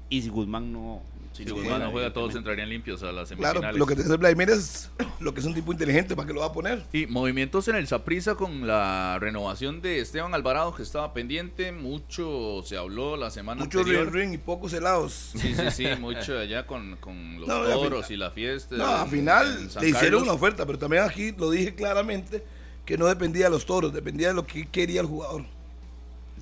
Y 0.09 0.21
si 0.21 0.29
Guzmán 0.29 0.71
no. 0.71 1.01
Si 1.33 1.43
Si 1.43 1.49
no 1.49 1.55
Guzmán 1.55 1.81
no 1.81 1.91
juega, 1.91 2.13
todos 2.13 2.35
entrarían 2.35 2.69
limpios 2.69 3.01
a 3.01 3.11
las 3.11 3.29
Claro, 3.29 3.53
semifinales. 3.59 3.79
lo 3.79 3.85
que 3.87 3.95
te 3.95 4.03
dice 4.03 4.15
Vladimir 4.17 4.51
es 4.51 4.91
lo 5.19 5.33
que 5.33 5.39
es 5.39 5.45
un 5.47 5.53
tipo 5.55 5.71
inteligente, 5.71 6.15
¿para 6.15 6.27
que 6.27 6.33
lo 6.33 6.41
va 6.41 6.45
a 6.45 6.53
poner? 6.53 6.83
Y 6.93 7.07
movimientos 7.07 7.67
en 7.67 7.75
el 7.75 7.87
Saprissa 7.87 8.35
con 8.35 8.67
la 8.67 9.17
renovación 9.19 9.81
de 9.81 9.99
Esteban 9.99 10.33
Alvarado, 10.35 10.75
que 10.75 10.83
estaba 10.83 11.11
pendiente. 11.13 11.71
Mucho 11.71 12.61
se 12.63 12.77
habló 12.77 13.17
la 13.17 13.31
semana 13.31 13.63
Mucho 13.63 13.79
anterior. 13.79 14.05
ring 14.13 14.13
ring 14.13 14.33
y 14.35 14.37
pocos 14.37 14.71
helados. 14.73 15.31
Sí, 15.35 15.55
sí, 15.55 15.63
sí, 15.71 15.85
mucho 15.99 16.37
allá 16.37 16.67
con, 16.67 16.97
con 16.97 17.39
los 17.39 17.47
No, 17.47 17.63
toros 17.63 18.11
y 18.11 18.15
la 18.17 18.29
fiesta. 18.31 18.75
No, 18.75 18.85
al 18.87 19.09
final 19.09 19.57
le 19.81 19.89
hicieron 19.89 19.93
Carlos. 19.93 20.21
una 20.23 20.33
oferta, 20.33 20.65
pero 20.67 20.77
también 20.77 21.03
aquí 21.03 21.31
lo 21.31 21.49
dije 21.49 21.73
claramente 21.73 22.43
que 22.85 22.97
no 22.97 23.07
dependía 23.07 23.45
de 23.45 23.49
los 23.51 23.65
toros, 23.65 23.91
dependía 23.93 24.27
de 24.27 24.33
lo 24.35 24.45
que 24.45 24.67
quería 24.67 25.01
el 25.01 25.07
jugador. 25.07 25.45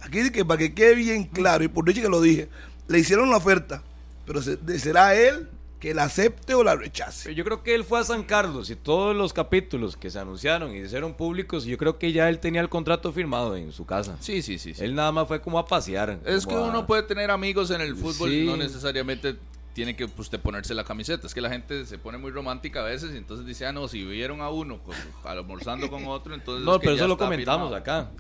Aquí 0.02 0.18
dice 0.18 0.32
que 0.32 0.44
para 0.44 0.58
que 0.58 0.74
quede 0.74 0.96
bien 0.96 1.24
claro, 1.26 1.64
y 1.64 1.68
por 1.68 1.86
dicho 1.86 2.02
que 2.02 2.10
lo 2.10 2.20
dije, 2.20 2.50
le 2.88 3.00
hicieron 3.00 3.30
la 3.30 3.38
oferta, 3.38 3.84
pero 4.26 4.42
se- 4.42 4.58
de- 4.58 4.80
será 4.80 5.16
él 5.16 5.50
que 5.80 5.96
la 5.96 6.04
acepte 6.04 6.54
o 6.54 6.64
la 6.64 6.76
rechace. 6.76 7.24
Pero 7.24 7.36
yo 7.38 7.44
creo 7.44 7.64
que 7.64 7.74
él 7.74 7.84
fue 7.84 8.00
a 8.00 8.04
San 8.04 8.22
Carlos 8.24 8.70
y 8.70 8.76
todos 8.76 9.16
los 9.16 9.34
capítulos 9.34 9.98
que 9.98 10.12
se 10.12 10.20
anunciaron 10.20 10.76
y 10.76 10.80
se 10.82 10.86
hicieron 10.86 11.16
públicos, 11.16 11.66
yo 11.66 11.76
creo 11.78 11.98
que 11.98 12.12
ya 12.12 12.30
él 12.30 12.38
tenía 12.40 12.62
el 12.62 12.70
contrato 12.70 13.12
firmado 13.12 13.56
en 13.56 13.72
su 13.72 13.86
casa. 13.86 14.16
Sí, 14.20 14.44
sí, 14.44 14.60
sí. 14.60 14.76
sí. 14.76 14.84
Él 14.84 14.94
nada 14.94 15.12
más 15.12 15.28
fue 15.28 15.42
como 15.42 15.58
a 15.58 15.66
pasear. 15.66 16.20
Es 16.26 16.46
que 16.46 16.54
a- 16.54 16.60
uno 16.60 16.86
puede 16.86 17.02
tener 17.04 17.32
amigos 17.32 17.72
en 17.72 17.82
el 17.82 17.96
fútbol 17.96 18.30
Sí. 18.30 18.42
y 18.44 18.46
no 18.46 18.58
necesariamente 18.58 19.38
tiene 19.74 19.96
que 19.96 20.06
pues, 20.08 20.28
usted 20.28 20.40
ponerse 20.40 20.76
la 20.76 20.84
camiseta. 20.84 21.26
Es 21.26 21.34
que 21.34 21.42
la 21.42 21.50
gente 21.50 21.86
se 21.88 21.98
pone 21.98 22.20
muy 22.20 22.30
romántica 22.30 22.82
a 22.82 22.84
veces 22.84 23.14
y 23.16 23.18
entonces 23.18 23.46
dice, 23.48 23.66
ah, 23.66 23.72
no, 23.72 23.88
si 23.88 24.04
vieron 24.06 24.42
a 24.42 24.50
uno 24.50 24.84
con- 24.84 24.96
almorzando 25.24 25.90
con 25.90 26.06
otro, 26.06 26.36
entonces... 26.36 26.64
No, 26.64 26.74
es 26.74 26.80
que 26.80 26.86
pero 26.86 26.96
ya 26.96 27.02
eso 27.04 27.08
lo 27.08 27.18
comentamos 27.18 27.70
firmado. 27.72 27.76
acá. 27.76 28.12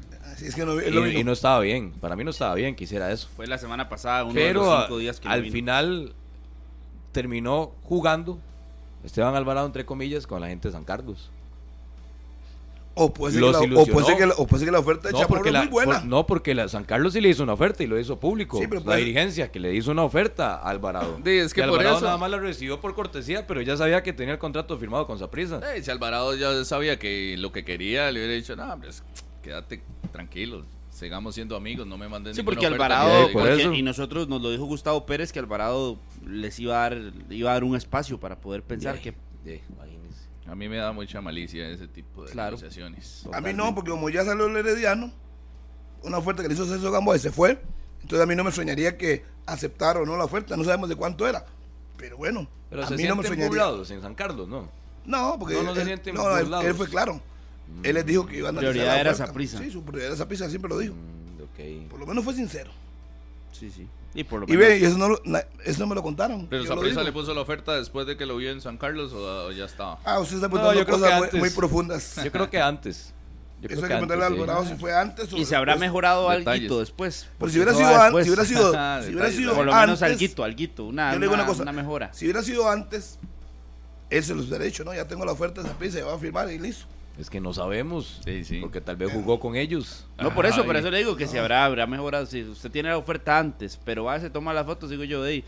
Es 0.41 0.55
que 0.55 0.65
no, 0.65 0.81
Y, 0.81 0.91
no 0.91 1.07
y 1.07 1.23
no 1.23 1.31
estaba 1.31 1.59
bien. 1.59 1.91
Para 1.99 2.15
mí 2.15 2.23
no 2.23 2.31
estaba 2.31 2.55
bien 2.55 2.75
que 2.75 2.83
hiciera 2.85 3.11
eso. 3.11 3.27
Fue 3.35 3.47
la 3.47 3.57
semana 3.57 3.87
pasada, 3.89 4.23
uno 4.23 4.33
de 4.33 4.39
Pero 4.41 4.63
los 4.65 4.73
a- 4.73 4.81
cinco 4.83 4.97
días 4.97 5.19
que 5.19 5.27
al 5.27 5.41
vino. 5.41 5.53
final 5.53 6.13
terminó 7.11 7.71
jugando 7.83 8.39
Esteban 9.03 9.35
Alvarado, 9.35 9.65
entre 9.67 9.85
comillas, 9.85 10.25
con 10.27 10.41
la 10.41 10.47
gente 10.47 10.67
de 10.67 10.71
San 10.73 10.83
Carlos. 10.83 11.29
o, 12.93 13.13
puede 13.13 13.33
ser 13.33 13.41
los 13.41 13.57
que 13.57 13.67
la, 13.69 13.79
o, 13.79 13.85
puede 13.85 14.05
ser 14.05 14.17
que 14.17 14.25
la, 14.25 14.33
o 14.33 14.45
puede 14.45 14.59
ser 14.59 14.67
que 14.67 14.71
la 14.73 14.79
oferta 14.79 15.07
de 15.07 15.13
No 15.13 15.19
Chamorro 15.21 15.45
es 15.45 15.51
la, 15.53 15.59
muy 15.61 15.67
buena. 15.69 15.99
por- 15.99 16.05
no, 16.05 16.27
porque 16.27 16.53
la 16.53 16.67
San 16.67 16.83
Carlos 16.83 17.13
sí 17.13 17.21
le 17.21 17.29
hizo 17.29 17.41
una 17.41 17.53
oferta 17.53 17.81
y 17.83 17.87
lo 17.87 17.97
hizo 17.97 18.19
público. 18.19 18.59
Sí, 18.59 18.65
pero 18.67 18.81
la 18.85 18.97
dirigencia 18.97 19.49
que 19.49 19.59
le 19.61 19.73
hizo 19.73 19.91
una 19.91 20.03
oferta 20.03 20.55
a 20.55 20.69
Alvarado. 20.69 21.17
Sí, 21.23 21.29
es 21.31 21.53
que 21.53 21.61
Y 21.61 21.63
por 21.63 21.71
Alvarado 21.71 21.97
eso- 21.97 22.05
nada 22.05 22.17
más 22.17 22.29
la 22.29 22.37
recibió 22.39 22.81
por 22.81 22.93
cortesía, 22.93 23.47
pero 23.47 23.61
ya 23.61 23.77
sabía 23.77 24.03
que 24.03 24.11
tenía 24.11 24.33
el 24.33 24.39
contrato 24.39 24.77
firmado 24.77 25.07
con 25.07 25.17
Saprissa. 25.17 25.61
Eh, 25.73 25.81
si 25.81 25.89
Alvarado 25.89 26.35
ya 26.35 26.63
sabía 26.65 26.99
que 26.99 27.35
lo 27.39 27.51
que 27.53 27.63
quería, 27.63 28.11
le 28.11 28.19
hubiera 28.19 28.33
dicho, 28.33 28.55
no, 28.57 28.71
hombre, 28.71 28.89
es- 28.89 29.03
quédate 29.41 29.81
tranquilos. 30.11 30.65
Sigamos 30.89 31.35
siendo 31.35 31.55
amigos, 31.55 31.87
no 31.87 31.97
me 31.97 32.09
manden 32.09 32.35
Sí, 32.35 32.43
porque 32.43 32.65
Alvarado, 32.65 33.27
ni- 33.27 33.33
por 33.33 33.43
porque- 33.47 33.63
y 33.77 33.81
nosotros 33.81 34.27
nos 34.27 34.41
lo 34.41 34.51
dijo 34.51 34.65
Gustavo 34.65 35.05
Pérez 35.05 35.31
que 35.31 35.39
Alvarado 35.39 35.97
les 36.25 36.59
iba 36.59 36.75
a 36.85 36.89
dar, 36.89 36.97
iba 37.29 37.49
a 37.49 37.53
dar 37.53 37.63
un 37.63 37.75
espacio 37.77 38.19
para 38.19 38.35
poder 38.41 38.61
pensar 38.63 38.99
que 38.99 39.13
imagínese. 39.45 40.21
A 40.47 40.55
mí 40.55 40.67
me 40.67 40.77
da 40.77 40.91
mucha 40.91 41.21
malicia 41.21 41.69
ese 41.69 41.87
tipo 41.87 42.25
de 42.25 42.31
Claro. 42.31 42.57
negociaciones. 42.57 43.25
A 43.31 43.39
mí 43.39 43.53
no, 43.53 43.73
porque 43.73 43.91
como 43.91 44.09
ya 44.09 44.25
salió 44.25 44.47
el 44.47 44.55
Herediano, 44.57 45.11
una 46.03 46.17
oferta 46.17 46.41
que 46.41 46.49
le 46.49 46.55
hizo 46.55 46.65
César 46.65 46.91
Gamboa 46.91 47.15
y 47.15 47.19
se 47.19 47.31
fue, 47.31 47.61
entonces 48.01 48.21
a 48.21 48.25
mí 48.25 48.35
no 48.35 48.43
me 48.43 48.49
extrañaría 48.49 48.97
que 48.97 49.23
aceptara 49.45 50.01
o 50.01 50.05
no 50.05 50.17
la 50.17 50.25
oferta, 50.25 50.57
no 50.57 50.63
sabemos 50.65 50.89
de 50.89 50.95
cuánto 50.97 51.25
era. 51.27 51.45
Pero 51.97 52.17
bueno, 52.17 52.47
Pero 52.69 52.83
a 52.83 52.87
se 52.87 52.97
mí 52.97 53.03
no 53.03 53.15
me 53.15 53.29
burlados 53.47 53.91
en 53.91 54.01
San 54.01 54.13
Carlos, 54.13 54.47
¿no? 54.49 54.69
No, 55.05 55.37
porque 55.39 55.55
No, 55.55 55.63
no 55.63 55.73
se 55.73 55.81
él, 55.81 55.87
sienten 55.87 56.15
no, 56.15 56.35
él- 56.37 56.43
burlados. 56.43 56.65
él 56.65 56.75
fue 56.75 56.87
claro. 56.89 57.21
Él 57.83 57.95
les 57.95 58.05
dijo 58.05 58.25
que 58.25 58.37
iban 58.37 58.55
a 58.55 58.59
analizar 58.59 58.71
Prioridad 58.73 58.93
la 58.95 58.99
era. 59.01 59.13
Saprissa. 59.13 59.57
Sí, 59.59 59.71
su 59.71 59.81
prioridad 59.83 60.07
era 60.09 60.17
Saprissa, 60.17 60.49
siempre 60.49 60.69
lo 60.69 60.77
dijo. 60.77 60.93
Mm, 60.93 61.41
ok. 61.43 61.89
Por 61.89 61.99
lo 61.99 62.05
menos 62.05 62.23
fue 62.23 62.33
sincero. 62.33 62.71
sí, 63.51 63.69
sí. 63.69 63.87
Y 64.13 64.25
por 64.25 64.41
lo 64.41 64.45
Y 64.45 64.57
menos 64.57 64.67
ve, 64.67 64.77
y 64.79 64.83
eso 64.83 64.97
no, 64.97 65.07
lo- 65.07 65.21
na- 65.23 65.45
eso 65.63 65.79
no 65.79 65.87
me 65.87 65.95
lo 65.95 66.03
contaron. 66.03 66.45
Pero 66.47 66.63
digo. 66.63 67.01
le 67.01 67.11
puso 67.13 67.33
la 67.33 67.39
oferta 67.39 67.75
después 67.77 68.05
de 68.05 68.17
que 68.17 68.25
lo 68.25 68.35
vio 68.35 68.51
en 68.51 68.59
San 68.59 68.77
Carlos 68.77 69.13
o, 69.13 69.45
o 69.47 69.51
ya 69.53 69.63
estaba. 69.63 69.99
Ah, 70.03 70.19
usted 70.19 70.35
está 70.35 70.49
No, 70.49 70.69
creo 70.69 70.85
que 70.85 70.91
cosas 70.91 71.31
muy, 71.31 71.39
muy 71.39 71.49
profundas. 71.51 72.19
Yo 72.21 72.29
creo 72.29 72.49
que 72.49 72.59
antes. 72.59 73.13
Yo 73.61 73.67
Eso 73.69 73.75
creo 73.81 73.85
hay 73.85 74.01
que 74.01 74.07
preguntarle 74.07 74.23
a 74.23 74.27
antes, 74.27 74.35
sí. 74.37 74.41
Alvarado 74.43 74.65
si 74.65 74.81
fue 74.81 74.93
antes 74.93 75.31
o 75.33 75.37
y 75.37 75.45
se 75.45 75.55
habrá 75.55 75.77
mejorado 75.77 76.29
algo 76.29 76.79
después. 76.79 77.25
Pero 77.27 77.37
porque 77.39 77.53
si 77.53 77.59
hubiera 77.59 77.71
eso 77.71 77.79
sido 77.79 77.89
antes, 77.89 78.03
después. 78.03 78.25
si 78.25 78.29
hubiera 78.31 78.45
sido, 78.45 78.71
si 79.05 79.13
hubiera 79.13 79.31
sido 79.31 79.55
por 79.55 79.65
lo 79.65 79.71
menos 79.71 80.01
antes, 80.01 80.01
alguito, 80.11 80.43
alguito, 80.43 80.85
una, 80.87 81.13
yo 81.13 81.19
le 81.19 81.25
digo 81.27 81.33
una, 81.35 81.43
una 81.43 81.47
cosa, 81.49 81.61
una 81.61 81.71
mejora. 81.71 82.13
Si 82.13 82.25
hubiera 82.25 82.43
sido 82.43 82.69
antes, 82.69 83.17
él 84.09 84.23
se 84.23 84.35
los 84.35 84.47
hubiera 84.49 84.65
dicho, 84.65 84.83
¿no? 84.83 84.93
Ya 84.93 85.07
tengo 85.07 85.23
la 85.23 85.31
oferta 85.31 85.61
de 85.61 85.69
Saprissa, 85.69 85.99
se 85.99 86.03
va 86.03 86.15
a 86.15 86.19
firmar 86.19 86.51
y 86.51 86.59
listo. 86.59 86.85
Es 87.21 87.29
que 87.29 87.39
no 87.39 87.53
sabemos. 87.53 88.19
Sí, 88.25 88.43
sí. 88.43 88.57
Porque 88.59 88.81
tal 88.81 88.95
vez 88.97 89.11
jugó 89.13 89.39
con 89.39 89.55
ellos. 89.55 90.07
No, 90.19 90.33
por 90.33 90.47
eso, 90.47 90.61
Ay. 90.61 90.65
por 90.65 90.75
eso 90.75 90.89
le 90.89 90.97
digo 90.97 91.15
que 91.15 91.27
si 91.27 91.37
habrá, 91.37 91.65
habrá 91.65 91.85
mejorado. 91.85 92.25
Si 92.25 92.41
usted 92.41 92.71
tiene 92.71 92.89
la 92.89 92.97
oferta 92.97 93.37
antes, 93.37 93.79
pero 93.85 94.05
va, 94.05 94.19
se 94.19 94.31
toma 94.31 94.53
las 94.53 94.65
fotos, 94.65 94.89
digo 94.89 95.03
yo, 95.03 95.21
de 95.21 95.43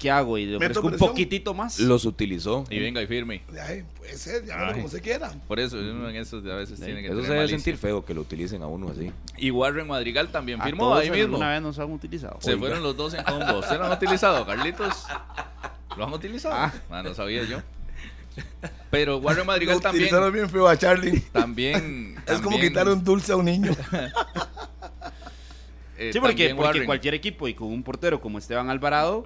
¿qué 0.00 0.10
hago? 0.10 0.36
Y 0.36 0.46
le 0.46 0.56
ofrezco 0.56 0.88
un 0.88 0.96
poquitito 0.96 1.54
más. 1.54 1.78
Los 1.78 2.04
utilizó. 2.04 2.64
Y 2.70 2.80
venga 2.80 3.00
y 3.00 3.06
firme. 3.06 3.42
Ay, 3.64 3.84
puede 3.98 4.16
ser, 4.18 4.44
llámalo 4.44 4.70
Ay. 4.70 4.74
como 4.74 4.88
se 4.88 5.00
quiera. 5.00 5.30
Por 5.46 5.60
eso, 5.60 5.76
uno 5.78 6.08
en 6.10 6.16
esos 6.16 6.44
a 6.44 6.56
veces 6.56 6.80
tiene 6.80 7.02
que 7.02 7.06
Eso 7.06 7.14
tener 7.14 7.22
se 7.26 7.28
debe 7.32 7.38
malicia. 7.44 7.58
sentir 7.58 7.76
feo 7.76 8.04
que 8.04 8.12
lo 8.14 8.22
utilicen 8.22 8.60
a 8.64 8.66
uno 8.66 8.88
así. 8.90 9.12
Y 9.36 9.52
Warren 9.52 9.86
Madrigal 9.86 10.28
también 10.30 10.60
A 10.60 10.64
firmó 10.64 10.88
todos 10.90 11.02
ahí 11.02 11.10
mismo. 11.12 11.36
Una 11.36 11.50
vez 11.50 11.62
nos 11.62 11.78
han 11.78 11.92
utilizado. 11.92 12.36
Se 12.40 12.50
Oiga. 12.50 12.60
fueron 12.62 12.82
los 12.82 12.96
dos 12.96 13.14
en 13.14 13.22
combo. 13.22 13.60
¿Usted 13.60 13.78
lo 13.78 13.84
han 13.84 13.92
utilizado, 13.92 14.44
Carlitos? 14.44 15.04
¿Lo 15.96 16.04
han 16.04 16.12
utilizado? 16.12 16.54
Ah. 16.56 16.72
Ah, 16.90 17.02
no 17.04 17.14
sabía 17.14 17.44
yo. 17.44 17.58
Pero 18.90 19.18
Warren 19.18 19.40
Lo 19.40 19.44
Madrigal 19.46 19.80
también. 19.80 20.04
utilizaron 20.04 20.32
bien 20.32 20.48
feo 20.48 20.68
a 20.68 20.76
Charlie. 20.76 21.20
También. 21.32 22.16
Es 22.26 22.40
como 22.40 22.58
quitar 22.60 22.88
un 22.88 23.02
dulce 23.02 23.32
a 23.32 23.36
un 23.36 23.46
niño. 23.46 23.72
eh, 25.98 26.10
Sí, 26.12 26.20
porque, 26.20 26.54
cualquier 26.84 27.14
equipo 27.14 27.48
y 27.48 27.54
con 27.54 27.68
un 27.68 27.82
portero 27.82 28.20
como 28.20 28.38
Esteban 28.38 28.70
Alvarado, 28.70 29.24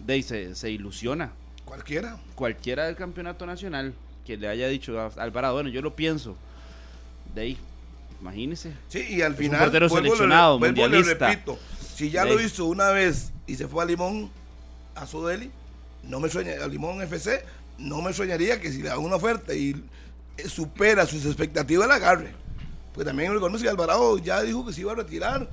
de 0.00 0.22
se, 0.22 0.54
se 0.54 0.70
ilusiona. 0.70 1.32
Cualquiera. 1.64 2.18
Cualquiera 2.34 2.86
del 2.86 2.96
campeonato 2.96 3.46
nacional 3.46 3.94
que 4.26 4.36
le 4.36 4.48
haya 4.48 4.68
dicho 4.68 4.98
a 5.00 5.06
Alvarado, 5.22 5.54
bueno, 5.54 5.70
yo 5.70 5.82
lo 5.82 5.94
pienso. 5.94 6.36
De 7.34 7.42
ahí, 7.42 7.58
imagínese. 8.20 8.72
Sí, 8.88 9.04
y 9.10 9.22
al 9.22 9.34
final. 9.34 9.60
portero 9.60 9.88
vuelvo, 9.88 10.06
seleccionado, 10.06 10.54
le, 10.54 10.58
vuelvo, 10.60 10.76
le 10.76 10.82
mundialista. 10.88 11.28
repito. 11.28 11.58
Si 11.94 12.10
ya 12.10 12.24
lo 12.24 12.40
hizo 12.40 12.66
una 12.66 12.90
vez 12.90 13.32
y 13.46 13.54
se 13.54 13.68
fue 13.68 13.84
a 13.84 13.86
Limón, 13.86 14.30
a 14.94 15.06
Sudeli, 15.06 15.50
no 16.02 16.20
me 16.20 16.28
sueña, 16.28 16.52
a 16.62 16.66
Limón 16.66 17.00
FC, 17.02 17.44
no 17.78 18.02
me 18.02 18.12
soñaría 18.12 18.60
que 18.60 18.70
si 18.72 18.82
le 18.82 18.88
da 18.88 18.98
una 18.98 19.16
oferta 19.16 19.54
y 19.54 19.74
eh, 20.36 20.48
supera 20.48 21.06
sus 21.06 21.24
expectativas, 21.26 21.88
la 21.88 21.96
agarre. 21.96 22.32
Pues 22.92 23.06
también 23.06 23.32
reconoce 23.32 23.64
que 23.64 23.70
Alvarado 23.70 24.18
ya 24.18 24.40
dijo 24.42 24.64
que 24.66 24.72
se 24.72 24.82
iba 24.82 24.92
a 24.92 24.96
retirar 24.96 25.48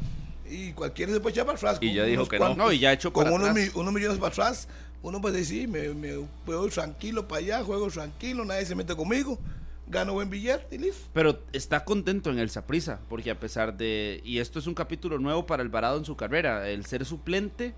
y 0.50 0.74
cualquiera 0.74 1.12
se 1.14 1.20
puede 1.20 1.34
echar 1.34 1.46
para 1.46 1.58
atrás. 1.58 1.78
Y 1.82 1.88
con 1.88 1.96
ya 1.96 2.04
dijo 2.04 2.22
unos 2.22 2.30
que 2.30 2.38
no. 2.40 2.46
cuantos- 2.46 2.58
No, 2.66 2.72
y 2.72 2.80
ya 2.80 2.90
ha 2.90 2.94
hecho 2.94 3.12
Con 3.14 3.24
para 3.24 3.36
unos, 3.36 3.50
atrás. 3.50 3.72
mi- 3.74 3.80
unos 3.80 3.94
millones 3.94 4.18
para 4.20 4.28
atrás, 4.32 4.68
uno 5.02 5.20
puede 5.22 5.40
decir, 5.40 5.62
sí, 5.64 5.68
me, 5.68 5.90
me 5.96 6.24
juego 6.46 6.68
tranquilo 6.70 7.28
para 7.28 7.40
allá, 7.40 7.64
juego 7.64 7.88
tranquilo, 7.90 8.46
nadie 8.46 8.66
se 8.66 8.76
mete 8.76 8.96
conmigo, 8.96 9.40
gano 9.88 10.14
buen 10.14 10.30
billete 10.30 10.76
y 10.76 10.78
listo. 10.78 11.08
Pero 11.14 11.40
está 11.54 11.84
contento 11.84 12.30
en 12.30 12.38
el 12.38 12.50
Saprisa, 12.52 13.00
porque 13.10 13.32
a 13.32 13.40
pesar 13.40 13.76
de. 13.76 14.22
Y 14.24 14.38
esto 14.38 14.60
es 14.60 14.68
un 14.68 14.76
capítulo 14.76 15.18
nuevo 15.18 15.48
para 15.48 15.64
Alvarado 15.64 15.98
en 15.98 16.06
su 16.06 16.16
carrera, 16.16 16.70
el 16.70 16.86
ser 16.86 17.06
suplente 17.06 17.74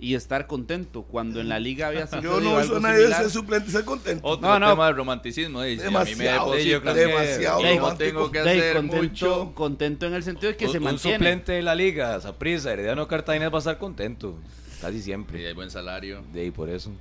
y 0.00 0.14
estar 0.14 0.46
contento, 0.46 1.02
cuando 1.02 1.40
en 1.40 1.48
la 1.48 1.58
liga 1.58 1.88
había 1.88 2.08
Yo 2.22 2.40
no 2.40 2.54
uso 2.56 2.78
nadie 2.78 3.08
de 3.08 3.14
ser 3.14 3.30
suplente, 3.30 3.70
ser 3.70 3.84
contento. 3.84 4.26
Otro 4.26 4.48
No, 4.48 4.58
no. 4.60 4.70
tema 4.70 4.86
de 4.86 4.92
romanticismo. 4.92 5.62
dice, 5.62 5.86
a 5.86 5.90
mí 5.90 5.92
me 5.92 5.98
Demasiado, 6.04 6.58
yo 6.58 6.80
creo 6.82 6.94
que- 6.94 7.00
demasiado 7.00 7.64
Ey, 7.64 7.78
no 7.78 7.96
tengo 7.96 8.30
que 8.30 8.40
De 8.42 8.50
ahí, 8.50 8.58
hacer 8.60 8.76
contento, 8.76 9.02
mucho. 9.02 9.52
contento 9.54 10.06
en 10.06 10.14
el 10.14 10.22
sentido 10.22 10.52
de 10.52 10.56
que 10.56 10.66
un, 10.66 10.72
se 10.72 10.78
un 10.78 10.84
mantiene. 10.84 11.16
suplente 11.18 11.52
de 11.52 11.62
la 11.62 11.74
liga, 11.74 12.20
Saprissa, 12.20 12.72
Herediano 12.72 13.08
Cartagena 13.08 13.48
va 13.48 13.58
a 13.58 13.60
estar 13.60 13.78
contento. 13.78 14.36
Casi 14.80 14.98
Y 14.98 15.02
siempre. 15.02 15.44
hay 15.46 15.52
buen 15.54 15.70
salario. 15.70 16.22
De 16.32 16.42
ahí 16.42 16.50
por 16.52 16.68
eso. 16.70 16.92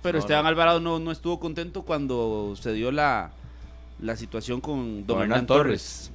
Pero 0.00 0.18
No, 0.18 0.20
Esteban 0.20 0.44
no. 0.44 0.48
Alvarado 0.50 0.78
no, 0.78 1.00
no 1.00 1.10
estuvo 1.10 1.40
contento 1.40 1.82
cuando 1.82 2.54
se 2.54 2.72
dio 2.72 2.92
la, 2.92 3.32
la 4.00 4.14
situación 4.14 4.60
con 4.60 5.04
Don 5.08 5.16
Hernán 5.22 5.38
Hernán 5.38 5.46
Torres, 5.48 6.12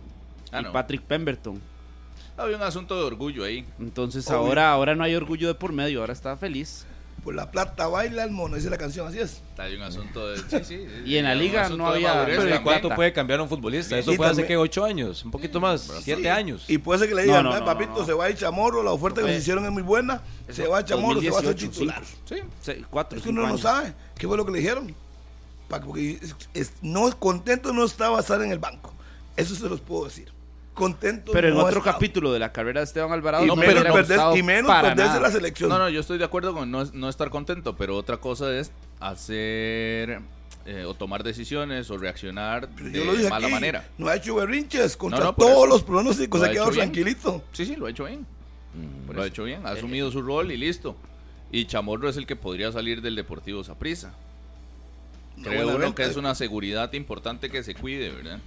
Ah, 0.53 0.61
y 0.61 0.63
no. 0.63 0.71
Patrick 0.71 1.01
Pemberton. 1.01 1.59
Había 2.37 2.57
un 2.57 2.63
asunto 2.63 2.95
de 2.97 3.03
orgullo 3.03 3.43
ahí. 3.43 3.65
Entonces 3.79 4.27
Obvio. 4.27 4.37
ahora, 4.37 4.71
ahora 4.71 4.95
no 4.95 5.03
hay 5.03 5.15
orgullo 5.15 5.47
de 5.47 5.55
por 5.55 5.71
medio, 5.71 6.01
ahora 6.01 6.13
está 6.13 6.35
feliz. 6.37 6.85
Por 7.23 7.35
la 7.35 7.51
plata 7.51 7.87
baila 7.87 8.25
el 8.25 8.31
mono, 8.31 8.57
dice 8.57 8.69
la 8.69 8.77
canción, 8.77 9.07
así 9.07 9.17
es. 9.19 9.41
Hay 9.57 9.75
un 9.75 9.81
asunto 9.83 10.27
de. 10.27 10.39
Sí, 10.39 10.57
sí. 10.65 10.87
Y 11.05 11.15
en 11.15 11.23
la 11.23 11.33
liga 11.35 11.69
no 11.69 11.87
había- 11.87 12.11
Pero 12.11 12.25
Pero 12.25 12.33
¿y 12.33 12.37
también. 12.37 12.63
cuánto 12.63 12.89
puede 12.95 13.13
cambiar 13.13 13.39
un 13.39 13.47
futbolista? 13.47 13.97
Eso 13.97 14.11
Y 14.11 14.17
fue 14.17 14.27
hace 14.27 14.45
que 14.45 14.57
ocho 14.57 14.83
años, 14.83 15.23
un 15.23 15.31
poquito 15.31 15.61
más, 15.61 15.89
siete 16.01 16.23
Sí, 16.23 16.27
años. 16.27 16.65
Y 16.67 16.79
puede 16.79 16.99
ser 16.99 17.07
que 17.07 17.15
le 17.15 17.23
digan, 17.23 17.43
No, 17.45 17.51
no, 17.51 17.55
"Ah, 17.55 17.59
no, 17.61 17.65
papito, 17.65 17.91
no, 17.93 17.99
no. 17.99 18.05
se 18.05 18.11
va 18.11 18.25
a 18.25 18.29
ir 18.29 18.35
Chamorro, 18.35 18.83
la 18.83 18.91
oferta 18.91 19.21
que 19.21 19.27
nos 19.27 19.37
hicieron 19.37 19.63
es 19.63 19.71
muy 19.71 19.83
buena, 19.83 20.21
se 20.49 20.67
va 20.67 20.79
a 20.79 20.83
Chamorro, 20.85 21.21
se 21.21 21.29
va 21.29 21.37
a 21.37 21.39
hacer 21.39 21.51
2018, 21.55 21.71
titular. 21.71 22.03
Sí. 22.25 22.35
Se- 22.61 22.83
cuatro, 22.89 23.17
Es 23.17 23.23
que 23.23 23.29
uno 23.29 23.47
no 23.47 23.57
sabe 23.57 23.93
qué 24.17 24.27
fue 24.27 24.35
lo 24.35 24.45
que 24.45 24.51
le 24.51 24.59
dijeron. 24.59 24.93
Porque 25.69 26.19
es- 26.21 26.35
es- 26.53 26.73
no, 26.81 27.09
contento 27.19 27.71
no 27.71 27.85
estaba 27.85 28.19
estar 28.19 28.41
en 28.41 28.51
el 28.51 28.59
banco. 28.59 28.93
Eso 29.37 29.55
se 29.55 29.69
los 29.69 29.79
puedo 29.79 30.05
decir. 30.05 30.32
Contento 30.73 31.31
Pero 31.31 31.49
en 31.49 31.53
no 31.53 31.61
otro 31.65 31.79
estaba. 31.79 31.93
capítulo 31.93 32.33
de 32.33 32.39
la 32.39 32.51
carrera 32.51 32.79
de 32.81 32.85
Esteban 32.85 33.11
Alvarado 33.11 33.43
Y 33.43 33.47
no 33.47 33.55
me 33.55 33.67
menos, 33.67 33.83
hubiera 33.83 33.93
perder- 33.95 34.37
y 34.37 34.41
menos 34.43 34.71
perderse 34.81 35.19
la 35.19 35.29
selección. 35.31 35.69
No, 35.69 35.77
no, 35.77 35.87
yo 35.89 35.99
estoy 35.99 36.17
de 36.17 36.25
acuerdo 36.25 36.53
con 36.53 36.71
no, 36.71 36.83
no 36.85 37.09
estar 37.09 37.29
contento, 37.29 37.75
pero 37.77 37.95
otra 37.95 38.17
cosa 38.17 38.51
es 38.57 38.71
hacer 38.99 40.19
eh, 40.65 40.85
o 40.87 40.93
tomar 40.93 41.23
decisiones 41.23 41.89
o 41.91 41.97
reaccionar 41.97 42.69
Pero 42.75 42.89
de 42.89 42.97
yo 42.97 43.05
lo 43.05 43.13
dije 43.13 43.29
mala 43.29 43.47
aquí, 43.47 43.53
manera. 43.53 43.87
No 43.97 44.07
ha 44.07 44.15
hecho 44.15 44.35
berrinches 44.35 44.97
contra 44.97 45.19
No, 45.19 45.25
no, 45.25 45.35
por 45.35 45.45
todos 45.45 45.57
eso. 45.59 45.67
los 45.67 45.83
pronósticos, 45.83 46.39
Lo 46.39 46.45
se 46.45 46.51
ha 46.51 46.53
quedado 46.53 46.71
tranquilito. 46.71 47.43
Sí, 47.51 47.65
sí, 47.65 47.75
lo 47.75 47.85
ha 47.85 47.89
hecho 47.91 48.05
bien. 48.05 48.25
por 49.05 49.15
Lo 49.15 49.21
ha 49.21 49.27
hecho 49.27 49.43
bien, 49.43 49.65
ha 49.67 49.71
asumido 49.71 50.09
su 50.11 50.21
rol 50.21 50.51
y 50.51 50.57
listo. 50.57 50.95
Y 51.51 51.65
Chamorro 51.65 52.09
es 52.09 52.17
el 52.17 52.25
que 52.25 52.35
podría 52.35 52.71
salir 52.71 53.01
del 53.01 53.15
Deportivo 53.15 53.63
Saprissa. 53.63 54.11
Creo 55.43 55.75
uno 55.75 55.93
que 55.93 56.03
es 56.03 56.15
una 56.15 56.33
seguridad 56.35 56.91
importante 56.93 57.49
que 57.49 57.61
se 57.63 57.75
cuide, 57.75 58.09
¿verdad? 58.11 58.39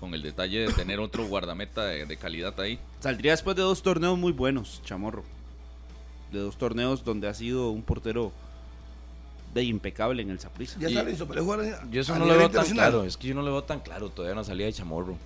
Con 0.00 0.14
el 0.14 0.22
detalle 0.22 0.60
de 0.66 0.72
tener 0.72 0.98
otro 0.98 1.26
guardameta 1.26 1.84
de, 1.84 2.06
de 2.06 2.16
calidad 2.16 2.58
ahí. 2.58 2.78
Saldría 3.00 3.32
después 3.32 3.54
de 3.54 3.62
dos 3.62 3.82
torneos 3.82 4.16
muy 4.18 4.32
buenos, 4.32 4.80
Chamorro. 4.84 5.22
De 6.32 6.38
dos 6.38 6.56
torneos 6.56 7.04
donde 7.04 7.28
ha 7.28 7.34
sido 7.34 7.70
un 7.70 7.82
portero 7.82 8.32
de 9.52 9.62
impecable 9.64 10.22
en 10.22 10.30
el 10.30 10.38
Saprissa. 10.40 10.78
Ya 10.80 10.88
está 10.88 11.02
listo, 11.02 11.26
pero 11.26 11.40
es 11.40 11.44
jugar 11.44 11.60
a- 11.60 11.90
Yo 11.90 12.00
eso 12.00 12.14
a 12.14 12.18
no 12.18 12.24
lo 12.24 12.36
veo 12.38 12.50
tan 12.50 12.66
claro, 12.66 13.04
es 13.04 13.16
que 13.16 13.28
yo 13.28 13.34
no 13.34 13.42
lo 13.42 13.50
veo 13.52 13.64
tan 13.64 13.80
claro 13.80 14.08
todavía 14.08 14.34
no 14.34 14.44
salía 14.44 14.66
de 14.66 14.72
chamorro. 14.72 15.16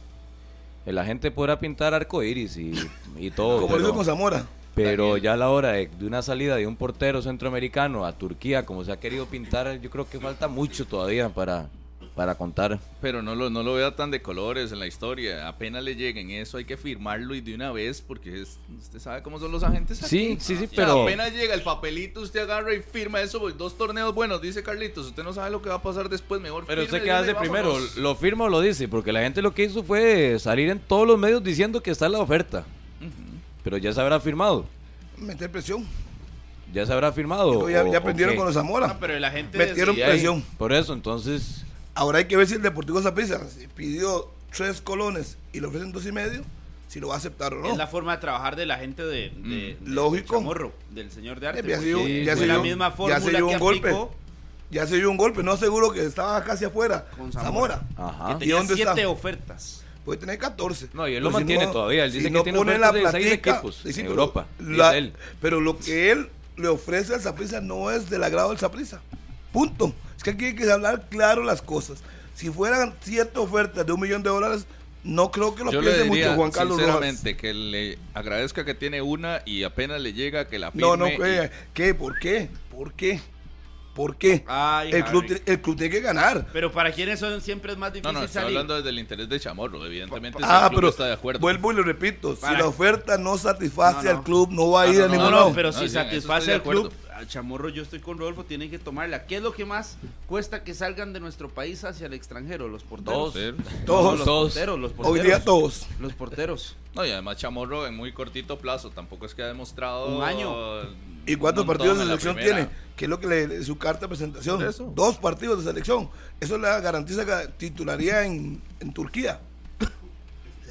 La 0.86 1.04
gente 1.04 1.30
podrá 1.30 1.58
pintar 1.58 1.94
arco 1.94 2.22
iris 2.22 2.56
y, 2.56 2.72
y 3.18 3.30
todo, 3.30 3.60
Como 3.62 3.74
lo 3.76 3.80
hizo 3.80 3.86
pero, 3.88 3.94
con 3.96 4.04
Zamora. 4.04 4.46
pero 4.74 5.04
Daniel. 5.04 5.22
ya 5.22 5.32
a 5.34 5.36
la 5.36 5.50
hora 5.50 5.72
de, 5.72 5.86
de 5.88 6.06
una 6.06 6.20
salida 6.22 6.56
de 6.56 6.66
un 6.66 6.76
portero 6.76 7.22
centroamericano 7.22 8.04
a 8.04 8.12
Turquía, 8.12 8.66
como 8.66 8.84
se 8.84 8.92
ha 8.92 8.98
querido 8.98 9.26
pintar, 9.26 9.78
yo 9.80 9.88
creo 9.90 10.08
que 10.08 10.18
falta 10.18 10.48
mucho 10.48 10.84
todavía 10.86 11.28
para, 11.28 11.68
para 12.14 12.36
contar. 12.36 12.78
Pero 13.00 13.22
no 13.22 13.34
lo, 13.34 13.50
no 13.50 13.62
lo 13.64 13.74
vea 13.74 13.96
tan 13.96 14.10
de 14.12 14.22
colores 14.22 14.70
en 14.70 14.78
la 14.78 14.86
historia. 14.86 15.48
Apenas 15.48 15.82
le 15.82 15.96
lleguen 15.96 16.30
eso, 16.30 16.58
hay 16.58 16.64
que 16.64 16.76
firmarlo 16.76 17.34
y 17.34 17.40
de 17.40 17.54
una 17.54 17.72
vez, 17.72 18.00
porque 18.00 18.42
es- 18.42 18.58
usted 18.78 19.00
sabe 19.00 19.22
cómo 19.22 19.40
son 19.40 19.50
los 19.50 19.64
agentes 19.64 20.00
aquí. 20.02 20.08
Sí, 20.08 20.36
sí, 20.40 20.56
sí, 20.56 20.68
pero- 20.76 21.02
apenas 21.02 21.32
llega 21.32 21.54
el 21.54 21.62
papelito, 21.62 22.20
usted 22.20 22.40
agarra 22.40 22.72
y 22.72 22.80
firma 22.82 23.20
eso. 23.20 23.40
pues, 23.40 23.58
Dos 23.58 23.76
torneos 23.76 24.14
buenos, 24.14 24.40
dice 24.40 24.62
Carlitos. 24.62 25.06
Usted 25.06 25.24
no 25.24 25.32
sabe 25.32 25.50
lo 25.50 25.60
que 25.60 25.68
va 25.70 25.76
a 25.76 25.82
pasar 25.82 26.08
después, 26.08 26.40
mejor 26.40 26.64
Pero 26.66 26.82
usted 26.84 27.02
qué 27.02 27.10
hace 27.10 27.34
primero. 27.34 27.76
¿lo 27.96 28.14
firma 28.14 28.44
o 28.44 28.48
lo 28.48 28.60
dice? 28.60 28.86
Porque 28.86 29.12
la 29.12 29.20
gente 29.22 29.42
lo 29.42 29.52
que 29.52 29.64
hizo 29.64 29.82
fue 29.82 30.38
salir 30.38 30.68
en 30.70 30.78
todos 30.78 31.06
los 31.08 31.18
medios 31.18 31.42
diciendo 31.42 31.82
que 31.82 31.90
está 31.90 32.08
la 32.08 32.20
oferta. 32.20 32.64
Pero 33.64 33.76
ya 33.78 33.92
se 33.92 34.00
habrá 34.00 34.20
firmado. 34.20 34.66
Meter 35.18 35.50
presión. 35.50 35.84
Ya 36.72 36.84
se 36.86 36.92
habrá 36.92 37.12
firmado. 37.12 37.68
ya, 37.68 37.88
ya 37.90 37.98
aprendieron 37.98 38.36
con 38.36 38.46
los 38.46 38.54
Zamora. 38.54 38.86
Ah, 38.90 38.96
pero 39.00 39.18
la 39.18 39.30
gente 39.30 39.56
Metieron 39.58 39.94
presión. 39.96 40.42
Por 40.58 40.72
eso, 40.72 40.92
entonces, 40.92 41.64
Ahora 41.94 42.18
hay 42.18 42.24
que 42.26 42.36
ver 42.36 42.46
si 42.46 42.54
el 42.54 42.62
Deportivo 42.62 43.00
Zaprisa 43.02 43.40
si 43.48 43.66
pidió 43.68 44.28
tres 44.56 44.80
colones 44.80 45.36
y 45.52 45.60
le 45.60 45.66
ofrecen 45.66 45.92
dos 45.92 46.04
y 46.06 46.12
medio, 46.12 46.42
si 46.88 47.00
lo 47.00 47.08
va 47.08 47.14
a 47.14 47.18
aceptar 47.18 47.54
o 47.54 47.60
no. 47.60 47.70
Es 47.70 47.76
la 47.76 47.86
forma 47.86 48.12
de 48.16 48.20
trabajar 48.20 48.56
de 48.56 48.66
la 48.66 48.76
gente 48.78 49.02
de, 49.04 49.30
de- 49.30 49.76
Mm. 49.80 49.84
de- 49.84 49.90
Lógico. 49.90 50.34
de 50.34 50.40
Chamorro, 50.40 50.72
del 50.90 51.10
señor 51.10 51.40
de 51.40 51.48
arte. 51.48 51.60
Eh, 51.60 51.64
ya 51.68 51.78
se 51.78 51.84
dio- 51.84 52.06
ya 52.06 52.34
la 52.46 52.58
misma 52.58 52.90
ya 52.90 52.96
fórmula 52.96 53.20
se 53.20 53.30
dio 53.30 53.46
que 53.48 53.54
un 53.54 53.58
golpe. 53.60 53.88
aplicó 53.90 54.14
Ya 54.70 54.86
se 54.88 54.96
dio 54.96 55.08
un 55.10 55.16
golpe, 55.16 55.42
no 55.44 55.56
seguro 55.56 55.92
que 55.92 56.04
estaba 56.04 56.42
casi 56.42 56.64
afuera. 56.64 57.06
Con 57.16 57.30
Zamora. 57.32 57.82
Zamora. 57.96 58.08
ajá. 58.12 58.26
que 58.30 58.34
¿Y 58.34 58.38
tenía 58.48 58.54
dónde 58.56 58.74
siete 58.74 58.90
está? 58.90 59.08
ofertas. 59.08 59.84
puede 60.04 60.18
tener 60.18 60.36
14. 60.38 60.88
No, 60.92 61.06
y 61.08 61.14
él 61.14 61.22
lo 61.22 61.30
mantiene 61.30 61.66
todavía, 61.68 62.04
él 62.04 62.12
dice 62.12 62.30
que 62.30 62.40
tiene 62.42 62.58
pone 62.58 62.72
ofertas 62.76 62.92
de 62.92 63.10
seis 63.22 63.32
equipos 63.32 63.76
sí, 63.82 63.92
sí, 63.92 64.00
en 64.00 64.06
pero 64.06 64.10
Europa, 64.20 64.46
la- 64.58 64.96
él. 64.96 65.12
Pero 65.40 65.60
lo 65.60 65.78
que 65.78 66.10
él 66.10 66.28
le 66.56 66.68
ofrece 66.68 67.14
al 67.14 67.20
Saprissa 67.22 67.60
no 67.60 67.90
es 67.90 68.10
del 68.10 68.22
agrado 68.24 68.50
del 68.50 68.58
Saprissa. 68.58 69.00
Punto. 69.52 69.94
Es 70.24 70.36
que 70.36 70.36
aquí 70.36 70.44
hay 70.46 70.54
que 70.54 70.70
hablar 70.72 71.06
claro 71.10 71.42
las 71.44 71.60
cosas. 71.60 72.02
Si 72.34 72.48
fueran 72.50 72.94
ciertas 73.02 73.36
ofertas 73.36 73.84
de 73.84 73.92
un 73.92 74.00
millón 74.00 74.22
de 74.22 74.30
dólares, 74.30 74.66
no 75.02 75.30
creo 75.30 75.54
que 75.54 75.64
lo 75.64 75.70
Yo 75.70 75.82
le 75.82 75.90
piense 75.90 76.04
diría, 76.08 76.28
mucho 76.28 76.36
Juan 76.38 76.50
Carlos 76.50 76.78
Rojas. 76.80 76.94
sinceramente, 76.94 77.36
que 77.36 77.52
le 77.52 77.98
agradezca 78.14 78.64
que 78.64 78.72
tiene 78.74 79.02
una 79.02 79.42
y 79.44 79.64
apenas 79.64 80.00
le 80.00 80.14
llega 80.14 80.48
que 80.48 80.58
la 80.58 80.70
firme. 80.70 80.86
No, 80.86 80.96
no, 80.96 81.08
y- 81.08 81.18
¿qué? 81.74 81.94
¿Por 81.94 82.18
qué? 82.18 82.48
¿Por 82.70 82.94
qué? 82.94 83.20
¿Por 83.94 84.16
qué? 84.16 84.42
Ay, 84.48 84.90
el, 84.92 85.04
club, 85.04 85.24
el 85.46 85.60
club 85.60 85.76
tiene 85.76 85.90
que 85.94 86.00
ganar. 86.00 86.46
Pero 86.52 86.72
para 86.72 86.90
quienes 86.90 87.20
son 87.20 87.40
siempre 87.40 87.70
es 87.72 87.78
más 87.78 87.90
No, 87.90 87.94
difícil 87.94 88.14
no, 88.14 88.24
estoy 88.24 88.42
salir. 88.42 88.48
hablando 88.56 88.74
desde 88.76 88.88
el 88.88 88.98
interés 88.98 89.28
de 89.28 89.38
Chamorro, 89.38 89.86
evidentemente. 89.86 90.38
si 90.40 90.44
Ah, 90.48 90.62
el 90.64 90.68
club 90.70 90.78
pero 90.80 90.88
está 90.88 91.06
de 91.06 91.12
acuerdo. 91.12 91.38
vuelvo 91.38 91.70
y 91.70 91.76
le 91.76 91.82
repito, 91.82 92.34
si 92.34 92.40
Para- 92.40 92.58
la 92.58 92.66
oferta 92.66 93.18
no 93.18 93.38
satisface 93.38 93.98
No, 93.98 94.02
no. 94.14 94.18
al 94.18 94.24
club, 94.24 94.48
no 94.50 94.70
va 94.72 94.82
a 94.82 94.86
No, 94.86 94.92
ir 94.92 94.98
no, 94.98 95.04
a 95.04 95.06
no, 95.08 95.12
ningún 95.12 95.30
No, 95.30 95.36
lado. 95.36 95.48
no, 95.50 95.54
pero 95.54 95.70
No, 95.70 95.78
si 95.78 95.88
satisface 95.88 96.54
al 96.54 96.62
club, 96.64 96.86
acuerdo. 96.86 97.03
Al 97.24 97.28
chamorro 97.28 97.70
yo 97.70 97.82
estoy 97.82 98.00
con 98.00 98.18
Rodolfo, 98.18 98.44
tienen 98.44 98.70
que 98.70 98.78
tomarla. 98.78 99.26
¿Qué 99.26 99.36
es 99.36 99.42
lo 99.42 99.52
que 99.52 99.64
más 99.64 99.96
cuesta 100.28 100.62
que 100.62 100.74
salgan 100.74 101.12
de 101.12 101.20
nuestro 101.20 101.48
país 101.48 101.82
hacia 101.84 102.06
el 102.06 102.12
extranjero? 102.12 102.68
Los 102.68 102.82
porteros. 102.82 103.34
Todos. 103.86 104.18
los 104.18 104.24
Todos. 104.24 104.52
porteros, 104.52 104.78
los 104.78 104.92
porteros. 104.92 105.18
Hoy 105.18 105.26
día 105.26 105.42
todos. 105.42 105.86
Los 105.98 106.12
porteros. 106.12 106.76
No, 106.94 107.04
y 107.04 107.10
además 107.10 107.38
Chamorro 107.38 107.86
en 107.86 107.96
muy 107.96 108.12
cortito 108.12 108.58
plazo, 108.58 108.90
tampoco 108.90 109.26
es 109.26 109.34
que 109.34 109.42
ha 109.42 109.46
demostrado... 109.46 110.16
Un 110.16 110.22
año. 110.22 110.82
¿Y 111.26 111.36
cuántos 111.36 111.64
partidos 111.64 111.98
de 111.98 112.04
selección 112.04 112.36
tiene? 112.36 112.68
¿Qué 112.94 113.06
es 113.06 113.08
lo 113.08 113.18
que 113.18 113.26
le 113.26 113.64
su 113.64 113.78
carta 113.78 114.02
de 114.02 114.08
presentación? 114.08 114.62
Dos 114.94 115.16
partidos 115.16 115.64
de 115.64 115.70
selección. 115.70 116.10
Eso 116.38 116.58
le 116.58 116.68
garantiza 116.80 117.24
que 117.24 117.48
titularía 117.56 118.24
en, 118.24 118.62
en 118.80 118.92
Turquía. 118.92 119.40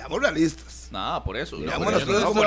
Seamos 0.04 0.22
realistas. 0.22 0.90
Nada, 0.92 1.24
por 1.24 1.38
eso. 1.38 1.56
Digamos 1.58 1.86
por 1.88 1.94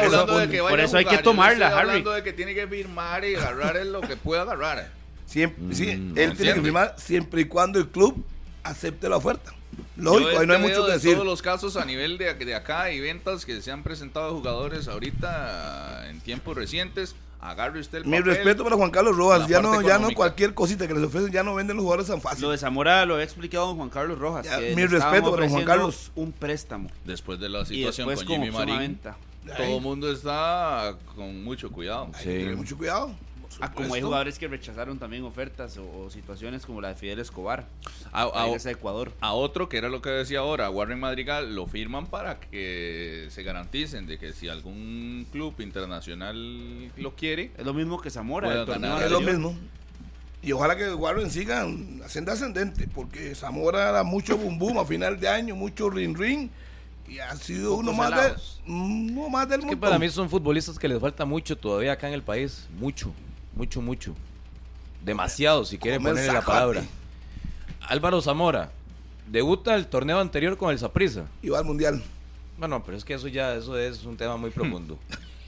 eso 0.04 0.26
no 0.26 0.38
de 0.38 0.48
que 0.48 0.58
Por 0.60 0.70
vaya 0.72 0.82
a 0.82 0.86
eso 0.86 0.96
hay 0.98 1.04
que 1.06 1.18
tomarla, 1.18 1.68
Harry. 1.68 1.88
hablando 1.88 2.10
de 2.10 2.22
que 2.22 2.32
tiene 2.34 2.54
que 2.54 2.66
firmar 2.66 3.24
y 3.24 3.34
agarrar 3.34 3.78
en 3.78 3.92
lo 3.92 4.02
que 4.02 4.16
pueda 4.16 4.42
agarrar. 4.42 4.90
Siempre, 5.24 5.74
sí, 5.74 5.88
él 5.90 5.98
Mm, 6.00 6.08
no 6.08 6.14
tiene 6.14 6.26
que 6.26 6.32
entiende. 6.34 6.62
firmar 6.62 6.94
siempre 6.98 7.40
y 7.40 7.44
cuando 7.46 7.78
el 7.78 7.88
club 7.88 8.22
acepte 8.62 9.08
la 9.08 9.16
oferta. 9.16 9.52
Lógico, 9.96 10.38
ahí 10.38 10.46
no 10.46 10.52
hay 10.54 10.60
mucho 10.60 10.82
que 10.84 10.88
de 10.88 10.92
decir. 10.98 11.12
todos 11.14 11.26
los 11.26 11.40
casos 11.42 11.76
a 11.76 11.84
nivel 11.86 12.18
de, 12.18 12.32
de 12.34 12.54
acá 12.54 12.90
y 12.92 13.00
ventas 13.00 13.44
que 13.46 13.60
se 13.62 13.70
han 13.72 13.82
presentado 13.82 14.34
jugadores 14.34 14.86
ahorita 14.88 16.08
en 16.10 16.20
tiempos 16.20 16.56
recientes, 16.56 17.14
agarre 17.40 17.80
usted 17.80 17.98
el 17.98 18.04
Mi 18.04 18.18
papel. 18.18 18.34
respeto 18.34 18.64
para 18.64 18.76
Juan 18.76 18.90
Carlos 18.90 19.16
Rojas. 19.16 19.48
Ya 19.48 19.60
no, 19.60 19.80
ya 19.82 19.98
no 19.98 20.10
cualquier 20.12 20.54
cosita 20.54 20.86
que 20.88 20.94
les 20.94 21.02
ofrecen, 21.04 21.32
ya 21.32 21.42
no 21.42 21.54
venden 21.54 21.76
los 21.76 21.84
jugadores 21.84 22.08
tan 22.08 22.20
fácil. 22.20 22.42
Lo 22.44 22.50
de 22.50 22.58
Zamora 22.58 23.04
lo 23.06 23.14
había 23.14 23.24
explicado 23.24 23.66
don 23.66 23.76
Juan 23.76 23.90
Carlos 23.90 24.18
Rojas. 24.18 24.44
Ya, 24.46 24.58
que 24.58 24.74
mi 24.74 24.86
respeto 24.86 25.30
para 25.34 25.48
Juan 25.48 25.64
Carlos. 25.64 26.12
Un 26.14 26.32
préstamo. 26.32 26.88
Después 27.04 27.38
de 27.38 27.48
la 27.48 27.64
situación 27.64 28.06
con 28.08 28.16
con 28.16 28.26
Jimmy 28.26 28.50
Marín, 28.50 28.98
todo 29.00 29.76
el 29.76 29.80
mundo 29.80 30.10
está 30.10 30.96
con 31.14 31.44
mucho 31.44 31.70
cuidado. 31.70 32.10
Hay 32.14 32.24
que 32.24 32.38
tener 32.38 32.56
mucho 32.56 32.76
cuidado. 32.76 33.12
Ah, 33.60 33.72
como 33.72 33.94
hay 33.94 34.02
jugadores 34.02 34.38
que 34.38 34.48
rechazaron 34.48 34.98
también 34.98 35.24
ofertas 35.24 35.78
o, 35.78 35.84
o 36.04 36.10
situaciones 36.10 36.66
como 36.66 36.80
la 36.82 36.88
de 36.88 36.94
Fidel 36.94 37.18
Escobar. 37.20 37.66
A, 38.12 38.22
a- 38.24 38.70
Ecuador. 38.70 39.12
a 39.20 39.32
otro, 39.32 39.68
que 39.68 39.78
era 39.78 39.88
lo 39.88 40.02
que 40.02 40.10
decía 40.10 40.40
ahora, 40.40 40.68
Warren 40.70 41.00
Madrigal, 41.00 41.54
lo 41.54 41.66
firman 41.66 42.06
para 42.06 42.38
que 42.38 43.28
se 43.30 43.42
garanticen 43.42 44.06
de 44.06 44.18
que 44.18 44.32
si 44.32 44.48
algún 44.48 45.26
club 45.32 45.54
internacional 45.60 46.90
lo 46.96 47.14
quiere, 47.16 47.50
Es 47.56 47.64
lo 47.64 47.72
mismo 47.74 48.00
que 48.00 48.10
Zamora. 48.10 48.52
El 48.52 48.66
torneo. 48.66 49.00
Es 49.00 49.10
lo 49.10 49.20
mismo. 49.20 49.56
Y 50.42 50.52
ojalá 50.52 50.76
que 50.76 50.92
Warren 50.94 51.30
siga 51.30 51.66
haciendo 52.04 52.32
ascendente, 52.32 52.86
porque 52.94 53.34
Zamora 53.34 53.90
da 53.90 54.04
mucho 54.04 54.36
boom 54.36 54.58
boom 54.58 54.78
a 54.78 54.84
final 54.84 55.18
de 55.18 55.28
año, 55.28 55.56
mucho 55.56 55.90
ring 55.90 56.16
ring, 56.16 56.50
y 57.08 57.18
ha 57.18 57.34
sido 57.36 57.74
uno 57.74 57.92
más, 57.92 58.10
de, 58.10 58.14
alados. 58.20 58.60
uno 58.66 59.28
más 59.28 59.48
del 59.48 59.60
Es 59.60 59.64
que 59.64 59.70
montón. 59.72 59.80
para 59.80 59.98
mí 59.98 60.08
son 60.10 60.28
futbolistas 60.28 60.78
que 60.78 60.88
les 60.88 61.00
falta 61.00 61.24
mucho 61.24 61.56
todavía 61.56 61.92
acá 61.92 62.06
en 62.08 62.14
el 62.14 62.22
país. 62.22 62.68
Mucho, 62.78 63.12
mucho, 63.56 63.82
mucho. 63.82 64.14
Demasiado, 65.04 65.64
si 65.64 65.78
quiere 65.78 65.98
ponerle 65.98 66.32
la 66.32 66.42
palabra. 66.42 66.84
Álvaro 67.80 68.20
Zamora 68.20 68.70
debuta 69.26 69.74
el 69.74 69.86
torneo 69.86 70.20
anterior 70.20 70.56
con 70.56 70.70
el 70.70 70.78
Saprissa. 70.78 71.26
Y 71.42 71.48
va 71.48 71.58
al 71.58 71.64
mundial. 71.64 72.02
Bueno, 72.58 72.82
pero 72.84 72.96
es 72.96 73.04
que 73.04 73.14
eso 73.14 73.28
ya 73.28 73.54
eso 73.54 73.78
es 73.78 74.04
un 74.04 74.16
tema 74.16 74.36
muy 74.36 74.50
profundo. 74.50 74.98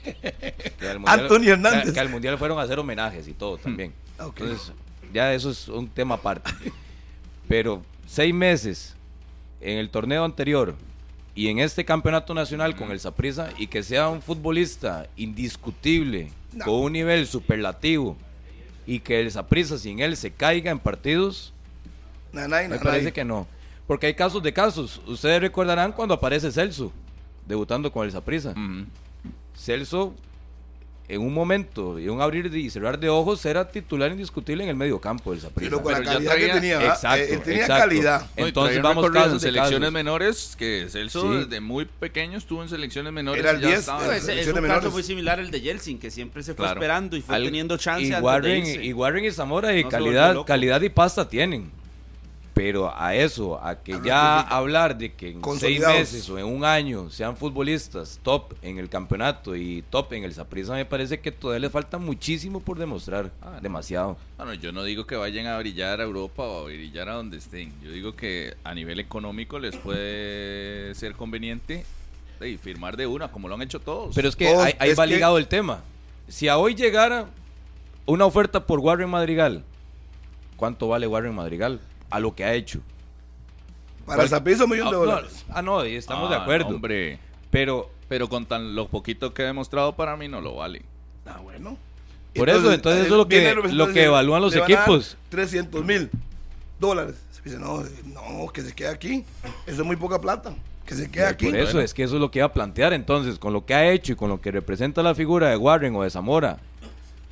Anthony 1.05 1.49
Hernández. 1.49 1.85
Que, 1.85 1.93
que 1.93 1.99
al 1.99 2.09
mundial 2.09 2.37
fueron 2.37 2.59
a 2.59 2.63
hacer 2.63 2.79
homenajes 2.79 3.27
y 3.27 3.33
todo 3.33 3.57
también. 3.57 3.93
Entonces, 4.19 4.73
ya 5.13 5.33
eso 5.33 5.49
es 5.49 5.67
un 5.67 5.87
tema 5.87 6.15
aparte. 6.15 6.51
Pero 7.47 7.83
seis 8.07 8.33
meses 8.33 8.95
en 9.61 9.77
el 9.77 9.89
torneo 9.89 10.23
anterior 10.23 10.75
y 11.35 11.47
en 11.47 11.59
este 11.59 11.85
campeonato 11.85 12.33
nacional 12.33 12.75
con 12.75 12.91
el 12.91 12.99
Saprissa 12.99 13.49
y 13.57 13.67
que 13.67 13.83
sea 13.83 14.09
un 14.09 14.21
futbolista 14.21 15.07
indiscutible, 15.15 16.31
No. 16.53 16.65
con 16.65 16.73
un 16.75 16.93
nivel 16.93 17.27
superlativo 17.27 18.17
y 18.87 18.99
que 18.99 19.19
el 19.19 19.31
Saprissa 19.31 19.77
sin 19.77 19.99
él 19.99 20.17
se 20.17 20.31
caiga 20.31 20.71
en 20.71 20.79
partidos, 20.79 21.53
Nanay, 22.31 22.67
me 22.67 22.79
parece 22.79 23.13
que 23.13 23.23
no. 23.23 23.47
Porque 23.87 24.07
hay 24.07 24.13
casos 24.13 24.41
de 24.43 24.53
casos. 24.53 25.01
Ustedes 25.07 25.41
recordarán 25.41 25.91
cuando 25.91 26.13
aparece 26.13 26.51
Celso 26.51 26.91
debutando 27.47 27.91
con 27.91 28.05
el 28.05 28.11
Saprissa. 28.11 28.51
ujú, 28.51 28.85
Celso, 29.55 30.13
en 31.09 31.21
un 31.21 31.33
momento 31.33 31.97
y 31.99 32.07
un 32.07 32.21
abrir 32.21 32.55
y 32.55 32.69
cerrar 32.69 32.99
de 32.99 33.09
ojos, 33.09 33.43
era 33.45 33.69
titular 33.69 34.11
indiscutible 34.11 34.63
en 34.63 34.69
el 34.69 34.75
medio 34.75 35.01
campo 35.01 35.31
del 35.31 35.41
Saprissa. 35.41 35.69
Pero 35.71 35.81
con 35.83 35.91
la 35.91 36.03
calidad 36.03 36.31
traía- 36.31 36.47
que 36.47 36.53
tenía, 36.53 36.77
¿verdad? 36.77 36.93
Exacto, 36.95 37.33
Eh, 37.33 37.37
tenía 37.43 37.61
exacto. 37.61 37.83
calidad. 37.89 38.21
No, 38.37 38.45
Entonces 38.47 38.77
un 38.77 38.83
vamos 38.83 39.11
de 39.13 39.39
selecciones 39.39 39.79
casos. 39.79 39.91
menores 39.91 40.55
que 40.57 40.87
Celso 40.89 41.21
Sí. 41.33 41.37
desde 41.39 41.59
muy 41.59 41.85
pequeño 41.85 42.37
estuvo 42.37 42.61
en 42.63 42.69
selecciones 42.69 43.11
menores 43.11 43.41
Era 43.41 43.51
el 43.51 43.57
y 43.57 43.61
ya 43.61 43.67
10, 43.69 43.79
estaba. 43.81 44.05
era 44.05 44.15
Es, 44.17 44.27
es 44.27 44.47
un 44.47 44.67
caso 44.67 44.91
muy 44.91 45.03
similar 45.03 45.39
al 45.39 45.51
de 45.51 45.61
Yeltsin, 45.61 45.97
que 45.99 46.11
siempre 46.11 46.43
se 46.43 46.53
fue 46.53 46.63
Claro. 46.65 46.79
esperando 46.79 47.17
y 47.17 47.21
fue 47.21 47.35
Al- 47.35 47.43
teniendo 47.43 47.75
chance 47.77 48.05
y 48.05 48.11
Warren, 48.13 48.83
y 48.83 48.93
Warren 48.93 49.25
y 49.25 49.31
Zamora 49.31 49.75
y 49.75 49.83
No 49.83 49.89
calidad, 49.89 50.45
calidad 50.45 50.81
y 50.81 50.89
pasta 50.89 51.27
tienen. 51.27 51.71
Pero 52.61 52.93
a 52.93 53.15
eso, 53.15 53.57
a 53.63 53.75
que 53.81 53.97
ya 54.03 54.41
hablar 54.41 54.97
de 54.97 55.13
que 55.13 55.29
en 55.31 55.41
seis 55.57 55.79
meses 55.79 56.29
o 56.29 56.37
en 56.37 56.45
un 56.45 56.65
año 56.65 57.09
sean 57.09 57.37
futbolistas 57.37 58.19
top 58.21 58.53
en 58.61 58.77
el 58.79 58.89
campeonato 58.89 59.55
y 59.55 59.81
top 59.89 60.11
en 60.11 60.25
el 60.25 60.33
Saprissa, 60.33 60.73
me 60.73 60.83
parece 60.83 61.21
que 61.21 61.31
todavía 61.31 61.61
les 61.61 61.71
falta 61.71 61.97
muchísimo 61.97 62.59
por 62.59 62.77
demostrar. 62.77 63.31
Ah, 63.41 63.59
Demasiado. 63.61 64.17
Bueno, 64.35 64.53
yo 64.55 64.73
no 64.73 64.83
digo 64.83 65.07
que 65.07 65.15
vayan 65.15 65.47
a 65.47 65.57
brillar 65.57 66.01
a 66.01 66.03
Europa 66.03 66.43
o 66.43 66.59
a 66.59 66.63
brillar 66.65 67.07
a 67.07 67.13
donde 67.13 67.37
estén. 67.37 67.71
Yo 67.81 67.91
digo 67.93 68.17
que 68.17 68.53
a 68.65 68.73
nivel 68.73 68.99
económico 68.99 69.57
les 69.57 69.77
puede 69.77 70.93
ser 70.95 71.13
conveniente 71.13 71.85
y 72.45 72.57
firmar 72.57 72.97
de 72.97 73.07
una, 73.07 73.29
como 73.31 73.47
lo 73.47 73.55
han 73.55 73.61
hecho 73.61 73.79
todos. 73.79 74.13
Pero 74.13 74.27
es 74.27 74.35
que 74.35 74.47
Todos- 74.51 74.65
ahí, 74.65 74.73
ahí 74.79 74.89
es 74.89 74.99
va 74.99 75.07
que- 75.07 75.13
ligado 75.13 75.37
el 75.37 75.47
tema. 75.47 75.81
Si 76.27 76.49
a 76.49 76.57
hoy 76.57 76.75
llegara 76.75 77.27
una 78.05 78.25
oferta 78.25 78.65
por 78.65 78.79
Warren 78.79 79.09
Madrigal, 79.09 79.63
¿cuánto 80.57 80.89
vale 80.89 81.07
Warren 81.07 81.33
Madrigal? 81.35 81.79
A 82.09 82.19
lo 82.19 82.33
que 82.35 82.43
ha 82.43 82.53
hecho. 82.53 82.79
Para 84.05 84.23
el 84.23 84.29
Saprissa, 84.29 84.63
un 84.63 84.71
millón 84.71 84.87
Ah, 84.87 84.91
de 84.91 84.97
no, 84.97 85.05
dólares. 85.05 85.45
ah, 85.49 85.61
no, 85.61 85.85
y 85.85 85.95
estamos 85.95 86.27
Ah, 86.31 86.35
de 86.35 86.41
acuerdo. 86.41 86.69
no, 86.69 86.75
hombre. 86.75 87.19
Pero 87.51 87.91
Pero 88.07 88.27
con 88.27 88.47
tan 88.47 88.73
lo 88.73 88.87
poquito 88.87 89.35
que 89.35 89.43
he 89.43 89.45
demostrado 89.45 89.95
para 89.95 90.17
mí 90.17 90.27
no 90.27 90.41
lo 90.41 90.55
vale. 90.55 90.81
Ah, 91.27 91.37
bueno. 91.43 91.77
Por 92.33 92.49
eso, 92.49 92.73
entonces 92.73 93.05
eso 93.05 93.13
es 93.13 93.17
lo 93.19 93.27
que- 93.27 93.53
lo 93.71 93.93
que 93.93 94.05
evalúan 94.05 94.41
los 94.41 94.51
"Le 94.55 94.61
van 94.61 94.71
a 94.71 94.75
dar 94.75 94.83
equipos". 94.89 95.15
300 95.29 95.85
mil 95.85 96.09
dólares. 96.79 97.17
Se 97.31 97.41
dice, 97.43 97.59
no, 97.59 97.83
no, 98.05 98.47
que 98.51 98.61
se 98.63 98.73
quede 98.73 98.87
aquí. 98.87 99.23
Eso 99.67 99.81
es 99.81 99.85
muy 99.85 99.95
poca 99.95 100.19
plata. 100.19 100.55
Que 100.87 100.95
se 100.95 101.11
quede 101.11 101.27
aquí. 101.27 101.45
por 101.45 101.55
eso 101.57 101.65
Bueno. 101.73 101.81
es 101.81 101.93
que 101.93 102.01
eso 102.01 102.15
es 102.15 102.21
lo 102.21 102.31
que 102.31 102.39
iba 102.39 102.47
a 102.47 102.51
plantear. 102.53 102.93
Entonces, 102.93 103.37
con 103.37 103.53
lo 103.53 103.63
que 103.63 103.75
ha 103.75 103.91
hecho 103.91 104.13
y 104.13 104.15
con 104.15 104.29
lo 104.29 104.41
que 104.41 104.49
representa 104.49 105.03
la 105.03 105.13
figura 105.13 105.49
de 105.49 105.57
Warren 105.57 105.95
o 105.95 106.01
de 106.01 106.09
Zamora 106.09 106.57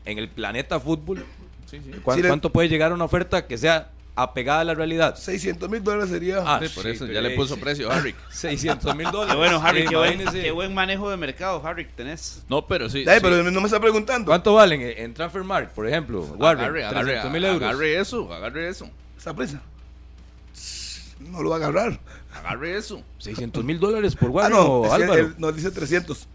en 0.05 0.19
el 0.19 0.29
planeta 0.29 0.79
fútbol, 0.79 1.25
¿cuán- 2.03 2.17
Sí, 2.17 2.21
le- 2.21 2.27
¿cuánto 2.29 2.51
puede 2.51 2.69
llegar 2.69 2.91
a 2.91 2.93
una 2.93 3.05
oferta 3.05 3.47
que 3.47 3.57
sea 3.57 3.89
apegada 4.17 4.61
a 4.61 4.63
la 4.63 4.73
realidad? 4.73 5.15
600 5.15 5.69
mil 5.69 5.83
dólares 5.83 6.09
sería. 6.09 6.39
Ah, 6.45 6.59
Sí, 6.61 6.69
por 6.73 6.83
sí, 6.83 6.89
eso 6.89 7.05
ya 7.05 7.21
le 7.21 7.29
ahí 7.29 7.35
puso 7.35 7.55
sí. 7.55 7.61
precio 7.61 7.89
a 7.91 7.95
Harry. 7.95 8.15
600 8.31 8.95
mil 8.95 9.09
dólares. 9.11 9.31
Qué 9.33 9.37
bueno, 9.37 9.61
Harry, 9.63 9.85
qué, 9.85 9.95
buen, 9.95 10.13
imagínese. 10.13 10.41
qué 10.43 10.51
buen 10.51 10.73
manejo 10.73 11.09
de 11.09 11.17
mercado, 11.17 11.61
Harry, 11.65 11.85
tenés. 11.95 12.43
No, 12.49 12.65
pero 12.67 12.89
sí. 12.89 13.05
Ay, 13.07 13.15
sí. 13.15 13.19
pero 13.21 13.43
no 13.43 13.59
me 13.61 13.65
está 13.67 13.79
preguntando. 13.79 14.25
¿Cuánto 14.29 14.53
valen 14.55 14.81
en- 14.81 14.97
en 14.97 15.13
Transfermarkt, 15.13 15.73
por 15.73 15.87
ejemplo? 15.87 16.21
Warren, 16.37 16.63
agarre, 16.65 16.85
agarre, 16.85 17.03
300 17.05 17.31
mil 17.31 17.45
euros. 17.45 17.61
agarre 17.63 17.99
eso, 17.99 18.33
agarre 18.33 18.67
eso. 18.69 18.89
Saprissa. 19.17 19.61
No 21.19 21.41
lo 21.41 21.49
va 21.49 21.55
a 21.55 21.59
agarrar. 21.59 21.99
Agarre 22.33 22.77
eso. 22.77 23.01
600 23.17 23.63
mil 23.63 23.79
dólares 23.79 24.15
por 24.15 24.29
Ah, 24.29 24.31
Warren 24.31 24.57
no. 24.57 24.63
o 24.65 24.91
Álvaro. 24.93 25.13
él 25.15 25.35
nos 25.37 25.55
dice 25.55 25.71
300. 25.71 26.27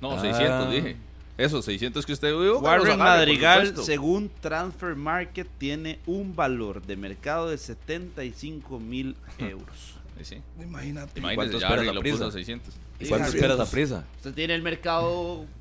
No, 0.00 0.12
Ah. 0.12 0.20
600 0.20 0.70
dije. 0.72 0.96
Eso, 1.40 1.62
600 1.62 2.04
que 2.04 2.12
usted 2.12 2.30
los 2.32 2.60
Warren 2.60 2.98
Madrigal, 2.98 3.74
según 3.82 4.30
Transfer 4.40 4.94
Market, 4.94 5.48
tiene 5.58 5.98
un 6.06 6.36
valor 6.36 6.82
de 6.82 6.96
mercado 6.96 7.48
de 7.48 7.56
75 7.56 8.78
mil 8.78 9.16
euros. 9.38 9.94
Sí. 10.22 10.36
Imagínate. 10.62 11.18
Imagínese, 11.18 11.34
cuánto 11.34 11.82
ya 11.84 11.92
la 11.92 12.00
prisa? 12.00 12.16
puso 12.18 12.28
a 12.28 12.32
600. 12.32 12.74
¿Y 13.00 13.06
¿Cuánto 13.06 13.28
esperas 13.28 13.58
a 13.58 13.64
600. 13.64 13.70
prisa? 13.70 14.04
Usted 14.16 14.34
tiene 14.34 14.54
el 14.54 14.62
mercado. 14.62 15.46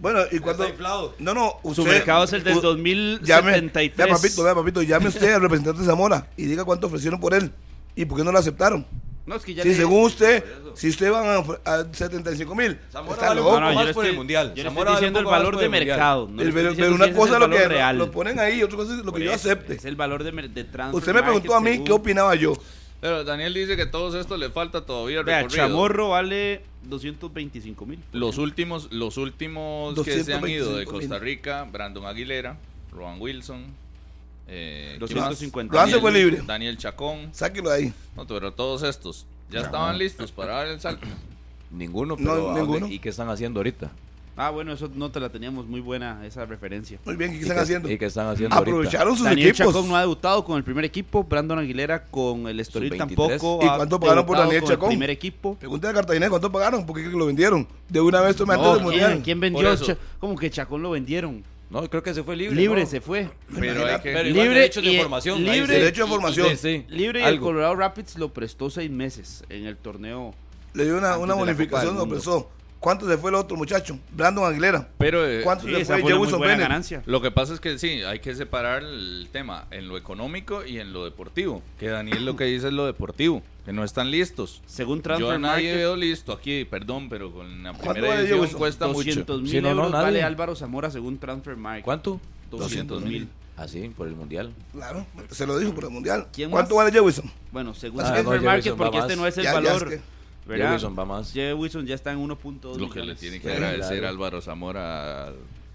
Bueno, 0.00 0.20
y 0.32 0.38
cuando. 0.38 0.62
Está 0.62 0.72
inflado. 0.72 1.14
No, 1.18 1.34
no. 1.34 1.74
Su 1.74 1.84
mercado 1.84 2.24
es 2.24 2.32
el 2.32 2.42
del 2.42 2.56
u- 2.56 2.60
2073. 2.62 3.96
Vea, 4.06 4.16
papito, 4.16 4.42
vea, 4.42 4.54
papito. 4.54 4.80
Llame 4.82 5.08
usted 5.08 5.34
al 5.34 5.42
representante 5.42 5.80
de 5.82 5.86
Zamora 5.86 6.26
y 6.38 6.46
diga 6.46 6.64
cuánto 6.64 6.86
ofrecieron 6.86 7.20
por 7.20 7.34
él. 7.34 7.52
¿Y 7.94 8.06
por 8.06 8.16
qué 8.16 8.24
no 8.24 8.32
lo 8.32 8.38
aceptaron? 8.38 8.86
No, 9.30 9.36
es 9.36 9.44
que 9.44 9.54
ya 9.54 9.62
Si 9.62 9.68
le- 9.68 9.74
según 9.76 10.02
usted, 10.06 10.44
si 10.74 10.88
usted 10.88 11.08
van 11.12 11.24
a, 11.64 11.72
a 11.72 11.86
75 11.94 12.52
mil, 12.56 12.76
está 13.12 13.32
loco. 13.32 13.60
No, 13.60 13.72
más 13.72 13.92
por 13.92 14.04
el 14.04 14.16
mundial. 14.16 14.52
Yo 14.56 14.68
estoy 14.68 14.86
diciendo 14.90 15.20
el 15.20 15.24
valor 15.24 15.56
de 15.56 15.68
mercado. 15.68 16.28
El- 16.36 16.52
pero, 16.52 16.74
pero 16.74 16.88
si 16.88 16.94
una 16.94 17.12
cosa 17.12 17.34
es 17.34 17.38
lo 17.38 17.48
que 17.48 17.68
real. 17.68 17.96
lo 17.96 18.10
ponen 18.10 18.40
ahí, 18.40 18.60
otra 18.64 18.78
cosa 18.78 18.96
es 18.96 19.04
lo 19.04 19.12
que 19.12 19.22
yo 19.22 19.30
eso, 19.32 19.48
acepte. 19.48 19.74
Es 19.74 19.84
el 19.84 19.94
valor 19.94 20.24
de, 20.24 20.32
de 20.32 20.64
transfer 20.64 20.98
Usted 20.98 21.14
me 21.14 21.22
preguntó 21.22 21.54
a 21.54 21.60
mí 21.60 21.84
qué 21.84 21.92
opinaba 21.92 22.34
yo. 22.34 22.54
Pero 23.00 23.22
Daniel 23.22 23.54
dice 23.54 23.76
que 23.76 23.86
todos 23.86 24.16
estos 24.16 24.36
le 24.40 24.50
falta 24.50 24.84
todavía 24.84 25.22
Vea, 25.22 25.42
recorrido. 25.42 25.68
Chamorro 25.68 26.08
vale 26.08 26.62
225 26.82 27.86
mil. 27.86 28.00
Los 28.10 28.36
últimos, 28.36 28.92
los 28.92 29.16
últimos 29.16 29.94
que 30.04 30.24
se 30.24 30.34
han 30.34 30.48
ido 30.48 30.74
de 30.76 30.84
225 30.84 30.90
Costa 30.92 31.18
Rica, 31.20 31.68
Brandon 31.70 32.04
Aguilera, 32.04 32.58
Rowan 32.90 33.20
Wilson, 33.20 33.66
eh, 34.50 34.96
¿quién 34.98 35.00
250. 35.00 35.72
más? 35.72 35.80
Rowan 35.82 35.90
se 35.94 36.00
fue 36.00 36.12
libre. 36.12 36.42
Daniel 36.46 36.76
Chacón, 36.76 37.28
Sáquelo 37.32 37.70
de 37.70 37.76
ahí. 37.76 37.92
no, 38.16 38.26
pero 38.26 38.52
todos 38.52 38.82
estos 38.82 39.26
ya 39.50 39.60
estaban 39.60 39.96
listos 39.98 40.32
para 40.32 40.54
dar 40.54 40.66
el 40.68 40.80
salto. 40.80 41.06
Ninguno, 41.70 42.16
No, 42.16 42.16
pero 42.18 42.32
¿a 42.32 42.36
dónde- 42.36 42.60
ninguno. 42.62 42.86
¿y 42.88 42.98
qué 42.98 43.10
están 43.10 43.28
haciendo 43.28 43.60
ahorita? 43.60 43.90
Ah, 44.36 44.48
bueno, 44.50 44.72
eso 44.72 44.88
no 44.94 45.10
te 45.10 45.20
la 45.20 45.28
teníamos 45.28 45.66
muy 45.66 45.80
buena, 45.80 46.24
esa 46.24 46.46
referencia. 46.46 46.98
Muy 47.04 47.14
bien, 47.16 47.32
¿qué 47.32 47.38
¿Y 47.38 47.40
están 47.42 47.56
qué- 47.58 47.62
haciendo? 47.62 47.90
¿Y 47.90 47.98
qué 47.98 48.06
están 48.06 48.26
haciendo 48.28 48.56
ahorita? 48.56 48.70
Aprovecharon 48.70 49.14
sus 49.16 49.24
Daniel 49.26 49.48
equipos. 49.48 49.66
Chacón 49.74 49.88
no 49.88 49.96
ha 49.96 50.00
debutado 50.00 50.44
con 50.44 50.56
el 50.56 50.64
primer 50.64 50.84
equipo, 50.84 51.24
Brandon 51.24 51.58
Aguilera 51.58 52.04
con 52.06 52.48
el 52.48 52.58
Estoril 52.58 52.90
Sub-23. 52.90 52.98
tampoco. 52.98 53.58
¿Y 53.62 53.68
cuánto 53.68 54.00
pagaron 54.00 54.24
por 54.26 54.38
Daniel 54.38 54.62
con 54.62 54.70
el 54.70 54.76
Chacón? 54.76 54.88
primer 54.88 55.10
equipo. 55.10 55.56
Pregúntale 55.56 55.90
a 55.90 55.94
Cartagena 55.94 56.30
cuánto 56.30 56.50
pagaron, 56.50 56.86
porque 56.86 57.02
que 57.04 57.10
lo 57.10 57.26
vendieron. 57.26 57.68
De 57.88 58.00
una 58.00 58.20
vez 58.22 58.40
antes 58.40 58.46
No, 58.56 58.74
del 58.74 58.82
mundial. 58.82 59.20
¿quién, 59.22 59.40
vendió? 59.40 59.68
¿Cómo 60.18 60.36
que 60.36 60.50
Chacón 60.50 60.80
lo 60.80 60.90
vendieron? 60.90 61.44
No, 61.70 61.88
creo 61.88 62.02
que 62.02 62.12
se 62.12 62.22
fue 62.24 62.34
libre. 62.36 62.56
Libre 62.56 62.80
¿no? 62.82 62.86
se 62.88 63.00
fue. 63.00 63.30
Pero 63.58 63.86
hay 63.86 63.96
que... 64.00 64.12
Pero 64.12 64.28
igual 64.28 64.44
Libre 64.46 64.58
derechos 64.60 64.82
de 64.84 64.92
y- 64.92 64.98
formación. 64.98 65.38
ahí 65.38 65.60
libre-. 65.60 65.74
Derecho 65.78 66.02
de 66.04 66.08
formación. 66.10 66.48
Sí, 66.50 66.56
sí. 66.56 66.84
Libre 66.88 67.20
y 67.20 67.24
el. 67.24 67.38
Colorado 67.40 67.76
Rapids 67.76 68.18
lo 68.18 68.32
prestó 68.32 68.70
seis 68.70 68.90
meses 68.90 69.44
en 69.48 69.66
el 69.66 69.76
torneo. 69.76 70.34
Le 70.74 70.84
dio 70.84 70.98
una, 70.98 71.16
una 71.18 71.34
bonificación, 71.34 71.96
lo 71.96 72.08
pensó. 72.08 72.50
¿Cuánto 72.80 73.06
se 73.06 73.18
fue 73.18 73.28
el 73.30 73.34
otro 73.36 73.58
muchacho? 73.58 73.98
Brandon 74.16 74.44
Aguilera. 74.50 74.88
Pero 74.96 75.26
eh, 75.28 75.42
¿Cuánto 75.44 75.66
Sí, 75.66 75.70
le 75.70 75.82
esa 75.82 75.94
fue 75.98 76.02
fue 76.02 76.14
muy 76.18 76.26
buena 76.28 76.46
Bennett? 76.46 76.60
ganancia. 76.60 77.02
Lo 77.04 77.20
que 77.20 77.30
pasa 77.30 77.52
es 77.52 77.60
que 77.60 77.78
sí, 77.78 78.02
hay 78.02 78.20
que 78.20 78.34
separar 78.34 78.82
el 78.82 79.28
tema 79.30 79.66
en 79.70 79.86
lo 79.86 79.98
económico 79.98 80.64
y 80.64 80.78
en 80.80 80.94
lo 80.94 81.04
deportivo. 81.04 81.62
Que 81.78 81.88
Daniel 81.88 82.24
lo 82.24 82.36
que 82.36 82.44
dice 82.44 82.68
es 82.68 82.72
lo 82.72 82.86
deportivo, 82.86 83.42
que 83.66 83.74
no 83.74 83.84
están 83.84 84.10
listos. 84.10 84.62
Según 84.66 84.98
Yo 84.98 85.02
Transfer 85.02 85.32
a 85.34 85.38
nadie 85.38 85.64
Market, 85.68 85.76
veo 85.76 85.94
listo 85.96 86.32
aquí, 86.32 86.64
perdón, 86.64 87.10
pero 87.10 87.30
con 87.30 87.62
la 87.62 87.72
¿Cuánto 87.72 87.92
primera 87.92 88.14
vale 88.14 88.28
edición 88.28 88.48
cuesta 88.58 88.86
mucho. 88.86 88.96
200 88.98 89.42
mil 89.42 89.50
Sí, 89.50 89.60
no, 89.60 89.74
no, 89.74 89.84
euros 89.84 89.92
vale 89.92 90.22
Álvaro 90.22 90.56
Zamora 90.56 90.90
según 90.90 91.18
Transfer 91.18 91.56
Market. 91.58 91.84
¿Cuánto? 91.84 92.18
200 92.50 93.02
mil. 93.02 93.28
Así, 93.58 93.90
por 93.94 94.08
el 94.08 94.14
mundial. 94.14 94.54
Claro, 94.72 95.04
se 95.30 95.46
lo 95.46 95.58
dijo 95.58 95.74
por 95.74 95.84
el 95.84 95.90
mundial. 95.90 96.28
¿Quién 96.32 96.48
¿Cuánto 96.50 96.76
más? 96.76 96.84
vale 96.86 96.96
Jefferson? 96.98 97.30
Bueno, 97.52 97.74
según 97.74 98.00
Ah, 98.00 98.04
Transfer 98.04 98.40
no, 98.40 98.46
Market, 98.46 98.74
porque 98.74 98.98
este 98.98 99.16
no 99.16 99.26
es 99.26 99.36
el 99.36 99.44
Ya- 99.44 99.50
ya 99.50 99.54
valor. 99.60 99.82
es 99.92 99.98
que- 99.98 100.19
¿verdad? 100.50 100.66
Jefferson 100.66 100.96
va 100.98 101.04
más. 101.04 101.32
Jay 101.32 101.52
Wilson 101.52 101.86
ya 101.86 101.94
está 101.94 102.12
en 102.12 102.18
1.2 102.28 102.76
Lo 102.76 102.90
que 102.90 103.00
le 103.00 103.14
tiene 103.14 103.40
que 103.40 103.48
Sí, 103.48 103.54
agradecer 103.54 103.98
claro. 103.98 104.08
Álvaro 104.08 104.40
Zamora 104.42 105.28
a, 105.28 105.32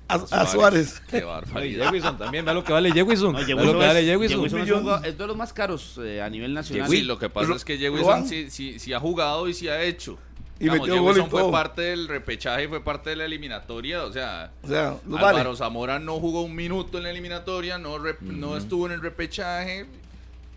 A- 0.08 0.16
a 0.42 0.46
Suárez. 0.46 1.02
Qué 1.10 1.18
Y 1.18 1.22
barbaridad. 1.22 1.86
Jewison 1.88 2.18
también, 2.18 2.46
vea 2.46 2.54
lo 2.54 2.64
que 2.64 2.72
vale 2.74 2.92
Jewison. 2.92 3.32
No, 3.34 3.38
Vea 3.40 3.48
Jewison 3.48 3.74
lo 3.74 3.80
que 3.80 3.86
vale 3.88 4.00
es, 4.02 4.06
Jewison. 4.08 4.50
Jewison 4.50 5.06
es, 5.06 5.18
de 5.18 5.28
los 5.28 5.36
más 5.36 5.52
caros 5.52 6.00
eh, 6.04 6.22
a 6.22 6.30
nivel 6.30 6.54
nacional. 6.54 6.88
Sí, 6.90 7.02
lo 7.02 7.18
que 7.18 7.30
pasa 7.30 7.48
Ro- 7.48 7.56
es 7.56 7.66
que 7.66 7.76
Roan. 7.78 8.26
Jewison 8.28 8.28
sí, 8.28 8.52
sí, 8.52 8.78
sí 8.80 8.94
ha 8.94 9.00
jugado 9.00 9.48
y 9.50 9.54
sí 9.56 9.68
ha 9.68 9.82
hecho. 9.82 10.18
Y 10.58 10.66
Digamos, 10.66 10.88
metió 10.88 11.04
Jewison 11.04 11.30
fue 11.30 11.52
parte 11.52 11.82
del 11.82 12.08
repechaje 12.08 12.64
y 12.64 12.68
fue 12.68 12.82
parte 12.82 13.10
de 13.10 13.16
la 13.18 13.26
eliminatoria. 13.26 14.04
O 14.06 14.14
sea, 14.14 14.52
O 14.62 14.68
sea, 14.70 14.96
lo 15.06 15.18
Álvaro 15.18 15.38
vale. 15.50 15.58
Zamora 15.58 16.00
no 16.00 16.20
jugó 16.20 16.44
un 16.44 16.56
minuto 16.56 16.98
en 16.98 17.04
la 17.04 17.10
eliminatoria, 17.10 17.78
no, 17.78 17.98
rep- 17.98 18.22
no 18.22 18.56
estuvo 18.56 18.86
en 18.86 18.94
el 18.94 19.02
repechaje. 19.02 19.86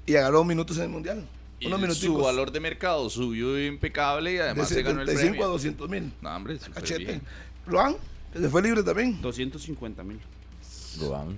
Y 0.07 0.15
agarró 0.15 0.45
minutos 0.45 0.77
en 0.77 0.85
el 0.85 0.89
mundial. 0.91 1.25
Y 1.61 1.69
su 1.95 2.17
valor 2.19 2.53
de 2.53 2.61
mercado 2.61 3.11
subió 3.11 3.65
impecable 3.67 4.33
y 4.33 4.35
de 4.35 4.43
además 4.43 4.69
se 4.69 4.83
ganó 4.83 5.01
el 5.03 5.07
75 5.09 5.31
premio. 5.33 5.47
a 5.47 5.49
200 5.51 5.89
mil. 5.91 6.13
No, 6.21 6.37
hombre, 6.37 6.59
Cachete. 6.73 7.05
bien. 7.05 7.23
Luan, 7.67 7.97
que 8.33 8.39
se 8.39 8.49
fue 8.49 8.63
libre 8.63 8.83
también. 8.83 9.21
250 9.21 10.03
mil. 10.05 10.19
Roan. 11.01 11.37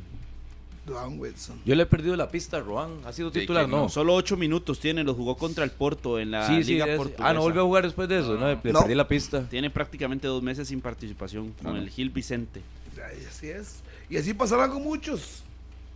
Luan 0.86 1.18
Wilson. 1.20 1.60
Yo 1.64 1.74
le 1.74 1.82
he 1.82 1.86
perdido 1.86 2.16
la 2.16 2.28
pista 2.30 2.56
a 2.56 2.60
Roan. 2.60 2.90
¿Ha 3.04 3.12
sido 3.12 3.30
Sí, 3.32 3.40
titular? 3.40 3.68
No. 3.68 3.82
no. 3.82 3.88
Solo 3.88 4.14
8 4.14 4.36
minutos 4.36 4.80
tiene, 4.80 5.04
lo 5.04 5.14
jugó 5.14 5.36
contra 5.36 5.62
el 5.64 5.70
Porto 5.70 6.18
en 6.18 6.30
la 6.30 6.46
Sí, 6.46 6.64
sí. 6.64 6.72
Liga 6.72 6.86
es- 6.86 6.96
Portuguesa. 6.96 7.28
Ah, 7.28 7.34
no 7.34 7.42
volvió 7.42 7.60
a 7.60 7.64
jugar 7.64 7.84
después 7.84 8.08
de 8.08 8.20
eso. 8.20 8.36
No, 8.36 8.48
le 8.48 8.56
perdí 8.56 8.94
la 8.94 9.06
pista. 9.06 9.46
Tiene 9.48 9.70
prácticamente 9.70 10.26
dos 10.26 10.42
meses 10.42 10.68
sin 10.68 10.80
participación 10.80 11.52
con 11.52 11.66
Ah, 11.68 11.72
no. 11.72 11.76
el 11.78 11.90
Gil 11.90 12.10
Vicente. 12.10 12.62
Ay, 12.96 13.24
así 13.28 13.48
es. 13.48 13.80
Y 14.08 14.16
así 14.16 14.34
pasará 14.34 14.68
con 14.68 14.82
muchos. 14.82 15.44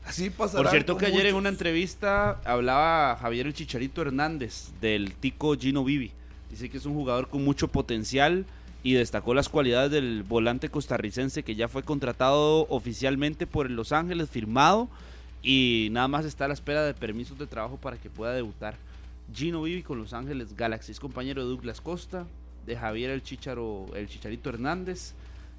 Así 0.05 0.31
pasará. 0.31 0.63
Por 0.63 0.71
cierto 0.71 0.97
que 0.97 1.07
ayer 1.07 1.27
en 1.27 1.35
una 1.35 1.49
entrevista 1.49 2.41
hablaba 2.45 3.17
Javier 3.17 3.47
el 3.47 3.55
Chicharito 3.55 4.03
Hernández 4.03 4.73
del 4.81 5.15
tico 5.15 5.57
Gino 5.57 5.85
Vivi. 5.85 6.13
Dice 6.51 6.69
que 6.69 6.77
es 6.77 6.87
un 6.87 6.95
jugador 6.95 7.29
con 7.29 7.43
mucho 7.43 7.69
potencial 7.69 8.45
y 8.83 8.93
destacó 8.93 9.33
las 9.33 9.49
cualidades 9.49 9.91
del 9.91 10.23
volante 10.23 10.69
costarricense 10.69 11.43
que 11.43 11.55
ya 11.55 11.69
fue 11.69 11.83
contratado 11.83 12.67
oficialmente 12.69 13.47
por 13.47 13.71
Los 13.71 13.93
Ángeles, 13.93 14.29
firmado 14.29 14.89
y 15.43 15.89
nada 15.91 16.07
más 16.07 16.27
está 16.27 16.45
a 16.45 16.49
la 16.49 16.55
espera 16.55 16.85
de 16.85 16.95
permisos 16.95 17.39
de 17.39 17.47
trabajo 17.47 17.79
para 17.79 17.97
que 17.97 18.11
pueda 18.11 18.35
debutar. 18.35 18.77
Gino 19.35 19.63
Vivi 19.63 19.83
con 19.83 19.99
Los 19.99 20.13
Ángeles 20.13 20.55
Galaxy 20.55 20.93
es 20.93 21.01
compañero 21.01 21.43
de 21.43 21.49
Douglas 21.49 21.81
Costa, 21.81 22.27
de 22.67 22.77
Javier 22.77 23.11
el 23.11 23.23
Chicharo, 23.23 23.87
el 23.95 24.07
Chicharito 24.07 24.51
Hernández 24.51 25.15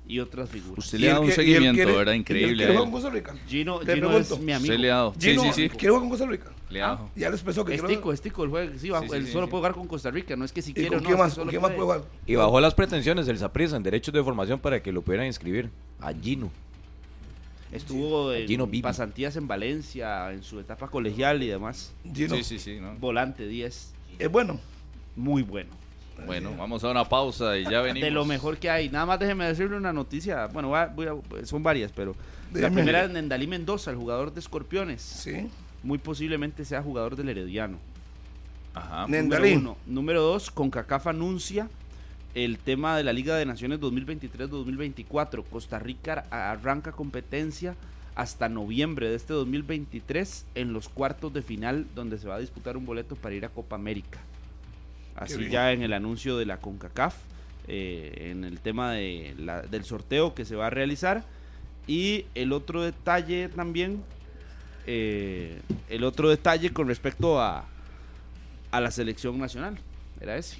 y 0.08 0.20
otras 0.20 0.50
figuras. 0.50 0.78
Usted 0.86 0.98
Y 0.98 1.02
le 1.02 1.08
él 1.08 1.14
da 1.14 1.20
un 1.20 1.28
que- 1.28 1.34
seguimiento, 1.34 1.84
quiere- 1.84 2.12
él 2.12 2.16
Increíble. 2.18 2.56
quiere 2.56 2.72
jugar 2.74 2.84
con 2.84 2.92
Costa 2.92 3.10
Rica. 3.10 3.36
Gino, 3.48 3.82
Le 3.82 3.94
Gino 3.96 4.08
pregunto. 4.08 4.36
es 4.36 4.40
mi 4.42 4.52
amigo. 4.54 4.72
Usted 4.74 4.80
le 4.80 4.92
ha 4.92 4.96
dado. 4.96 5.14
Sí, 5.18 5.30
Gino, 5.32 5.44
sí, 5.44 5.52
sí. 5.54 5.70
¿quiere 5.70 5.88
jugar 5.90 6.00
con 6.02 6.10
Costa 6.10 6.26
Rica? 6.28 6.52
Le 6.70 6.82
ha 6.82 6.88
dado. 6.88 7.10
Ya 7.16 7.30
les 7.30 7.42
pensó 7.42 7.66
que 7.66 7.76
Es 7.76 7.84
tico, 7.86 8.14
es 8.14 8.22
tico 8.22 8.44
el 8.44 8.50
juego. 8.50 8.72
Sí, 8.78 8.90
bajo- 8.90 9.04
Sí, 9.06 9.10
sí, 9.12 9.16
él 9.18 9.26
sí, 9.28 9.32
solo 9.32 9.46
sí. 9.48 9.52
puede 9.52 9.60
jugar 9.62 9.74
con 9.74 9.88
Costa 9.88 10.12
Rica, 10.12 10.36
no 10.36 10.46
es 10.46 10.52
que 10.52 10.62
si 10.62 10.72
¿Y 10.72 10.74
quiere 10.74 10.98
o 10.98 11.02
no. 11.02 11.10
más? 11.12 11.18
¿Con 11.18 11.32
solo 11.32 11.50
quién 11.50 11.62
más 11.62 11.72
puede. 11.72 11.82
jugar? 11.84 12.02
Y 12.26 12.36
bajó 12.36 12.60
las 12.60 12.74
pretensiones 12.74 13.26
del 13.26 13.38
Saprissa 13.38 13.76
en 13.78 13.84
derechos 13.84 14.14
de 14.14 14.24
formación 14.24 14.60
para 14.60 14.82
que 14.82 14.92
lo 14.92 15.02
pudieran 15.02 15.28
inscribir. 15.28 15.70
A 16.00 16.14
Gino. 16.14 16.52
Estuvo 17.72 18.32
en 18.32 18.48
Gino 18.48 18.70
pasantías 18.82 19.36
en 19.36 19.48
Valencia, 19.48 20.32
en 20.32 20.44
su 20.44 20.60
etapa 20.60 20.88
colegial 20.88 21.42
y 21.44 21.48
demás. 21.48 21.94
Gino. 22.14 22.36
Sí, 22.36 22.44
sí, 22.44 22.60
sí. 22.60 22.80
¿no? 22.80 22.96
Volante 22.96 23.48
10, 23.48 23.94
Es 24.20 24.32
bueno. 24.32 24.60
muy 25.16 25.42
bueno. 25.44 25.72
Bueno, 26.26 26.54
vamos 26.58 26.84
a 26.84 26.90
una 26.92 27.04
pausa 27.08 27.58
y 27.58 27.64
ya 27.64 27.82
venimos. 27.82 28.04
De 28.08 28.12
lo 28.12 28.26
mejor 28.26 28.58
que 28.58 28.70
hay. 28.70 28.90
Nada 28.90 29.06
más 29.06 29.20
déjeme 29.20 29.46
decirle 29.46 29.78
una 29.78 29.92
noticia. 29.94 30.48
Bueno, 30.48 30.70
va- 30.70 30.88
voy 30.88 31.08
a- 31.08 31.46
son 31.46 31.62
varias, 31.64 31.92
pero 31.92 32.16
la 32.54 32.70
primera 32.70 33.04
es 33.04 33.12
Nendalí 33.12 33.48
Mendoza, 33.48 33.92
el 33.92 33.98
jugador 33.98 34.34
de 34.34 34.40
Escorpiones. 34.40 35.02
Sí. 35.02 35.50
Muy 35.84 35.98
posiblemente 35.98 36.66
sea 36.66 36.82
jugador 36.82 37.16
del 37.16 37.30
Herediano. 37.30 37.78
Ajá. 38.74 39.08
Ne- 39.08 39.22
Número 39.24 39.42
Nendalí. 39.42 39.56
uno. 39.56 39.78
Número 39.86 40.22
dos, 40.22 40.52
CONCACAF 40.52 41.08
anuncia 41.08 41.70
el 42.34 42.58
tema 42.58 42.98
de 42.98 43.04
la 43.04 43.14
Liga 43.14 43.36
de 43.38 43.46
Naciones 43.46 43.80
2023-2024. 43.80 45.44
Costa 45.44 45.80
Rica 45.80 46.26
arranca 46.30 46.92
competencia 46.92 47.76
hasta 48.16 48.48
noviembre 48.50 49.10
de 49.10 49.16
este 49.16 49.34
2023 49.34 50.46
en 50.56 50.74
los 50.74 50.88
cuartos 50.90 51.34
de 51.34 51.42
final 51.42 51.86
donde 51.96 52.18
se 52.18 52.28
va 52.28 52.36
a 52.36 52.40
disputar 52.40 52.78
un 52.78 52.86
boleto 52.86 53.16
para 53.16 53.36
ir 53.36 53.46
a 53.46 53.50
Copa 53.50 53.76
América. 53.76 54.20
Así 55.16 55.34
ya 55.52 55.72
en 55.72 55.82
el 55.82 55.94
anuncio 55.94 56.38
de 56.38 56.46
la 56.46 56.58
CONCACAF, 56.58 57.16
eh, 57.68 58.30
en 58.32 58.44
el 58.44 58.60
tema 58.60 58.92
de 58.94 59.34
la- 59.38 59.62
del 59.62 59.86
sorteo 59.86 60.36
que 60.36 60.46
se 60.46 60.56
va 60.56 60.68
a 60.68 60.70
realizar. 60.70 61.24
Y 61.88 62.26
el 62.36 62.52
otro 62.52 62.82
detalle 62.84 63.48
también, 63.50 64.04
eh, 64.88 65.60
el 65.90 66.04
otro 66.04 66.30
detalle 66.30 66.72
con 66.74 66.88
respecto 66.88 67.40
a, 67.42 67.66
a 68.72 68.82
la 68.82 68.92
selección 68.92 69.40
nacional, 69.40 69.78
era 70.20 70.36
ese. 70.38 70.58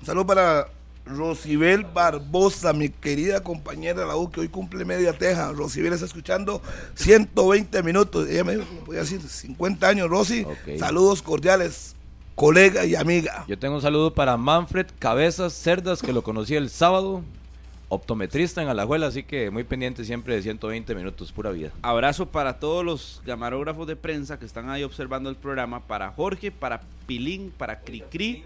Un 0.00 0.06
saludo 0.06 0.26
para 0.26 0.68
Rosibel 1.04 1.84
Barbosa, 1.84 2.72
mi 2.72 2.88
querida 2.88 3.42
compañera 3.42 4.00
de 4.00 4.06
la 4.06 4.16
U, 4.16 4.30
que 4.30 4.40
hoy 4.40 4.48
cumple 4.48 4.84
media 4.84 5.12
teja. 5.12 5.52
Rosibel 5.52 5.92
está 5.92 6.06
escuchando 6.06 6.60
120 6.94 7.82
minutos. 7.82 8.28
Ella 8.28 8.44
me 8.44 8.56
dijo, 8.56 8.66
como 8.66 8.80
podía 8.84 9.00
decir, 9.00 9.20
50 9.20 9.88
años, 9.88 10.08
Rosy. 10.08 10.44
Saludos 10.78 11.22
cordiales, 11.22 11.94
colega 12.34 12.84
y 12.84 12.94
amiga. 12.94 13.44
Yo 13.48 13.58
tengo 13.58 13.76
un 13.76 13.82
saludo 13.82 14.12
para 14.14 14.36
Manfred 14.36 14.86
Cabezas 14.98 15.52
Cerdas, 15.52 16.02
que 16.02 16.12
lo 16.12 16.22
conocí 16.22 16.54
el 16.54 16.70
sábado. 16.70 17.22
Optometrista 17.88 18.62
en 18.62 18.68
Alajuela, 18.68 19.08
así 19.08 19.22
que 19.22 19.50
muy 19.50 19.64
pendiente 19.64 20.06
siempre 20.06 20.34
de 20.34 20.40
120 20.42 20.94
minutos, 20.94 21.30
pura 21.30 21.50
vida. 21.50 21.72
Abrazo 21.82 22.24
para 22.26 22.58
todos 22.58 22.82
los 22.82 23.20
camarógrafos 23.26 23.86
de 23.86 23.96
prensa 23.96 24.38
que 24.38 24.46
están 24.46 24.70
ahí 24.70 24.82
observando 24.82 25.28
el 25.28 25.36
programa, 25.36 25.80
para 25.86 26.10
Jorge, 26.12 26.50
para 26.50 26.80
Pilín, 27.06 27.52
para 27.54 27.80
Cricri 27.80 28.44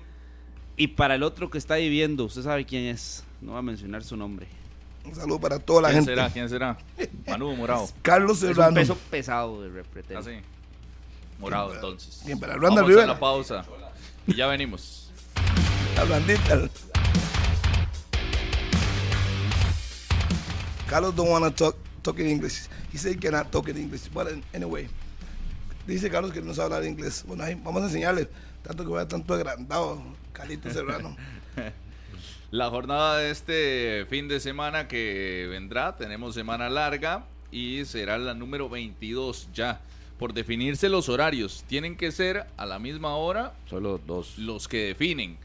y 0.77 0.89
para 0.89 1.15
el 1.15 1.23
otro 1.23 1.49
que 1.49 1.59
está 1.59 1.77
viviendo. 1.77 2.25
Usted 2.25 2.43
sabe 2.43 2.65
quién 2.65 2.87
es, 2.87 3.23
no 3.41 3.53
va 3.53 3.61
a 3.61 3.63
mencionar 3.63 4.03
su 4.03 4.17
nombre. 4.17 4.49
Un 5.05 5.15
saludo 5.15 5.39
para 5.39 5.61
toda 5.61 5.83
la 5.83 5.89
¿Quién 5.91 6.01
gente. 6.05 6.11
será? 6.17 6.31
¿Quién 6.31 6.49
será? 6.49 6.77
Manu 7.29 7.55
Morado. 7.55 7.89
Carlos 8.03 8.39
Es 8.39 8.43
un 8.43 8.49
Serrano. 8.57 8.75
peso 8.75 8.97
pesado 9.09 9.63
de 9.63 9.69
repretel. 9.69 10.17
Así. 10.17 10.31
Morado, 11.39 11.75
entonces. 11.75 12.23
bien, 12.25 12.39
para 12.41 12.55
Randall 12.55 12.71
Vamos 12.75 12.89
Rivera. 12.89 13.05
a 13.05 13.15
la 13.15 13.21
pausa. 13.21 13.65
Y 14.27 14.35
ya 14.35 14.47
venimos. 14.47 15.11
La 15.97 16.05
blandita. 16.05 16.69
Carlos 20.89 21.15
don't 21.15 21.29
want 21.31 21.45
to 21.45 21.51
talk, 21.51 21.77
talk 22.03 22.19
in 22.21 22.27
English. 22.27 22.69
He 22.93 22.99
said 22.99 23.13
he 23.15 23.19
cannot 23.19 23.51
talk 23.51 23.69
in 23.69 23.77
English. 23.77 24.09
But 24.13 24.29
anyway, 24.55 24.89
dice 25.87 26.09
Carlos 26.11 26.33
que 26.33 26.41
no 26.41 26.55
sabe 26.55 26.75
hablar 26.75 26.85
inglés. 26.85 27.25
Bueno, 27.27 27.45
ahí 27.45 27.55
vamos 27.63 27.83
a 27.83 27.87
enseñarle. 27.87 28.29
Tanto 28.63 28.85
que 28.85 28.91
vaya 28.91 29.07
tanto 29.09 29.35
agrandado, 29.35 30.03
Calito 30.33 30.71
Serrano. 30.71 31.17
La 32.51 32.71
jornada 32.71 33.19
de 33.19 33.31
este 33.31 34.07
fin 34.09 34.29
de 34.29 34.39
semana 34.39 34.87
que 34.87 35.47
vendrá, 35.51 35.97
tenemos 35.97 36.35
semana 36.35 36.69
larga 36.71 37.25
y 37.51 37.85
será 37.85 38.19
la 38.19 38.35
número 38.35 38.69
22 38.69 39.49
ya. 39.53 39.81
Por 40.19 40.33
definirse 40.33 40.89
los 40.89 41.09
horarios, 41.09 41.65
tienen 41.67 41.97
que 41.97 42.11
ser 42.11 42.47
a 42.57 42.65
la 42.67 42.79
misma 42.79 43.17
hora 43.17 43.53
Solo 43.69 44.01
dos. 44.07 44.39
los 44.39 44.67
que 44.69 44.87
definen 44.87 45.37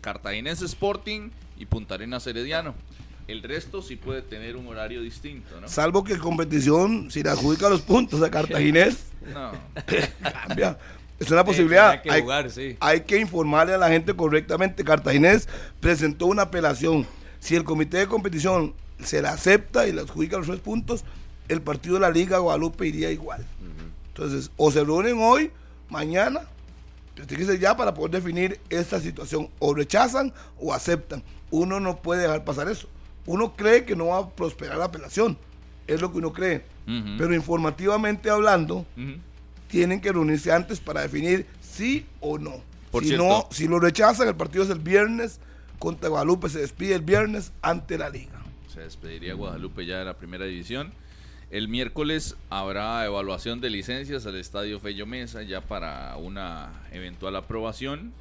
Cartaginés 0.00 0.62
Sporting 0.62 1.30
y 1.58 1.66
Punta 1.66 1.94
Arenas 1.94 2.26
Herediano. 2.26 2.74
El 3.28 3.42
resto 3.42 3.82
sí 3.82 3.96
puede 3.96 4.22
tener 4.22 4.56
un 4.56 4.68
horario 4.68 5.02
distinto, 5.02 5.60
¿no? 5.60 5.66
Salvo 5.68 6.04
que 6.04 6.16
competición, 6.18 7.10
si 7.10 7.22
le 7.24 7.30
adjudica 7.30 7.68
los 7.68 7.82
puntos 7.82 8.22
a 8.22 8.30
Cartaginés, 8.30 8.98
No. 9.34 9.50
cambia. 10.46 10.78
Es 11.18 11.30
una 11.30 11.44
posibilidad. 11.44 11.90
tendrá 11.90 12.02
que 12.02 12.10
hay, 12.12 12.20
jugar, 12.22 12.50
sí. 12.50 12.76
hay 12.78 13.00
que 13.00 13.18
informarle 13.18 13.74
a 13.74 13.78
la 13.78 13.88
gente 13.88 14.14
correctamente. 14.14 14.84
Cartaginés 14.84 15.48
presentó 15.80 16.26
una 16.26 16.42
apelación. 16.42 17.06
Si 17.40 17.56
el 17.56 17.64
comité 17.64 17.96
de 17.98 18.06
competición 18.06 18.74
se 19.02 19.22
la 19.22 19.30
acepta 19.30 19.88
y 19.88 19.92
le 19.92 20.02
adjudica 20.02 20.36
los 20.36 20.46
tres 20.46 20.60
puntos, 20.60 21.04
el 21.48 21.62
partido 21.62 21.94
de 21.94 22.00
la 22.02 22.10
Liga 22.10 22.38
Guadalupe 22.38 22.86
iría 22.86 23.10
igual. 23.10 23.44
Entonces, 24.16 24.50
o 24.56 24.70
se 24.70 24.82
reúnen 24.82 25.18
hoy, 25.20 25.50
mañana, 25.90 26.40
tiene 27.14 27.36
que 27.36 27.44
ser 27.44 27.60
ya 27.60 27.76
para 27.76 27.92
poder 27.92 28.12
definir 28.12 28.58
esta 28.70 28.98
situación. 28.98 29.50
O 29.58 29.74
rechazan 29.74 30.32
o 30.58 30.72
aceptan. 30.72 31.22
Uno 31.50 31.80
no 31.80 32.00
puede 32.00 32.22
dejar 32.22 32.42
pasar 32.42 32.68
eso. 32.68 32.88
Uno 33.26 33.54
cree 33.54 33.84
que 33.84 33.94
no 33.94 34.06
va 34.06 34.18
a 34.18 34.30
prosperar 34.30 34.78
la 34.78 34.86
apelación. 34.86 35.36
Es 35.86 36.00
lo 36.00 36.12
que 36.12 36.18
uno 36.18 36.32
cree. 36.32 36.64
Pero 36.86 37.34
informativamente 37.34 38.30
hablando, 38.30 38.86
tienen 39.68 40.00
que 40.00 40.12
reunirse 40.12 40.50
antes 40.50 40.80
para 40.80 41.02
definir 41.02 41.46
sí 41.60 42.06
o 42.20 42.38
no. 42.38 42.62
Por 42.90 43.02
si 43.02 43.10
cierto. 43.10 43.26
no, 43.26 43.48
si 43.50 43.68
lo 43.68 43.80
rechazan, 43.80 44.28
el 44.28 44.36
partido 44.36 44.64
es 44.64 44.70
el 44.70 44.78
viernes 44.78 45.40
contra 45.78 46.08
Guadalupe, 46.08 46.48
se 46.48 46.60
despide 46.60 46.94
el 46.94 47.02
viernes 47.02 47.52
ante 47.60 47.98
la 47.98 48.08
liga. 48.08 48.40
Se 48.72 48.80
despediría 48.80 49.34
Guadalupe 49.34 49.84
ya 49.84 49.98
de 49.98 50.04
la 50.06 50.14
primera 50.16 50.46
división. 50.46 50.92
El 51.50 51.68
miércoles 51.68 52.36
habrá 52.50 53.04
evaluación 53.04 53.60
de 53.60 53.70
licencias 53.70 54.26
al 54.26 54.34
Estadio 54.34 54.80
Fello 54.80 55.06
Mesa 55.06 55.42
ya 55.42 55.60
para 55.60 56.16
una 56.16 56.72
eventual 56.92 57.36
aprobación. 57.36 58.12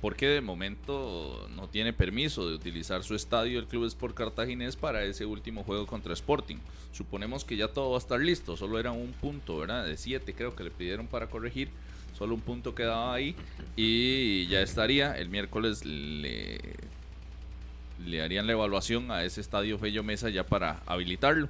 Porque 0.00 0.28
de 0.28 0.40
momento 0.40 1.46
no 1.54 1.68
tiene 1.68 1.92
permiso 1.92 2.48
de 2.48 2.54
utilizar 2.54 3.04
su 3.04 3.14
estadio 3.14 3.58
el 3.58 3.66
Club 3.66 3.84
Sport 3.84 4.14
Cartaginés 4.14 4.74
para 4.74 5.04
ese 5.04 5.26
último 5.26 5.62
juego 5.62 5.86
contra 5.86 6.14
Sporting. 6.14 6.56
Suponemos 6.92 7.44
que 7.44 7.58
ya 7.58 7.68
todo 7.68 7.90
va 7.90 7.96
a 7.96 7.98
estar 7.98 8.18
listo, 8.18 8.56
solo 8.56 8.78
era 8.78 8.92
un 8.92 9.12
punto, 9.12 9.58
¿verdad? 9.58 9.84
De 9.84 9.98
siete 9.98 10.32
creo 10.32 10.56
que 10.56 10.64
le 10.64 10.70
pidieron 10.70 11.06
para 11.06 11.26
corregir. 11.26 11.68
Solo 12.16 12.34
un 12.34 12.40
punto 12.40 12.74
quedaba 12.74 13.12
ahí 13.12 13.36
y 13.76 14.46
ya 14.46 14.62
estaría. 14.62 15.18
El 15.18 15.28
miércoles 15.28 15.84
le 15.84 16.58
le 18.06 18.22
harían 18.22 18.46
la 18.46 18.52
evaluación 18.52 19.10
a 19.10 19.24
ese 19.24 19.42
estadio 19.42 19.78
Fello 19.78 20.02
Mesa 20.02 20.30
ya 20.30 20.44
para 20.44 20.80
habilitarlo. 20.86 21.48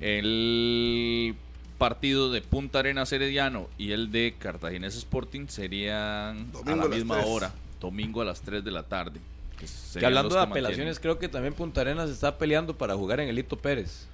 El 0.00 1.34
partido 1.78 2.30
de 2.30 2.42
Punta 2.42 2.78
Arenas 2.78 3.12
Herediano 3.12 3.68
y 3.78 3.92
el 3.92 4.12
de 4.12 4.36
Cartaginés 4.38 4.96
Sporting 4.96 5.46
serían 5.48 6.52
Domingo 6.52 6.82
a 6.82 6.88
la 6.88 6.94
misma 6.94 7.16
3. 7.16 7.26
hora, 7.28 7.52
domingo 7.80 8.20
a 8.20 8.24
las 8.24 8.40
3 8.42 8.64
de 8.64 8.70
la 8.70 8.84
tarde. 8.84 9.20
Que, 9.58 10.06
hablando 10.06 10.34
de 10.34 10.44
que 10.44 10.50
apelaciones, 10.50 10.98
creo 11.00 11.18
que 11.18 11.28
también 11.28 11.54
Punta 11.54 11.80
Arenas 11.80 12.10
está 12.10 12.38
peleando 12.38 12.76
para 12.76 12.94
jugar 12.94 13.20
en 13.20 13.28
el 13.28 13.38
Hito 13.38 13.56
Pérez, 13.56 14.06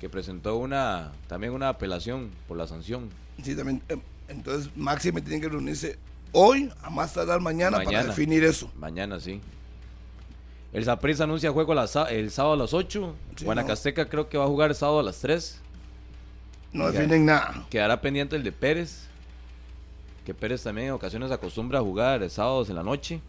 que 0.00 0.08
presentó 0.08 0.56
una 0.56 1.12
también 1.28 1.52
una 1.52 1.68
apelación 1.68 2.30
por 2.46 2.56
la 2.56 2.66
sanción. 2.66 3.08
Sí, 3.42 3.54
también, 3.54 3.82
eh, 3.88 3.98
entonces, 4.28 4.70
Maxi 4.76 5.12
me 5.12 5.20
tienen 5.20 5.40
que 5.40 5.48
reunirse 5.48 5.98
hoy, 6.32 6.70
a 6.82 6.90
más 6.90 7.12
tardar 7.12 7.40
mañana, 7.40 7.82
para 7.82 8.04
definir 8.04 8.44
eso. 8.44 8.70
Mañana 8.76 9.20
sí. 9.20 9.40
El 10.72 10.84
Saprissa 10.84 11.24
anuncia 11.24 11.50
juego 11.50 11.72
el 11.72 12.30
sábado 12.30 12.54
a 12.54 12.56
las 12.56 12.72
8. 12.74 13.14
Sí, 13.36 13.44
Guanacasteca 13.44 14.08
creo 14.08 14.28
que 14.28 14.38
va 14.38 14.44
a 14.44 14.48
jugar 14.48 14.70
el 14.70 14.76
sábado 14.76 15.00
a 15.00 15.02
las 15.02 15.18
3. 15.20 15.60
No 16.72 16.84
Ya. 16.84 16.92
definen 16.92 17.26
nada. 17.26 17.66
Quedará 17.70 18.00
pendiente 18.00 18.36
el 18.36 18.44
de 18.44 18.52
Pérez. 18.52 19.06
Que 20.24 20.32
Pérez 20.34 20.62
también 20.62 20.88
en 20.88 20.92
ocasiones 20.92 21.30
acostumbra 21.32 21.80
a 21.80 21.82
jugar 21.82 22.28
sábados 22.30 22.68
en 22.70 22.76
la 22.76 22.82
noche. 22.84 23.20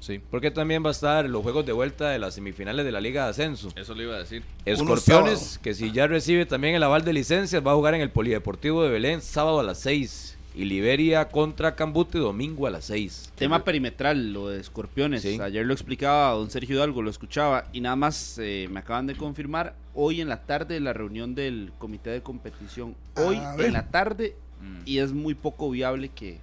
Sí, 0.00 0.20
Porque 0.32 0.50
también 0.50 0.84
va 0.84 0.88
a 0.88 0.90
estar 0.90 1.24
los 1.30 1.42
juegos 1.42 1.64
de 1.64 1.70
vuelta 1.70 2.08
de 2.10 2.18
las 2.18 2.34
semifinales 2.34 2.84
de 2.84 2.90
la 2.90 3.00
Liga 3.00 3.22
de 3.24 3.30
Ascenso. 3.30 3.68
eso 3.76 3.94
le 3.94 4.02
iba 4.02 4.16
a 4.16 4.18
decir. 4.18 4.42
Escorpiones, 4.64 5.58
que 5.62 5.74
si 5.74 5.92
ya 5.92 6.08
recibe 6.08 6.44
también 6.44 6.74
el 6.74 6.82
aval 6.82 7.04
de 7.04 7.12
licencias, 7.12 7.64
va 7.64 7.70
a 7.70 7.74
jugar 7.76 7.94
en 7.94 8.00
el 8.00 8.10
Polideportivo 8.10 8.82
de 8.82 8.90
Belén 8.90 9.22
sábado 9.22 9.60
a 9.60 9.62
las 9.62 9.78
6. 9.78 10.31
Y 10.54 10.64
Liberia 10.66 11.28
contra 11.28 11.74
Cambute 11.74 12.18
domingo 12.18 12.66
a 12.66 12.70
las 12.70 12.84
6. 12.86 13.32
Tema 13.36 13.64
perimetral, 13.64 14.32
lo 14.34 14.48
de 14.48 14.60
escorpiones. 14.60 15.22
Sí. 15.22 15.38
Ayer 15.40 15.64
lo 15.64 15.72
explicaba 15.72 16.32
don 16.32 16.50
Sergio 16.50 16.76
Hidalgo, 16.76 17.00
lo 17.00 17.08
escuchaba. 17.10 17.64
Y 17.72 17.80
nada 17.80 17.96
más 17.96 18.38
eh, 18.38 18.68
me 18.70 18.80
acaban 18.80 19.06
de 19.06 19.14
confirmar 19.16 19.74
hoy 19.94 20.20
en 20.20 20.28
la 20.28 20.42
tarde 20.42 20.78
la 20.80 20.92
reunión 20.92 21.34
del 21.34 21.72
comité 21.78 22.10
de 22.10 22.22
competición. 22.22 22.94
Hoy 23.16 23.40
en 23.58 23.72
la 23.72 23.86
tarde. 23.88 24.36
Mm. 24.60 24.82
Y 24.84 24.98
es 24.98 25.12
muy 25.12 25.34
poco 25.34 25.70
viable 25.70 26.10
que, 26.10 26.38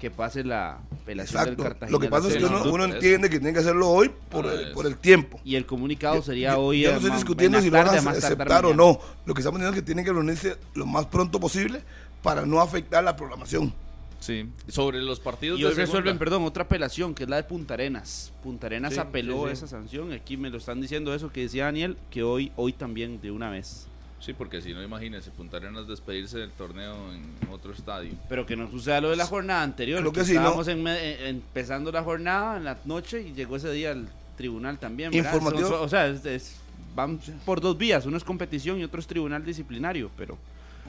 que 0.00 0.10
pase 0.10 0.42
la 0.44 0.78
apelación 1.02 1.44
del 1.44 1.52
Exacto. 1.52 1.62
Cartagena. 1.62 1.92
Lo 1.92 2.00
que 2.00 2.08
pasa 2.08 2.28
es 2.28 2.36
que 2.38 2.44
uno, 2.46 2.64
no, 2.64 2.72
uno 2.72 2.84
entiende 2.86 3.28
que 3.30 3.38
tiene 3.38 3.52
que 3.52 3.60
hacerlo 3.60 3.88
hoy 3.90 4.10
por, 4.30 4.46
Ah, 4.48 4.54
el, 4.54 4.72
por 4.72 4.86
el 4.86 4.96
tiempo. 4.96 5.38
Y 5.44 5.54
el 5.56 5.66
comunicado 5.66 6.22
sería 6.22 6.52
Yo- 6.54 6.60
hoy. 6.60 6.80
Yo 6.80 6.90
no 6.90 6.96
estoy 6.96 7.10
discutiendo 7.12 7.58
en 7.58 7.64
si 7.64 7.70
la 7.70 7.80
lo 7.80 7.84
van 7.90 7.94
tarde, 8.02 8.08
a 8.08 8.12
aceptar 8.12 8.64
o 8.66 8.74
no. 8.74 8.98
Lo 9.26 9.34
que 9.34 9.42
estamos 9.42 9.60
diciendo 9.60 9.76
es 9.76 9.82
que 9.82 9.86
tienen 9.86 10.04
que 10.06 10.12
reunirse 10.12 10.56
lo 10.74 10.86
más 10.86 11.06
pronto 11.06 11.38
posible 11.38 11.82
para 12.22 12.46
no 12.46 12.60
afectar 12.60 13.02
la 13.04 13.16
programación. 13.16 13.72
Sí, 14.20 14.48
sobre 14.68 15.02
los 15.02 15.18
partidos 15.18 15.58
Y 15.58 15.62
de 15.62 15.68
hoy 15.70 15.74
resuelven, 15.74 16.16
perdón, 16.16 16.44
otra 16.44 16.62
apelación, 16.62 17.12
que 17.12 17.24
es 17.24 17.28
la 17.28 17.36
de 17.36 17.42
Punta 17.42 17.74
Arenas. 17.74 18.32
Punta 18.44 18.68
Arenas 18.68 18.92
Sí, 18.94 19.00
apeló 19.00 19.42
sí, 19.42 19.46
sí. 19.48 19.52
esa 19.54 19.66
sanción. 19.66 20.12
Aquí 20.12 20.36
me 20.36 20.48
lo 20.48 20.58
están 20.58 20.80
diciendo 20.80 21.12
eso 21.12 21.32
que 21.32 21.40
decía 21.40 21.64
Daniel, 21.64 21.96
que 22.08 22.22
hoy, 22.22 22.52
hoy 22.54 22.72
también 22.72 23.20
de 23.20 23.32
una 23.32 23.50
vez. 23.50 23.88
Sí, 24.20 24.32
porque 24.32 24.62
si 24.62 24.72
no, 24.72 24.80
imagínense, 24.80 25.32
Punta 25.32 25.56
Arenas 25.56 25.88
despedirse 25.88 26.38
del 26.38 26.52
torneo 26.52 26.94
en 27.12 27.24
otro 27.50 27.72
estadio. 27.72 28.12
Pero 28.28 28.46
que 28.46 28.54
no 28.54 28.70
suceda 28.70 29.00
lo 29.00 29.10
de 29.10 29.16
la 29.16 29.26
jornada 29.26 29.64
anterior. 29.64 29.98
Creo 29.98 30.12
que 30.12 30.20
que 30.20 30.26
sí, 30.26 30.32
estábamos 30.36 30.68
en 30.68 30.80
me- 30.84 30.94
eh, 30.96 31.28
empezando 31.28 31.90
la 31.90 32.04
jornada 32.04 32.56
en 32.58 32.62
la 32.64 32.78
noche 32.84 33.22
y 33.22 33.32
llegó 33.32 33.56
ese 33.56 33.72
día 33.72 33.90
al 33.90 34.08
tribunal 34.36 34.78
también. 34.78 35.12
Informativo. 35.12 35.68
Son- 35.68 35.80
o 35.80 35.88
sea, 35.88 36.06
es- 36.06 36.24
es- 36.24 36.56
van 36.94 37.18
por 37.44 37.60
dos 37.60 37.76
vías. 37.76 38.06
Uno 38.06 38.16
es 38.16 38.22
competición 38.22 38.78
y 38.78 38.84
otro 38.84 39.00
es 39.00 39.08
tribunal 39.08 39.44
disciplinario. 39.44 40.12
Pero 40.16 40.38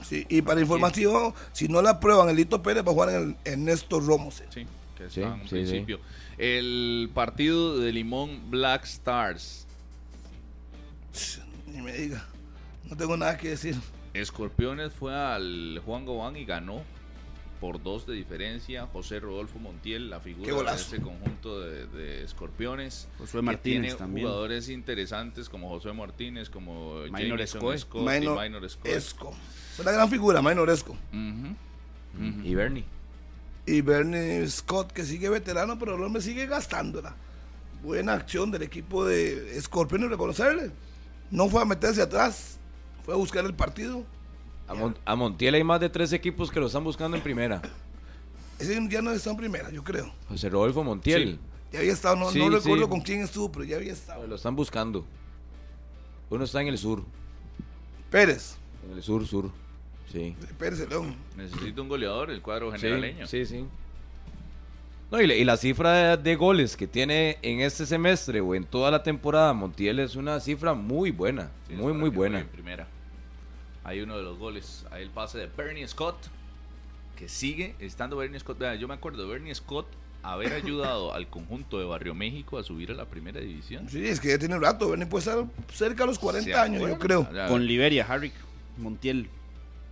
Sí, 0.02 0.26
y 0.30 0.42
para 0.42 0.60
información, 0.60 1.34
si 1.52 1.68
no 1.68 1.82
la 1.82 1.92
aprueban, 1.92 2.28
el 2.30 2.36
Lito 2.36 2.62
Pérez 2.62 2.84
va 2.86 2.92
a 2.92 2.94
jugar 2.94 3.10
en 3.10 3.16
el 3.16 3.36
Ernesto 3.46 4.00
Romos. 4.00 4.44
Sí, 4.50 4.66
que 4.98 5.10
Sí, 5.10 5.22
está 5.22 5.34
en 5.36 5.42
un 5.42 5.48
sí, 5.48 5.50
principio. 5.56 6.00
El 6.38 7.10
partido 7.14 7.78
de 7.80 7.92
Limón 7.94 8.50
Black 8.50 8.86
Stars. 8.86 9.68
Ni 11.68 11.82
me 11.82 11.94
diga. 11.94 12.26
No 12.90 12.98
tengo 12.98 13.16
nada 13.18 13.38
que 13.38 13.50
decir. 13.50 13.76
Escorpiones 14.14 14.94
fue 14.94 15.16
al 15.16 15.82
Juan 15.86 16.06
Gobán 16.06 16.36
y 16.36 16.46
ganó 16.46 16.84
por 17.60 17.82
dos 17.82 18.06
de 18.06 18.14
diferencia. 18.14 18.88
José 18.88 19.20
Rodolfo 19.20 19.58
Montiel, 19.58 20.10
la 20.10 20.20
figura 20.20 20.72
de 20.74 20.76
ese 20.76 21.00
conjunto 21.02 21.62
de, 21.62 21.88
de 21.88 22.24
Escorpiones. 22.24 23.08
Josué 23.18 23.42
Martínez 23.42 23.82
tiene 23.82 23.96
también. 23.96 24.28
jugadores 24.28 24.70
interesantes 24.70 25.50
como 25.50 25.70
José 25.70 25.94
Martínez, 25.94 26.50
como 26.50 27.02
Minor 27.12 27.40
Jameson 27.40 27.78
y 27.94 28.00
Minor 28.00 28.42
Minor 28.44 28.70
Scott. 28.70 28.86
Esco. 28.88 29.34
Es 29.74 29.80
una 29.80 29.92
gran 29.92 30.10
figura, 30.10 30.42
Minor 30.42 30.70
Esco. 30.70 30.92
Ujú, 31.12 31.48
ujú. 32.20 32.42
Y 32.48 32.56
Bernie. 32.56 32.86
Y 33.66 33.82
Bernie 33.82 34.48
Scott, 34.50 34.92
que 34.92 35.04
sigue 35.04 35.30
veterano, 35.30 35.80
pero 35.80 35.96
el 35.96 36.04
hombre 36.04 36.22
sigue 36.22 36.46
gastándola. 36.48 37.16
Buena 37.82 38.14
acción 38.14 38.52
del 38.52 38.62
equipo 38.64 39.06
de 39.06 39.60
Scorpion 39.62 40.04
y 40.04 40.08
reconocerle. 40.08 40.72
No 41.32 41.50
fue 41.50 41.62
a 41.62 41.66
meterse 41.66 42.02
atrás, 42.02 42.58
fue 43.06 43.14
a 43.14 43.18
buscar 43.18 43.46
el 43.46 43.54
partido. 43.54 44.04
A, 44.68 44.74
Mon- 44.74 44.98
a 45.06 45.16
Montiel 45.16 45.56
hay 45.56 45.64
más 45.64 45.80
de 45.80 45.90
tres 45.90 46.14
equipos 46.14 46.52
que 46.52 46.60
lo 46.60 46.68
están 46.68 46.84
buscando 46.84 47.18
en 47.18 47.24
primera. 47.24 47.62
Ese 48.60 48.80
ya 48.90 49.02
no 49.02 49.12
está 49.12 49.32
en 49.32 49.38
primera, 49.38 49.70
yo 49.72 49.84
creo. 49.84 50.14
José 50.30 50.50
Rodolfo 50.50 50.84
Montiel. 50.84 51.40
Ya 51.72 51.80
había 51.80 51.92
estado, 51.94 52.16
no, 52.16 52.30
Sí, 52.32 52.40
no 52.40 52.50
recuerdo 52.50 52.84
sí. 52.84 52.90
con 52.90 53.02
quién 53.02 53.22
estuvo, 53.22 53.52
pero 53.52 53.66
ya 53.66 53.78
había 53.78 53.92
estado. 53.94 54.28
Lo 54.28 54.36
están 54.36 54.56
buscando. 54.56 55.06
Uno 56.30 56.44
está 56.44 56.62
en 56.62 56.68
el 56.68 56.78
sur. 56.78 57.04
Pérez, 58.12 58.56
En 58.90 58.96
el 58.98 59.04
sur, 59.04 59.26
sur. 59.28 59.50
Sí. 60.12 60.36
León. 60.90 61.16
Necesita 61.36 61.82
un 61.82 61.90
goleador, 61.90 62.30
el 62.30 62.42
cuadro 62.42 62.72
generaleño. 62.72 63.26
Sí, 63.28 63.46
sí. 63.46 63.66
No, 65.12 65.22
y, 65.22 65.28
la- 65.28 65.36
y 65.36 65.44
la 65.44 65.58
cifra 65.58 66.16
de, 66.16 66.24
de 66.24 66.36
goles 66.36 66.76
que 66.76 66.88
tiene 66.88 67.38
en 67.42 67.60
este 67.60 67.86
semestre 67.86 68.42
o 68.42 68.56
en 68.56 68.64
toda 68.64 68.90
la 68.92 69.04
temporada 69.04 69.54
Montiel 69.54 70.00
es 70.00 70.16
una 70.16 70.40
cifra 70.40 70.74
muy 70.74 71.12
buena. 71.12 71.52
Sí, 71.68 71.74
muy, 71.76 71.94
muy 71.94 72.10
buena. 72.10 72.40
en 72.40 72.48
primera. 72.48 72.88
Hay 73.84 74.02
uno 74.02 74.18
de 74.18 74.24
los 74.24 74.38
goles. 74.38 74.86
Hay 74.92 75.04
el 75.04 75.10
pase 75.10 75.38
de 75.38 75.48
Bernie 75.48 75.88
Scott. 75.88 76.16
Que 77.18 77.30
sigue 77.30 77.76
estando 77.80 78.18
Bernie 78.18 78.40
Scott. 78.40 78.58
Yo 78.80 78.88
me 78.88 78.96
acuerdo 78.96 79.24
de 79.28 79.30
Bernie 79.34 79.54
Scott 79.54 79.86
haber 80.24 80.54
ayudado 80.64 81.14
al 81.14 81.28
conjunto 81.28 81.78
de 81.80 81.86
Barrio 81.86 82.16
México 82.16 82.58
a 82.58 82.64
subir 82.64 82.90
a 82.92 82.96
la 82.96 83.06
primera 83.06 83.40
división. 83.40 83.88
Sí, 83.90 84.08
es 84.08 84.20
que 84.20 84.30
ya 84.30 84.40
tiene 84.40 84.56
un 84.56 84.64
rato, 84.64 84.90
Bernie 84.90 85.06
puede 85.06 85.20
estar 85.30 85.46
cerca 85.72 86.04
de 86.04 86.08
los 86.08 86.18
40 86.18 86.50
¿Se 86.50 86.56
años, 86.56 86.88
yo 86.90 86.98
creo. 86.98 87.28
Con 87.50 87.68
Liberia, 87.68 88.06
Harry 88.10 88.32
Montiel. 88.78 89.30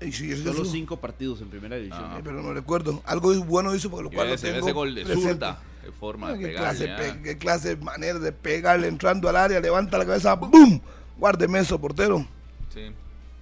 Y 0.01 0.11
Solo 0.11 0.51
eso- 0.63 0.65
cinco 0.65 0.97
partidos 0.99 1.41
en 1.41 1.49
primera 1.49 1.75
división. 1.75 2.03
Ah. 2.03 2.15
eh, 2.17 2.21
pero 2.23 2.41
no 2.41 2.53
recuerdo. 2.53 3.01
Algo 3.05 3.33
bueno 3.43 3.73
hizo 3.75 3.89
por 3.91 4.03
lo 4.03 4.09
cual 4.09 4.29
lo 4.29 4.37
tengo 4.37 4.59
ese 4.59 4.71
gol 4.71 4.95
de 4.95 5.03
presente. 5.03 5.29
zurda, 5.33 5.61
de 5.83 5.91
forma 5.91 6.27
Ah, 6.29 6.31
de 6.33 6.39
¿Qué 6.39 6.45
pegarle. 6.47 6.77
clase, 6.85 6.91
ah. 6.91 6.97
pe- 6.97 7.21
qué 7.23 7.37
clase 7.37 7.75
de 7.75 7.83
manera 7.83 8.17
de 8.19 8.31
pegarle 8.31 8.87
entrando 8.87 9.29
al 9.29 9.35
área, 9.35 9.59
levanta 9.59 9.97
la 9.97 10.05
cabeza, 10.05 10.33
¡boom! 10.35 10.81
Guárdeme 11.17 11.59
eso, 11.59 11.79
portero. 11.79 12.25
Sí. 12.73 12.91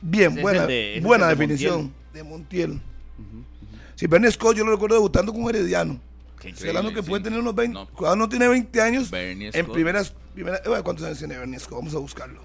Bien, 0.02 0.36
es 0.38 0.42
buena, 0.42 0.66
de- 0.66 1.00
buena 1.02 1.26
de 1.28 1.32
definición 1.36 1.94
de 2.14 2.24
Montiel. 2.24 2.82
Si 3.96 4.08
Bernie 4.08 4.32
Scott, 4.32 4.56
yo 4.56 4.64
lo 4.66 4.72
recuerdo 4.72 4.96
debutando 4.96 5.34
con 5.34 5.48
Herediano. 5.50 6.00
Qué 6.42 6.54
hablando 6.70 6.94
que 6.94 7.04
puede 7.04 7.22
tener 7.24 7.40
unos 7.40 7.54
20. 7.54 7.74
No. 7.74 7.88
Cuando 7.90 8.16
no 8.16 8.30
tiene 8.30 8.48
20 8.48 8.82
años, 8.82 9.12
Bernie 9.12 9.48
en 9.54 9.64
Scott. 9.64 9.74
primeras. 9.74 10.14
primeras 10.34 10.62
eh, 10.66 10.82
¿Cuántos 10.84 11.06
años 11.06 11.18
tiene 11.20 11.38
Bernie 11.38 11.60
Scott? 11.60 11.80
Vamos 11.80 11.94
a 11.96 11.98
buscarlo. 12.00 12.42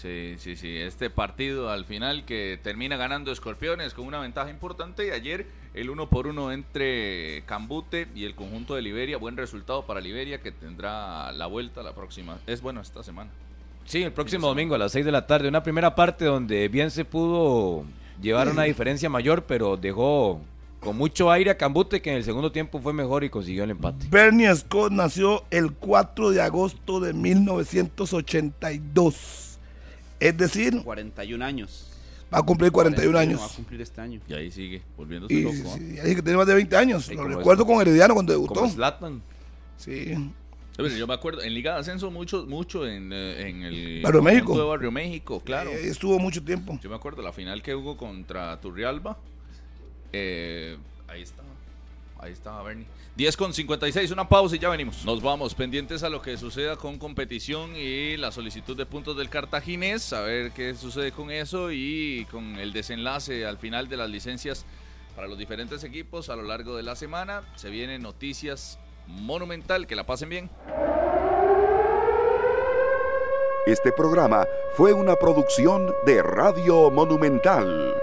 Sí, 0.00 0.36
sí, 0.38 0.56
sí. 0.56 0.78
Este 0.78 1.10
partido 1.10 1.68
al 1.68 1.84
final 1.84 2.24
que 2.24 2.58
termina 2.62 2.96
ganando 2.96 3.32
Escorpiones 3.32 3.92
con 3.92 4.06
una 4.06 4.18
ventaja 4.18 4.48
importante. 4.48 5.08
Y 5.08 5.10
ayer 5.10 5.44
el 5.74 5.90
uno 5.90 6.08
por 6.08 6.26
uno 6.26 6.52
entre 6.52 7.42
Cambute 7.44 8.08
y 8.14 8.24
el 8.24 8.34
conjunto 8.34 8.74
de 8.74 8.80
Liberia. 8.80 9.18
Buen 9.18 9.36
resultado 9.36 9.84
para 9.84 10.00
Liberia 10.00 10.40
que 10.40 10.52
tendrá 10.52 11.32
la 11.32 11.44
vuelta 11.44 11.82
la 11.82 11.94
próxima. 11.94 12.38
Es 12.46 12.62
bueno 12.62 12.80
esta 12.80 13.02
semana. 13.02 13.28
Sí, 13.84 14.02
el 14.02 14.12
próximo 14.12 14.46
domingo 14.46 14.74
a 14.74 14.78
las 14.78 14.92
6 14.92 15.04
de 15.04 15.12
la 15.12 15.26
tarde. 15.26 15.48
Una 15.48 15.62
primera 15.62 15.94
parte 15.94 16.24
donde 16.24 16.68
bien 16.68 16.90
se 16.90 17.04
pudo 17.04 17.84
llevar 18.22 18.48
una 18.48 18.62
diferencia 18.62 19.10
mayor, 19.10 19.44
pero 19.44 19.76
dejó 19.76 20.40
con 20.80 20.96
mucho 20.96 21.30
aire 21.30 21.50
a 21.50 21.58
Cambute, 21.58 22.00
que 22.00 22.08
en 22.08 22.16
el 22.16 22.24
segundo 22.24 22.52
tiempo 22.52 22.80
fue 22.80 22.94
mejor 22.94 23.22
y 23.22 23.28
consiguió 23.28 23.64
el 23.64 23.72
empate. 23.72 24.06
Bernie 24.08 24.56
Scott 24.56 24.92
nació 24.92 25.44
el 25.50 25.72
4 25.72 26.30
de 26.30 26.40
agosto 26.40 27.00
de 27.00 27.12
1982. 27.12 29.49
Es 30.20 30.36
decir, 30.36 30.82
41 30.84 31.42
años. 31.44 31.88
va 32.32 32.38
a 32.38 32.42
cumplir 32.42 32.70
41 32.70 33.14
Va 33.14 33.18
a 33.20 33.22
años. 33.22 33.40
cumplir 33.56 33.80
este 33.80 34.00
año. 34.00 34.20
Y 34.28 34.34
ahí 34.34 34.50
sigue, 34.52 34.82
volviéndose 34.96 35.34
Y 35.34 35.42
loco. 35.42 35.54
sí, 35.76 35.94
ya 35.96 36.02
dije 36.04 36.16
que 36.16 36.22
tiene 36.22 36.36
más 36.36 36.46
de 36.46 36.54
20 36.54 36.76
años. 36.76 37.06
Sí, 37.06 37.14
Lo 37.14 37.24
recuerdo 37.24 37.62
es- 37.64 37.68
con 37.68 37.80
Herediano 37.80 38.14
cuando 38.14 38.32
debutó. 38.32 38.54
Como 38.54 38.70
Zlatan. 38.70 39.22
Sí. 39.76 40.14
Pero 40.76 40.88
Yo 40.90 41.06
me 41.06 41.14
acuerdo, 41.14 41.42
en 41.42 41.52
Liga 41.52 41.74
de 41.74 41.80
Ascenso 41.80 42.10
mucho, 42.10 42.46
mucho 42.46 42.86
en, 42.86 43.12
eh, 43.12 43.48
en 43.48 43.62
el 43.64 44.02
Barrio 44.02 44.22
México. 44.22 44.46
conjunto 44.46 44.62
de 44.64 44.68
Barrio 44.70 44.90
México, 44.92 45.40
claro. 45.44 45.70
Eh, 45.70 45.88
estuvo 45.88 46.18
mucho 46.18 46.42
tiempo. 46.42 46.78
Yo 46.82 46.88
me 46.88 46.96
acuerdo 46.96 47.20
la 47.22 47.32
final 47.32 47.62
que 47.62 47.74
hubo 47.74 47.96
contra 47.98 48.58
Turrialba. 48.60 49.18
Eh, 50.12 50.76
ahí 51.08 51.22
estaba. 51.22 51.48
Ahí 52.18 52.32
estaba 52.32 52.62
Bernie. 52.62 52.86
10 53.16 53.36
con 53.36 53.52
56, 53.52 54.12
una 54.12 54.28
pausa 54.28 54.56
y 54.56 54.58
ya 54.58 54.68
venimos. 54.68 55.04
Nos 55.04 55.20
vamos 55.20 55.54
pendientes 55.54 56.02
a 56.02 56.08
lo 56.08 56.22
que 56.22 56.36
suceda 56.36 56.76
con 56.76 56.98
competición 56.98 57.74
y 57.76 58.16
la 58.16 58.32
solicitud 58.32 58.76
de 58.76 58.86
puntos 58.86 59.16
del 59.16 59.28
cartaginés, 59.28 60.12
a 60.12 60.22
ver 60.22 60.52
qué 60.52 60.74
sucede 60.74 61.12
con 61.12 61.30
eso 61.30 61.70
y 61.72 62.26
con 62.30 62.56
el 62.58 62.72
desenlace 62.72 63.44
al 63.44 63.58
final 63.58 63.88
de 63.88 63.96
las 63.96 64.08
licencias 64.08 64.64
para 65.16 65.28
los 65.28 65.38
diferentes 65.38 65.84
equipos 65.84 66.30
a 66.30 66.36
lo 66.36 66.42
largo 66.42 66.76
de 66.76 66.82
la 66.82 66.96
semana. 66.96 67.42
Se 67.56 67.68
vienen 67.68 68.02
noticias 68.02 68.78
monumental, 69.06 69.86
que 69.86 69.96
la 69.96 70.06
pasen 70.06 70.28
bien. 70.28 70.50
Este 73.66 73.92
programa 73.92 74.46
fue 74.76 74.92
una 74.92 75.16
producción 75.16 75.92
de 76.06 76.22
Radio 76.22 76.90
Monumental. 76.90 77.94